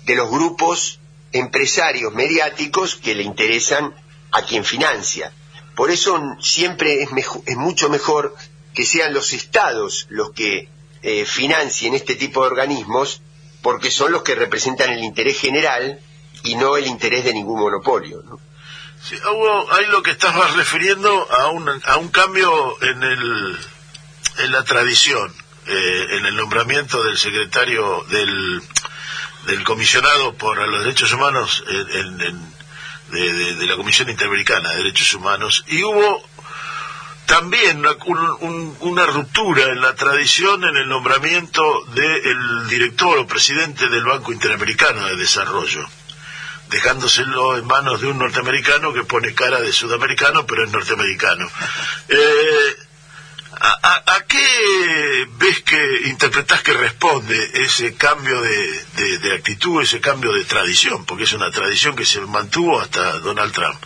de 0.05 0.15
los 0.15 0.29
grupos 0.29 0.99
empresarios 1.31 2.13
mediáticos 2.13 2.95
que 2.95 3.15
le 3.15 3.23
interesan 3.23 3.93
a 4.31 4.41
quien 4.43 4.63
financia. 4.65 5.31
Por 5.75 5.91
eso 5.91 6.19
siempre 6.41 7.01
es, 7.03 7.09
es 7.45 7.57
mucho 7.57 7.89
mejor 7.89 8.35
que 8.73 8.85
sean 8.85 9.13
los 9.13 9.33
estados 9.33 10.05
los 10.09 10.31
que 10.31 10.69
eh, 11.03 11.25
financien 11.25 11.93
este 11.95 12.15
tipo 12.15 12.41
de 12.41 12.47
organismos, 12.51 13.21
porque 13.61 13.91
son 13.91 14.11
los 14.11 14.21
que 14.23 14.35
representan 14.35 14.91
el 14.91 15.03
interés 15.03 15.39
general 15.39 15.99
y 16.43 16.55
no 16.55 16.77
el 16.77 16.87
interés 16.87 17.23
de 17.25 17.33
ningún 17.33 17.59
monopolio. 17.59 18.21
¿no? 18.23 18.39
Sí, 19.03 19.15
Hugo, 19.15 19.67
ahí 19.73 19.85
lo 19.87 20.03
que 20.03 20.11
estabas 20.11 20.55
refiriendo 20.55 21.09
a 21.31 21.47
un, 21.49 21.67
a 21.85 21.97
un 21.97 22.09
cambio 22.09 22.77
en, 22.83 23.01
el, 23.03 23.57
en 24.39 24.51
la 24.51 24.63
tradición, 24.63 25.33
eh, 25.67 26.05
en 26.11 26.25
el 26.27 26.35
nombramiento 26.35 27.03
del 27.03 27.17
secretario 27.17 28.03
del, 28.09 28.61
comisionado 29.63 30.33
por 30.35 30.57
los 30.67 30.83
derechos 30.83 31.11
humanos 31.13 31.63
en- 31.67 32.21
en- 32.21 32.50
de, 33.11 33.65
la 33.67 33.75
Comisión 33.75 34.09
Interamericana 34.09 34.69
de 34.71 34.77
Derechos 34.77 35.13
Humanos 35.13 35.63
y 35.67 35.83
hubo 35.83 36.23
también 37.25 37.79
una, 37.79 37.91
un- 38.05 38.37
un- 38.41 38.77
una 38.81 39.05
ruptura 39.05 39.65
en 39.65 39.81
la 39.81 39.95
tradición 39.95 40.63
en 40.63 40.75
el 40.75 40.89
nombramiento 40.89 41.63
del 41.93 42.67
director 42.67 43.17
o 43.19 43.27
presidente 43.27 43.87
del 43.89 44.03
Banco 44.03 44.31
Interamericano 44.33 45.05
de 45.07 45.15
Desarrollo 45.15 45.87
dejándoselo 46.69 47.57
en 47.57 47.67
manos 47.67 47.99
de 47.99 48.07
un 48.07 48.17
norteamericano 48.17 48.93
que 48.93 49.03
pone 49.03 49.33
cara 49.33 49.59
de 49.59 49.73
sudamericano, 49.73 50.45
pero 50.45 50.63
es 50.63 50.71
norteamericano. 50.71 51.45
Eh, 52.07 52.75
¿a, 53.63 54.25
qué 54.27 55.27
ves 55.37 55.61
que 55.61 56.01
interpretás 56.09 56.61
que 56.63 56.73
responde 56.73 57.37
ese 57.55 57.95
cambio 57.95 58.41
de, 58.41 58.85
de- 58.95 59.17
de 59.19 59.35
actitud, 59.35 59.81
ese 59.81 59.99
cambio 59.99 60.31
de 60.33 60.45
tradición? 60.45 61.05
Porque 61.05 61.25
es 61.25 61.33
una 61.33 61.51
tradición 61.51 61.95
que 61.95 62.05
se 62.05 62.21
mantuvo 62.21 62.79
hasta 62.79 63.19
Donald 63.19 63.53
Trump. 63.53 63.79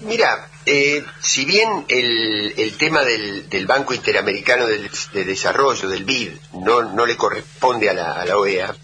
Mira, 0.00 0.48
eh, 0.66 1.04
si 1.20 1.44
bien 1.44 1.84
el, 1.88 2.54
el 2.56 2.76
tema 2.76 3.02
del, 3.04 3.48
del 3.48 3.66
Banco 3.66 3.94
Interamericano 3.94 4.66
de, 4.66 4.90
de 5.12 5.24
Desarrollo, 5.24 5.88
del 5.88 6.04
BID, 6.04 6.30
no, 6.54 6.82
no 6.82 7.06
le 7.06 7.16
corresponde 7.16 7.88
a 7.88 7.94
la, 7.94 8.12
a 8.12 8.24
la 8.24 8.36
OEA, 8.36 8.74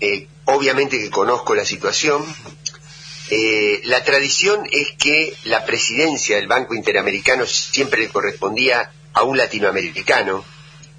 eh, 0.00 0.28
obviamente 0.44 0.98
que 0.98 1.10
conozco 1.10 1.54
la 1.54 1.64
situación, 1.64 2.24
eh, 3.30 3.80
la 3.84 4.02
tradición 4.02 4.68
es 4.72 4.90
que 4.98 5.32
la 5.44 5.64
presidencia 5.64 6.34
del 6.34 6.48
Banco 6.48 6.74
Interamericano 6.74 7.46
siempre 7.46 8.00
le 8.00 8.08
correspondía 8.08 8.90
a 9.12 9.22
un 9.22 9.38
latinoamericano 9.38 10.44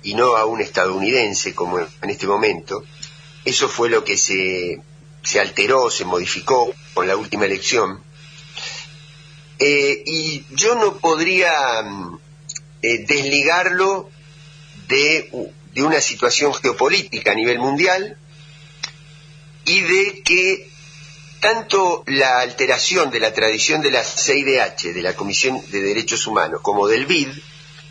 y 0.02 0.14
no 0.14 0.38
a 0.38 0.46
un 0.46 0.62
estadounidense 0.62 1.54
como 1.54 1.80
en 1.80 2.10
este 2.10 2.28
momento. 2.28 2.86
Eso 3.44 3.68
fue 3.68 3.90
lo 3.90 4.06
que 4.06 4.16
se, 4.16 4.80
se 5.24 5.40
alteró, 5.42 5.92
se 5.92 6.06
modificó 6.06 6.74
con 6.94 7.06
la 7.06 7.18
última 7.18 7.46
elección. 7.46 8.02
Eh, 9.60 10.02
y 10.06 10.46
yo 10.52 10.76
no 10.76 11.00
podría 11.00 11.82
mm, 11.84 12.20
eh, 12.82 13.06
desligarlo 13.06 14.10
de, 14.88 15.30
de 15.74 15.84
una 15.84 16.00
situación 16.00 16.54
geopolítica 16.54 17.34
a 17.34 17.36
nivel 17.36 17.60
mundial 17.60 18.18
y 19.66 19.82
de 19.82 20.22
que 20.24 20.71
tanto 21.42 22.04
la 22.06 22.40
alteración 22.40 23.10
de 23.10 23.20
la 23.20 23.34
tradición 23.34 23.82
de 23.82 23.90
la 23.90 24.04
CIDH, 24.04 24.94
de 24.94 25.02
la 25.02 25.16
Comisión 25.16 25.60
de 25.72 25.82
Derechos 25.82 26.28
Humanos, 26.28 26.62
como 26.62 26.88
del 26.88 27.08
BID, 27.08 27.30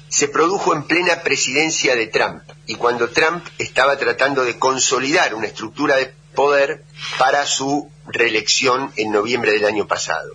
se 0.08 0.28
produjo 0.28 0.72
en 0.72 0.84
plena 0.84 1.22
presidencia 1.22 1.96
de 1.96 2.06
Trump 2.06 2.42
y 2.66 2.76
cuando 2.76 3.10
Trump 3.10 3.44
estaba 3.58 3.98
tratando 3.98 4.44
de 4.44 4.56
consolidar 4.56 5.34
una 5.34 5.48
estructura 5.48 5.96
de 5.96 6.14
poder 6.34 6.84
para 7.18 7.44
su 7.44 7.90
reelección 8.06 8.92
en 8.96 9.10
noviembre 9.10 9.52
del 9.52 9.64
año 9.64 9.86
pasado. 9.86 10.30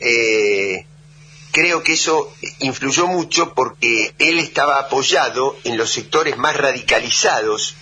Eh, 0.00 0.86
creo 1.52 1.84
que 1.84 1.92
eso 1.92 2.32
influyó 2.58 3.06
mucho 3.06 3.54
porque 3.54 4.14
él 4.18 4.40
estaba 4.40 4.80
apoyado 4.80 5.56
en 5.62 5.76
los 5.76 5.92
sectores 5.92 6.36
más 6.36 6.56
radicalizados 6.56 7.76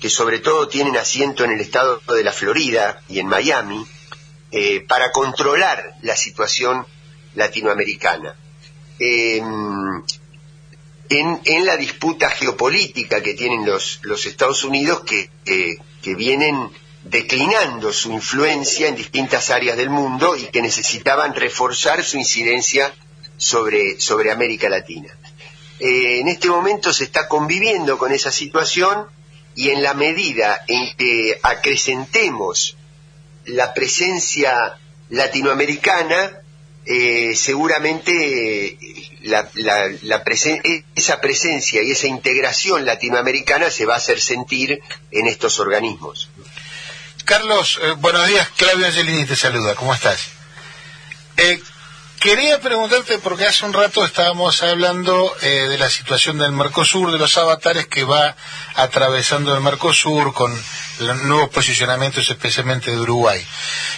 que 0.00 0.10
sobre 0.10 0.38
todo 0.40 0.68
tienen 0.68 0.96
asiento 0.96 1.44
en 1.44 1.52
el 1.52 1.60
estado 1.60 2.00
de 2.14 2.24
la 2.24 2.32
Florida 2.32 3.00
y 3.08 3.18
en 3.18 3.26
Miami, 3.26 3.86
eh, 4.52 4.80
para 4.86 5.10
controlar 5.12 5.94
la 6.02 6.16
situación 6.16 6.86
latinoamericana. 7.34 8.34
Eh, 8.98 9.40
en, 11.08 11.64
la 11.66 11.76
disputa 11.76 12.30
geopolítica 12.30 13.22
que 13.22 13.34
tienen 13.34 13.64
los, 13.64 14.00
Estados 14.26 14.64
Unidos 14.64 15.02
que, 15.06 15.30
que- 15.44 15.76
que 16.02 16.14
vienen 16.14 16.70
declinando 17.04 17.92
su 17.92 18.12
influencia 18.12 18.88
en 18.88 18.96
distintas 18.96 19.50
áreas 19.50 19.76
del 19.76 19.90
mundo 19.90 20.36
y 20.36 20.46
que 20.46 20.62
necesitaban 20.62 21.34
reforzar 21.34 22.02
su 22.04 22.16
incidencia 22.16 22.92
sobre, 23.36 24.00
sobre 24.00 24.30
América 24.32 24.68
Latina. 24.68 25.08
Eh, 25.78 26.20
en 26.20 26.28
este 26.28 26.48
momento 26.48 26.92
se 26.92 27.04
está 27.04 27.28
conviviendo 27.28 27.98
con 27.98 28.12
esa 28.12 28.30
situación 28.32 29.06
y 29.56 29.70
en 29.70 29.82
la 29.82 29.94
medida 29.94 30.62
en 30.68 30.94
que 30.96 31.40
acrecentemos 31.42 32.76
la 33.46 33.74
presencia 33.74 34.78
latinoamericana, 35.08 36.42
eh, 36.84 37.34
seguramente 37.34 38.66
eh, 38.66 39.00
esa 40.94 41.20
presencia 41.20 41.82
y 41.82 41.90
esa 41.90 42.06
integración 42.06 42.84
latinoamericana 42.84 43.70
se 43.70 43.86
va 43.86 43.94
a 43.94 43.96
hacer 43.96 44.20
sentir 44.20 44.80
en 45.10 45.26
estos 45.26 45.58
organismos. 45.58 46.28
Carlos, 47.24 47.80
eh, 47.82 47.94
buenos 47.98 48.28
días. 48.28 48.48
Claudio 48.56 48.86
Angelini 48.86 49.24
te 49.24 49.34
saluda. 49.34 49.74
¿Cómo 49.74 49.94
estás? 49.94 50.28
Quería 52.20 52.60
preguntarte, 52.60 53.18
porque 53.18 53.46
hace 53.46 53.64
un 53.64 53.72
rato 53.72 54.04
estábamos 54.04 54.62
hablando 54.62 55.34
eh, 55.42 55.48
de 55.68 55.78
la 55.78 55.90
situación 55.90 56.38
del 56.38 56.52
Mercosur, 56.52 57.12
de 57.12 57.18
los 57.18 57.36
avatares 57.36 57.86
que 57.86 58.04
va 58.04 58.36
atravesando 58.74 59.54
el 59.54 59.60
Mercosur 59.60 60.32
con 60.32 60.52
los 61.00 61.22
nuevos 61.22 61.50
posicionamientos, 61.50 62.28
especialmente 62.30 62.90
de 62.90 62.98
Uruguay. 62.98 63.44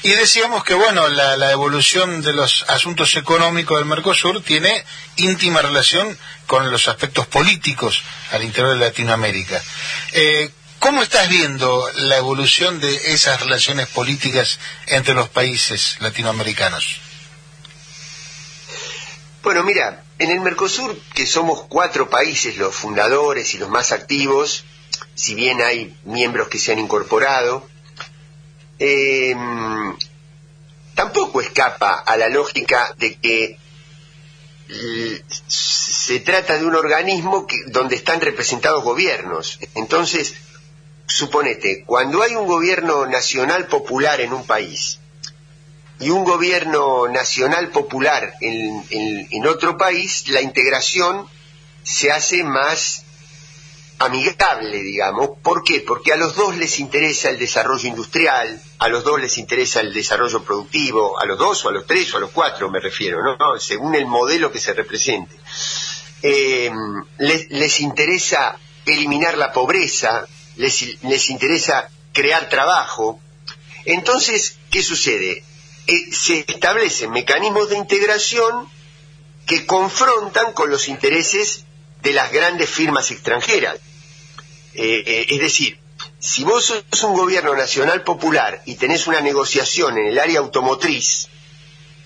Y 0.02 0.10
decíamos 0.10 0.64
que, 0.64 0.74
bueno, 0.74 1.08
la, 1.08 1.36
la 1.36 1.50
evolución 1.52 2.22
de 2.22 2.32
los 2.32 2.64
asuntos 2.68 3.16
económicos 3.16 3.78
del 3.78 3.86
Mercosur 3.86 4.42
tiene 4.42 4.84
íntima 5.16 5.62
relación 5.62 6.16
con 6.46 6.70
los 6.70 6.88
aspectos 6.88 7.26
políticos 7.26 8.02
al 8.32 8.42
interior 8.42 8.74
de 8.74 8.86
Latinoamérica. 8.86 9.62
Eh, 10.12 10.50
¿Cómo 10.78 11.02
estás 11.02 11.28
viendo 11.28 11.90
la 11.96 12.18
evolución 12.18 12.78
de 12.78 13.12
esas 13.12 13.40
relaciones 13.40 13.88
políticas 13.88 14.60
entre 14.86 15.14
los 15.14 15.28
países 15.28 15.96
latinoamericanos? 15.98 17.07
Bueno, 19.42 19.62
mira, 19.62 20.02
en 20.18 20.30
el 20.30 20.40
Mercosur, 20.40 20.98
que 21.14 21.26
somos 21.26 21.62
cuatro 21.68 22.10
países 22.10 22.56
los 22.56 22.74
fundadores 22.74 23.54
y 23.54 23.58
los 23.58 23.68
más 23.68 23.92
activos, 23.92 24.64
si 25.14 25.34
bien 25.34 25.62
hay 25.62 25.96
miembros 26.04 26.48
que 26.48 26.58
se 26.58 26.72
han 26.72 26.78
incorporado, 26.78 27.66
eh, 28.78 29.34
tampoco 30.94 31.40
escapa 31.40 31.94
a 31.94 32.16
la 32.16 32.28
lógica 32.28 32.94
de 32.98 33.16
que 33.16 33.58
se 35.46 36.20
trata 36.20 36.58
de 36.58 36.66
un 36.66 36.74
organismo 36.74 37.46
donde 37.68 37.96
están 37.96 38.20
representados 38.20 38.84
gobiernos. 38.84 39.58
Entonces, 39.74 40.34
suponete, 41.06 41.84
cuando 41.84 42.22
hay 42.22 42.34
un 42.34 42.46
gobierno 42.46 43.06
nacional 43.06 43.66
popular 43.66 44.20
en 44.20 44.32
un 44.32 44.46
país, 44.46 44.98
y 46.00 46.10
un 46.10 46.24
gobierno 46.24 47.08
nacional 47.08 47.70
popular 47.70 48.34
en, 48.40 48.84
en- 48.90 49.46
otro 49.46 49.76
país, 49.76 50.28
la 50.28 50.40
integración 50.40 51.26
se 51.82 52.10
hace 52.12 52.44
más 52.44 53.04
amigable, 53.98 54.82
digamos. 54.82 55.30
¿Por 55.42 55.64
qué? 55.64 55.80
Porque 55.80 56.12
a 56.12 56.16
los 56.16 56.36
dos 56.36 56.56
les 56.56 56.78
interesa 56.78 57.30
el 57.30 57.38
desarrollo 57.38 57.88
industrial, 57.88 58.60
a 58.78 58.88
los 58.88 59.02
dos 59.04 59.20
les 59.20 59.38
interesa 59.38 59.80
el 59.80 59.92
desarrollo 59.92 60.44
productivo, 60.44 61.18
a 61.18 61.24
los 61.26 61.38
dos 61.38 61.64
o 61.64 61.68
a 61.70 61.72
los 61.72 61.86
tres 61.86 62.12
o 62.14 62.18
a 62.18 62.20
los 62.20 62.30
cuatro 62.30 62.70
me 62.70 62.78
refiero, 62.80 63.22
¿no? 63.22 63.36
No, 63.36 63.58
según 63.58 63.94
el 63.94 64.06
modelo 64.06 64.52
que 64.52 64.60
se 64.60 64.72
represente. 64.74 65.34
Eh, 66.22 66.70
les, 67.18 67.50
les 67.50 67.80
interesa 67.80 68.56
eliminar 68.84 69.36
la 69.36 69.52
pobreza, 69.52 70.26
les, 70.56 71.02
les 71.02 71.30
interesa 71.30 71.88
crear 72.12 72.48
trabajo. 72.48 73.20
Entonces, 73.84 74.58
¿qué 74.70 74.82
sucede? 74.82 75.42
Eh, 75.88 76.12
se 76.12 76.44
establecen 76.46 77.10
mecanismos 77.10 77.70
de 77.70 77.78
integración 77.78 78.70
que 79.46 79.64
confrontan 79.64 80.52
con 80.52 80.68
los 80.68 80.86
intereses 80.86 81.64
de 82.02 82.12
las 82.12 82.30
grandes 82.30 82.68
firmas 82.68 83.10
extranjeras. 83.10 83.76
Eh, 84.74 85.02
eh, 85.06 85.26
es 85.30 85.40
decir, 85.40 85.78
si 86.18 86.44
vos 86.44 86.66
sos 86.66 87.02
un 87.04 87.16
gobierno 87.16 87.56
nacional 87.56 88.02
popular 88.02 88.60
y 88.66 88.74
tenés 88.74 89.06
una 89.06 89.22
negociación 89.22 89.96
en 89.96 90.08
el 90.08 90.18
área 90.18 90.40
automotriz, 90.40 91.28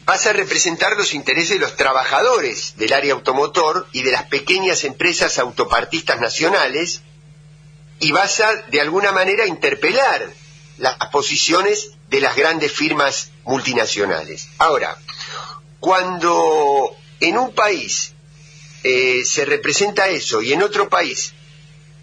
vas 0.04 0.26
a 0.26 0.32
representar 0.32 0.96
los 0.96 1.12
intereses 1.12 1.58
de 1.58 1.66
los 1.66 1.76
trabajadores 1.76 2.74
del 2.76 2.92
área 2.92 3.14
automotor 3.14 3.88
y 3.90 4.02
de 4.02 4.12
las 4.12 4.28
pequeñas 4.28 4.84
empresas 4.84 5.40
autopartistas 5.40 6.20
nacionales 6.20 7.02
y 7.98 8.12
vas 8.12 8.38
a, 8.38 8.54
de 8.54 8.80
alguna 8.80 9.10
manera, 9.10 9.44
interpelar 9.44 10.30
las 10.78 10.96
posiciones 11.10 11.90
de 12.12 12.20
las 12.20 12.36
grandes 12.36 12.70
firmas 12.70 13.30
multinacionales. 13.44 14.48
Ahora, 14.58 14.98
cuando 15.80 16.94
en 17.20 17.38
un 17.38 17.54
país 17.54 18.12
eh, 18.84 19.22
se 19.24 19.46
representa 19.46 20.08
eso 20.08 20.42
y 20.42 20.52
en 20.52 20.62
otro 20.62 20.90
país 20.90 21.32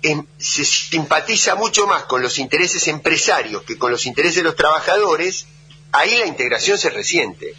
em, 0.02 0.26
se 0.40 0.65
simpatiza 0.65 1.53
mucho 1.53 1.86
más 1.86 2.06
con 2.06 2.23
los 2.23 2.40
intereses 2.40 2.88
empresarios 2.88 3.61
que 3.61 3.77
con 3.77 3.91
los 3.91 4.07
intereses 4.07 4.38
de 4.38 4.44
los 4.49 4.56
trabajadores, 4.56 5.45
ahí 5.91 6.18
la 6.18 6.26
integración 6.26 6.80
se 6.80 6.90
resiente. 6.90 7.53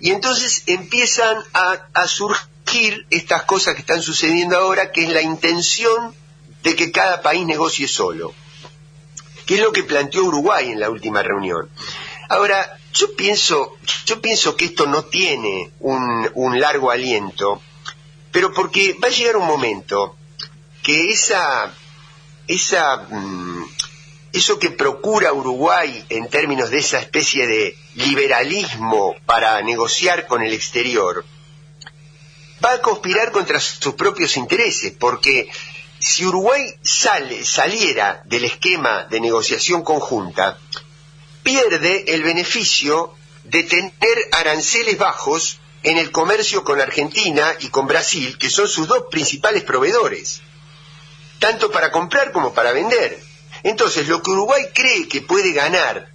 Y 0.00 0.10
entonces 0.10 0.62
empiezan 0.66 1.42
a, 1.54 1.88
a 1.92 2.06
surgir 2.06 3.04
estas 3.10 3.42
cosas 3.42 3.74
que 3.74 3.80
están 3.80 4.00
sucediendo 4.00 4.56
ahora, 4.56 4.92
que 4.92 5.02
es 5.02 5.08
la 5.08 5.22
intención 5.22 6.14
de 6.62 6.76
que 6.76 6.92
cada 6.92 7.20
país 7.20 7.44
negocie 7.44 7.88
solo, 7.88 8.32
que 9.48 9.54
es 9.54 9.62
lo 9.62 9.72
que 9.72 9.82
planteó 9.82 10.24
Uruguay 10.24 10.70
en 10.70 10.78
la 10.78 10.90
última 10.90 11.22
reunión. 11.22 11.70
Ahora, 12.28 12.78
yo 12.92 13.16
pienso, 13.16 13.78
yo 14.04 14.20
pienso 14.20 14.54
que 14.54 14.66
esto 14.66 14.86
no 14.86 15.04
tiene 15.04 15.70
un, 15.80 16.30
un 16.34 16.60
largo 16.60 16.90
aliento, 16.90 17.62
pero 18.30 18.52
porque 18.52 18.94
va 19.02 19.08
a 19.08 19.10
llegar 19.10 19.38
un 19.38 19.46
momento 19.46 20.18
que 20.82 21.10
esa, 21.10 21.72
esa, 22.46 23.06
mm, 23.08 23.64
eso 24.34 24.58
que 24.58 24.68
procura 24.68 25.32
Uruguay 25.32 26.04
en 26.10 26.28
términos 26.28 26.68
de 26.68 26.80
esa 26.80 26.98
especie 26.98 27.46
de 27.46 27.74
liberalismo 27.94 29.16
para 29.24 29.62
negociar 29.62 30.26
con 30.26 30.42
el 30.42 30.52
exterior, 30.52 31.24
va 32.62 32.74
a 32.74 32.82
conspirar 32.82 33.32
contra 33.32 33.60
sus 33.60 33.94
propios 33.94 34.36
intereses, 34.36 34.92
porque 34.92 35.48
si 36.00 36.24
Uruguay 36.24 36.74
sale, 36.82 37.44
saliera 37.44 38.22
del 38.26 38.44
esquema 38.44 39.04
de 39.04 39.20
negociación 39.20 39.82
conjunta, 39.82 40.58
pierde 41.42 42.04
el 42.14 42.22
beneficio 42.22 43.14
de 43.44 43.62
tener 43.64 44.18
aranceles 44.32 44.98
bajos 44.98 45.60
en 45.82 45.96
el 45.96 46.10
comercio 46.10 46.64
con 46.64 46.80
Argentina 46.80 47.54
y 47.60 47.68
con 47.68 47.86
Brasil, 47.86 48.36
que 48.38 48.50
son 48.50 48.68
sus 48.68 48.86
dos 48.86 49.04
principales 49.10 49.62
proveedores, 49.62 50.40
tanto 51.38 51.70
para 51.70 51.90
comprar 51.90 52.32
como 52.32 52.52
para 52.52 52.72
vender. 52.72 53.18
Entonces, 53.62 54.08
lo 54.08 54.22
que 54.22 54.30
Uruguay 54.30 54.66
cree 54.74 55.08
que 55.08 55.22
puede 55.22 55.52
ganar 55.52 56.12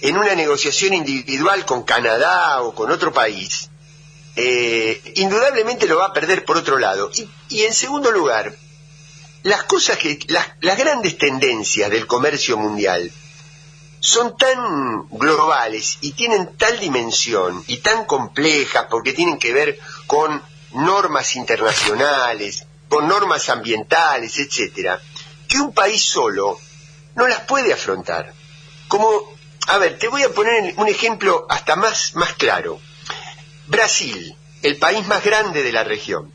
en 0.00 0.16
una 0.16 0.34
negociación 0.34 0.94
individual 0.94 1.64
con 1.64 1.82
Canadá 1.82 2.62
o 2.62 2.74
con 2.74 2.90
otro 2.90 3.12
país, 3.12 3.70
eh, 4.36 5.00
indudablemente 5.16 5.86
lo 5.86 5.96
va 5.96 6.06
a 6.06 6.12
perder 6.12 6.44
por 6.44 6.58
otro 6.58 6.78
lado. 6.78 7.10
Y, 7.14 7.28
y 7.48 7.62
en 7.62 7.72
segundo 7.72 8.10
lugar, 8.10 8.54
las 9.42 9.64
cosas 9.64 9.98
que, 9.98 10.18
las, 10.28 10.46
las 10.60 10.78
grandes 10.78 11.18
tendencias 11.18 11.90
del 11.90 12.06
comercio 12.06 12.56
mundial 12.56 13.12
son 14.00 14.36
tan 14.36 15.08
globales 15.10 15.98
y 16.00 16.12
tienen 16.12 16.56
tal 16.56 16.78
dimensión 16.78 17.64
y 17.66 17.78
tan 17.78 18.04
complejas 18.04 18.86
porque 18.90 19.12
tienen 19.12 19.38
que 19.38 19.52
ver 19.52 19.78
con 20.06 20.42
normas 20.72 21.34
internacionales, 21.36 22.66
con 22.88 23.08
normas 23.08 23.48
ambientales, 23.48 24.38
etcétera, 24.38 25.00
que 25.48 25.58
un 25.58 25.72
país 25.72 26.02
solo 26.02 26.58
no 27.14 27.26
las 27.26 27.40
puede 27.40 27.72
afrontar. 27.72 28.32
Como, 28.88 29.34
a 29.66 29.78
ver, 29.78 29.98
te 29.98 30.08
voy 30.08 30.22
a 30.22 30.30
poner 30.30 30.74
un 30.76 30.86
ejemplo 30.86 31.46
hasta 31.48 31.76
más, 31.76 32.14
más 32.14 32.34
claro. 32.34 32.80
Brasil, 33.66 34.36
el 34.62 34.76
país 34.76 35.06
más 35.06 35.24
grande 35.24 35.62
de 35.62 35.72
la 35.72 35.82
región, 35.82 36.32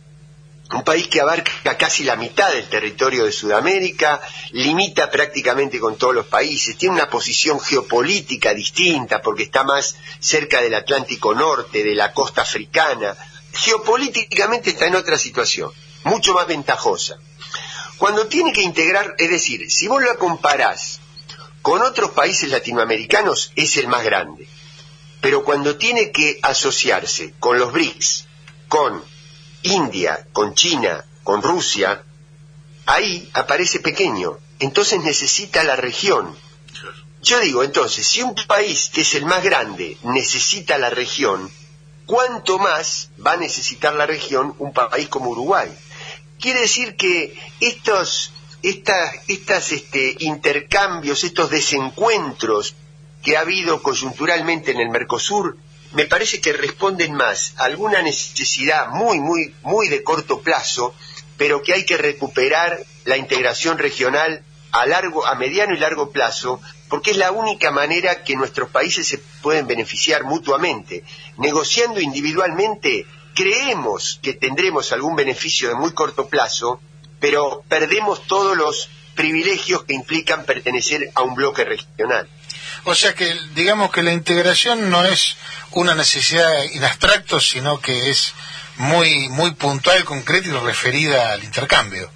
un 0.73 0.84
país 0.84 1.07
que 1.07 1.22
abarca 1.22 1.77
casi 1.77 2.03
la 2.03 2.15
mitad 2.15 2.52
del 2.52 2.68
territorio 2.69 3.26
de 3.26 3.31
Sudamérica, 3.31 4.22
limita 4.52 5.11
prácticamente 5.11 5.80
con 5.80 5.98
todos 5.98 6.15
los 6.15 6.27
países, 6.27 6.77
tiene 6.77 6.95
una 6.95 7.10
posición 7.10 7.60
geopolítica 7.60 8.53
distinta 8.53 9.22
porque 9.22 9.43
está 9.43 9.64
más 9.64 9.98
cerca 10.19 10.61
del 10.61 10.73
Atlántico 10.76 11.34
Norte, 11.35 11.84
de 11.84 11.95
la 11.95 12.14
costa 12.14 12.43
africana, 12.43 13.15
geopolíticamente 13.53 14.72
está 14.72 14.88
en 14.88 14.95
otra 14.95 15.18
situación, 15.18 15.72
mucho 16.03 16.34
más 16.34 16.48
ventajosa. 16.48 17.18
Cuando 17.98 18.27
tiene 18.27 18.53
que 18.53 18.64
integrar, 18.64 19.15
es 19.18 19.30
decir, 19.30 19.69
si 19.69 19.88
vos 19.88 20.02
la 20.02 20.15
comparás 20.15 20.99
con 21.61 21.81
otros 21.81 22.11
países 22.11 22.49
latinoamericanos, 22.49 23.52
es 23.56 23.77
el 23.77 23.88
más 23.88 24.03
grande. 24.03 24.48
Pero 25.19 25.43
cuando 25.43 25.77
tiene 25.77 26.11
que 26.11 26.39
asociarse 26.41 27.35
con 27.39 27.60
los 27.60 27.72
BRICS, 27.72 28.26
con 28.68 29.03
India, 29.64 30.28
con 30.34 30.54
China, 30.54 31.06
con 31.24 31.42
Rusia, 31.42 32.04
ahí 32.86 33.30
aparece 33.34 33.80
pequeño. 33.80 34.38
Entonces 34.60 35.02
necesita 35.02 35.64
la 35.64 35.76
región. 35.76 36.36
Yo 37.22 37.40
digo, 37.40 37.64
entonces, 37.64 38.08
si 38.08 38.22
un 38.22 38.36
país 38.48 38.90
que 38.94 39.02
es 39.02 39.16
el 39.16 39.26
más 39.26 39.44
grande 39.44 39.98
necesita 40.04 40.78
la 40.78 40.90
región, 40.90 41.52
¿cuánto 42.06 42.58
más 42.58 43.10
va 43.26 43.34
a 43.34 43.38
necesitar 43.38 43.94
la 43.94 44.08
región 44.08 44.56
un 44.58 44.74
país 44.74 45.08
como 45.10 45.30
Uruguay? 45.30 45.70
Quiere 46.40 46.62
decir 46.62 46.96
que 46.96 47.38
estos 47.60 48.32
estas, 48.64 49.12
estas 49.28 49.72
este, 49.72 50.16
intercambios, 50.20 51.24
estos 51.24 51.50
desencuentros 51.50 52.76
que 53.24 53.38
ha 53.38 53.42
habido 53.42 53.82
coyunturalmente 53.82 54.72
en 54.72 54.80
el 54.80 54.90
Mercosur, 54.90 55.58
me 55.94 56.06
parece 56.06 56.40
que 56.40 56.54
responden 56.54 57.14
más 57.14 57.54
a 57.58 57.66
alguna 57.66 58.02
necesidad 58.02 58.90
muy, 58.90 59.20
muy, 59.20 59.54
muy 59.62 59.88
de 59.90 60.04
corto 60.04 60.42
plazo, 60.42 60.96
pero 61.38 61.62
que 61.62 61.74
hay 61.74 61.86
que 61.86 61.98
recuperar 61.98 62.80
la 63.06 63.18
integración 63.18 63.78
regional 63.78 64.44
a 64.72 64.86
largo, 64.86 65.26
a 65.26 65.36
mediano 65.36 65.76
y 65.76 65.80
largo 65.80 66.12
plazo, 66.12 66.62
porque 66.88 67.12
es 67.12 67.18
la 67.18 67.32
única 67.32 67.72
manera 67.72 68.24
que 68.24 68.36
nuestros 68.36 68.70
países 68.70 69.08
se 69.08 69.18
pueden 69.42 69.68
beneficiar 69.68 70.24
mutuamente. 70.24 71.04
Negociando 71.38 72.00
individualmente, 72.00 73.06
creemos 73.36 74.20
que 74.22 74.34
tendremos 74.34 74.92
algún 74.92 75.16
beneficio 75.16 75.68
de 75.70 75.76
muy 75.76 75.94
corto 75.94 76.28
plazo, 76.28 76.80
pero 77.20 77.64
perdemos 77.68 78.26
todos 78.28 78.56
los 78.56 78.90
privilegios 79.16 79.84
que 79.84 79.94
implican 79.94 80.46
pertenecer 80.46 81.12
a 81.16 81.22
un 81.22 81.36
bloque 81.36 81.66
regional. 81.66 82.30
O 82.84 82.95
sea 82.95 83.14
que 83.14 83.34
digamos 83.53 83.91
que 83.91 84.02
la 84.03 84.12
integración 84.12 84.90
no 84.90 85.03
es 85.06 85.36
una 85.72 85.94
necesidad 85.95 86.64
en 86.66 86.84
abstracto, 86.84 87.40
sino 87.40 87.80
que 87.80 88.10
es 88.10 88.34
muy 88.78 89.30
muy 89.30 89.52
puntual, 89.52 90.03
concreta 90.03 90.48
y 90.48 90.52
referida 90.52 91.34
al 91.34 91.44
intercambio. 91.44 92.12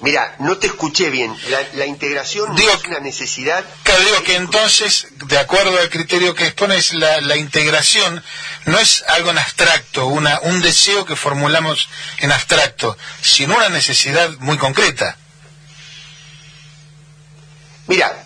Mira, 0.00 0.36
no 0.38 0.56
te 0.58 0.68
escuché 0.68 1.10
bien. 1.10 1.36
La, 1.48 1.58
la 1.74 1.84
integración 1.84 2.54
Digo- 2.54 2.70
no 2.72 2.78
es 2.78 2.84
una 2.84 3.00
necesidad. 3.00 3.64
Claro, 3.82 4.04
digo 4.04 4.22
que 4.22 4.36
entonces, 4.36 5.08
de 5.26 5.36
acuerdo 5.38 5.76
al 5.76 5.90
criterio 5.90 6.36
que 6.36 6.44
expones, 6.46 6.92
la, 6.94 7.20
la 7.20 7.34
integración 7.36 8.22
no 8.66 8.78
es 8.78 9.02
algo 9.08 9.30
en 9.32 9.38
abstracto, 9.38 10.06
una, 10.06 10.38
un 10.42 10.62
deseo 10.62 11.04
que 11.04 11.16
formulamos 11.16 11.88
en 12.18 12.30
abstracto, 12.30 12.96
sino 13.22 13.56
una 13.56 13.70
necesidad 13.70 14.30
muy 14.38 14.56
concreta. 14.56 15.16
Mira, 17.88 18.24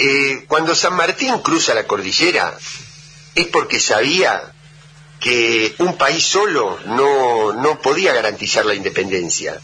eh, 0.00 0.44
cuando 0.46 0.74
San 0.74 0.94
Martín 0.94 1.38
cruza 1.38 1.74
la 1.74 1.86
cordillera 1.86 2.56
es 3.34 3.46
porque 3.48 3.80
sabía 3.80 4.52
que 5.20 5.74
un 5.78 5.96
país 5.96 6.24
solo 6.24 6.78
no, 6.86 7.52
no 7.52 7.80
podía 7.80 8.12
garantizar 8.12 8.64
la 8.64 8.74
independencia, 8.74 9.60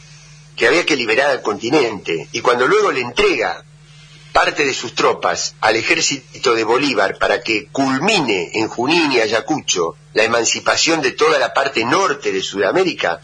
que 0.57 0.67
había 0.67 0.85
que 0.85 0.97
liberar 0.97 1.31
al 1.31 1.43
continente, 1.43 2.29
y 2.33 2.41
cuando 2.41 2.67
luego 2.67 2.91
le 2.91 3.01
entrega 3.01 3.65
parte 4.33 4.65
de 4.65 4.75
sus 4.75 4.95
tropas 4.97 5.55
al 5.61 5.77
ejército 5.77 6.55
de 6.55 6.65
Bolívar 6.65 7.19
para 7.19 7.41
que 7.41 7.69
culmine 7.69 8.51
en 8.55 8.69
Junín 8.69 9.13
y 9.13 9.21
Ayacucho 9.21 9.95
la 10.13 10.25
emancipación 10.25 11.01
de 11.03 11.13
toda 11.13 11.39
la 11.39 11.55
parte 11.55 11.85
norte 11.85 12.33
de 12.33 12.43
Sudamérica, 12.43 13.21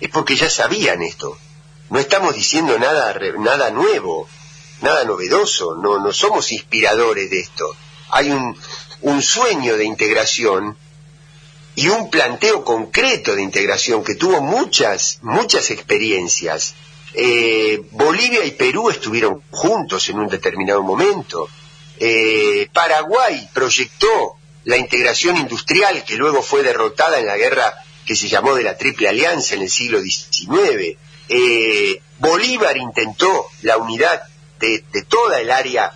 es 0.00 0.08
porque 0.10 0.34
ya 0.34 0.50
sabían 0.50 1.02
esto. 1.02 1.38
No 1.90 2.00
estamos 2.00 2.34
diciendo 2.34 2.78
nada, 2.78 3.16
nada 3.38 3.70
nuevo, 3.70 4.28
nada 4.80 5.04
novedoso, 5.04 5.76
no, 5.76 5.98
no 5.98 6.12
somos 6.12 6.52
inspiradores 6.52 7.30
de 7.30 7.40
esto. 7.40 7.76
Hay 8.10 8.30
un, 8.30 8.56
un 9.02 9.22
sueño 9.22 9.76
de 9.76 9.84
integración 9.84 10.76
y 11.74 11.88
un 11.88 12.10
planteo 12.10 12.64
concreto 12.64 13.36
de 13.36 13.42
integración 13.42 14.02
que 14.02 14.16
tuvo 14.16 14.40
muchas, 14.40 15.20
muchas 15.22 15.70
experiencias. 15.70 16.74
Eh, 17.14 17.82
Bolivia 17.92 18.44
y 18.44 18.50
Perú 18.50 18.90
estuvieron 18.90 19.42
juntos 19.50 20.08
en 20.08 20.18
un 20.18 20.28
determinado 20.28 20.82
momento. 20.82 21.48
Eh, 22.00 22.68
Paraguay 22.72 23.48
proyectó 23.52 24.36
la 24.64 24.76
integración 24.76 25.36
industrial 25.36 26.04
que 26.04 26.16
luego 26.16 26.42
fue 26.42 26.62
derrotada 26.62 27.18
en 27.20 27.26
la 27.26 27.36
guerra 27.36 27.74
que 28.04 28.16
se 28.16 28.28
llamó 28.28 28.54
de 28.54 28.64
la 28.64 28.76
Triple 28.76 29.08
Alianza 29.08 29.54
en 29.54 29.62
el 29.62 29.70
siglo 29.70 30.00
XIX. 30.00 30.96
Eh, 31.28 32.02
Bolívar 32.18 32.76
intentó 32.76 33.46
la 33.62 33.76
unidad 33.76 34.22
de, 34.58 35.02
toda 35.08 35.40
el 35.40 35.50
área 35.50 35.92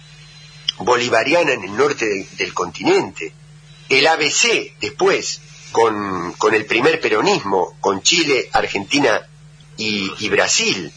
bolivariana 0.79 1.53
en 1.53 1.65
el 1.65 1.77
norte 1.77 2.27
del- 2.39 2.55
continente. 2.55 3.33
El 3.89 4.07
ABC 4.07 4.75
después, 4.81 5.41
con, 5.73 6.33
con 6.35 6.55
el 6.55 6.65
primer 6.67 7.01
peronismo, 7.01 7.77
con 7.81 8.03
Chile, 8.03 8.49
Argentina 8.53 9.21
y, 9.77 10.13
y 10.19 10.29
Brasil. 10.29 10.93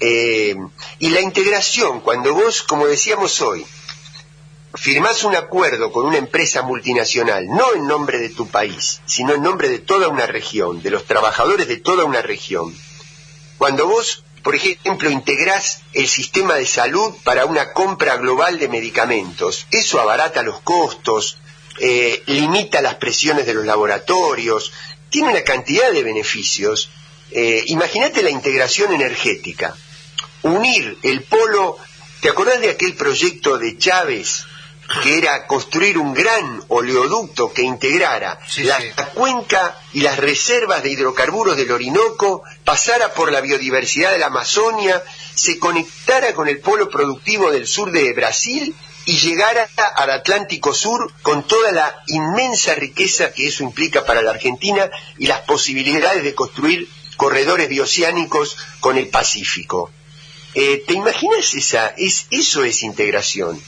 Eh, 0.00 0.54
y 0.98 1.08
la 1.10 1.20
integración, 1.22 2.00
cuando 2.00 2.34
vos, 2.34 2.62
como 2.62 2.86
decíamos 2.86 3.40
hoy, 3.40 3.64
firmás 4.74 5.24
un 5.24 5.34
acuerdo 5.34 5.90
con 5.90 6.04
una 6.04 6.18
empresa 6.18 6.60
multinacional, 6.62 7.46
no 7.48 7.72
en 7.74 7.86
nombre 7.86 8.18
de 8.18 8.28
tu 8.28 8.46
país, 8.48 9.00
sino 9.06 9.32
en 9.34 9.42
nombre 9.42 9.70
de 9.70 9.78
toda 9.78 10.08
una 10.08 10.26
región, 10.26 10.82
de 10.82 10.90
los 10.90 11.04
trabajadores 11.06 11.66
de 11.66 11.78
toda 11.78 12.04
una 12.04 12.20
región, 12.20 12.76
cuando 13.56 13.86
vos, 13.86 14.22
por 14.46 14.54
ejemplo, 14.54 15.10
integrás 15.10 15.80
el 15.92 16.06
sistema 16.06 16.54
de 16.54 16.66
salud 16.66 17.16
para 17.24 17.46
una 17.46 17.72
compra 17.72 18.16
global 18.16 18.60
de 18.60 18.68
medicamentos, 18.68 19.66
eso 19.72 20.00
abarata 20.00 20.44
los 20.44 20.60
costos, 20.60 21.38
eh, 21.80 22.22
limita 22.26 22.80
las 22.80 22.94
presiones 22.94 23.44
de 23.46 23.54
los 23.54 23.66
laboratorios, 23.66 24.72
tiene 25.10 25.30
una 25.30 25.42
cantidad 25.42 25.90
de 25.90 26.04
beneficios. 26.04 26.90
Eh, 27.32 27.64
Imagínate 27.66 28.22
la 28.22 28.30
integración 28.30 28.92
energética, 28.92 29.76
unir 30.42 30.96
el 31.02 31.24
polo, 31.24 31.76
¿te 32.20 32.28
acordás 32.28 32.60
de 32.60 32.70
aquel 32.70 32.94
proyecto 32.94 33.58
de 33.58 33.76
Chávez 33.76 34.44
que 35.02 35.18
era 35.18 35.46
construir 35.46 35.98
un 35.98 36.14
gran 36.14 36.62
oleoducto 36.68 37.52
que 37.52 37.62
integrara 37.62 38.38
la, 38.58 38.78
la 38.78 39.06
cuenca 39.10 39.78
y 39.92 40.00
las 40.00 40.16
reservas 40.16 40.82
de 40.82 40.90
hidrocarburos 40.90 41.56
del 41.56 41.72
Orinoco, 41.72 42.42
pasara 42.64 43.12
por 43.12 43.32
la 43.32 43.40
biodiversidad 43.40 44.12
de 44.12 44.18
la 44.18 44.26
Amazonia, 44.26 45.02
se 45.34 45.58
conectara 45.58 46.34
con 46.34 46.48
el 46.48 46.60
polo 46.60 46.88
productivo 46.88 47.50
del 47.50 47.66
sur 47.66 47.90
de 47.90 48.12
Brasil 48.12 48.74
y 49.06 49.18
llegara 49.18 49.68
al 49.96 50.10
Atlántico 50.10 50.74
Sur 50.74 51.12
con 51.22 51.46
toda 51.46 51.70
la 51.72 52.02
inmensa 52.08 52.74
riqueza 52.74 53.32
que 53.32 53.46
eso 53.46 53.62
implica 53.62 54.04
para 54.04 54.20
la 54.20 54.32
Argentina 54.32 54.90
y 55.18 55.26
las 55.26 55.40
posibilidades 55.42 56.24
de 56.24 56.34
construir 56.34 56.88
corredores 57.16 57.68
bioceánicos 57.68 58.56
con 58.80 58.98
el 58.98 59.08
Pacífico. 59.08 59.90
Eh, 60.54 60.82
¿Te 60.86 60.94
imaginas 60.94 61.54
esa? 61.54 61.88
Es, 61.96 62.26
eso 62.30 62.64
es 62.64 62.82
integración. 62.82 63.62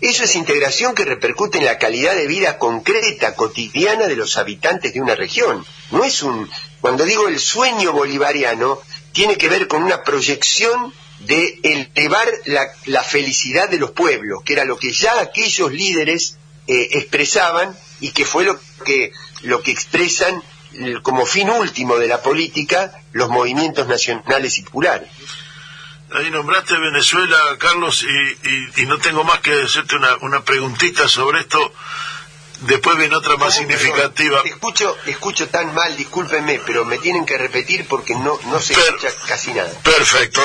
Eso 0.00 0.24
es 0.24 0.34
integración 0.34 0.94
que 0.94 1.04
repercute 1.04 1.58
en 1.58 1.66
la 1.66 1.78
calidad 1.78 2.14
de 2.14 2.26
vida 2.26 2.58
concreta, 2.58 3.34
cotidiana 3.34 4.06
de 4.06 4.16
los 4.16 4.36
habitantes 4.36 4.94
de 4.94 5.00
una 5.00 5.14
región. 5.14 5.64
No 5.90 6.04
es 6.04 6.22
un, 6.22 6.48
cuando 6.80 7.04
digo 7.04 7.28
el 7.28 7.38
sueño 7.38 7.92
bolivariano, 7.92 8.80
tiene 9.12 9.36
que 9.36 9.48
ver 9.48 9.68
con 9.68 9.82
una 9.82 10.02
proyección 10.02 10.94
de 11.20 11.58
elevar 11.62 12.28
la, 12.46 12.66
la 12.86 13.02
felicidad 13.02 13.68
de 13.68 13.78
los 13.78 13.90
pueblos, 13.90 14.42
que 14.44 14.54
era 14.54 14.64
lo 14.64 14.78
que 14.78 14.92
ya 14.92 15.20
aquellos 15.20 15.70
líderes 15.72 16.36
eh, 16.66 16.88
expresaban 16.92 17.76
y 18.00 18.10
que 18.10 18.24
fue 18.24 18.44
lo 18.44 18.58
que, 18.84 19.12
lo 19.42 19.62
que 19.62 19.70
expresan 19.70 20.42
como 21.02 21.26
fin 21.26 21.50
último 21.50 21.98
de 21.98 22.06
la 22.06 22.22
política 22.22 23.02
los 23.12 23.28
movimientos 23.28 23.88
nacionales 23.88 24.56
y 24.58 24.62
populares. 24.62 25.08
Ahí 26.12 26.30
nombraste 26.30 26.76
Venezuela, 26.78 27.38
Carlos, 27.58 28.02
y, 28.02 28.48
y- 28.48 28.82
y 28.82 28.86
no 28.86 28.98
tengo 28.98 29.22
más 29.24 29.40
que 29.40 29.62
hacerte 29.62 29.96
una, 29.96 30.16
una 30.22 30.42
preguntita 30.42 31.06
sobre 31.08 31.40
esto. 31.40 31.72
Después 32.62 32.98
viene 32.98 33.16
otra 33.16 33.36
más 33.36 33.54
significativa. 33.54 34.42
Escucho, 34.44 34.94
escucho 35.06 35.48
tan 35.48 35.74
mal, 35.74 35.96
discúlpenme, 35.96 36.60
pero 36.66 36.84
me 36.84 36.98
tienen 36.98 37.24
que 37.24 37.38
repetir 37.38 37.86
porque 37.88 38.14
no, 38.14 38.38
no 38.46 38.60
se 38.60 38.74
escucha 38.74 39.08
casi 39.26 39.52
nada. 39.54 39.70
Perfecto. 39.82 40.42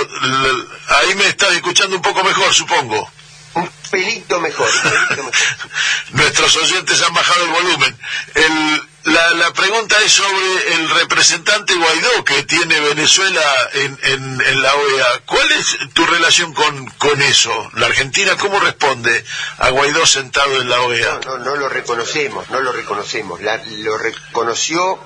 Ahí 0.87 1.13
me 1.15 1.27
estás 1.27 1.51
escuchando 1.53 1.97
un 1.97 2.01
poco 2.01 2.23
mejor, 2.23 2.53
supongo. 2.53 3.11
Un 3.55 3.69
pelito 3.89 4.39
mejor, 4.41 4.67
un 4.69 4.81
pelito 4.91 5.23
mejor. 5.23 5.33
Nuestros 6.11 6.55
oyentes 6.57 7.01
han 7.01 7.13
bajado 7.13 7.45
el 7.45 7.51
volumen. 7.51 7.97
El- 8.35 8.81
la, 9.05 9.29
la 9.35 9.53
pregunta 9.53 9.95
es 10.03 10.11
sobre 10.13 10.73
el 10.73 10.89
representante 10.89 11.75
Guaidó 11.75 12.23
que 12.25 12.41
tiene 12.41 12.79
Venezuela 12.79 13.43
en, 13.73 13.99
en- 14.01 14.41
en 14.41 14.61
la 14.63 14.73
OEA. 14.75 15.05
¿Cuál 15.27 15.51
es 15.51 15.77
tu 15.93 16.03
relación 16.07 16.53
con, 16.55 16.87
con 16.97 17.21
eso? 17.21 17.69
¿La 17.75 17.85
Argentina 17.85 18.35
cómo 18.35 18.59
responde 18.59 19.23
a 19.59 19.69
Guaidó 19.69 20.07
sentado 20.07 20.59
en 20.59 20.69
la 20.69 20.81
OEA? 20.81 21.19
No, 21.23 21.37
no 21.37 21.55
lo 21.55 21.69
reconocemos, 21.69 22.49
no 22.49 22.61
lo 22.61 22.71
reconocemos. 22.71 23.41
La- 23.41 23.63
lo 23.63 23.95
reconoció 23.99 24.99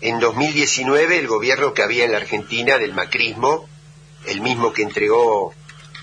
en 0.00 0.20
2019 0.20 1.18
el 1.18 1.26
gobierno 1.26 1.74
que 1.74 1.82
había 1.82 2.04
en 2.04 2.12
la 2.12 2.18
Argentina 2.18 2.78
del 2.78 2.94
macrismo, 2.94 3.68
el 4.26 4.40
mismo 4.40 4.72
que 4.72 4.82
entregó 4.82 5.52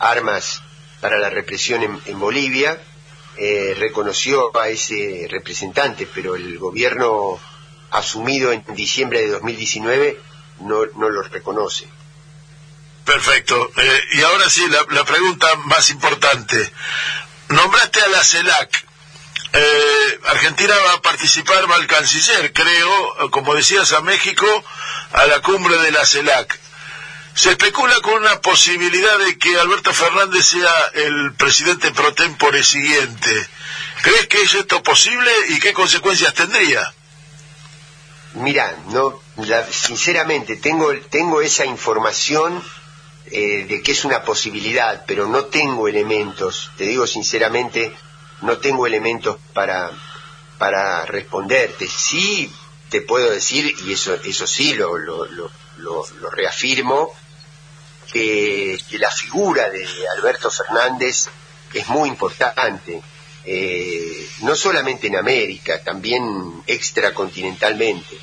armas 0.02 0.62
para 1.02 1.18
la 1.20 1.30
represión 1.30 2.02
en, 2.06 2.20
Bolivia, 2.20 2.82
eh, 3.38 3.76
reconoció 3.78 4.56
a 4.58 4.68
ese 4.70 5.28
representante, 5.30 6.08
pero 6.14 6.36
el 6.36 6.58
gobierno 6.58 7.40
asumido 7.92 8.52
en 8.52 8.64
diciembre 8.76 9.22
de 9.22 9.30
2019 9.30 10.20
no, 10.62 10.86
no 10.96 11.10
lo 11.10 11.22
reconoce. 11.24 11.88
Perfecto. 13.06 13.72
Eh, 13.76 14.04
y 14.14 14.22
ahora 14.22 14.50
sí, 14.50 14.64
la, 14.68 15.04
pregunta 15.04 15.48
más 15.66 15.90
importante. 15.90 16.72
Nombraste 17.48 18.02
a 18.02 18.08
la 18.10 18.24
CELAC. 18.24 18.86
Eh, 19.52 20.20
Argentina 20.28 20.76
va 20.86 20.94
a 20.94 21.02
participar, 21.02 21.70
va 21.72 21.76
al 21.76 21.88
canciller, 21.88 22.54
creo, 22.54 23.32
como 23.32 23.56
decías, 23.56 23.94
a 23.94 24.02
México, 24.02 24.46
a 25.14 25.26
la 25.26 25.42
cumbre 25.42 25.76
de 25.80 25.92
la 25.92 26.06
CELAC. 26.06 26.60
Se 27.40 27.52
especula 27.52 27.96
con 28.02 28.16
una 28.16 28.42
posibilidad 28.42 29.18
de 29.20 29.38
que 29.38 29.58
Alberto 29.58 29.94
Fernández 29.94 30.46
sea 30.46 30.76
el 30.94 31.34
presidente 31.36 31.90
pro 31.92 32.14
tempore 32.14 32.62
siguiente. 32.66 33.32
¿Crees 34.02 34.28
que 34.28 34.42
es 34.42 34.54
esto 34.56 34.84
posible 34.84 35.32
y 35.48 35.58
qué 35.60 35.72
consecuencias 35.72 36.34
tendría? 36.34 36.82
Mira, 38.34 38.66
no, 38.88 39.22
la- 39.38 39.66
sinceramente 39.72 40.58
tengo 40.58 40.92
tengo 41.10 41.40
esa 41.40 41.66
información 41.66 42.62
eh, 43.32 43.66
de 43.70 43.82
que 43.84 43.94
es 43.94 44.04
una 44.04 44.24
posibilidad, 44.24 45.06
pero 45.08 45.26
no 45.30 45.46
tengo 45.46 45.88
elementos. 45.88 46.72
Te 46.78 46.84
digo 46.84 47.08
sinceramente, 47.08 47.96
no 48.42 48.58
tengo 48.58 48.86
elementos 48.86 49.38
para 49.54 49.92
para 50.58 51.06
responderte. 51.06 51.88
Sí 51.88 52.52
te 52.90 53.00
puedo 53.00 53.30
decir 53.32 53.74
y 53.86 53.94
eso 53.94 54.14
eso 54.26 54.46
sí 54.46 54.74
lo 54.74 54.98
lo, 54.98 55.26
lo, 55.26 55.50
lo- 55.78 56.06
lo 56.20 56.30
reafirmo 56.32 57.16
que, 58.12 58.78
la 58.92 59.12
figura 59.12 59.70
de 59.70 59.86
Alberto 60.18 60.50
Fernández 60.52 61.30
es 61.74 61.88
muy 61.88 62.10
importante. 62.10 63.02
eh, 63.46 64.28
no 64.42 64.56
solamente 64.56 65.08
en 65.08 65.16
América, 65.16 65.82
también 65.82 66.62
extracontinentalmente 66.68 68.18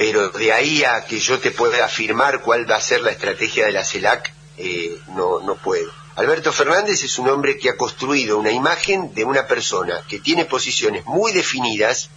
pero 0.00 0.30
de 0.30 0.50
ahí 0.50 0.82
a 0.82 1.04
que 1.04 1.18
yo 1.18 1.38
te 1.40 1.50
pueda 1.50 1.84
afirmar 1.84 2.40
cuál 2.40 2.68
va 2.68 2.76
a 2.76 2.80
ser 2.80 3.02
la 3.02 3.10
estrategia 3.10 3.66
de 3.66 3.72
la 3.72 3.84
CELAC, 3.84 4.32
eh, 4.56 4.98
no, 5.08 5.40
no 5.40 5.56
puedo. 5.56 5.92
Alberto 6.16 6.54
Fernández 6.54 7.04
es 7.04 7.18
un 7.18 7.28
hombre 7.28 7.58
que 7.58 7.68
ha 7.68 7.76
construido 7.76 8.38
una 8.38 8.50
imagen 8.50 9.12
de 9.12 9.24
una 9.24 9.46
persona 9.46 10.00
que 10.08 10.18
tiene 10.18 10.46
posiciones 10.46 11.04
muy 11.04 11.32
definidas, 11.32 12.08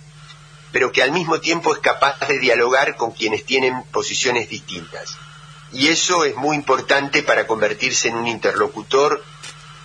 pero 0.71 0.93
que 0.93 1.03
al 1.03 1.11
mismo 1.11 1.41
tiempo 1.41 1.73
es 1.73 1.79
capaz 1.79 2.25
de 2.25 2.39
dialogar 2.39 2.95
con 2.95 3.11
quienes 3.11 3.43
tienen 3.43 3.83
posiciones 3.91 4.47
distintas. 4.47 5.17
Y 5.73 5.89
eso 5.89 6.23
es 6.25 6.35
muy 6.35 6.55
importante 6.55 7.23
para 7.23 7.47
convertirse 7.47 8.07
en 8.07 8.15
un 8.15 8.27
interlocutor 8.27 9.23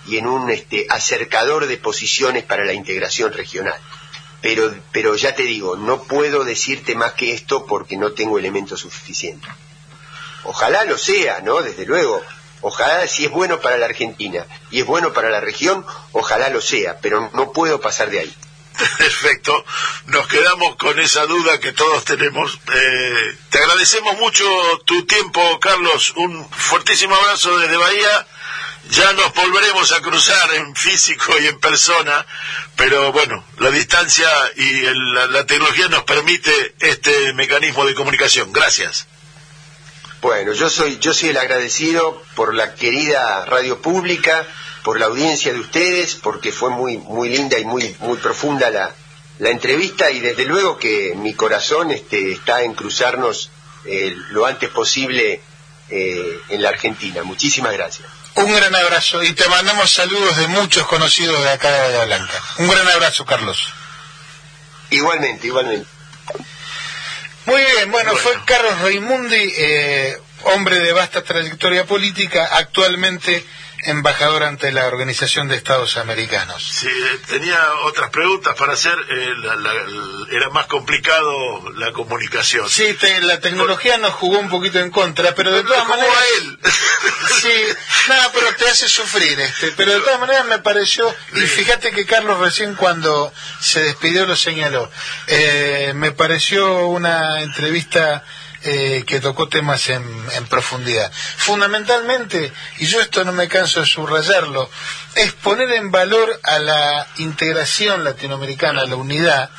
y 0.07 0.17
en 0.17 0.27
un 0.27 0.49
este, 0.49 0.85
acercador 0.89 1.67
de 1.67 1.77
posiciones 1.77 2.43
para 2.43 2.63
la 2.63 2.73
integración 2.73 3.33
regional 3.33 3.79
pero, 4.41 4.73
pero 4.91 5.15
ya 5.15 5.35
te 5.35 5.43
digo, 5.43 5.75
no 5.75 6.03
puedo 6.03 6.43
decirte 6.43 6.95
más 6.95 7.13
que 7.13 7.33
esto 7.33 7.65
porque 7.65 7.97
no 7.97 8.13
tengo 8.13 8.39
elementos 8.39 8.81
suficientes. 8.81 9.49
Ojalá 10.43 10.85
lo 10.85 10.97
sea, 10.97 11.41
¿no? 11.41 11.61
Desde 11.61 11.85
luego. 11.85 12.21
Ojalá 12.61 13.07
si 13.07 13.25
es 13.25 13.31
bueno 13.31 13.59
para 13.59 13.77
la 13.77 13.85
Argentina 13.85 14.45
y 14.69 14.81
es 14.81 14.85
bueno 14.85 15.13
para 15.13 15.29
la 15.29 15.39
región, 15.39 15.85
ojalá 16.11 16.49
lo 16.49 16.61
sea, 16.61 16.99
pero 16.99 17.29
no 17.33 17.51
puedo 17.53 17.79
pasar 17.79 18.09
de 18.09 18.19
ahí. 18.19 18.35
Perfecto, 18.97 19.65
nos 20.07 20.27
quedamos 20.27 20.75
con 20.77 20.99
esa 20.99 21.25
duda 21.25 21.59
que 21.59 21.73
todos 21.73 22.05
tenemos. 22.05 22.59
Eh, 22.73 23.37
te 23.49 23.57
agradecemos 23.59 24.17
mucho 24.17 24.45
tu 24.85 25.05
tiempo, 25.05 25.59
Carlos. 25.59 26.13
Un 26.15 26.49
fuertísimo 26.49 27.15
abrazo 27.15 27.57
desde 27.57 27.77
Bahía. 27.77 28.27
Ya 28.91 29.11
nos 29.13 29.33
volveremos 29.33 29.91
a 29.91 30.01
cruzar 30.01 30.53
en 30.55 30.75
físico 30.75 31.37
y 31.39 31.47
en 31.47 31.59
persona, 31.59 32.25
pero 32.75 33.11
bueno, 33.11 33.43
la 33.59 33.69
distancia 33.69 34.27
y 34.55 34.85
el- 34.85 35.13
la, 35.13 35.27
la 35.27 35.45
tecnología 35.45 35.87
nos 35.89 36.03
permite 36.03 36.75
este 36.79 37.33
mecanismo 37.33 37.85
de 37.85 37.93
comunicación. 37.93 38.51
Gracias. 38.51 39.05
Bueno, 40.21 40.53
yo 40.53 40.69
soy, 40.69 40.97
yo 40.99 41.13
soy 41.13 41.29
el 41.29 41.37
agradecido 41.37 42.21
por 42.35 42.53
la 42.55 42.75
querida 42.75 43.45
radio 43.45 43.81
pública, 43.81 44.45
por 44.83 44.99
la 44.99 45.07
audiencia 45.07 45.53
de 45.53 45.59
ustedes, 45.59 46.15
porque 46.15 46.51
fue 46.51 46.69
muy, 46.69 46.97
muy 46.97 47.29
linda 47.29 47.57
y 47.59 47.65
muy, 47.65 47.95
muy 47.99 48.17
profunda 48.17 48.69
la, 48.69 48.93
la 49.39 49.49
entrevista 49.49 50.11
y 50.11 50.19
desde 50.19 50.45
luego 50.45 50.77
que 50.77 51.13
mi 51.15 51.33
corazón 51.33 51.91
este, 51.91 52.31
está 52.31 52.63
en 52.63 52.73
cruzarnos 52.73 53.51
eh, 53.85 54.13
lo 54.31 54.45
antes 54.45 54.69
posible 54.69 55.41
eh, 55.89 56.39
en 56.49 56.61
la 56.61 56.69
Argentina. 56.69 57.23
Muchísimas 57.23 57.73
gracias. 57.73 58.07
Un 58.35 58.53
gran 58.53 58.73
abrazo 58.75 59.23
y 59.23 59.33
te 59.33 59.47
mandamos 59.49 59.91
saludos 59.91 60.37
de 60.37 60.47
muchos 60.47 60.85
conocidos 60.87 61.41
de 61.43 61.49
acá 61.49 61.71
de 61.71 61.79
Bahía 61.79 62.05
Blanca. 62.05 62.43
Un 62.57 62.67
gran 62.69 62.87
abrazo, 62.87 63.25
Carlos. 63.25 63.73
Igualmente, 64.91 65.47
igualmente. 65.47 65.87
Muy 67.45 67.61
bien, 67.61 67.91
bueno, 67.91 68.15
fue 68.15 68.37
Carlos 68.45 68.79
Raimundi, 68.81 69.53
eh, 69.57 70.17
hombre 70.43 70.79
de 70.79 70.93
vasta 70.93 71.23
trayectoria 71.23 71.85
política, 71.85 72.49
actualmente 72.51 73.45
embajador 73.83 74.43
ante 74.43 74.71
la 74.71 74.85
Organización 74.87 75.47
de 75.47 75.55
Estados 75.55 75.97
Americanos. 75.97 76.63
Sí, 76.63 76.89
tenía 77.27 77.59
otras 77.85 78.09
preguntas 78.09 78.55
para 78.55 78.73
hacer. 78.73 78.93
eh, 79.09 79.33
la- 79.37 79.55
la- 79.55 79.73
la- 79.73 80.27
era 80.35 80.49
más 80.49 80.67
complicado 80.67 81.71
la 81.75 81.91
comunicación. 81.93 82.69
Sí, 82.69 82.93
te- 82.99 83.21
la 83.21 83.39
tecnología 83.39 83.97
nos 83.97 84.13
jugó 84.13 84.39
un 84.39 84.49
poquito 84.49 84.79
en 84.79 84.91
contra, 84.91 85.33
pero 85.35 85.51
de 85.51 85.63
todas 85.63 85.87
maneras... 85.87 86.15
a 86.15 86.37
él. 86.41 86.59
Sí, 87.41 87.53
nada, 88.09 88.31
pero 88.33 88.53
te 88.55 88.67
hace 88.67 88.89
sufrir, 88.89 89.39
este, 89.39 89.71
pero 89.77 89.93
de 89.93 89.99
todas 90.01 90.19
maneras 90.19 90.45
me 90.47 90.59
pareció, 90.59 91.13
y 91.33 91.39
fíjate 91.41 91.91
que 91.91 92.05
Carlos 92.05 92.37
recién 92.39 92.75
cuando 92.75 93.31
se 93.61 93.81
despidió 93.81 94.25
lo 94.25 94.35
señaló, 94.35 94.91
eh, 95.27 95.93
me 95.95 96.11
pareció 96.11 96.87
una 96.87 97.41
entrevista 97.41 98.25
eh, 98.63 99.03
que 99.07 99.19
tocó 99.19 99.47
temas 99.47 99.89
en, 99.89 100.03
profundidad. 100.49 101.11
Fundamentalmente, 101.37 102.51
y 102.77 102.85
yo 102.87 102.99
esto 102.99 103.23
no 103.23 103.31
me 103.31 103.47
canso 103.47 103.81
de 103.81 103.85
subrayarlo, 103.85 104.69
es 105.15 105.31
poner 105.33 105.71
en 105.73 105.91
valor 105.91 106.39
a 106.43 106.59
la 106.59 107.07
integración 107.17 108.03
latinoamericana, 108.03 108.81
a 108.81 108.85
la 108.85 108.95
unidad, 108.95 109.49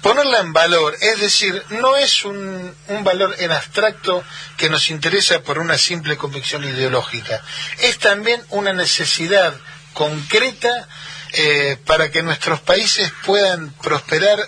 ponerla 0.00 0.40
en 0.40 0.52
valor, 0.52 0.96
es 1.00 1.20
decir, 1.20 1.62
no 1.70 1.96
es 1.96 2.24
un, 2.24 2.74
un 2.88 3.04
valor 3.04 3.34
en 3.38 3.52
abstracto 3.52 4.24
que 4.56 4.68
nos 4.68 4.90
interesa 4.90 5.40
por 5.40 5.58
una 5.58 5.78
simple 5.78 6.16
convicción 6.16 6.64
ideológica, 6.64 7.42
es 7.78 7.98
también 7.98 8.42
una 8.50 8.72
necesidad 8.72 9.54
concreta 9.92 10.88
eh, 11.34 11.78
para 11.86 12.10
que 12.10 12.22
nuestros 12.22 12.60
países 12.60 13.10
puedan 13.24 13.70
prosperar, 13.82 14.38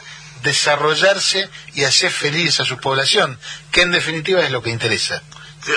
desarrollarse 0.44 1.48
y 1.74 1.84
hacer 1.84 2.10
feliz 2.12 2.60
a 2.60 2.64
su 2.64 2.78
población, 2.78 3.38
que 3.72 3.82
en 3.82 3.90
definitiva 3.90 4.42
es 4.42 4.50
lo 4.52 4.62
que 4.62 4.70
interesa. 4.70 5.22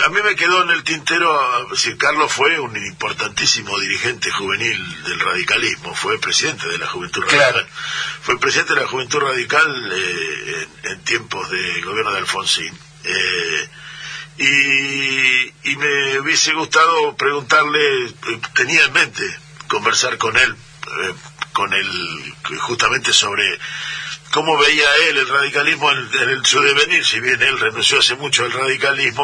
A 0.05 0.09
mí 0.09 0.19
me 0.21 0.35
quedó 0.35 0.63
en 0.63 0.71
el 0.71 0.83
tintero, 0.83 1.29
si 1.73 1.95
Carlos 1.95 2.29
fue 2.33 2.59
un 2.59 2.75
importantísimo 2.75 3.79
dirigente 3.79 4.29
juvenil 4.31 5.03
del 5.03 5.19
radicalismo, 5.21 5.95
fue 5.95 6.19
presidente 6.19 6.67
de 6.67 6.77
la 6.77 6.87
Juventud 6.87 7.23
Radical. 7.23 7.65
Fue 8.21 8.37
presidente 8.37 8.73
de 8.73 8.81
la 8.81 8.87
Juventud 8.87 9.19
Radical 9.19 9.91
eh, 9.93 10.67
en, 10.83 10.91
en 10.91 11.03
tiempos 11.05 11.49
del 11.49 11.85
gobierno 11.85 12.11
de 12.11 12.19
Alfonsín. 12.19 12.77
Eh, 13.05 13.69
y, 14.39 15.71
y 15.71 15.75
me 15.77 16.19
hubiese 16.19 16.51
gustado 16.53 17.15
preguntarle, 17.15 18.07
eh, 18.07 18.41
tenía 18.53 18.83
en 18.83 18.91
mente 18.93 19.23
conversar 19.69 20.17
con 20.17 20.35
él, 20.35 20.51
eh, 20.51 21.13
con 21.53 21.73
él 21.73 22.35
justamente 22.59 23.13
sobre 23.13 23.57
cómo 24.31 24.57
veía 24.57 24.95
él 25.09 25.17
el 25.17 25.27
radicalismo 25.27 25.91
en, 25.91 26.09
en 26.21 26.29
el, 26.29 26.45
su 26.45 26.61
devenir, 26.61 27.05
si 27.05 27.19
bien 27.19 27.41
él 27.41 27.59
renunció 27.59 27.99
hace 27.99 28.15
mucho 28.15 28.43
al 28.43 28.51
radicalismo, 28.51 29.23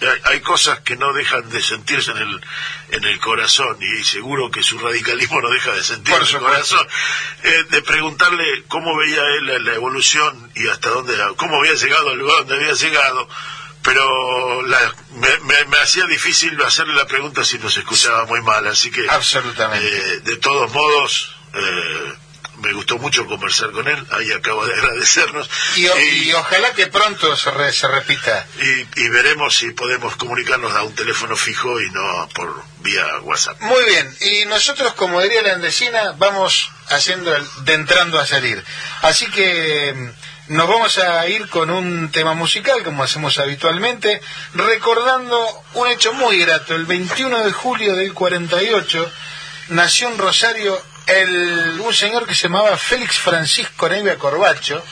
hay, 0.00 0.20
hay 0.34 0.40
cosas 0.40 0.80
que 0.80 0.96
no 0.96 1.12
dejan 1.12 1.48
de 1.50 1.62
sentirse 1.62 2.10
en 2.10 2.18
el, 2.18 2.40
en 2.90 3.04
el 3.04 3.18
corazón 3.20 3.78
y 3.80 4.02
seguro 4.04 4.50
que 4.50 4.62
su 4.62 4.78
radicalismo 4.78 5.40
no 5.40 5.48
deja 5.50 5.72
de 5.72 5.82
sentirse 5.82 6.30
en 6.32 6.36
el 6.38 6.42
corazón. 6.42 6.86
Eh, 7.44 7.64
de 7.70 7.82
preguntarle 7.82 8.64
cómo 8.68 8.96
veía 8.96 9.22
él 9.38 9.46
la, 9.46 9.58
la 9.60 9.74
evolución 9.74 10.50
y 10.54 10.68
hasta 10.68 10.90
dónde, 10.90 11.14
cómo 11.36 11.58
había 11.58 11.74
llegado 11.74 12.10
al 12.10 12.18
lugar 12.18 12.38
donde 12.38 12.56
había 12.56 12.72
llegado, 12.74 13.28
pero 13.82 14.62
la- 14.62 14.94
me, 15.16 15.28
me- 15.40 15.64
me 15.66 15.78
hacía 15.78 16.06
difícil 16.06 16.60
hacerle 16.62 16.94
la 16.94 17.06
pregunta 17.06 17.44
si 17.44 17.58
nos 17.58 17.76
escuchaba 17.76 18.24
muy 18.26 18.42
mal, 18.42 18.66
así 18.66 18.90
que 18.90 19.06
Absolutamente. 19.08 19.86
eh, 19.86 20.20
de 20.20 20.36
todos 20.36 20.72
modos 20.72 21.34
eh, 21.54 22.14
me 22.64 22.72
gustó 22.72 22.98
mucho 22.98 23.26
conversar 23.26 23.70
con 23.72 23.86
él, 23.86 24.06
ahí 24.10 24.32
acabo 24.32 24.64
de 24.66 24.72
agradecernos 24.74 25.48
Y, 25.76 25.86
o- 25.86 25.98
y 26.00 26.32
ojalá 26.32 26.72
que 26.72 26.86
pronto 26.88 27.36
se, 27.36 27.50
re- 27.50 27.72
se 27.72 27.86
repita. 27.88 28.46
y, 28.60 29.00
y 29.02 29.08
veremos 29.10 29.54
si 29.56 29.70
podemos 29.72 30.16
comunicarnos 30.16 30.72
a 30.74 30.82
un 30.82 30.94
teléfono 30.94 31.36
fijo 31.36 31.80
y 31.80 31.90
no 31.90 32.28
por 32.34 32.62
vía 32.80 33.04
WhatsApp. 33.22 33.60
Muy 33.60 33.84
bien, 33.84 34.16
y 34.20 34.44
nosotros, 34.46 34.94
como 34.94 35.20
diría 35.20 35.42
la 35.42 35.52
andesina, 35.54 36.12
vamos 36.18 36.70
haciendo 36.88 37.34
el, 37.34 37.44
de 37.64 37.74
entrando 37.74 38.18
a 38.18 38.26
salir. 38.26 38.62
Así 39.02 39.26
que 39.30 39.94
mm, 39.94 40.54
nos 40.54 40.68
vamos 40.68 40.98
a 40.98 41.26
ir 41.28 41.48
con 41.48 41.70
un 41.70 42.10
tema 42.10 42.34
musical, 42.34 42.82
como 42.82 43.02
hacemos 43.04 43.38
habitualmente, 43.38 44.20
recordando 44.52 45.62
un 45.74 45.88
hecho 45.88 46.12
muy 46.12 46.38
grato. 46.38 46.74
El 46.74 46.84
21 46.86 47.44
de 47.44 47.52
julio 47.52 47.94
del 47.96 48.12
48 48.12 49.10
nació 49.68 50.08
en 50.08 50.18
Rosario 50.18 50.80
el, 51.06 51.80
un 51.80 51.94
señor 51.94 52.26
que 52.26 52.34
se 52.34 52.44
llamaba 52.44 52.76
Félix 52.76 53.18
Francisco 53.18 53.88
Nevia 53.88 54.18
Corbacho, 54.18 54.82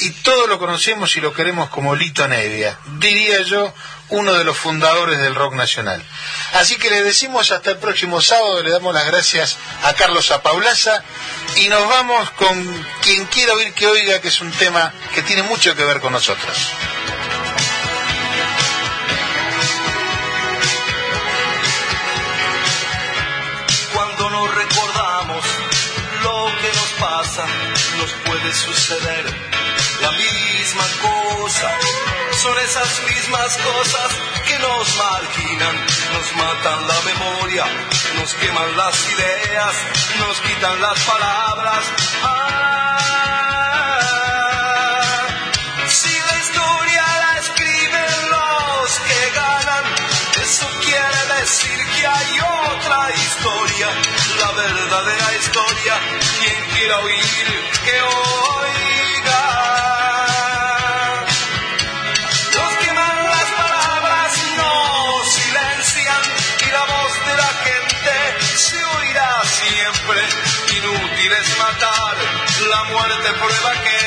y 0.00 0.10
todos 0.10 0.48
lo 0.48 0.58
conocemos 0.58 1.16
y 1.16 1.20
lo 1.20 1.32
queremos 1.32 1.70
como 1.70 1.96
Lito 1.96 2.28
Nevia, 2.28 2.78
diría 2.98 3.42
yo, 3.42 3.74
uno 4.10 4.32
de 4.34 4.44
los 4.44 4.56
fundadores 4.56 5.18
del 5.18 5.34
rock 5.34 5.54
nacional. 5.54 6.02
Así 6.54 6.76
que 6.76 6.90
le 6.90 7.02
decimos 7.02 7.50
hasta 7.50 7.70
el 7.70 7.78
próximo 7.78 8.20
sábado, 8.20 8.62
le 8.62 8.70
damos 8.70 8.94
las 8.94 9.06
gracias 9.06 9.56
a 9.82 9.92
Carlos 9.94 10.30
Apaulaza 10.30 11.02
y 11.56 11.68
nos 11.68 11.86
vamos 11.88 12.30
con 12.32 12.86
quien 13.02 13.24
quiera 13.26 13.54
oír 13.54 13.72
que 13.74 13.86
oiga, 13.86 14.20
que 14.20 14.28
es 14.28 14.40
un 14.40 14.52
tema 14.52 14.92
que 15.14 15.22
tiene 15.22 15.42
mucho 15.42 15.74
que 15.74 15.84
ver 15.84 16.00
con 16.00 16.12
nosotros. 16.12 16.56
Pasa, 26.98 27.46
nos 27.98 28.12
puede 28.24 28.52
suceder 28.52 29.24
la 30.00 30.10
misma 30.12 30.84
cosa. 31.02 31.70
Son 32.42 32.58
esas 32.58 33.02
mismas 33.10 33.56
cosas 33.56 34.12
que 34.46 34.58
nos 34.58 34.96
marginan, 34.96 35.76
nos 36.12 36.36
matan 36.36 36.86
la 36.86 37.00
memoria, 37.10 37.64
nos 38.16 38.34
queman 38.34 38.76
las 38.76 39.10
ideas, 39.10 39.74
nos 40.18 40.40
quitan 40.40 40.80
las 40.80 41.00
palabras. 41.00 41.84
Ah, 42.22 42.98
si 45.88 46.10
la 46.10 46.38
historia 46.38 47.04
la 47.24 47.38
escriben 47.40 48.30
los 48.30 49.00
que 49.08 49.30
ganan, 49.34 49.84
eso 50.42 50.66
quiere 50.84 51.20
decir 51.40 51.87
que 51.98 52.06
hay 52.06 52.40
otra 52.40 53.10
historia, 53.14 53.88
la 54.38 54.52
verdadera 54.52 55.34
historia. 55.34 55.94
Quien 56.38 56.58
quiera 56.74 56.98
oír, 57.00 57.46
que 57.84 58.02
oiga. 58.02 59.44
Los 62.54 62.72
que 62.78 62.84
queman 62.86 63.24
las 63.24 63.50
palabras 63.64 64.32
no 64.56 65.24
silencian 65.24 66.22
y 66.66 66.70
la 66.70 66.84
voz 66.94 67.12
de 67.26 67.34
la 67.36 67.50
gente 67.66 68.14
se 68.56 68.84
oirá 68.84 69.42
siempre. 69.44 70.20
Inútil 70.78 71.32
es 71.32 71.58
matar, 71.58 72.16
la 72.70 72.84
muerte 72.84 73.28
prueba 73.32 73.72
que 73.86 74.00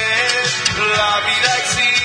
la 0.97 1.19
vida 1.27 1.57
existe. 1.57 2.00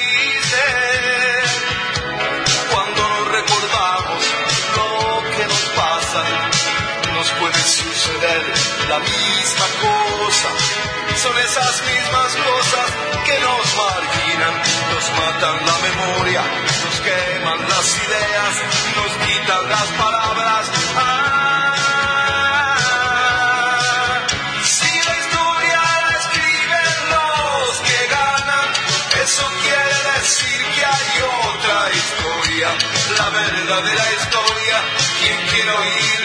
La 8.88 8.98
misma 8.98 9.66
cosa. 9.80 10.48
Son 11.22 11.36
esas 11.38 11.82
mismas 11.82 12.36
cosas 12.36 12.88
que 13.24 13.38
nos 13.38 13.76
marginan, 13.76 14.54
nos 14.92 15.06
matan 15.18 15.56
la 15.66 15.76
memoria, 15.88 16.42
nos 16.84 16.96
queman 17.06 17.60
las 17.68 17.86
ideas, 18.04 18.54
nos 18.96 19.12
quitan 19.26 19.62
las 19.70 19.88
palabras. 20.02 20.62
Ah, 20.96 21.76
si 24.62 24.92
la 25.08 25.14
historia 25.22 25.80
la 26.04 26.12
escriben 26.20 26.94
los 27.14 27.68
que 27.86 27.98
ganan, 28.16 28.66
eso 29.24 29.44
quiere 29.62 29.98
decir 30.18 30.58
que 30.74 30.82
hay 30.84 31.10
otra 31.48 31.78
historia, 32.00 32.68
la 33.18 33.28
verdadera 33.30 34.04
historia. 34.18 34.76
Quien 35.20 35.38
quiere 35.48 35.70
oír 35.72 36.15